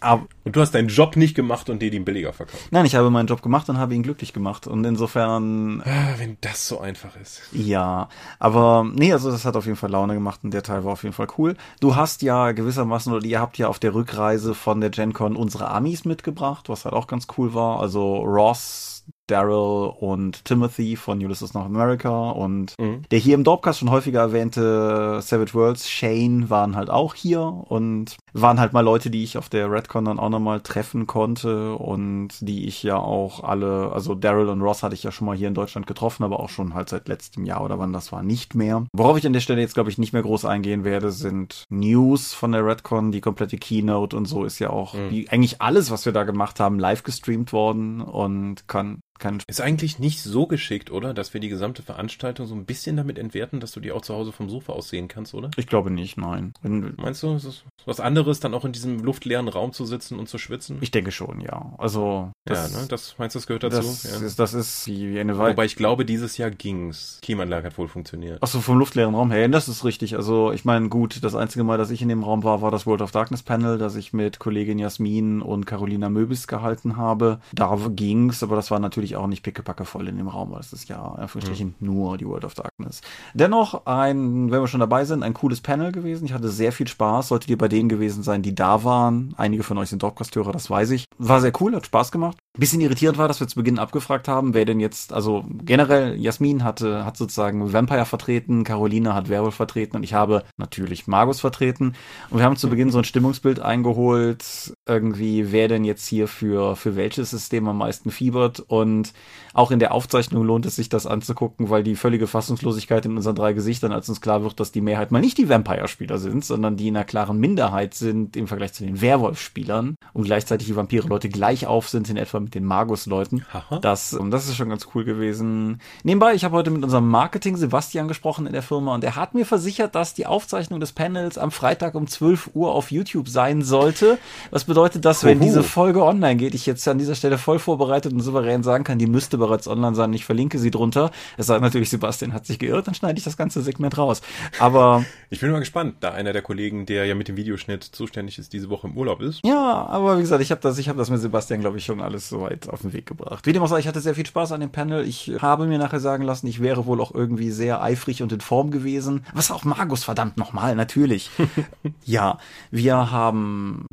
Aber, 0.01 0.27
und 0.45 0.57
du 0.57 0.61
hast 0.61 0.73
deinen 0.73 0.89
Job 0.89 1.17
nicht 1.17 1.35
gemacht 1.35 1.69
und 1.69 1.81
dir 1.81 1.91
den 1.91 2.05
billiger 2.05 2.33
verkauft. 2.33 2.69
Nein, 2.71 2.87
ich 2.87 2.95
habe 2.95 3.11
meinen 3.11 3.27
Job 3.27 3.43
gemacht 3.43 3.69
und 3.69 3.79
habe 3.79 3.95
ihn 3.95 4.03
glücklich 4.03 4.33
gemacht. 4.33 4.67
Und 4.67 4.85
insofern. 4.85 5.83
Ah, 5.85 6.15
wenn 6.17 6.39
das 6.41 6.69
so 6.69 6.81
einfach 6.81 7.17
ist. 7.17 7.43
Ja, 7.53 8.09
aber 8.39 8.91
nee, 8.95 9.13
also 9.13 9.31
das 9.31 9.45
hat 9.45 9.57
auf 9.57 9.67
jeden 9.67 9.77
Fall 9.77 9.91
Laune 9.91 10.15
gemacht 10.15 10.41
und 10.43 10.53
der 10.53 10.63
Teil 10.63 10.85
war 10.85 10.93
auf 10.93 11.03
jeden 11.03 11.15
Fall 11.15 11.29
cool. 11.37 11.55
Du 11.81 11.97
hast 11.97 12.23
ja 12.23 12.53
gewissermaßen, 12.53 13.13
oder 13.13 13.25
ihr 13.25 13.41
habt 13.41 13.59
ja 13.59 13.69
auf 13.69 13.79
der 13.79 13.95
Rückreise 13.95 14.55
von 14.55 14.81
der 14.81 14.91
GenCon 14.91 15.37
unsere 15.37 15.71
Amis 15.71 16.05
mitgebracht, 16.05 16.69
was 16.69 16.85
halt 16.85 16.95
auch 16.95 17.07
ganz 17.07 17.27
cool 17.37 17.53
war. 17.53 17.81
Also 17.81 18.17
Ross, 18.21 19.05
Daryl 19.31 19.93
und 19.99 20.45
Timothy 20.45 20.97
von 20.97 21.23
Ulysses 21.25 21.55
North 21.55 21.67
America 21.67 22.31
und 22.31 22.75
mhm. 22.79 23.03
der 23.11 23.19
hier 23.19 23.35
im 23.35 23.45
Dorpcast 23.45 23.79
schon 23.79 23.91
häufiger 23.91 24.21
erwähnte 24.21 25.21
Savage 25.23 25.55
Worlds, 25.55 25.89
Shane 25.89 26.51
waren 26.51 26.77
halt 26.77 26.91
auch 26.91 27.15
hier 27.15 27.41
und 27.41 28.17
waren 28.33 28.61
halt 28.61 28.73
mal 28.73 28.81
Leute, 28.81 29.11
die 29.11 29.23
ich 29.23 29.39
auf 29.39 29.49
der 29.49 29.71
Redcon 29.71 30.05
dann 30.05 30.19
auch 30.19 30.29
nochmal 30.29 30.61
treffen 30.61 31.07
konnte 31.07 31.75
und 31.75 32.29
die 32.41 32.67
ich 32.67 32.83
ja 32.83 32.97
auch 32.97 33.45
alle, 33.45 33.93
also 33.93 34.15
Daryl 34.15 34.49
und 34.49 34.63
Ross 34.63 34.83
hatte 34.83 34.95
ich 34.95 35.03
ja 35.03 35.13
schon 35.13 35.27
mal 35.27 35.37
hier 35.37 35.49
in 35.49 35.55
Deutschland 35.55 35.87
getroffen, 35.87 36.25
aber 36.25 36.41
auch 36.41 36.49
schon 36.49 36.75
halt 36.75 36.89
seit 36.89 37.09
letztem 37.09 37.45
Jahr 37.45 37.63
oder 37.65 37.79
wann 37.79 37.93
das 37.93 38.13
war, 38.13 38.23
nicht 38.23 38.55
mehr. 38.55 38.87
Worauf 38.93 39.17
ich 39.19 39.27
an 39.27 39.33
der 39.33 39.41
Stelle 39.41 39.61
jetzt, 39.61 39.75
glaube 39.75 39.91
ich, 39.91 39.99
nicht 39.99 40.13
mehr 40.13 40.23
groß 40.23 40.45
eingehen 40.45 40.85
werde, 40.85 41.13
sind 41.13 41.65
News 41.71 42.35
von 42.35 42.53
der 42.53 42.65
Redcon, 42.67 43.13
die 43.13 43.21
komplette 43.21 43.59
Keynote 43.59 44.17
und 44.17 44.27
so 44.27 44.45
ist 44.45 44.59
ja 44.59 44.71
auch 44.71 44.95
mhm. 44.95 45.11
wie 45.11 45.29
eigentlich 45.29 45.61
alles, 45.61 45.91
was 45.91 46.05
wir 46.05 46.13
da 46.13 46.25
gemacht 46.25 46.61
haben, 46.61 46.79
live 46.79 47.03
gestreamt 47.03 47.53
worden 47.53 48.01
und 48.01 48.67
kann 48.69 49.01
kann. 49.21 49.41
Ist 49.47 49.61
eigentlich 49.61 49.99
nicht 49.99 50.21
so 50.21 50.47
geschickt, 50.47 50.91
oder? 50.91 51.15
Dass 51.15 51.33
wir 51.33 51.41
die 51.41 51.49
gesamte 51.49 51.83
Veranstaltung 51.83 52.47
so 52.47 52.55
ein 52.55 52.65
bisschen 52.65 52.97
damit 52.97 53.19
entwerten, 53.19 53.61
dass 53.61 53.73
du 53.73 53.81
die 53.81 53.93
auch 53.93 54.03
zu 54.03 54.15
Hause 54.15 54.33
vom 54.33 54.51
Sofa 54.51 54.73
aus 54.73 54.89
sehen 54.89 55.07
kannst, 55.07 55.35
oder? 55.35 55.51
Ich 55.57 55.67
glaube 55.67 55.91
nicht, 55.91 56.17
nein. 56.17 56.55
Wenn, 56.63 56.95
Meinst 56.97 57.23
du, 57.23 57.35
ist 57.35 57.45
es 57.45 57.65
was 57.87 58.01
anderes, 58.01 58.41
dann 58.41 58.55
auch 58.55 58.65
in 58.65 58.73
diesem 58.73 58.99
luftleeren 58.99 59.49
Raum 59.49 59.73
zu 59.73 59.85
sitzen 59.85 60.19
und 60.19 60.29
zu 60.29 60.39
schwitzen? 60.39 60.79
Ich 60.81 60.91
denke 60.91 61.13
schon, 61.13 61.41
ja. 61.41 61.75
Also. 61.79 62.33
Das, 62.45 62.73
ja, 62.73 62.81
ne? 62.81 62.87
Das 62.89 63.17
meinst 63.19 63.35
du, 63.35 63.39
das 63.39 63.47
gehört 63.47 63.63
dazu? 63.63 63.77
Das, 63.77 64.03
ja. 64.05 64.27
ist, 64.27 64.39
das 64.39 64.55
ist 64.55 64.87
wie 64.87 65.19
eine 65.21 65.39
Weile. 65.39 65.53
Wobei 65.53 65.65
ich 65.67 65.77
glaube, 65.77 66.05
dieses 66.05 66.37
Jahr 66.37 66.51
ging's. 66.51 67.19
Klimaanlage 67.23 67.67
hat 67.67 67.79
wohl 67.79 67.89
funktioniert. 67.89 68.43
Achso, 68.43 68.61
vom 68.61 68.79
luftleeren 68.79 69.15
Raum 69.15 69.31
her. 69.31 69.49
Das 69.49 69.69
ist 69.69 69.85
richtig. 69.85 70.17
Also, 70.17 70.53
ich 70.53 70.65
meine, 70.65 70.89
gut, 70.89 71.23
das 71.23 71.35
einzige 71.35 71.65
Mal, 71.65 71.79
dass 71.79 71.91
ich 71.91 72.03
in 72.03 72.09
dem 72.09 72.23
Raum 72.23 72.43
war, 72.43 72.63
war 72.63 72.71
das 72.71 72.87
World 72.87 73.03
of 73.03 73.13
Darkness 73.13 73.43
Panel, 73.43 73.79
das 73.79 73.97
ich 73.97 74.13
mit 74.13 74.39
Kollegin 74.39 74.79
Jasmin 74.79 75.43
und 75.43 75.67
Carolina 75.67 76.09
Möbis 76.09 76.47
gehalten 76.47 76.97
habe. 76.97 77.41
Da 77.53 77.77
ging's, 77.91 78.43
aber 78.43 78.57
das 78.57 78.71
war 78.71 78.79
natürlich 78.79 79.10
auch 79.17 79.27
nicht 79.27 79.43
pickepacke 79.43 79.85
voll 79.85 80.09
in 80.09 80.17
dem 80.17 80.29
Raum, 80.29 80.53
weil 80.53 80.61
es 80.61 80.73
ist 80.73 80.89
ja 80.89 81.01
Anführungsstrichen 81.01 81.75
mhm. 81.79 81.87
nur 81.87 82.19
die 82.19 82.27
World 82.27 82.45
of 82.45 82.55
Darkness. 82.55 83.01
Dennoch 83.35 83.87
ein, 83.87 84.51
wenn 84.51 84.61
wir 84.61 84.69
schon 84.69 84.81
dabei 84.81 85.05
sind, 85.05 85.23
ein 85.23 85.35
cooles 85.35 85.61
Panel 85.61 85.93
gewesen. 85.93 86.25
Ich 86.25 86.33
hatte 86.33 86.49
sehr 86.49 86.73
viel 86.73 86.89
Spaß. 86.89 87.29
Solltet 87.29 87.51
ihr 87.51 87.59
bei 87.59 87.69
denen 87.69 87.89
gewesen 87.89 88.23
sein, 88.23 88.43
die 88.43 88.55
da 88.55 88.85
waren. 88.85 89.35
Einige 89.37 89.63
von 89.63 89.79
euch 89.79 89.91
sind 89.91 90.03
Dropcast-Hörer, 90.03 90.53
das 90.53 90.71
weiß 90.71 90.91
ich. 90.91 91.07
War 91.19 91.41
sehr 91.41 91.53
cool, 91.61 91.75
hat 91.75 91.87
Spaß 91.87 92.13
gemacht. 92.13 92.39
Bisschen 92.59 92.81
irritierend 92.81 93.17
war, 93.17 93.29
dass 93.29 93.41
wir 93.41 93.47
zu 93.47 93.55
Beginn 93.57 93.79
abgefragt 93.79 94.27
haben, 94.27 94.55
wer 94.55 94.65
denn 94.65 94.81
jetzt, 94.81 95.13
also 95.13 95.45
generell, 95.65 96.17
Jasmin 96.17 96.65
hatte, 96.65 97.05
hat 97.05 97.17
sozusagen 97.17 97.73
Vampire 97.73 98.05
vertreten, 98.05 98.65
Caroline 98.65 99.15
hat 99.15 99.29
Werwolf 99.29 99.55
vertreten 99.55 99.97
und 99.97 100.03
ich 100.03 100.15
habe 100.15 100.43
natürlich 100.57 101.07
Magus 101.07 101.41
vertreten. 101.41 101.95
Und 102.29 102.39
wir 102.39 102.45
haben 102.45 102.57
zu 102.57 102.69
Beginn 102.69 102.91
so 102.91 102.99
ein 102.99 103.05
Stimmungsbild 103.05 103.61
eingeholt, 103.61 104.75
irgendwie, 104.91 105.53
wer 105.53 105.69
denn 105.69 105.85
jetzt 105.85 106.07
hier 106.07 106.27
für, 106.27 106.75
für 106.75 106.97
welches 106.97 107.31
System 107.31 107.69
am 107.69 107.79
meisten 107.79 108.11
fiebert. 108.11 108.61
Und 108.61 109.13
auch 109.55 109.71
in 109.71 109.79
der 109.79 109.95
Aufzeichnung 109.95 110.45
lohnt 110.45 110.67
es 110.67 110.77
sich, 110.77 110.89
das 110.89 111.07
anzugucken, 111.07 111.71
weil 111.71 111.85
die 111.85 111.95
völlige 111.95 112.27
Fassungslosigkeit 112.27 113.07
in 113.07 113.17
unseren 113.17 113.37
drei 113.37 113.53
Gesichtern, 113.53 113.93
als 113.93 114.09
uns 114.09 114.21
klar 114.21 114.43
wird, 114.43 114.59
dass 114.59 114.73
die 114.73 114.81
Mehrheit 114.81 115.13
mal 115.13 115.21
nicht 115.21 115.39
die 115.39 115.49
Vampire-Spieler 115.49 116.19
sind, 116.19 116.45
sondern 116.45 116.77
die 116.77 116.89
in 116.89 116.97
einer 116.97 117.05
klaren 117.05 117.39
Minderheit 117.39 117.95
sind 117.95 118.37
im 118.37 118.49
Vergleich 118.49 118.73
zu 118.73 118.85
den 118.85 119.01
Werwolf-Spielern 119.01 119.95
und 120.13 120.25
gleichzeitig 120.25 120.67
die 120.67 120.77
Vampire-Leute 120.77 121.29
gleich 121.29 121.67
auf 121.67 121.89
sind 121.89 122.11
in 122.11 122.17
etwa 122.17 122.41
mit 122.41 122.55
den 122.55 122.65
Magus-Leuten. 122.65 123.47
Das, 123.81 124.19
das 124.31 124.49
ist 124.49 124.57
schon 124.57 124.69
ganz 124.69 124.89
cool 124.95 125.05
gewesen. 125.05 125.81
Nebenbei, 126.03 126.35
ich 126.35 126.45
habe 126.45 126.57
heute 126.57 126.71
mit 126.71 126.83
unserem 126.83 127.09
Marketing 127.09 127.57
Sebastian 127.57 128.09
gesprochen 128.09 128.47
in 128.47 128.53
der 128.53 128.63
Firma 128.63 128.95
und 128.95 129.05
er 129.05 129.15
hat 129.15 129.35
mir 129.35 129.47
versichert, 129.47 129.95
dass 129.95 130.15
die 130.15 130.27
Aufzeichnung 130.27 130.81
des 130.81 130.93
Panels 130.93 131.39
am 131.39 131.53
Freitag 131.53 131.95
um 131.95 132.09
12 132.09 132.51
Uhr 132.55 132.75
auf 132.75 132.91
YouTube 132.91 133.29
sein 133.29 133.63
sollte. 133.63 134.19
Was 134.51 134.65
bedeutet, 134.65 134.80
dass 134.89 135.25
wenn 135.25 135.41
diese 135.41 135.63
Folge 135.63 136.03
online 136.05 136.37
geht, 136.37 136.55
ich 136.55 136.67
jetzt 136.67 136.87
an 136.89 136.99
dieser 136.99 137.15
Stelle 137.15 137.39
voll 137.39 137.59
vorbereitet 137.59 138.13
und 138.13 138.21
souverän 138.21 138.63
sagen 138.63 138.85
kann, 138.85 138.99
die 138.99 139.07
müsste 139.07 139.39
bereits 139.39 139.69
online 139.69 139.95
sein. 139.95 140.13
Ich 140.13 140.25
verlinke 140.25 140.59
sie 140.59 140.71
drunter. 140.71 141.11
Es 141.37 141.47
sei 141.47 141.59
natürlich, 141.59 141.91
Sebastian 141.91 142.33
hat 142.33 142.47
sich 142.47 142.59
geirrt, 142.59 142.87
dann 142.87 142.95
schneide 142.95 143.19
ich 143.19 143.25
das 143.25 143.37
ganze 143.37 143.63
Segment 143.63 143.97
raus. 143.99 144.23
Aber 144.59 145.05
ich 145.31 145.41
bin 145.41 145.51
mal 145.51 145.59
gespannt, 145.59 145.97
da 146.01 146.13
einer 146.13 146.33
der 146.33 146.43
Kollegen, 146.43 146.87
der 146.87 147.07
ja 147.07 147.15
mit 147.15 147.29
dem 147.29 147.37
Videoschnitt 147.37 147.85
zuständig 147.85 148.39
ist, 148.39 148.53
diese 148.53 148.71
Woche 148.71 148.87
im 148.87 148.97
Urlaub 148.97 149.21
ist. 149.21 149.41
Ja, 149.45 149.87
aber 149.87 150.17
wie 150.19 150.23
gesagt, 150.23 150.43
ich 150.43 150.51
habe 150.51 150.61
das, 150.61 150.79
ich 150.79 150.89
habe 150.89 150.99
das 150.99 151.11
mit 151.11 151.21
Sebastian, 151.21 151.61
glaube 151.61 151.79
ich, 151.79 151.85
schon 151.85 152.01
alles 152.01 152.29
soweit 152.29 152.69
auf 152.69 152.83
den 152.83 152.93
Weg 152.93 153.07
gebracht. 153.07 153.47
Wie 153.47 153.53
dem 153.53 153.63
auch 153.63 153.69
sei, 153.69 153.79
ich 153.79 153.89
hatte 153.89 154.01
sehr 154.01 154.15
viel 154.15 154.27
Spaß 154.27 154.53
an 154.53 154.61
dem 154.61 154.71
Panel. 154.71 155.07
Ich 155.07 155.33
habe 155.41 155.67
mir 155.67 155.79
nachher 155.79 156.01
sagen 156.01 156.25
lassen, 156.25 156.47
ich 156.47 156.61
wäre 156.61 156.87
wohl 156.87 157.01
auch 157.01 157.15
irgendwie 157.15 157.51
sehr 157.51 157.83
eifrig 157.83 158.23
und 158.23 158.33
in 158.33 158.41
Form 158.41 158.71
gewesen. 158.71 159.25
Was 159.33 159.51
auch 159.51 159.65
Magus, 159.65 160.05
verdammt 160.05 160.37
nochmal, 160.37 160.75
natürlich. 160.75 161.31
ja, 162.05 162.39
wir 162.71 163.11
haben 163.11 163.87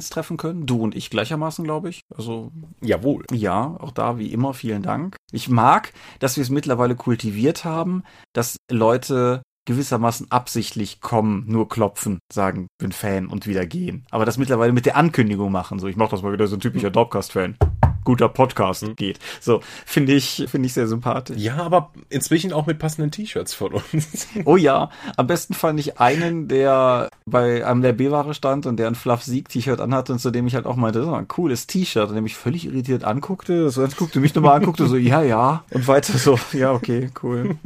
Dorpcast-Fans 0.00 0.10
treffen 0.10 0.36
können, 0.36 0.66
du 0.66 0.82
und 0.82 0.96
ich 0.96 1.10
gleichermaßen, 1.10 1.64
glaube 1.64 1.90
ich. 1.90 2.00
Also 2.14 2.50
jawohl. 2.80 3.24
Ja, 3.32 3.76
auch 3.78 3.92
da 3.92 4.18
wie 4.18 4.32
immer 4.32 4.54
vielen 4.54 4.82
Dank. 4.82 5.16
Ich 5.32 5.48
mag, 5.48 5.92
dass 6.18 6.36
wir 6.36 6.42
es 6.42 6.50
mittlerweile 6.50 6.96
kultiviert 6.96 7.64
haben, 7.64 8.02
dass 8.32 8.56
Leute 8.70 9.42
gewissermaßen 9.66 10.30
absichtlich 10.30 11.00
kommen, 11.00 11.44
nur 11.46 11.68
klopfen, 11.68 12.18
sagen, 12.32 12.66
bin 12.78 12.92
Fan 12.92 13.26
und 13.26 13.46
wieder 13.46 13.66
gehen. 13.66 14.06
Aber 14.10 14.24
das 14.24 14.38
mittlerweile 14.38 14.72
mit 14.72 14.86
der 14.86 14.96
Ankündigung 14.96 15.52
machen. 15.52 15.78
So, 15.78 15.86
ich 15.86 15.96
mach 15.96 16.08
das 16.08 16.22
mal 16.22 16.32
wieder 16.32 16.46
so 16.46 16.56
ein 16.56 16.60
typischer 16.60 16.90
Dropcast-Fan 16.90 17.56
guter 18.04 18.28
Podcast 18.28 18.82
mhm. 18.82 18.96
geht. 18.96 19.18
So, 19.40 19.60
finde 19.86 20.12
ich, 20.12 20.46
finde 20.48 20.66
ich 20.66 20.72
sehr 20.72 20.86
sympathisch. 20.86 21.38
Ja, 21.38 21.56
aber 21.56 21.92
inzwischen 22.08 22.52
auch 22.52 22.66
mit 22.66 22.78
passenden 22.78 23.10
T-Shirts 23.10 23.54
von 23.54 23.74
uns. 23.74 24.28
oh 24.44 24.56
ja, 24.56 24.90
am 25.16 25.26
besten 25.26 25.54
fand 25.54 25.80
ich 25.80 25.98
einen, 25.98 26.48
der 26.48 27.08
bei 27.26 27.66
einem 27.66 27.82
der 27.82 27.92
B-Ware 27.92 28.34
stand 28.34 28.66
und 28.66 28.76
der 28.76 28.88
ein 28.88 28.94
Fluff 28.94 29.22
Sieg 29.22 29.48
T-Shirt 29.48 29.80
anhatte 29.80 30.12
und 30.12 30.18
zu 30.18 30.30
dem 30.30 30.46
ich 30.46 30.54
halt 30.54 30.66
auch 30.66 30.76
meinte, 30.76 31.00
das 31.00 31.08
war 31.08 31.18
ein 31.18 31.28
cooles 31.28 31.66
T-Shirt 31.66 32.08
und 32.08 32.14
der 32.14 32.22
mich 32.22 32.36
völlig 32.36 32.66
irritiert 32.66 33.04
anguckte, 33.04 33.70
so 33.70 33.86
guckte 33.96 34.20
mich 34.20 34.34
nochmal 34.34 34.56
anguckte, 34.56 34.86
so, 34.86 34.96
ja, 34.96 35.22
ja, 35.22 35.64
und 35.70 35.88
weiter 35.88 36.16
so, 36.16 36.38
ja, 36.52 36.72
okay, 36.72 37.10
cool. 37.22 37.56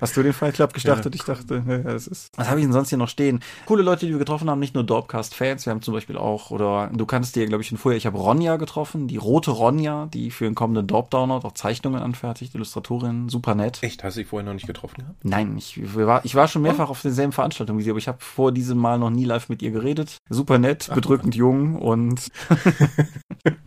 Hast 0.00 0.16
du 0.16 0.22
den 0.22 0.32
Fight 0.32 0.54
Club 0.54 0.72
gestartet? 0.72 1.12
Ja. 1.14 1.18
Ich 1.18 1.24
dachte, 1.24 1.64
ja, 1.66 1.78
das 1.78 2.06
ist. 2.06 2.30
Was 2.36 2.48
habe 2.48 2.60
ich 2.60 2.66
denn 2.66 2.72
sonst 2.72 2.90
hier 2.90 2.98
noch 2.98 3.08
stehen? 3.08 3.40
Coole 3.66 3.82
Leute, 3.82 4.06
die 4.06 4.12
wir 4.12 4.18
getroffen 4.18 4.48
haben, 4.48 4.60
nicht 4.60 4.74
nur 4.74 4.84
Dorpcast-Fans. 4.84 5.66
Wir 5.66 5.72
haben 5.72 5.82
zum 5.82 5.92
Beispiel 5.92 6.16
auch, 6.16 6.52
oder 6.52 6.88
du 6.92 7.04
kannst 7.04 7.34
dir, 7.34 7.46
glaube 7.46 7.62
ich, 7.62 7.68
schon 7.68 7.78
vorher, 7.78 7.96
ich 7.96 8.06
habe 8.06 8.16
Ronja 8.16 8.56
getroffen, 8.56 9.08
die 9.08 9.16
rote 9.16 9.50
Ronja, 9.50 10.06
die 10.06 10.30
für 10.30 10.44
den 10.44 10.54
kommenden 10.54 10.86
Dorp-Download 10.86 11.44
auch 11.44 11.52
Zeichnungen 11.52 12.00
anfertigt, 12.00 12.54
Illustratorin, 12.54 13.28
super 13.28 13.56
nett. 13.56 13.82
Echt? 13.82 14.04
Hast 14.04 14.16
du 14.16 14.20
dich 14.20 14.28
vorher 14.28 14.46
noch 14.46 14.54
nicht 14.54 14.68
getroffen 14.68 15.00
gehabt? 15.00 15.24
Nein, 15.24 15.56
ich 15.58 15.80
war, 15.94 16.24
ich 16.24 16.36
war 16.36 16.46
schon 16.46 16.62
mehrfach 16.62 16.88
oh. 16.88 16.92
auf 16.92 17.02
denselben 17.02 17.32
Veranstaltungen 17.32 17.80
wie 17.80 17.82
sie, 17.82 17.90
aber 17.90 17.98
ich 17.98 18.08
habe 18.08 18.18
vor 18.20 18.52
diesem 18.52 18.78
Mal 18.78 19.00
noch 19.00 19.10
nie 19.10 19.24
live 19.24 19.48
mit 19.48 19.62
ihr 19.62 19.72
geredet. 19.72 20.18
Super 20.30 20.58
nett, 20.58 20.86
Ach, 20.90 20.94
bedrückend 20.94 21.34
Mann. 21.34 21.38
jung 21.38 21.76
und 21.76 22.28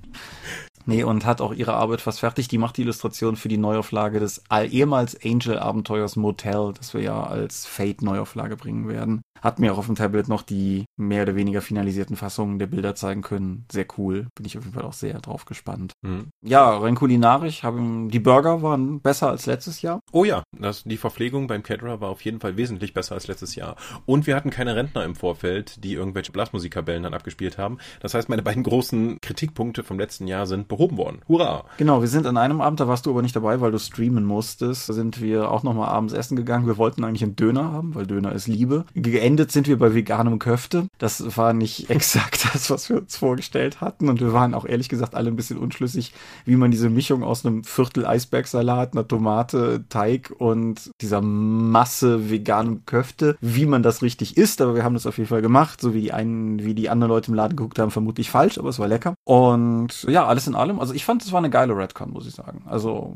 Nee, 0.85 1.03
und 1.03 1.25
hat 1.25 1.41
auch 1.41 1.53
ihre 1.53 1.73
Arbeit 1.73 2.01
fast 2.01 2.19
fertig. 2.19 2.47
Die 2.47 2.57
macht 2.57 2.77
die 2.77 2.81
Illustration 2.81 3.35
für 3.35 3.47
die 3.47 3.57
Neuauflage 3.57 4.19
des 4.19 4.43
ehemals 4.51 5.17
Angel-Abenteuers 5.23 6.15
Motel, 6.15 6.73
das 6.77 6.93
wir 6.93 7.01
ja 7.01 7.23
als 7.23 7.65
Fate-Neuauflage 7.65 8.55
bringen 8.57 8.87
werden. 8.87 9.21
Hat 9.41 9.57
mir 9.57 9.73
auch 9.73 9.79
auf 9.79 9.87
dem 9.87 9.95
Tablet 9.95 10.27
noch 10.27 10.43
die 10.43 10.85
mehr 10.97 11.23
oder 11.23 11.35
weniger 11.35 11.61
finalisierten 11.61 12.15
Fassungen 12.15 12.59
der 12.59 12.67
Bilder 12.67 12.93
zeigen 12.93 13.23
können. 13.23 13.65
Sehr 13.71 13.87
cool. 13.97 14.27
Bin 14.35 14.45
ich 14.45 14.55
auf 14.55 14.63
jeden 14.63 14.75
Fall 14.75 14.85
auch 14.85 14.93
sehr 14.93 15.19
drauf 15.19 15.45
gespannt. 15.45 15.93
Mhm. 16.03 16.29
Ja, 16.43 16.77
rein 16.77 16.93
kulinarisch 16.93 17.63
haben 17.63 18.09
die 18.09 18.19
Burger 18.19 18.61
waren 18.61 19.01
besser 19.01 19.29
als 19.29 19.47
letztes 19.47 19.81
Jahr. 19.81 19.99
Oh 20.11 20.23
ja, 20.25 20.43
das, 20.55 20.83
die 20.83 20.97
Verpflegung 20.97 21.47
beim 21.47 21.63
Caterer 21.63 22.01
war 22.01 22.09
auf 22.09 22.21
jeden 22.21 22.39
Fall 22.39 22.55
wesentlich 22.55 22.93
besser 22.93 23.15
als 23.15 23.27
letztes 23.27 23.55
Jahr. 23.55 23.77
Und 24.05 24.27
wir 24.27 24.35
hatten 24.35 24.51
keine 24.51 24.75
Rentner 24.75 25.03
im 25.03 25.15
Vorfeld, 25.15 25.83
die 25.83 25.93
irgendwelche 25.93 26.31
Blasmusikkapellen 26.31 27.01
dann 27.01 27.15
abgespielt 27.15 27.57
haben. 27.57 27.79
Das 27.99 28.13
heißt, 28.13 28.29
meine 28.29 28.43
beiden 28.43 28.61
großen 28.61 29.17
Kritikpunkte 29.21 29.83
vom 29.83 29.97
letzten 29.97 30.27
Jahr 30.27 30.45
sind 30.45 30.67
behoben 30.71 30.97
worden. 30.97 31.19
Hurra! 31.27 31.65
Genau, 31.77 32.01
wir 32.01 32.07
sind 32.07 32.25
an 32.25 32.37
einem 32.37 32.61
Abend, 32.61 32.79
da 32.79 32.87
warst 32.87 33.05
du 33.05 33.11
aber 33.11 33.21
nicht 33.21 33.35
dabei, 33.35 33.61
weil 33.61 33.71
du 33.71 33.77
streamen 33.77 34.25
musstest, 34.25 34.87
da 34.89 34.93
sind 34.93 35.21
wir 35.21 35.51
auch 35.51 35.63
nochmal 35.63 35.89
abends 35.89 36.13
essen 36.13 36.35
gegangen. 36.35 36.65
Wir 36.65 36.77
wollten 36.77 37.03
eigentlich 37.03 37.23
einen 37.23 37.35
Döner 37.35 37.71
haben, 37.71 37.93
weil 37.93 38.07
Döner 38.07 38.31
ist 38.31 38.47
Liebe. 38.47 38.85
Geendet 38.95 39.51
sind 39.51 39.67
wir 39.67 39.77
bei 39.77 39.93
veganem 39.93 40.39
Köfte. 40.39 40.87
Das 40.97 41.37
war 41.37 41.53
nicht 41.53 41.89
exakt 41.89 42.47
das, 42.53 42.69
was 42.69 42.89
wir 42.89 42.97
uns 42.97 43.17
vorgestellt 43.17 43.81
hatten. 43.81 44.09
Und 44.09 44.21
wir 44.21 44.33
waren 44.33 44.53
auch 44.53 44.65
ehrlich 44.65 44.89
gesagt 44.89 45.13
alle 45.13 45.29
ein 45.29 45.35
bisschen 45.35 45.57
unschlüssig, 45.57 46.13
wie 46.45 46.55
man 46.55 46.71
diese 46.71 46.89
Mischung 46.89 47.23
aus 47.23 47.45
einem 47.45 47.63
Viertel 47.65 48.05
Eisbergsalat, 48.05 48.93
einer 48.93 49.07
Tomate, 49.07 49.83
Teig 49.89 50.33
und 50.37 50.91
dieser 51.01 51.21
Masse 51.21 52.31
veganem 52.31 52.85
Köfte, 52.85 53.35
wie 53.41 53.65
man 53.65 53.83
das 53.83 54.01
richtig 54.01 54.37
isst. 54.37 54.61
Aber 54.61 54.75
wir 54.75 54.85
haben 54.85 54.93
das 54.93 55.05
auf 55.05 55.17
jeden 55.17 55.29
Fall 55.29 55.41
gemacht, 55.41 55.81
so 55.81 55.93
wie 55.93 56.01
die 56.01 56.13
einen, 56.13 56.63
wie 56.63 56.73
die 56.73 56.89
anderen 56.89 57.11
Leute 57.11 57.29
im 57.29 57.35
Laden 57.35 57.57
geguckt 57.57 57.77
haben, 57.77 57.91
vermutlich 57.91 58.31
falsch, 58.31 58.57
aber 58.57 58.69
es 58.69 58.79
war 58.79 58.87
lecker. 58.87 59.15
Und 59.25 60.03
ja, 60.07 60.25
alles 60.25 60.47
in 60.47 60.55
allem. 60.55 60.60
Also 60.79 60.93
ich 60.93 61.05
fand, 61.05 61.23
es 61.23 61.31
war 61.31 61.39
eine 61.39 61.49
geile 61.49 61.75
Redcon, 61.75 62.11
muss 62.11 62.27
ich 62.27 62.33
sagen. 62.33 62.63
Also 62.65 63.15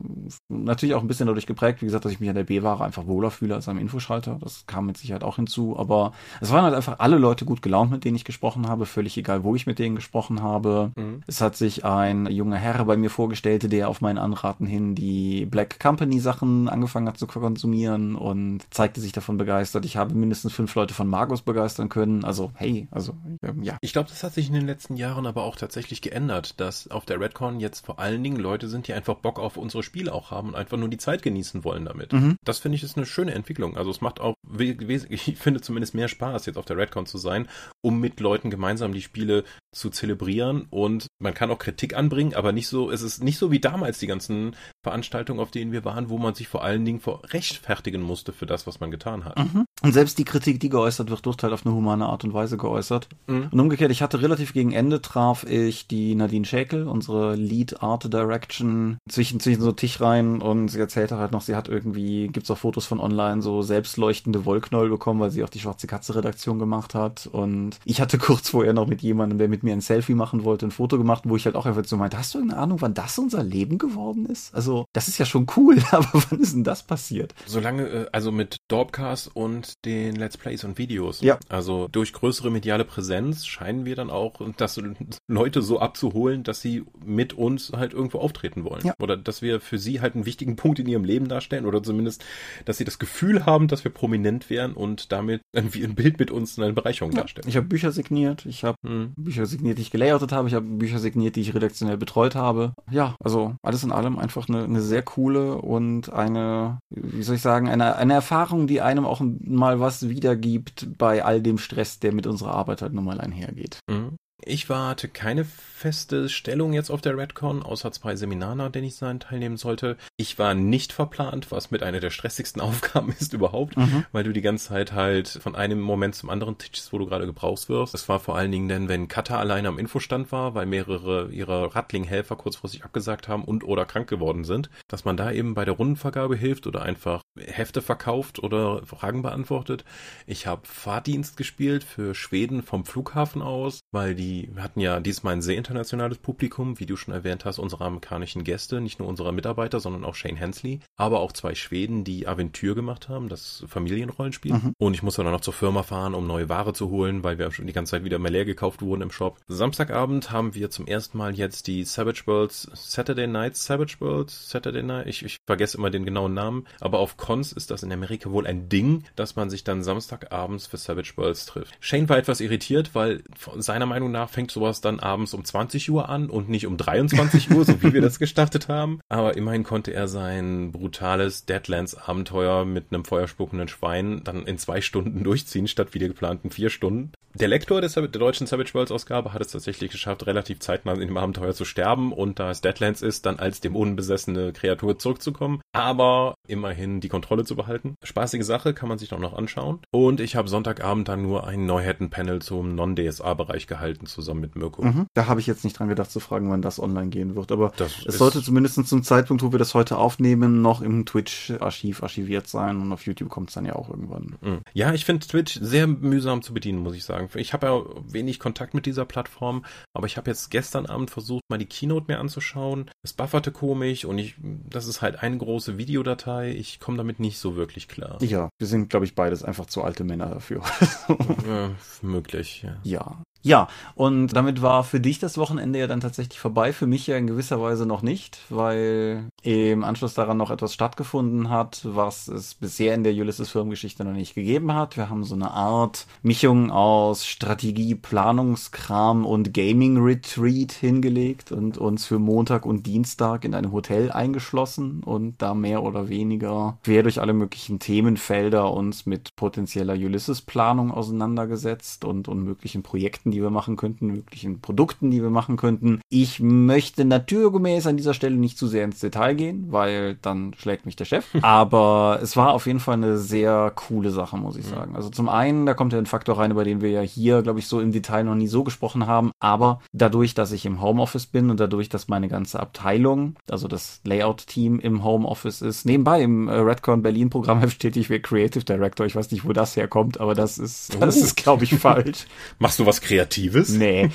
natürlich 0.50 0.96
auch 0.96 1.02
ein 1.02 1.08
bisschen 1.08 1.28
dadurch 1.28 1.46
geprägt, 1.46 1.82
wie 1.82 1.86
gesagt, 1.86 2.06
dass 2.06 2.12
ich 2.12 2.20
mich 2.20 2.30
an 2.30 2.36
der 2.36 2.44
B-Ware 2.44 2.84
einfach 2.84 3.08
wohler 3.08 3.32
fühle 3.32 3.56
als 3.56 3.70
am 3.70 3.78
Infoschalter. 3.78 4.38
Das 4.42 4.66
kam 4.66 4.86
mit 4.86 4.98
Sicherheit 4.98 5.24
auch 5.24 5.36
hinzu. 5.36 5.78
Aber 5.78 6.14
es 6.42 6.52
waren 6.52 6.64
halt 6.64 6.76
einfach 6.76 7.00
alle 7.00 7.18
Leute 7.18 7.46
gut 7.46 7.62
gelaunt, 7.62 7.92
mit 7.92 8.04
denen 8.04 8.16
ich 8.16 8.26
gesprochen 8.26 8.68
habe, 8.68 8.86
völlig 8.86 9.18
egal, 9.18 9.44
wo 9.44 9.56
ich 9.56 9.68
mit 9.68 9.80
denen 9.80 9.96
gesprochen 9.96 10.42
habe. 10.42 10.92
Mhm. 10.96 11.22
Es 11.28 11.42
hat 11.42 11.56
sich 11.56 11.86
ein 11.86 12.26
junger 12.28 12.58
Herr 12.58 12.86
bei 12.86 12.98
mir 12.98 13.10
vorgestellt, 13.10 13.72
der 13.72 13.90
auf 13.90 14.02
meinen 14.02 14.18
Anraten 14.18 14.66
hin 14.66 14.96
die 14.96 15.46
Black 15.46 15.80
Company 15.80 16.20
Sachen 16.20 16.70
angefangen 16.70 17.08
hat 17.08 17.18
zu 17.18 17.28
konsumieren 17.28 18.16
und 18.16 18.62
zeigte 18.72 19.02
sich 19.02 19.12
davon 19.12 19.38
begeistert. 19.38 19.86
Ich 19.86 19.98
habe 19.98 20.14
mindestens 20.16 20.54
fünf 20.54 20.74
Leute 20.76 20.94
von 20.94 21.08
Magus 21.08 21.42
begeistern 21.42 21.90
können. 21.90 22.24
Also, 22.24 22.52
hey, 22.56 22.88
also, 22.92 23.14
ähm, 23.44 23.64
ja. 23.64 23.78
Ich 23.82 23.94
glaube, 23.94 24.10
das 24.10 24.24
hat 24.24 24.34
sich 24.34 24.48
in 24.48 24.54
den 24.54 24.66
letzten 24.66 24.96
Jahren 24.96 25.26
aber 25.26 25.44
auch 25.44 25.56
tatsächlich 25.56 26.02
geändert, 26.02 26.60
dass 26.60 26.90
auf 26.90 27.06
der 27.06 27.20
Redcon 27.36 27.60
jetzt 27.60 27.86
vor 27.86 28.00
allen 28.00 28.24
Dingen 28.24 28.38
Leute 28.38 28.68
sind, 28.70 28.88
die 28.88 28.94
einfach 28.94 29.16
Bock 29.16 29.40
auf 29.40 29.58
unsere 29.58 29.84
Spiele 29.84 30.14
auch 30.14 30.32
haben 30.32 30.50
und 30.50 30.56
einfach 30.56 30.78
nur 30.78 30.88
die 30.88 30.98
Zeit 30.98 31.22
genießen 31.22 31.64
wollen 31.64 31.86
damit. 31.86 32.14
Mhm. 32.14 32.38
Das 32.44 32.60
finde 32.60 32.78
ich 32.78 32.84
ist 32.84 32.98
eine 32.98 33.06
schöne 33.06 33.34
Entwicklung. 33.34 33.78
Also 33.78 33.92
es 33.92 34.02
macht 34.02 34.20
auch, 34.20 34.36
ich 34.58 35.38
finde 35.38 35.62
zumindest 35.62 35.94
mehr 35.94 36.08
Spaß, 36.08 36.46
jetzt 36.46 36.58
auf 36.58 36.66
der 36.66 36.78
Redcon 36.78 37.06
zu 37.06 37.18
sein, 37.18 37.48
um 37.82 38.00
mit 38.00 38.20
Leuten 38.20 38.50
gemeinsam 38.50 38.94
die 38.94 39.02
Spiele 39.02 39.44
zu 39.74 39.90
zelebrieren 39.90 40.68
und 40.70 41.08
man 41.20 41.34
kann 41.34 41.52
auch 41.52 41.60
Kritik 41.60 41.96
anbringen, 41.96 42.34
aber 42.34 42.54
nicht 42.54 42.70
so, 42.70 42.90
es 42.90 43.02
ist 43.02 43.24
nicht 43.24 43.38
so 43.38 43.52
wie 43.52 43.60
damals 43.60 44.00
die 44.00 44.08
ganzen 44.08 44.56
Veranstaltungen, 44.86 45.40
auf 45.40 45.50
denen 45.50 45.72
wir 45.72 45.84
waren, 45.84 46.10
wo 46.10 46.20
man 46.20 46.36
sich 46.36 46.48
vor 46.48 46.64
allen 46.64 46.86
Dingen 46.86 47.00
vor 47.00 47.22
rechtfertigen 47.30 48.04
musste 48.04 48.34
für 48.34 48.46
das, 48.46 48.68
was 48.68 48.80
man 48.80 48.92
getan 48.92 49.26
hat. 49.26 49.40
Mhm. 49.40 49.66
Und 49.82 49.94
selbst 49.94 50.20
die 50.20 50.26
Kritik, 50.26 50.60
die 50.60 50.70
geäußert 50.70 51.10
wird, 51.10 51.26
wird 51.26 51.42
halt 51.42 51.54
auf 51.54 51.66
eine 51.66 51.74
humane 51.74 52.06
Art 52.06 52.24
und 52.24 52.36
Weise 52.36 52.56
geäußert. 52.56 53.08
Mhm. 53.26 53.48
Und 53.52 53.60
umgekehrt, 53.60 53.92
ich 53.92 54.04
hatte 54.04 54.22
relativ 54.22 54.54
gegen 54.54 54.74
Ende 54.74 55.02
traf 55.02 55.44
ich 55.44 55.88
die 55.88 56.14
Nadine 56.14 56.46
Schäkel, 56.46 56.88
unsere 56.88 57.36
Lead 57.36 57.82
Art 57.82 58.14
Direction, 58.14 59.00
zwischen, 59.10 59.40
zwischen 59.40 59.64
so 59.64 59.72
Tisch 59.72 60.00
rein 60.02 60.40
und 60.40 60.68
sie 60.68 60.80
erzählte 60.80 61.18
halt 61.18 61.32
noch, 61.32 61.42
sie 61.42 61.56
hat 61.56 61.68
irgendwie, 61.68 62.28
gibt's 62.28 62.52
auch 62.52 62.58
Fotos 62.60 62.86
von 62.86 63.00
online, 63.00 63.42
so 63.42 63.64
selbstleuchtende 63.64 64.46
Wollknäuel 64.46 64.90
bekommen, 64.90 65.20
weil 65.20 65.32
sie 65.32 65.44
auch 65.44 65.50
die 65.50 65.60
Schwarze 65.60 65.88
Katze 65.88 66.16
Redaktion 66.16 66.60
gemacht 66.60 66.94
hat. 66.94 67.28
Und 67.32 67.80
ich 67.86 68.02
hatte 68.02 68.18
kurz 68.20 68.50
vorher 68.50 68.74
noch 68.74 68.86
mit 68.86 69.02
jemandem, 69.02 69.40
der 69.40 69.48
mit 69.48 69.64
mir 69.64 69.74
ein 69.74 69.82
Selfie 69.82 70.14
machen 70.14 70.44
wollte, 70.44 70.68
ein 70.68 70.72
Foto 70.72 71.00
gemacht, 71.00 71.24
wo 71.26 71.36
ich 71.36 71.46
halt 71.46 71.56
auch 71.56 71.66
einfach 71.66 71.86
so 71.86 71.98
meinte, 71.98 72.18
hast 72.18 72.36
du 72.36 72.40
eine 72.40 72.58
Ahnung, 72.58 72.82
wann 72.82 72.94
das 72.94 73.18
unser 73.18 73.44
Leben 73.44 73.78
geworden 73.78 74.26
ist? 74.26 74.54
Also, 74.54 74.75
das 74.94 75.08
ist 75.08 75.18
ja 75.18 75.26
schon 75.26 75.48
cool, 75.56 75.78
aber 75.92 76.08
wann 76.30 76.40
ist 76.40 76.54
denn 76.54 76.64
das 76.64 76.84
passiert? 76.84 77.34
Solange, 77.46 77.88
äh, 77.88 78.06
also 78.12 78.32
mit 78.32 78.58
Dorpcast 78.68 79.36
und 79.36 79.86
den 79.86 80.16
Let's 80.16 80.38
Plays 80.38 80.64
und 80.64 80.78
Videos. 80.78 81.22
Ja. 81.22 81.40
Also 81.50 81.88
durch 81.88 82.14
größere 82.14 82.52
mediale 82.52 82.86
Präsenz 82.86 83.46
scheinen 83.46 83.86
wir 83.86 83.96
dann 83.96 84.10
auch, 84.10 84.42
das 84.58 84.80
Leute 85.28 85.62
so 85.62 85.80
abzuholen, 85.80 86.44
dass 86.44 86.62
sie 86.62 86.84
mit 87.04 87.34
uns 87.34 87.72
halt 87.76 87.94
irgendwo 87.94 88.20
auftreten 88.20 88.64
wollen. 88.64 88.86
Ja. 88.86 88.94
Oder 89.00 89.18
dass 89.18 89.42
wir 89.42 89.60
für 89.60 89.78
sie 89.78 90.02
halt 90.02 90.16
einen 90.16 90.26
wichtigen 90.26 90.56
Punkt 90.66 90.80
in 90.80 90.88
ihrem 90.88 91.04
Leben 91.04 91.28
darstellen 91.28 91.66
oder 91.66 91.82
zumindest, 91.82 92.24
dass 92.66 92.78
sie 92.78 92.86
das 92.86 93.00
Gefühl 93.00 93.46
haben, 93.46 93.68
dass 93.68 93.84
wir 93.84 93.92
prominent 93.92 94.50
wären 94.50 94.74
und 94.74 95.12
damit 95.12 95.42
irgendwie 95.54 95.84
ein 95.84 95.96
Bild 95.96 96.20
mit 96.20 96.32
uns 96.32 96.60
eine 96.60 96.74
Bereicherung 96.74 97.12
ja. 97.14 97.22
darstellen. 97.22 97.48
Ich 97.48 97.56
habe 97.56 97.68
Bücher 97.68 97.92
signiert, 97.92 98.46
ich 98.46 98.64
habe 98.64 98.78
hm. 98.86 99.14
Bücher 99.16 99.46
signiert, 99.46 99.78
die 99.78 99.84
ich 99.84 99.92
gelayoutet 99.92 100.32
habe, 100.32 100.48
ich 100.48 100.54
habe 100.54 100.66
Bücher 100.66 101.00
signiert, 101.00 101.36
die 101.36 101.42
ich 101.42 101.54
redaktionell 101.54 101.98
betreut 101.98 102.36
habe. 102.36 102.74
Ja, 102.90 103.16
also 103.24 103.56
alles 103.62 103.84
in 103.84 103.92
allem 103.92 104.18
einfach 104.18 104.48
eine, 104.50 104.65
eine 104.66 104.82
sehr 104.82 105.02
coole 105.04 105.56
und 105.56 106.12
eine, 106.12 106.80
wie 106.90 107.24
soll 107.24 107.36
ich 107.36 107.42
sagen, 107.42 107.70
eine, 107.70 107.96
eine 107.96 108.14
Erfahrung, 108.14 108.68
die 108.68 108.82
einem 108.82 109.06
auch 109.06 109.22
mal 109.22 109.80
was 109.80 110.10
wiedergibt 110.10 110.98
bei 110.98 111.24
all 111.24 111.42
dem 111.42 111.58
Stress, 111.58 112.00
der 112.00 112.14
mit 112.14 112.28
unserer 112.28 112.54
Arbeit 112.54 112.82
halt 112.82 112.94
nun 112.94 113.06
mal 113.06 113.22
einhergeht. 113.22 113.80
Mhm. 113.90 114.18
Ich 114.48 114.70
warte 114.70 115.08
keine 115.08 115.44
feste 115.44 116.30
Stellung 116.30 116.74
jetzt 116.74 116.92
auf 116.92 117.02
der 117.02 117.18
Redcon, 117.18 117.64
außer 117.64 117.92
zwei 117.92 118.16
Seminaren, 118.16 118.62
an 118.62 118.72
denen 118.72 118.88
ich 118.88 118.96
sein 118.96 119.20
teilnehmen 119.20 119.58
sollte. 119.58 119.98
Ich 120.18 120.38
war 120.38 120.54
nicht 120.54 120.94
verplant, 120.94 121.52
was 121.52 121.72
mit 121.72 121.82
einer 121.82 122.00
der 122.00 122.12
stressigsten 122.12 122.62
Aufgaben 122.62 123.14
ist 123.20 123.34
überhaupt, 123.34 123.76
mhm. 123.76 124.06
weil 124.12 124.24
du 124.24 124.34
die 124.34 124.42
ganze 124.42 124.70
Zeit 124.70 124.94
halt 124.94 125.28
von 125.28 125.56
einem 125.56 125.82
Moment 125.82 126.14
zum 126.14 126.30
anderen 126.30 126.60
tischst, 126.60 126.94
wo 126.94 127.00
du 127.00 127.08
gerade 127.08 127.26
gebrauchst 127.26 127.70
wirst. 127.70 127.94
Das 127.96 128.08
war 128.08 128.20
vor 128.20 128.38
allen 128.38 128.52
Dingen 128.52 128.70
denn, 128.70 128.88
wenn 128.88 129.08
Kata 129.08 129.38
alleine 129.40 129.68
am 129.68 129.80
Infostand 129.80 130.32
war, 130.32 130.54
weil 130.54 130.68
mehrere 130.68 131.30
ihrer 131.32 131.76
Rattling-Helfer 131.76 132.36
kurzfristig 132.36 132.84
abgesagt 132.86 133.28
haben 133.28 133.44
und 133.44 133.64
oder 133.64 133.86
krank 133.86 134.08
geworden 134.08 134.44
sind, 134.44 134.70
dass 134.88 135.06
man 135.06 135.18
da 135.18 135.32
eben 135.32 135.56
bei 135.56 135.66
der 135.66 135.74
Rundenvergabe 135.74 136.36
hilft 136.36 136.68
oder 136.68 136.84
einfach 136.84 137.22
Hefte 137.38 137.82
verkauft 137.82 138.40
oder 138.40 138.86
Fragen 138.86 139.24
beantwortet. 139.24 139.84
Ich 140.28 140.48
habe 140.48 140.62
Fahrdienst 140.66 141.36
gespielt 141.36 141.84
für 141.84 142.14
Schweden 142.14 142.64
vom 142.64 142.86
Flughafen 142.86 143.42
aus, 143.42 143.82
weil 143.92 144.16
die 144.16 144.35
hatten 144.58 144.80
ja 144.80 145.00
diesmal 145.00 145.34
ein 145.34 145.42
sehr 145.42 145.58
internationales 145.58 146.18
Publikum, 146.18 146.80
wie 146.80 146.86
du 146.86 146.96
schon 146.96 147.14
erwähnt 147.14 147.46
hast, 147.46 147.60
unsere 147.60 147.86
amerikanischen 147.86 148.44
Gäste, 148.44 148.82
nicht 148.82 149.00
nur 149.00 149.08
unsere 149.08 149.34
Mitarbeiter, 149.34 149.80
sondern 149.80 150.06
auch 150.06 150.16
Shane 150.16 150.38
Hensley, 150.38 150.80
aber 150.96 151.20
auch 151.20 151.32
zwei 151.32 151.56
Schweden, 151.56 152.04
die 152.04 152.28
Aventur 152.28 152.76
gemacht 152.76 153.10
haben, 153.10 153.30
das 153.30 153.64
Familienrollenspiel. 153.68 154.54
Mhm. 154.54 154.74
Und 154.78 154.94
ich 154.94 155.04
musste 155.04 155.24
dann 155.24 155.32
noch 155.32 155.42
zur 155.42 155.54
Firma 155.54 155.84
fahren, 155.84 156.14
um 156.14 156.28
neue 156.28 156.50
Ware 156.50 156.74
zu 156.74 156.90
holen, 156.90 157.24
weil 157.24 157.38
wir 157.38 157.52
schon 157.52 157.68
die 157.68 157.74
ganze 157.74 157.92
Zeit 157.92 158.04
wieder 158.04 158.20
mehr 158.20 158.32
leer 158.32 158.46
gekauft 158.46 158.82
wurden 158.82 159.02
im 159.02 159.12
Shop. 159.12 159.40
Samstagabend 159.48 160.32
haben 160.32 160.56
wir 160.56 160.70
zum 160.70 160.88
ersten 160.88 161.18
Mal 161.18 161.36
jetzt 161.36 161.68
die 161.68 161.84
Savage 161.84 162.24
Worlds 162.26 162.70
Saturday 162.74 163.28
Night 163.28 163.56
Savage 163.56 163.96
Worlds 164.00 164.50
Saturday 164.50 164.84
Night, 164.84 165.08
ich, 165.08 165.24
ich 165.24 165.38
vergesse 165.46 165.78
immer 165.78 165.90
den 165.90 166.06
genauen 166.06 166.34
Namen, 166.34 166.66
aber 166.80 167.00
auf 167.00 167.18
Cons 167.18 167.52
ist 167.52 167.72
das 167.72 167.84
in 167.84 167.92
Amerika 167.92 168.32
wohl 168.32 168.48
ein 168.48 168.70
Ding, 168.70 169.04
dass 169.16 169.36
man 169.36 169.50
sich 169.50 169.64
dann 169.64 169.84
Samstagabends 169.84 170.68
für 170.68 170.78
Savage 170.78 171.14
Worlds 171.16 171.46
trifft. 171.46 171.76
Shane 171.80 172.10
war 172.10 172.18
etwas 172.18 172.42
irritiert, 172.42 172.96
weil 172.96 173.24
seiner 173.58 173.86
Meinung 173.86 174.12
nach 174.12 174.25
fängt 174.28 174.52
sowas 174.52 174.82
dann 174.82 175.00
abends 175.00 175.34
um 175.34 175.44
20 175.44 175.90
Uhr 175.92 176.10
an 176.10 176.30
und 176.30 176.50
nicht 176.50 176.68
um 176.68 176.78
23 176.78 177.52
Uhr, 177.52 177.66
so 177.66 177.82
wie 177.82 177.94
wir 177.94 178.02
das 178.02 178.20
gestartet 178.26 178.68
haben. 178.68 179.00
Aber 179.10 179.36
immerhin 179.36 179.64
konnte 179.64 179.94
er 179.94 180.08
sein 180.08 180.72
brutales 180.72 181.46
Deadlands-Abenteuer 181.46 182.66
mit 182.66 182.86
einem 182.92 183.06
feuerspuckenden 183.06 183.68
Schwein 183.68 184.22
dann 184.24 184.46
in 184.46 184.58
zwei 184.58 184.82
Stunden 184.82 185.24
durchziehen, 185.24 185.68
statt 185.68 185.90
wie 185.92 186.00
die 186.00 186.08
geplanten 186.08 186.50
vier 186.50 186.70
Stunden. 186.70 187.12
Der 187.38 187.50
Lektor 187.50 187.82
der, 187.82 187.90
der 187.90 188.08
deutschen 188.08 188.48
Savage 188.48 188.74
Worlds 188.74 188.94
Ausgabe 188.94 189.34
hat 189.34 189.42
es 189.42 189.52
tatsächlich 189.52 189.92
geschafft, 189.92 190.26
relativ 190.26 190.60
zeitnah 190.60 190.94
in 190.94 191.02
dem 191.02 191.18
Abenteuer 191.18 191.54
zu 191.54 191.66
sterben 191.66 192.14
und 192.14 192.40
da 192.40 192.50
es 192.50 192.62
Deadlands 192.62 193.02
ist, 193.02 193.26
dann 193.26 193.40
als 193.40 193.60
dem 193.60 193.76
unbesessene 193.76 194.54
Kreatur 194.54 194.98
zurückzukommen, 194.98 195.60
aber 195.74 196.36
immerhin 196.48 197.02
die 197.02 197.10
Kontrolle 197.10 197.44
zu 197.44 197.58
behalten. 197.58 197.96
Spaßige 198.04 198.46
Sache, 198.46 198.74
kann 198.74 198.88
man 198.88 199.00
sich 199.00 199.10
doch 199.10 199.20
noch 199.20 199.34
anschauen. 199.34 199.82
Und 199.92 200.22
ich 200.22 200.38
habe 200.38 200.48
Sonntagabend 200.48 201.10
dann 201.10 201.24
nur 201.24 201.46
ein 201.46 201.66
Neuheiten-Panel 201.66 202.42
zum 202.42 202.74
Non-DSA-Bereich 202.74 203.68
gehalten, 203.68 204.06
zusammen 204.16 204.42
mit 204.42 204.56
Mirko. 204.56 204.84
Mhm. 204.84 205.08
Da 205.14 205.28
habe 205.28 205.40
ich 205.40 205.48
jetzt 205.48 205.64
nicht 205.64 205.78
dran 205.78 205.90
gedacht 205.90 206.10
zu 206.10 206.20
fragen, 206.20 206.50
wann 206.50 206.62
das 206.62 206.80
online 206.80 207.10
gehen 207.10 207.36
wird, 207.36 207.52
aber 207.52 207.72
das 207.78 208.06
es 208.06 208.18
sollte 208.18 208.42
zumindest 208.42 208.88
zum 208.88 209.04
Zeitpunkt, 209.04 209.44
wo 209.44 209.52
wir 209.52 209.60
das 209.60 209.74
heute 209.74 209.98
aufnehmen, 209.98 210.62
noch 210.62 210.82
im 210.82 211.06
Twitch-Archiv 211.06 212.02
archiviert 212.02 212.48
sein 212.48 212.82
und 212.82 212.92
auf 212.92 213.06
YouTube 213.06 213.30
kommt 213.30 213.50
es 213.50 213.56
dann 213.56 213.66
ja 213.66 213.76
auch 213.76 213.90
irgendwann. 213.90 214.38
Mhm. 214.42 214.62
Ja, 214.74 214.94
ich 214.94 215.06
finde 215.06 215.28
Twitch 215.28 215.60
sehr 215.62 215.88
mühsam 215.88 216.42
zu 216.42 216.54
bedienen, 216.54 216.80
muss 216.80 216.96
ich 216.96 217.04
sagen. 217.04 217.30
Ich 217.36 217.54
habe 217.54 217.68
ja 217.68 217.82
wenig 218.12 218.40
Kontakt 218.40 218.74
mit 218.74 218.86
dieser 218.86 219.06
Plattform, 219.06 219.66
aber 219.94 220.08
ich 220.08 220.18
habe 220.18 220.30
jetzt 220.30 220.50
gestern 220.50 220.86
Abend 220.86 221.12
versucht, 221.12 221.44
mal 221.50 221.58
die 221.58 221.66
Keynote 221.66 222.06
mir 222.08 222.20
anzuschauen. 222.20 222.90
Es 223.04 223.14
bufferte 223.14 223.52
komisch 223.52 224.06
und 224.06 224.18
ich, 224.18 224.36
das 224.70 224.88
ist 224.88 225.02
halt 225.02 225.22
eine 225.22 225.38
große 225.38 225.78
Videodatei. 225.78 226.52
Ich 226.52 226.80
komme 226.80 226.98
damit 226.98 227.20
nicht 227.20 227.38
so 227.38 227.56
wirklich 227.56 227.88
klar. 227.88 228.22
Ja, 228.22 228.50
wir 228.58 228.68
sind, 228.68 228.90
glaube 228.90 229.06
ich, 229.06 229.16
beides 229.16 229.44
einfach 229.44 229.66
zu 229.66 229.84
alte 229.84 230.04
Männer 230.04 230.28
dafür. 230.28 230.62
ja, 231.48 231.72
möglich, 232.02 232.64
ja. 232.64 232.78
Ja, 232.84 233.24
ja, 233.46 233.68
und 233.94 234.30
damit 234.30 234.64
war 234.64 234.84
für 234.84 235.00
dich 235.00 235.20
das 235.20 235.38
Wochenende 235.38 235.78
ja 235.78 235.86
dann 235.86 236.00
tatsächlich 236.00 236.40
vorbei, 236.40 236.74
für 236.74 236.88
mich 236.88 237.06
ja 237.06 237.16
in 237.16 237.28
gewisser 237.28 237.62
Weise 237.62 237.86
noch 237.86 238.02
nicht, 238.02 238.40
weil 238.50 239.26
im 239.44 239.84
Anschluss 239.84 240.16
daran 240.16 240.38
noch 240.38 240.50
etwas 240.50 240.74
stattgefunden 240.74 241.52
hat, 241.52 241.82
was 241.84 242.28
es 242.28 242.56
bisher 242.56 242.96
in 242.96 243.04
der 243.04 243.14
Ulysses 243.14 243.52
Firmengeschichte 243.52 244.04
noch 244.04 244.14
nicht 244.14 244.34
gegeben 244.34 244.74
hat. 244.74 244.98
Wir 244.98 245.12
haben 245.12 245.24
so 245.24 245.36
eine 245.36 245.52
Art 245.52 246.08
Mischung 246.24 246.72
aus 246.72 247.28
Strategie, 247.28 247.94
Planungskram 247.94 249.28
und 249.28 249.54
Gaming 249.54 249.98
Retreat 250.02 250.72
hingelegt 250.72 251.52
und 251.52 251.78
uns 251.78 252.08
für 252.08 252.18
Montag 252.18 252.66
und 252.66 252.88
Dienstag 252.88 253.46
in 253.46 253.54
einem 253.54 253.72
Hotel 253.72 254.12
eingeschlossen 254.12 255.04
und 255.04 255.40
da 255.44 255.54
mehr 255.54 255.84
oder 255.84 256.10
weniger 256.10 256.80
quer 256.84 257.04
durch 257.04 257.22
alle 257.22 257.34
möglichen 257.34 257.78
Themenfelder 257.78 258.74
uns 258.74 259.06
mit 259.06 259.36
potenzieller 259.36 259.94
Ulysses 259.94 260.42
Planung 260.42 260.90
auseinandergesetzt 260.90 262.06
und, 262.06 262.28
und 262.28 262.44
möglichen 262.44 262.82
Projekten, 262.82 263.35
die 263.36 263.42
wir 263.42 263.50
machen 263.50 263.76
könnten, 263.76 264.08
möglichen 264.08 264.62
Produkten, 264.62 265.12
die 265.12 265.22
wir 265.22 265.30
machen 265.30 265.58
könnten. 265.58 266.00
Ich 266.10 266.40
möchte 266.40 267.04
naturgemäß 267.04 267.86
an 267.86 267.98
dieser 267.98 268.14
Stelle 268.14 268.38
nicht 268.38 268.58
zu 268.58 268.68
sehr 268.68 268.86
ins 268.86 269.02
Detail 269.02 269.34
gehen, 269.34 269.68
weil 269.72 270.16
dann 270.22 270.54
schlägt 270.58 270.86
mich 270.86 270.96
der 270.96 271.04
Chef. 271.04 271.26
Aber 271.42 272.20
es 272.24 272.38
war 272.38 272.54
auf 272.54 272.66
jeden 272.66 272.80
Fall 272.80 272.96
eine 272.96 273.18
sehr 273.18 273.74
coole 273.76 274.12
Sache, 274.12 274.38
muss 274.38 274.56
ich 274.56 274.66
sagen. 274.66 274.96
Also 274.96 275.10
zum 275.10 275.28
einen, 275.28 275.66
da 275.66 275.74
kommt 275.74 275.92
ja 275.92 276.00
ein 276.00 276.06
Faktor 276.06 276.38
rein, 276.38 276.52
über 276.52 276.64
den 276.64 276.80
wir 276.80 276.92
ja 276.92 277.02
hier, 277.02 277.42
glaube 277.42 277.60
ich, 277.60 277.68
so 277.68 277.82
im 277.82 277.92
Detail 277.92 278.24
noch 278.24 278.36
nie 278.36 278.48
so 278.48 278.64
gesprochen 278.64 279.06
haben. 279.06 279.32
Aber 279.40 279.82
dadurch, 279.92 280.34
dass 280.34 280.54
ich 280.54 280.66
im 280.66 280.82
Homeoffice 280.82 281.26
bin 281.26 281.50
und 281.50 281.60
dadurch, 281.60 281.90
dass 281.90 282.08
meine 282.08 282.30
ganze 282.30 282.62
Abteilung, 282.62 283.36
also 283.50 283.68
das 283.68 284.00
Layout-Team 284.06 284.80
im 284.80 285.04
Homeoffice 285.04 285.62
ist, 285.62 285.86
nebenbei 285.86 286.22
im 286.22 286.48
äh, 286.48 286.54
Redcon 286.54 287.02
Berlin 287.02 287.30
Programm 287.30 287.70
steht, 287.70 287.98
ich 287.98 288.10
wäre 288.10 288.22
Creative 288.22 288.64
Director. 288.64 289.06
Ich 289.06 289.16
weiß 289.16 289.30
nicht, 289.32 289.44
wo 289.44 289.52
das 289.52 289.76
herkommt, 289.76 290.22
aber 290.22 290.36
das 290.36 290.58
ist, 290.58 290.96
das 291.02 291.18
ist, 291.18 291.36
glaube 291.36 291.66
ich, 291.66 291.76
falsch. 291.76 292.28
Machst 292.60 292.80
du 292.80 292.86
was 292.86 293.02
Kreatives? 293.02 293.25
Kreatives. 293.26 293.70
Nee. 293.70 294.10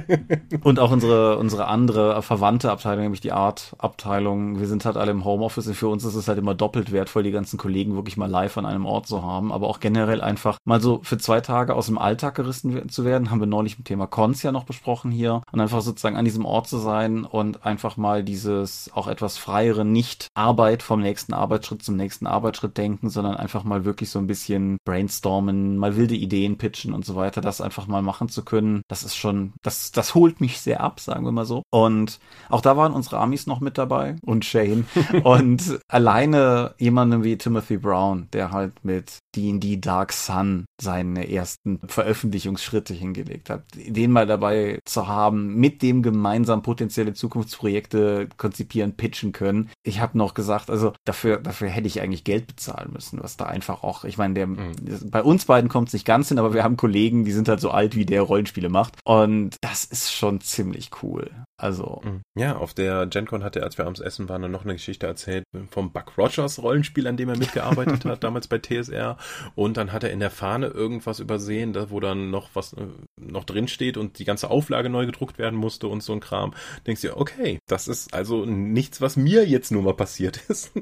und 0.62 0.78
auch 0.78 0.90
unsere, 0.90 1.38
unsere 1.38 1.68
andere 1.68 2.22
verwandte 2.22 2.70
Abteilung, 2.70 3.02
nämlich 3.02 3.20
die 3.20 3.32
Art-Abteilung. 3.32 4.58
Wir 4.58 4.66
sind 4.66 4.84
halt 4.84 4.96
alle 4.96 5.10
im 5.10 5.24
Homeoffice 5.24 5.66
und 5.68 5.74
für 5.74 5.88
uns 5.88 6.04
ist 6.04 6.14
es 6.14 6.28
halt 6.28 6.38
immer 6.38 6.54
doppelt 6.54 6.92
wertvoll, 6.92 7.22
die 7.22 7.30
ganzen 7.30 7.58
Kollegen 7.58 7.94
wirklich 7.94 8.16
mal 8.16 8.30
live 8.30 8.56
an 8.58 8.66
einem 8.66 8.86
Ort 8.86 9.06
zu 9.06 9.22
haben. 9.22 9.52
Aber 9.52 9.68
auch 9.68 9.80
generell 9.80 10.20
einfach 10.20 10.58
mal 10.64 10.80
so 10.80 11.00
für 11.02 11.18
zwei 11.18 11.40
Tage 11.40 11.74
aus 11.74 11.86
dem 11.86 11.98
Alltag 11.98 12.34
gerissen 12.34 12.88
zu 12.88 13.04
werden, 13.04 13.30
haben 13.30 13.40
wir 13.40 13.46
neulich 13.46 13.78
mit 13.78 13.86
Thema 13.86 14.06
Cons 14.06 14.42
ja 14.42 14.52
noch 14.52 14.64
besprochen 14.64 15.10
hier. 15.10 15.42
Und 15.52 15.60
einfach 15.60 15.82
sozusagen 15.82 16.16
an 16.16 16.24
diesem 16.24 16.44
Ort 16.44 16.68
zu 16.68 16.78
sein 16.78 17.24
und 17.24 17.64
einfach 17.64 17.96
mal 17.96 18.24
dieses 18.24 18.90
auch 18.94 19.08
etwas 19.08 19.38
freiere 19.38 19.84
Nicht-Arbeit 19.84 20.82
vom 20.82 21.00
nächsten 21.00 21.34
Arbeitsschritt 21.34 21.82
zum 21.82 21.96
nächsten 21.96 22.26
Arbeitsschritt 22.26 22.76
denken, 22.76 23.10
sondern 23.10 23.36
einfach 23.36 23.64
mal 23.64 23.84
wirklich 23.84 24.10
so 24.10 24.18
ein 24.18 24.26
bisschen 24.26 24.78
brainstormen, 24.84 25.76
mal 25.76 25.96
wilde 25.96 26.14
Ideen 26.14 26.58
pitchen 26.58 26.92
und 26.92 27.04
so 27.04 27.16
weiter, 27.16 27.40
das 27.40 27.60
einfach 27.60 27.86
mal 27.86 28.02
machen 28.02 28.28
zu 28.28 28.35
können, 28.42 28.82
das 28.88 29.02
ist 29.02 29.16
schon, 29.16 29.52
das, 29.62 29.92
das 29.92 30.14
holt 30.14 30.40
mich 30.40 30.60
sehr 30.60 30.80
ab, 30.80 31.00
sagen 31.00 31.24
wir 31.24 31.32
mal 31.32 31.44
so. 31.44 31.62
Und 31.70 32.18
auch 32.48 32.60
da 32.60 32.76
waren 32.76 32.92
unsere 32.92 33.18
Amis 33.18 33.46
noch 33.46 33.60
mit 33.60 33.78
dabei 33.78 34.16
und 34.22 34.44
Shane. 34.44 34.86
und 35.24 35.78
alleine 35.88 36.74
jemanden 36.78 37.24
wie 37.24 37.38
Timothy 37.38 37.76
Brown, 37.78 38.28
der 38.32 38.50
halt 38.50 38.84
mit 38.84 39.18
D&D 39.36 39.76
Dark 39.76 40.12
Sun 40.12 40.64
seine 40.80 41.30
ersten 41.30 41.80
Veröffentlichungsschritte 41.86 42.94
hingelegt 42.94 43.50
hat, 43.50 43.64
den 43.74 44.10
mal 44.10 44.26
dabei 44.26 44.80
zu 44.84 45.06
haben, 45.06 45.54
mit 45.54 45.82
dem 45.82 46.02
gemeinsam 46.02 46.62
potenzielle 46.62 47.14
Zukunftsprojekte 47.14 48.28
konzipieren, 48.36 48.96
pitchen 48.96 49.32
können. 49.32 49.70
Ich 49.82 50.00
habe 50.00 50.18
noch 50.18 50.34
gesagt, 50.34 50.70
also 50.70 50.92
dafür, 51.04 51.38
dafür 51.38 51.68
hätte 51.68 51.86
ich 51.86 52.00
eigentlich 52.00 52.24
Geld 52.24 52.46
bezahlen 52.46 52.92
müssen, 52.92 53.22
was 53.22 53.36
da 53.36 53.44
einfach 53.44 53.82
auch, 53.82 54.04
ich 54.04 54.18
meine, 54.18 54.34
der, 54.34 54.46
mhm. 54.46 54.74
bei 55.10 55.22
uns 55.22 55.44
beiden 55.44 55.68
kommt 55.68 55.88
es 55.88 55.94
nicht 55.94 56.06
ganz 56.06 56.28
hin, 56.28 56.38
aber 56.38 56.54
wir 56.54 56.64
haben 56.64 56.76
Kollegen, 56.76 57.24
die 57.24 57.32
sind 57.32 57.48
halt 57.48 57.60
so 57.60 57.70
alt 57.70 57.94
wie 57.94 58.06
der 58.06 58.22
Rollenspiele 58.22 58.68
macht. 58.68 58.94
Und 59.04 59.56
das 59.60 59.84
ist 59.84 60.12
schon 60.12 60.40
ziemlich 60.40 60.90
cool. 61.02 61.30
Also. 61.58 62.02
Mhm. 62.04 62.20
Ja, 62.36 62.56
auf 62.56 62.74
der 62.74 63.06
GenCon 63.06 63.42
hat 63.42 63.56
er, 63.56 63.62
als 63.62 63.78
wir 63.78 63.86
abends 63.86 64.00
essen 64.00 64.28
waren, 64.28 64.50
noch 64.50 64.64
eine 64.64 64.74
Geschichte 64.74 65.06
erzählt 65.06 65.44
vom 65.70 65.92
Buck 65.92 66.18
Rogers 66.18 66.62
Rollenspiel, 66.62 67.06
an 67.06 67.16
dem 67.16 67.28
er 67.28 67.38
mitgearbeitet 67.38 68.04
hat, 68.04 68.22
damals 68.24 68.48
bei 68.48 68.58
TSR. 68.58 69.16
Und 69.54 69.76
dann 69.76 69.92
hat 69.92 70.04
er 70.04 70.10
in 70.10 70.20
der 70.20 70.30
Fahne 70.30 70.68
irgendwas 70.68 71.20
übersehen, 71.20 71.72
da, 71.72 71.90
wo 71.90 72.00
dann 72.00 72.30
noch 72.30 72.50
was 72.54 72.72
äh, 72.74 72.86
noch 73.16 73.44
drin 73.44 73.68
steht 73.68 73.96
und 73.96 74.18
die 74.18 74.24
ganze 74.24 74.50
Auflage 74.50 74.88
neu 74.88 75.06
gedruckt 75.06 75.38
werden 75.38 75.58
musste 75.58 75.88
und 75.88 76.02
so 76.02 76.12
ein 76.12 76.20
Kram. 76.20 76.54
Denkst 76.86 77.02
du, 77.02 77.16
okay, 77.16 77.58
das 77.66 77.88
ist 77.88 78.14
also 78.14 78.44
nichts, 78.44 79.00
was 79.00 79.16
mir 79.16 79.46
jetzt 79.46 79.72
nur 79.72 79.82
mal 79.82 79.94
passiert 79.94 80.36
ist, 80.48 80.72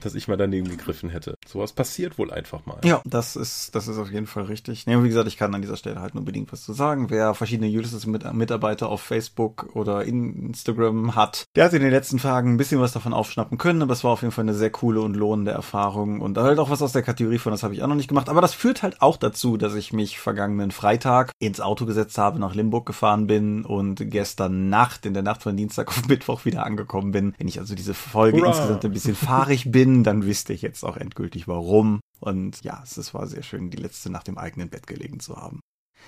dass 0.00 0.14
ich 0.14 0.28
mal 0.28 0.36
daneben 0.36 0.68
gegriffen 0.68 1.10
hätte. 1.10 1.34
Sowas 1.46 1.72
passiert 1.72 2.18
wohl 2.18 2.30
einfach 2.30 2.66
mal. 2.66 2.80
Ja, 2.84 3.02
das 3.04 3.36
ist, 3.36 3.74
das 3.74 3.88
ist 3.88 3.98
auf 3.98 4.10
jeden 4.10 4.26
Fall 4.26 4.44
richtig. 4.44 4.86
Nee, 4.86 5.02
wie 5.02 5.08
gesagt, 5.08 5.28
ich 5.28 5.36
kann 5.36 5.54
an 5.54 5.62
dieser 5.62 5.76
Stelle 5.76 6.00
halt 6.00 6.14
nur 6.14 6.24
bedingt 6.24 6.52
was 6.52 6.62
zu 6.62 6.72
sagen. 6.72 7.10
Wer 7.10 7.34
verschiedene 7.34 7.68
Ulysses-Mitarbeiter 7.68 8.88
auf 8.88 9.00
Facebook 9.00 9.74
oder 9.74 10.04
in 10.04 10.46
Instagram 10.46 11.14
hat. 11.14 11.44
Der 11.56 11.64
hat 11.64 11.72
in 11.72 11.82
den 11.82 11.90
letzten 11.90 12.18
Tagen 12.18 12.54
ein 12.54 12.56
bisschen 12.56 12.80
was 12.80 12.92
davon 12.92 13.12
aufschnappen 13.12 13.58
können, 13.58 13.82
aber 13.82 13.92
es 13.92 14.04
war 14.04 14.12
auf 14.12 14.22
jeden 14.22 14.32
Fall 14.32 14.44
eine 14.44 14.54
sehr 14.54 14.70
coole 14.70 15.00
und 15.00 15.14
lohnende 15.14 15.50
Erfahrung 15.50 16.20
und 16.20 16.38
halt 16.38 16.58
auch 16.58 16.70
was 16.70 16.82
aus 16.82 16.92
der 16.92 17.02
Kategorie 17.02 17.38
von, 17.38 17.52
das 17.52 17.62
habe 17.62 17.74
ich 17.74 17.82
auch 17.82 17.88
noch 17.92 17.96
nicht 17.96 18.08
gemacht. 18.08 18.28
Aber 18.28 18.40
das 18.40 18.54
führt 18.54 18.82
halt 18.82 19.00
auch 19.00 19.16
dazu, 19.16 19.56
dass 19.56 19.74
ich 19.74 19.92
mich 19.92 20.18
vergangenen 20.18 20.70
Freitag 20.70 21.32
ins 21.38 21.60
Auto 21.60 21.86
gesetzt 21.86 22.18
habe, 22.18 22.38
nach 22.38 22.54
Limburg 22.54 22.86
gefahren 22.86 23.26
bin 23.26 23.64
und 23.64 24.10
gestern 24.10 24.68
Nacht, 24.68 25.06
in 25.06 25.14
der 25.14 25.22
Nacht 25.22 25.42
von 25.42 25.56
Dienstag 25.56 25.88
auf 25.88 26.08
Mittwoch 26.08 26.44
wieder 26.44 26.66
angekommen 26.66 27.12
bin. 27.12 27.34
Wenn 27.38 27.48
ich 27.48 27.58
also 27.58 27.74
diese 27.74 27.94
Folge 27.94 28.38
Hurra. 28.38 28.48
insgesamt 28.48 28.84
ein 28.84 28.92
bisschen 28.92 29.14
fahrig 29.14 29.70
bin, 29.70 30.04
dann 30.04 30.26
wisst 30.26 30.50
ihr 30.50 30.56
jetzt 30.56 30.84
auch 30.84 30.96
endgültig 30.96 31.48
warum. 31.48 32.00
Und 32.20 32.62
ja, 32.64 32.82
es 32.82 33.14
war 33.14 33.26
sehr 33.26 33.42
schön, 33.42 33.70
die 33.70 33.78
letzte 33.78 34.10
Nacht 34.10 34.28
im 34.28 34.38
eigenen 34.38 34.68
Bett 34.68 34.86
gelegen 34.86 35.20
zu 35.20 35.36
haben. 35.36 35.60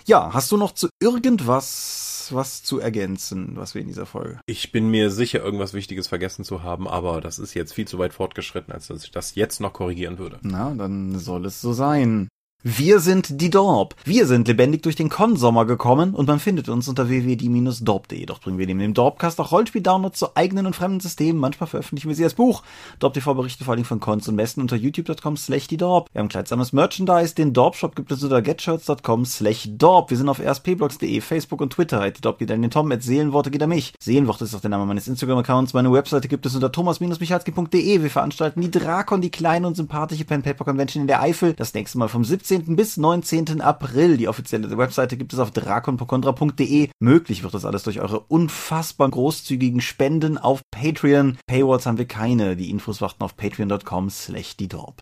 Ja, 0.06 0.32
hast 0.32 0.52
du 0.52 0.56
noch 0.56 0.72
zu 0.72 0.88
irgendwas 1.00 2.14
was 2.32 2.62
zu 2.62 2.78
ergänzen, 2.78 3.56
was 3.56 3.74
wir 3.74 3.82
in 3.82 3.88
dieser 3.88 4.06
Folge? 4.06 4.40
Ich 4.46 4.72
bin 4.72 4.88
mir 4.88 5.10
sicher, 5.10 5.42
irgendwas 5.42 5.74
Wichtiges 5.74 6.08
vergessen 6.08 6.44
zu 6.44 6.62
haben, 6.62 6.88
aber 6.88 7.20
das 7.20 7.38
ist 7.38 7.54
jetzt 7.54 7.74
viel 7.74 7.86
zu 7.86 7.98
weit 7.98 8.14
fortgeschritten, 8.14 8.72
als 8.72 8.86
dass 8.86 9.04
ich 9.04 9.10
das 9.10 9.34
jetzt 9.34 9.60
noch 9.60 9.72
korrigieren 9.72 10.18
würde. 10.18 10.38
Na, 10.42 10.74
dann 10.74 11.18
soll 11.18 11.46
es 11.46 11.60
so 11.60 11.72
sein. 11.72 12.28
Wir 12.66 12.98
sind 12.98 13.42
die 13.42 13.50
Dorp. 13.50 13.94
Wir 14.06 14.26
sind 14.26 14.48
lebendig 14.48 14.82
durch 14.84 14.96
den 14.96 15.10
Konsommer 15.10 15.66
gekommen 15.66 16.14
und 16.14 16.28
man 16.28 16.40
findet 16.40 16.70
uns 16.70 16.88
unter 16.88 17.10
www.die-dorp.de. 17.10 18.24
Doch 18.24 18.40
bringen 18.40 18.56
wir 18.56 18.66
neben 18.66 18.78
dem 18.78 18.94
Dorpcast 18.94 19.38
auch 19.38 19.52
Rollspiel-Downloads 19.52 20.18
zu 20.18 20.34
eigenen 20.34 20.64
und 20.64 20.74
fremden 20.74 20.98
Systemen. 20.98 21.38
Manchmal 21.38 21.66
veröffentlichen 21.66 22.08
wir 22.08 22.16
sie 22.16 22.24
als 22.24 22.32
Buch. 22.32 22.62
Dorp 23.00 23.12
TV 23.12 23.34
berichtet 23.34 23.66
vor 23.66 23.74
allem 23.74 23.84
von 23.84 24.00
Cons 24.00 24.28
und 24.28 24.36
Messen 24.36 24.62
unter 24.62 24.76
youtube.com 24.76 25.36
slash 25.36 25.66
die 25.66 25.76
Dorp. 25.76 26.08
Wir 26.14 26.20
haben 26.20 26.30
kleidsames 26.30 26.72
Merchandise. 26.72 27.34
Den 27.34 27.52
Dorp-Shop 27.52 27.94
gibt 27.94 28.10
es 28.12 28.22
unter 28.22 28.40
getshirts.com 28.40 29.26
slash 29.26 29.68
Dorp. 29.72 30.08
Wir 30.08 30.16
sind 30.16 30.30
auf 30.30 30.40
rspblogs.de, 30.40 31.20
Facebook 31.20 31.60
und 31.60 31.74
Twitter. 31.74 32.10
Die 32.10 32.22
Dorp 32.22 32.38
geht 32.38 32.50
an 32.50 32.62
den 32.62 32.70
Tom, 32.70 32.90
Seelenworte 32.98 33.50
geht 33.50 33.62
an 33.62 33.68
mich. 33.68 33.92
Seelenworte 34.00 34.44
ist 34.44 34.54
auch 34.54 34.62
der 34.62 34.70
Name 34.70 34.86
meines 34.86 35.06
Instagram-Accounts. 35.06 35.74
Meine 35.74 35.92
Webseite 35.92 36.28
gibt 36.28 36.46
es 36.46 36.54
unter 36.54 36.72
thomas-michalski.de. 36.72 38.02
Wir 38.02 38.10
veranstalten 38.10 38.62
die 38.62 38.70
Drakon, 38.70 39.20
die 39.20 39.30
kleine 39.30 39.66
und 39.66 39.76
sympathische 39.76 40.24
Pen-Paper-Convention 40.24 41.02
in 41.02 41.08
der 41.08 41.20
Eifel. 41.20 41.52
Das 41.52 41.74
nächste 41.74 41.98
Mal 41.98 42.08
vom 42.08 42.24
17. 42.24 42.53
bis 42.60 42.96
19. 42.96 43.60
April. 43.60 44.16
Die 44.16 44.28
offizielle 44.28 44.76
Webseite 44.78 45.16
gibt 45.16 45.32
es 45.32 45.38
auf 45.38 45.50
drakonpokontra.de. 45.50 46.88
Möglich 47.00 47.42
wird 47.42 47.54
das 47.54 47.64
alles 47.64 47.82
durch 47.82 48.00
eure 48.00 48.20
unfassbar 48.20 49.10
großzügigen 49.10 49.80
Spenden 49.80 50.38
auf 50.38 50.62
Patreon. 50.70 51.38
Paywalls 51.46 51.86
haben 51.86 51.98
wir 51.98 52.06
keine. 52.06 52.56
Die 52.56 52.70
Infos 52.70 53.00
warten 53.00 53.22
auf 53.22 53.36
patreon.com 53.36 54.10
slash. 54.10 54.54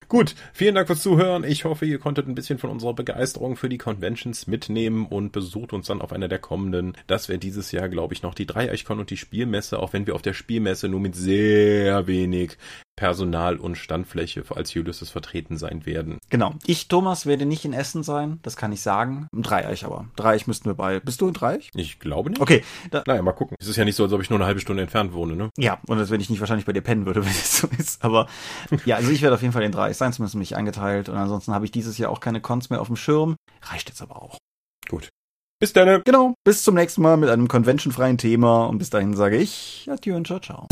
Gut, 0.08 0.34
vielen 0.52 0.74
Dank 0.74 0.86
fürs 0.86 1.02
Zuhören. 1.02 1.44
Ich 1.44 1.64
hoffe, 1.64 1.84
ihr 1.84 1.98
konntet 1.98 2.28
ein 2.28 2.34
bisschen 2.34 2.58
von 2.58 2.70
unserer 2.70 2.94
Begeisterung 2.94 3.56
für 3.56 3.68
die 3.68 3.78
Conventions 3.78 4.46
mitnehmen 4.46 5.06
und 5.06 5.32
besucht 5.32 5.72
uns 5.72 5.88
dann 5.88 6.00
auf 6.00 6.12
einer 6.12 6.28
der 6.28 6.38
kommenden. 6.38 6.96
Das 7.06 7.28
wäre 7.28 7.38
dieses 7.38 7.72
Jahr, 7.72 7.88
glaube 7.88 8.14
ich, 8.14 8.22
noch 8.22 8.34
die 8.34 8.46
Dreieichkon 8.46 9.00
und 9.00 9.10
die 9.10 9.16
Spielmesse, 9.16 9.78
auch 9.78 9.92
wenn 9.92 10.06
wir 10.06 10.14
auf 10.14 10.22
der 10.22 10.32
Spielmesse 10.32 10.88
nur 10.88 11.00
mit 11.00 11.14
sehr 11.14 12.06
wenig 12.06 12.56
Personal 13.02 13.56
und 13.56 13.74
Standfläche 13.74 14.44
als 14.54 14.76
Ulysses 14.76 15.10
vertreten 15.10 15.58
sein 15.58 15.86
werden. 15.86 16.18
Genau. 16.30 16.54
Ich, 16.66 16.86
Thomas, 16.86 17.26
werde 17.26 17.46
nicht 17.46 17.64
in 17.64 17.72
Essen 17.72 18.04
sein, 18.04 18.38
das 18.42 18.54
kann 18.54 18.70
ich 18.70 18.80
sagen. 18.80 19.26
Im 19.32 19.42
Dreieich 19.42 19.84
aber. 19.84 20.06
Dreieich 20.14 20.46
müssten 20.46 20.66
wir 20.66 20.74
bei. 20.74 21.00
Bist 21.00 21.20
du 21.20 21.26
in 21.26 21.34
Dreieich? 21.34 21.68
Ich 21.74 21.98
glaube 21.98 22.30
nicht. 22.30 22.40
Okay. 22.40 22.62
Da 22.92 23.02
naja, 23.04 23.20
mal 23.22 23.32
gucken. 23.32 23.56
Es 23.58 23.66
ist 23.66 23.74
ja 23.74 23.84
nicht 23.84 23.96
so, 23.96 24.04
als 24.04 24.12
ob 24.12 24.22
ich 24.22 24.30
nur 24.30 24.38
eine 24.38 24.46
halbe 24.46 24.60
Stunde 24.60 24.84
entfernt 24.84 25.14
wohne, 25.14 25.34
ne? 25.34 25.50
Ja, 25.58 25.80
und 25.88 25.98
als 25.98 26.10
wenn 26.10 26.20
ich 26.20 26.30
nicht 26.30 26.38
wahrscheinlich 26.38 26.64
bei 26.64 26.72
dir 26.72 26.80
pennen 26.80 27.04
würde, 27.04 27.22
wenn 27.24 27.32
es 27.32 27.58
so 27.58 27.68
ist. 27.76 28.04
Aber 28.04 28.28
ja, 28.84 28.94
also 28.94 29.10
ich 29.10 29.20
werde 29.20 29.34
auf 29.34 29.42
jeden 29.42 29.52
Fall 29.52 29.64
in 29.64 29.72
Dreieich 29.72 29.96
sein, 29.96 30.12
zumindest 30.12 30.36
mich 30.36 30.54
eingeteilt. 30.54 31.08
Und 31.08 31.16
ansonsten 31.16 31.52
habe 31.52 31.64
ich 31.64 31.72
dieses 31.72 31.98
Jahr 31.98 32.12
auch 32.12 32.20
keine 32.20 32.40
Cons 32.40 32.70
mehr 32.70 32.80
auf 32.80 32.86
dem 32.86 32.94
Schirm. 32.94 33.34
Reicht 33.62 33.88
jetzt 33.88 34.00
aber 34.00 34.22
auch. 34.22 34.38
Gut. 34.88 35.08
Bis 35.58 35.72
dann. 35.72 36.02
Genau. 36.04 36.34
Bis 36.44 36.62
zum 36.62 36.76
nächsten 36.76 37.02
Mal 37.02 37.16
mit 37.16 37.30
einem 37.30 37.48
conventionfreien 37.48 38.18
Thema. 38.18 38.66
Und 38.66 38.78
bis 38.78 38.90
dahin 38.90 39.16
sage 39.16 39.38
ich 39.38 39.88
Adieu 39.90 40.14
und 40.14 40.28
ciao, 40.28 40.38
ciao. 40.38 40.68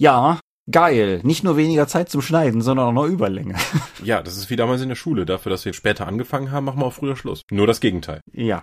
Ja, 0.00 0.40
geil. 0.70 1.20
Nicht 1.24 1.44
nur 1.44 1.58
weniger 1.58 1.86
Zeit 1.86 2.08
zum 2.08 2.22
Schneiden, 2.22 2.62
sondern 2.62 2.86
auch 2.86 2.92
noch 2.92 3.06
Überlänge. 3.06 3.54
Ja, 4.02 4.22
das 4.22 4.38
ist 4.38 4.48
wie 4.48 4.56
damals 4.56 4.80
in 4.80 4.88
der 4.88 4.96
Schule. 4.96 5.26
Dafür, 5.26 5.50
dass 5.50 5.66
wir 5.66 5.74
später 5.74 6.08
angefangen 6.08 6.50
haben, 6.50 6.64
machen 6.64 6.80
wir 6.80 6.86
auch 6.86 6.94
früher 6.94 7.16
Schluss. 7.16 7.42
Nur 7.50 7.66
das 7.66 7.80
Gegenteil. 7.80 8.22
Ja. 8.32 8.62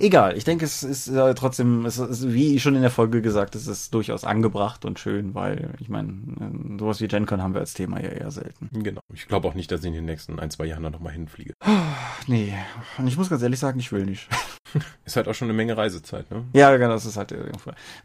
Egal, 0.00 0.38
ich 0.38 0.44
denke, 0.44 0.64
es 0.64 0.82
ist 0.82 1.08
äh, 1.08 1.34
trotzdem, 1.34 1.84
es 1.84 1.98
ist, 1.98 2.32
wie 2.32 2.58
schon 2.58 2.74
in 2.74 2.80
der 2.80 2.90
Folge 2.90 3.20
gesagt, 3.20 3.54
es 3.54 3.66
ist 3.66 3.92
durchaus 3.92 4.24
angebracht 4.24 4.86
und 4.86 4.98
schön, 4.98 5.34
weil 5.34 5.74
ich 5.80 5.90
meine, 5.90 6.12
äh, 6.40 6.78
sowas 6.80 7.02
wie 7.02 7.08
GenCon 7.08 7.42
haben 7.42 7.52
wir 7.52 7.60
als 7.60 7.74
Thema 7.74 8.00
ja 8.00 8.08
eher 8.08 8.30
selten. 8.30 8.70
Genau. 8.72 9.02
Ich 9.12 9.28
glaube 9.28 9.46
auch 9.46 9.54
nicht, 9.54 9.70
dass 9.70 9.80
ich 9.80 9.86
in 9.86 9.92
den 9.92 10.06
nächsten 10.06 10.40
ein, 10.40 10.50
zwei 10.50 10.64
Jahren 10.64 10.82
da 10.82 10.88
nochmal 10.90 11.12
hinfliege. 11.12 11.52
nee, 12.26 12.54
und 12.96 13.06
ich 13.06 13.18
muss 13.18 13.28
ganz 13.28 13.42
ehrlich 13.42 13.60
sagen, 13.60 13.78
ich 13.78 13.92
will 13.92 14.06
nicht. 14.06 14.28
ist 15.04 15.16
halt 15.16 15.28
auch 15.28 15.34
schon 15.34 15.48
eine 15.48 15.56
Menge 15.56 15.76
Reisezeit, 15.76 16.30
ne? 16.30 16.44
Ja, 16.54 16.76
genau, 16.76 16.92
das 16.92 17.06
ist 17.06 17.16
halt 17.16 17.34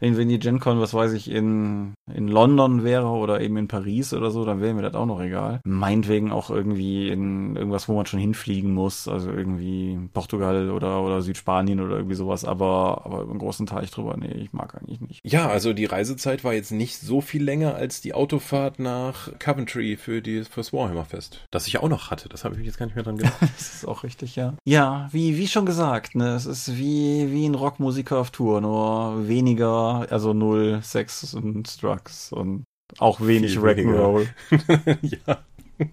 wenn, 0.00 0.16
wenn 0.16 0.28
die 0.28 0.38
GenCon, 0.38 0.80
was 0.80 0.94
weiß 0.94 1.12
ich, 1.12 1.30
in, 1.30 1.94
in 2.12 2.28
London 2.28 2.84
wäre 2.84 3.08
oder 3.08 3.40
eben 3.40 3.56
in 3.56 3.68
Paris 3.68 4.12
oder 4.12 4.30
so, 4.30 4.44
dann 4.44 4.60
wäre 4.60 4.74
mir 4.74 4.82
das 4.82 4.94
auch 4.94 5.06
noch 5.06 5.20
egal. 5.20 5.60
Meinetwegen 5.64 6.30
auch 6.30 6.50
irgendwie 6.50 7.08
in 7.08 7.56
irgendwas, 7.56 7.88
wo 7.88 7.94
man 7.94 8.06
schon 8.06 8.20
hinfliegen 8.20 8.72
muss, 8.72 9.08
also 9.08 9.30
irgendwie 9.30 9.98
Portugal 10.12 10.70
oder, 10.70 11.02
oder 11.02 11.22
Südspanien 11.22 11.54
Spanien 11.54 11.80
oder 11.80 11.96
irgendwie 11.96 12.14
sowas, 12.16 12.44
aber, 12.44 13.02
aber 13.04 13.22
im 13.22 13.38
großen 13.38 13.66
Teich 13.66 13.90
drüber, 13.90 14.16
nee, 14.16 14.32
ich 14.32 14.52
mag 14.52 14.74
eigentlich 14.74 15.00
nicht. 15.00 15.20
Ja, 15.24 15.48
also 15.48 15.72
die 15.72 15.84
Reisezeit 15.84 16.42
war 16.42 16.52
jetzt 16.52 16.72
nicht 16.72 16.98
so 16.98 17.20
viel 17.20 17.44
länger 17.44 17.74
als 17.74 18.00
die 18.00 18.14
Autofahrt 18.14 18.78
nach 18.78 19.30
Coventry 19.38 19.96
für 19.96 20.22
die, 20.22 20.44
fürs 20.44 20.72
Warhammer 20.72 21.04
Fest. 21.04 21.46
Das 21.50 21.66
ich 21.66 21.78
auch 21.78 21.88
noch 21.88 22.10
hatte, 22.10 22.28
das 22.28 22.44
habe 22.44 22.56
ich 22.58 22.64
jetzt 22.64 22.78
gar 22.78 22.86
nicht 22.86 22.94
mehr 22.94 23.04
dran 23.04 23.18
gedacht. 23.18 23.36
das 23.40 23.74
ist 23.74 23.86
auch 23.86 24.04
richtig, 24.04 24.36
ja. 24.36 24.54
Ja, 24.64 25.08
wie, 25.12 25.36
wie 25.36 25.46
schon 25.46 25.66
gesagt, 25.66 26.14
ne, 26.14 26.34
es 26.34 26.46
ist 26.46 26.53
wie, 26.68 27.30
wie 27.32 27.46
ein 27.46 27.54
Rockmusiker 27.54 28.18
auf 28.18 28.30
Tour, 28.30 28.60
nur 28.60 29.28
weniger, 29.28 30.06
also 30.10 30.32
null 30.32 30.80
Sex 30.82 31.34
und 31.34 31.82
Drugs 31.82 32.32
und 32.32 32.64
auch 32.98 33.20
wenig 33.20 33.56
Rock'n'Roll. 33.56 34.28
ja. 35.02 35.38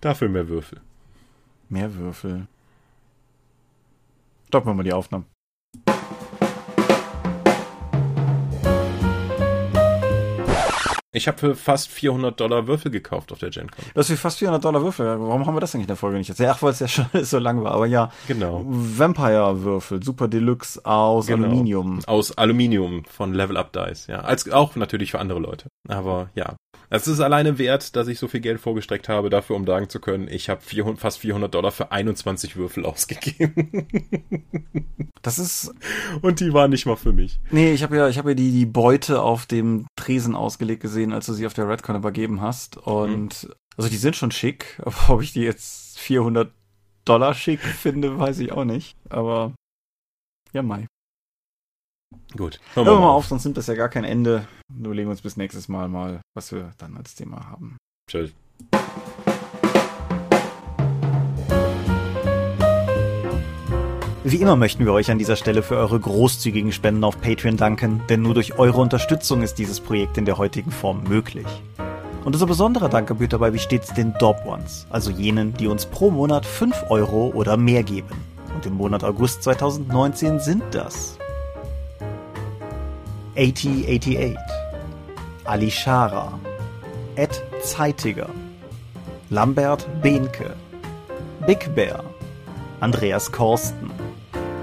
Dafür 0.00 0.28
mehr 0.28 0.48
Würfel. 0.48 0.80
Mehr 1.68 1.94
Würfel. 1.94 2.46
Stoppen 4.48 4.68
wir 4.68 4.74
mal 4.74 4.82
die 4.82 4.92
Aufnahmen. 4.92 5.26
Ich 11.14 11.28
habe 11.28 11.36
für 11.36 11.54
fast 11.54 11.90
400 11.90 12.40
Dollar 12.40 12.66
Würfel 12.66 12.90
gekauft 12.90 13.32
auf 13.32 13.38
der 13.38 13.50
GenCon. 13.50 13.84
Du 13.92 13.98
hast 13.98 14.06
für 14.06 14.16
fast 14.16 14.38
400 14.38 14.64
Dollar 14.64 14.82
Würfel. 14.82 15.06
Warum 15.20 15.44
haben 15.46 15.54
wir 15.54 15.60
das 15.60 15.74
eigentlich 15.74 15.84
in 15.84 15.88
der 15.88 15.96
Folge 15.96 16.16
nicht 16.16 16.30
erzählt? 16.30 16.48
Ach, 16.54 16.62
weil 16.62 16.70
es 16.70 16.80
ja 16.80 16.88
schon 16.88 17.04
so 17.22 17.38
lang 17.38 17.62
war. 17.62 17.72
Aber 17.72 17.84
ja. 17.84 18.10
Genau. 18.28 18.64
Vampire-Würfel, 18.64 20.02
Super 20.02 20.28
Deluxe 20.28 20.80
aus 20.86 21.26
genau. 21.26 21.48
Aluminium. 21.48 22.00
Aus 22.06 22.38
Aluminium 22.38 23.04
von 23.04 23.34
Level 23.34 23.58
Up 23.58 23.74
Dice, 23.74 24.06
ja. 24.06 24.20
Als 24.20 24.50
auch 24.50 24.74
natürlich 24.74 25.10
für 25.10 25.20
andere 25.20 25.38
Leute. 25.38 25.68
Aber 25.86 26.30
ja. 26.34 26.56
Es 26.88 27.08
ist 27.08 27.20
alleine 27.20 27.58
wert, 27.58 27.96
dass 27.96 28.06
ich 28.08 28.18
so 28.18 28.28
viel 28.28 28.40
Geld 28.40 28.60
vorgestreckt 28.60 29.08
habe, 29.08 29.30
dafür, 29.30 29.56
um 29.56 29.66
sagen 29.66 29.88
zu 29.88 29.98
können, 29.98 30.28
ich 30.28 30.50
habe 30.50 30.60
fast 30.96 31.18
400 31.18 31.54
Dollar 31.54 31.72
für 31.72 31.90
21 31.90 32.56
Würfel 32.56 32.84
ausgegeben. 32.86 33.88
Das 35.22 35.38
ist. 35.38 35.72
Und 36.20 36.40
die 36.40 36.52
waren 36.52 36.70
nicht 36.70 36.84
mal 36.84 36.96
für 36.96 37.12
mich. 37.12 37.40
Nee, 37.50 37.72
ich 37.72 37.82
habe 37.82 37.96
ja, 37.96 38.08
ich 38.08 38.18
habe 38.18 38.30
ja 38.30 38.34
die, 38.34 38.50
die 38.50 38.66
Beute 38.66 39.22
auf 39.22 39.46
dem 39.46 39.86
Tresen 39.96 40.34
ausgelegt 40.34 40.82
gesehen, 40.82 41.01
als 41.10 41.26
du 41.26 41.32
sie 41.32 41.46
auf 41.46 41.54
der 41.54 41.68
Redcon 41.68 41.96
übergeben 41.96 42.42
hast. 42.42 42.76
Und, 42.76 43.44
mhm. 43.44 43.54
also 43.78 43.88
die 43.88 43.96
sind 43.96 44.14
schon 44.14 44.30
schick, 44.30 44.78
aber 44.84 45.14
ob 45.14 45.22
ich 45.22 45.32
die 45.32 45.40
jetzt 45.40 45.98
400 45.98 46.52
Dollar 47.04 47.34
schick 47.34 47.60
finde, 47.60 48.18
weiß 48.18 48.38
ich 48.40 48.52
auch 48.52 48.64
nicht. 48.64 48.96
Aber, 49.08 49.54
ja, 50.52 50.62
Mai. 50.62 50.86
Gut. 52.36 52.60
Hören 52.74 52.86
wir 52.86 52.98
mal 52.98 53.10
auf, 53.10 53.26
sonst 53.26 53.44
nimmt 53.44 53.56
das 53.56 53.66
ja 53.66 53.74
gar 53.74 53.88
kein 53.88 54.04
Ende. 54.04 54.46
Nur 54.72 54.94
legen 54.94 55.08
wir 55.08 55.12
uns 55.12 55.22
bis 55.22 55.36
nächstes 55.36 55.68
Mal 55.68 55.88
mal, 55.88 56.20
was 56.36 56.52
wir 56.52 56.72
dann 56.76 56.96
als 56.96 57.14
Thema 57.14 57.48
haben. 57.48 57.78
Tschüss. 58.08 58.32
Wie 64.24 64.36
immer 64.36 64.54
möchten 64.54 64.84
wir 64.84 64.92
euch 64.92 65.10
an 65.10 65.18
dieser 65.18 65.34
Stelle 65.34 65.64
für 65.64 65.76
eure 65.76 65.98
großzügigen 65.98 66.70
Spenden 66.70 67.02
auf 67.02 67.20
Patreon 67.20 67.56
danken, 67.56 68.02
denn 68.08 68.22
nur 68.22 68.34
durch 68.34 68.56
eure 68.56 68.80
Unterstützung 68.80 69.42
ist 69.42 69.58
dieses 69.58 69.80
Projekt 69.80 70.16
in 70.16 70.24
der 70.24 70.38
heutigen 70.38 70.70
Form 70.70 71.02
möglich. 71.08 71.46
Und 72.24 72.34
unser 72.34 72.46
besonderer 72.46 72.88
Dank 72.88 73.08
gebührt 73.08 73.32
dabei 73.32 73.52
wie 73.52 73.58
stets 73.58 73.92
den 73.94 74.14
Dorp 74.20 74.46
Ones, 74.46 74.86
also 74.90 75.10
jenen, 75.10 75.54
die 75.54 75.66
uns 75.66 75.86
pro 75.86 76.12
Monat 76.12 76.46
5 76.46 76.84
Euro 76.88 77.32
oder 77.34 77.56
mehr 77.56 77.82
geben. 77.82 78.14
Und 78.54 78.64
im 78.64 78.74
Monat 78.74 79.02
August 79.02 79.42
2019 79.42 80.38
sind 80.38 80.62
das 80.70 81.18
8088, 83.36 84.36
Alishara, 85.42 86.38
Ed 87.16 87.42
Zeitiger, 87.60 88.30
Lambert 89.30 89.88
Behnke, 90.00 90.54
Big 91.44 91.74
Bear, 91.74 92.04
Andreas 92.78 93.32
Korsten, 93.32 93.90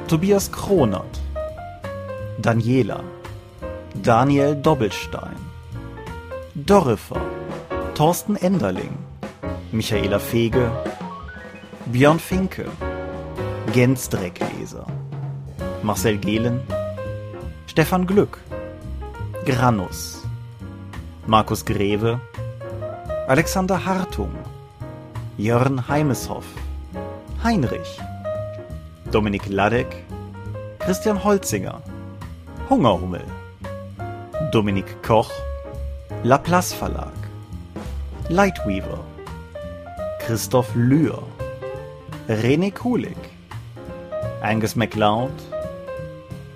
Tobias 0.10 0.52
Kronert, 0.52 1.22
Daniela, 2.42 3.04
Daniel 3.94 4.56
Doppelstein, 4.56 5.38
Dorifer, 6.56 7.22
Thorsten 7.94 8.36
Enderling, 8.36 8.98
Michaela 9.72 10.20
Fege, 10.20 10.72
Björn 11.86 12.18
Finke, 12.18 12.66
Gensdreckleser, 13.72 14.88
Marcel 15.84 16.18
Gehlen, 16.18 16.62
Stefan 17.68 18.08
Glück, 18.08 18.40
Granus, 19.46 20.24
Markus 21.28 21.64
Greve, 21.64 22.20
Alexander 23.28 23.86
Hartung, 23.86 24.32
Jörn 25.38 25.88
Heimeshoff, 25.88 26.46
Heinrich, 27.44 28.00
Dominik 29.12 29.50
Ladek, 29.50 30.06
Christian 30.80 31.18
Holzinger, 31.18 31.82
Hungerhummel, 32.70 33.26
Dominik 34.52 35.02
Koch, 35.02 35.32
Laplace 36.24 36.74
Verlag, 36.74 37.14
Lightweaver, 38.30 39.00
Christoph 40.20 40.70
Lühr, 40.76 41.24
René 42.28 42.72
Kulig, 42.72 43.18
Angus 44.44 44.76
MacLeod, 44.76 45.32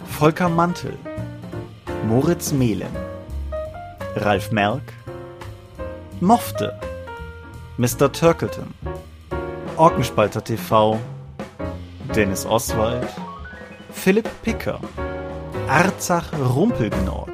Volker 0.06 0.48
Mantel, 0.48 0.94
Moritz 2.08 2.52
Mehlen, 2.52 2.96
Ralf 4.16 4.52
Merck, 4.52 4.94
Mofte, 6.20 6.80
Mr. 7.78 8.12
Turkleton, 8.12 8.72
Orkenspalter 9.78 10.44
TV, 10.44 11.00
Dennis 12.12 12.46
Oswald, 12.46 13.08
Philipp 13.92 14.30
Picker, 14.44 14.80
Arzach 15.68 16.32
Rumpelgnorg, 16.34 17.32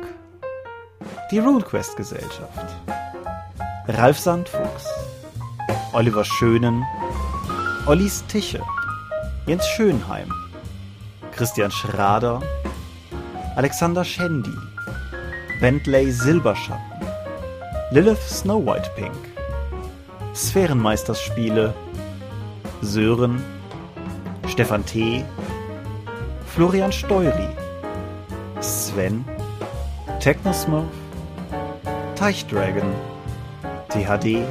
die 1.32 1.40
RuneQuest 1.40 1.98
Gesellschaft, 1.98 2.76
Ralf 3.88 4.18
Sandfuchs, 4.18 4.88
Oliver 5.92 6.24
Schönen, 6.24 6.86
Ollis 7.88 8.24
Tische, 8.28 8.62
Jens 9.48 9.68
Schönheim, 9.68 10.34
Christian 11.34 11.72
Schrader, 11.72 12.42
Alexander 13.58 14.06
Schendi, 14.06 14.56
Bentley 15.60 16.12
Silberschatten, 16.12 16.80
Lilith 17.92 18.22
Snow 18.22 18.66
White 18.66 18.92
Pink, 18.96 19.18
Sphärenmeisterspiele, 20.34 21.74
Sören, 22.82 23.44
Stefan 24.60 24.84
T., 24.84 25.24
Florian 26.46 26.92
Steury, 26.92 27.48
Sven, 28.60 29.24
Technosmurf, 30.20 30.92
Teichdragon, 32.16 32.94
THD, 33.88 34.46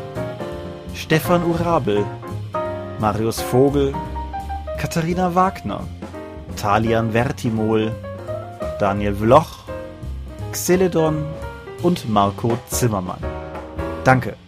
Stefan 0.94 1.43
Urabel, 1.43 2.06
Marius 2.98 3.43
Vogel, 3.43 3.93
Katharina 4.78 5.35
Wagner, 5.35 5.82
Talian 6.56 7.12
Vertimol, 7.12 7.93
Daniel 8.80 9.14
Vloch, 9.14 9.64
Xeledon 10.52 11.26
und 11.82 12.09
Marco 12.09 12.56
Zimmermann. 12.70 13.22
Danke, 14.05 14.36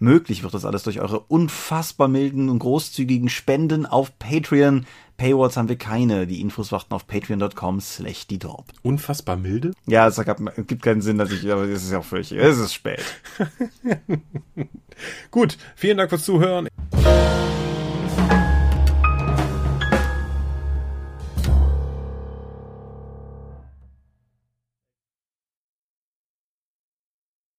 Möglich 0.00 0.44
wird 0.44 0.54
das 0.54 0.64
alles 0.64 0.84
durch 0.84 1.00
eure 1.00 1.20
unfassbar 1.20 2.06
milden 2.06 2.48
und 2.48 2.60
großzügigen 2.60 3.28
Spenden 3.28 3.84
auf 3.84 4.16
Patreon. 4.18 4.86
Paywalls 5.16 5.56
haben 5.56 5.68
wir 5.68 5.76
keine. 5.76 6.28
Die 6.28 6.40
Infos 6.40 6.70
warten 6.70 6.94
auf 6.94 7.08
patreon.com 7.08 7.80
slash 7.80 8.28
die 8.28 8.38
Dorp. 8.38 8.66
Unfassbar 8.82 9.36
milde? 9.36 9.72
Ja, 9.86 10.06
es 10.06 10.20
gibt 10.68 10.82
keinen 10.82 11.02
Sinn, 11.02 11.18
dass 11.18 11.32
ich, 11.32 11.50
aber 11.50 11.64
es 11.64 11.82
ist 11.82 11.90
ja 11.90 11.98
auch 11.98 12.04
völlig, 12.04 12.30
es 12.30 12.58
ist 12.58 12.74
spät. 12.74 13.02
Gut, 15.32 15.58
vielen 15.74 15.98
Dank 15.98 16.10
fürs 16.10 16.24
Zuhören. 16.24 16.68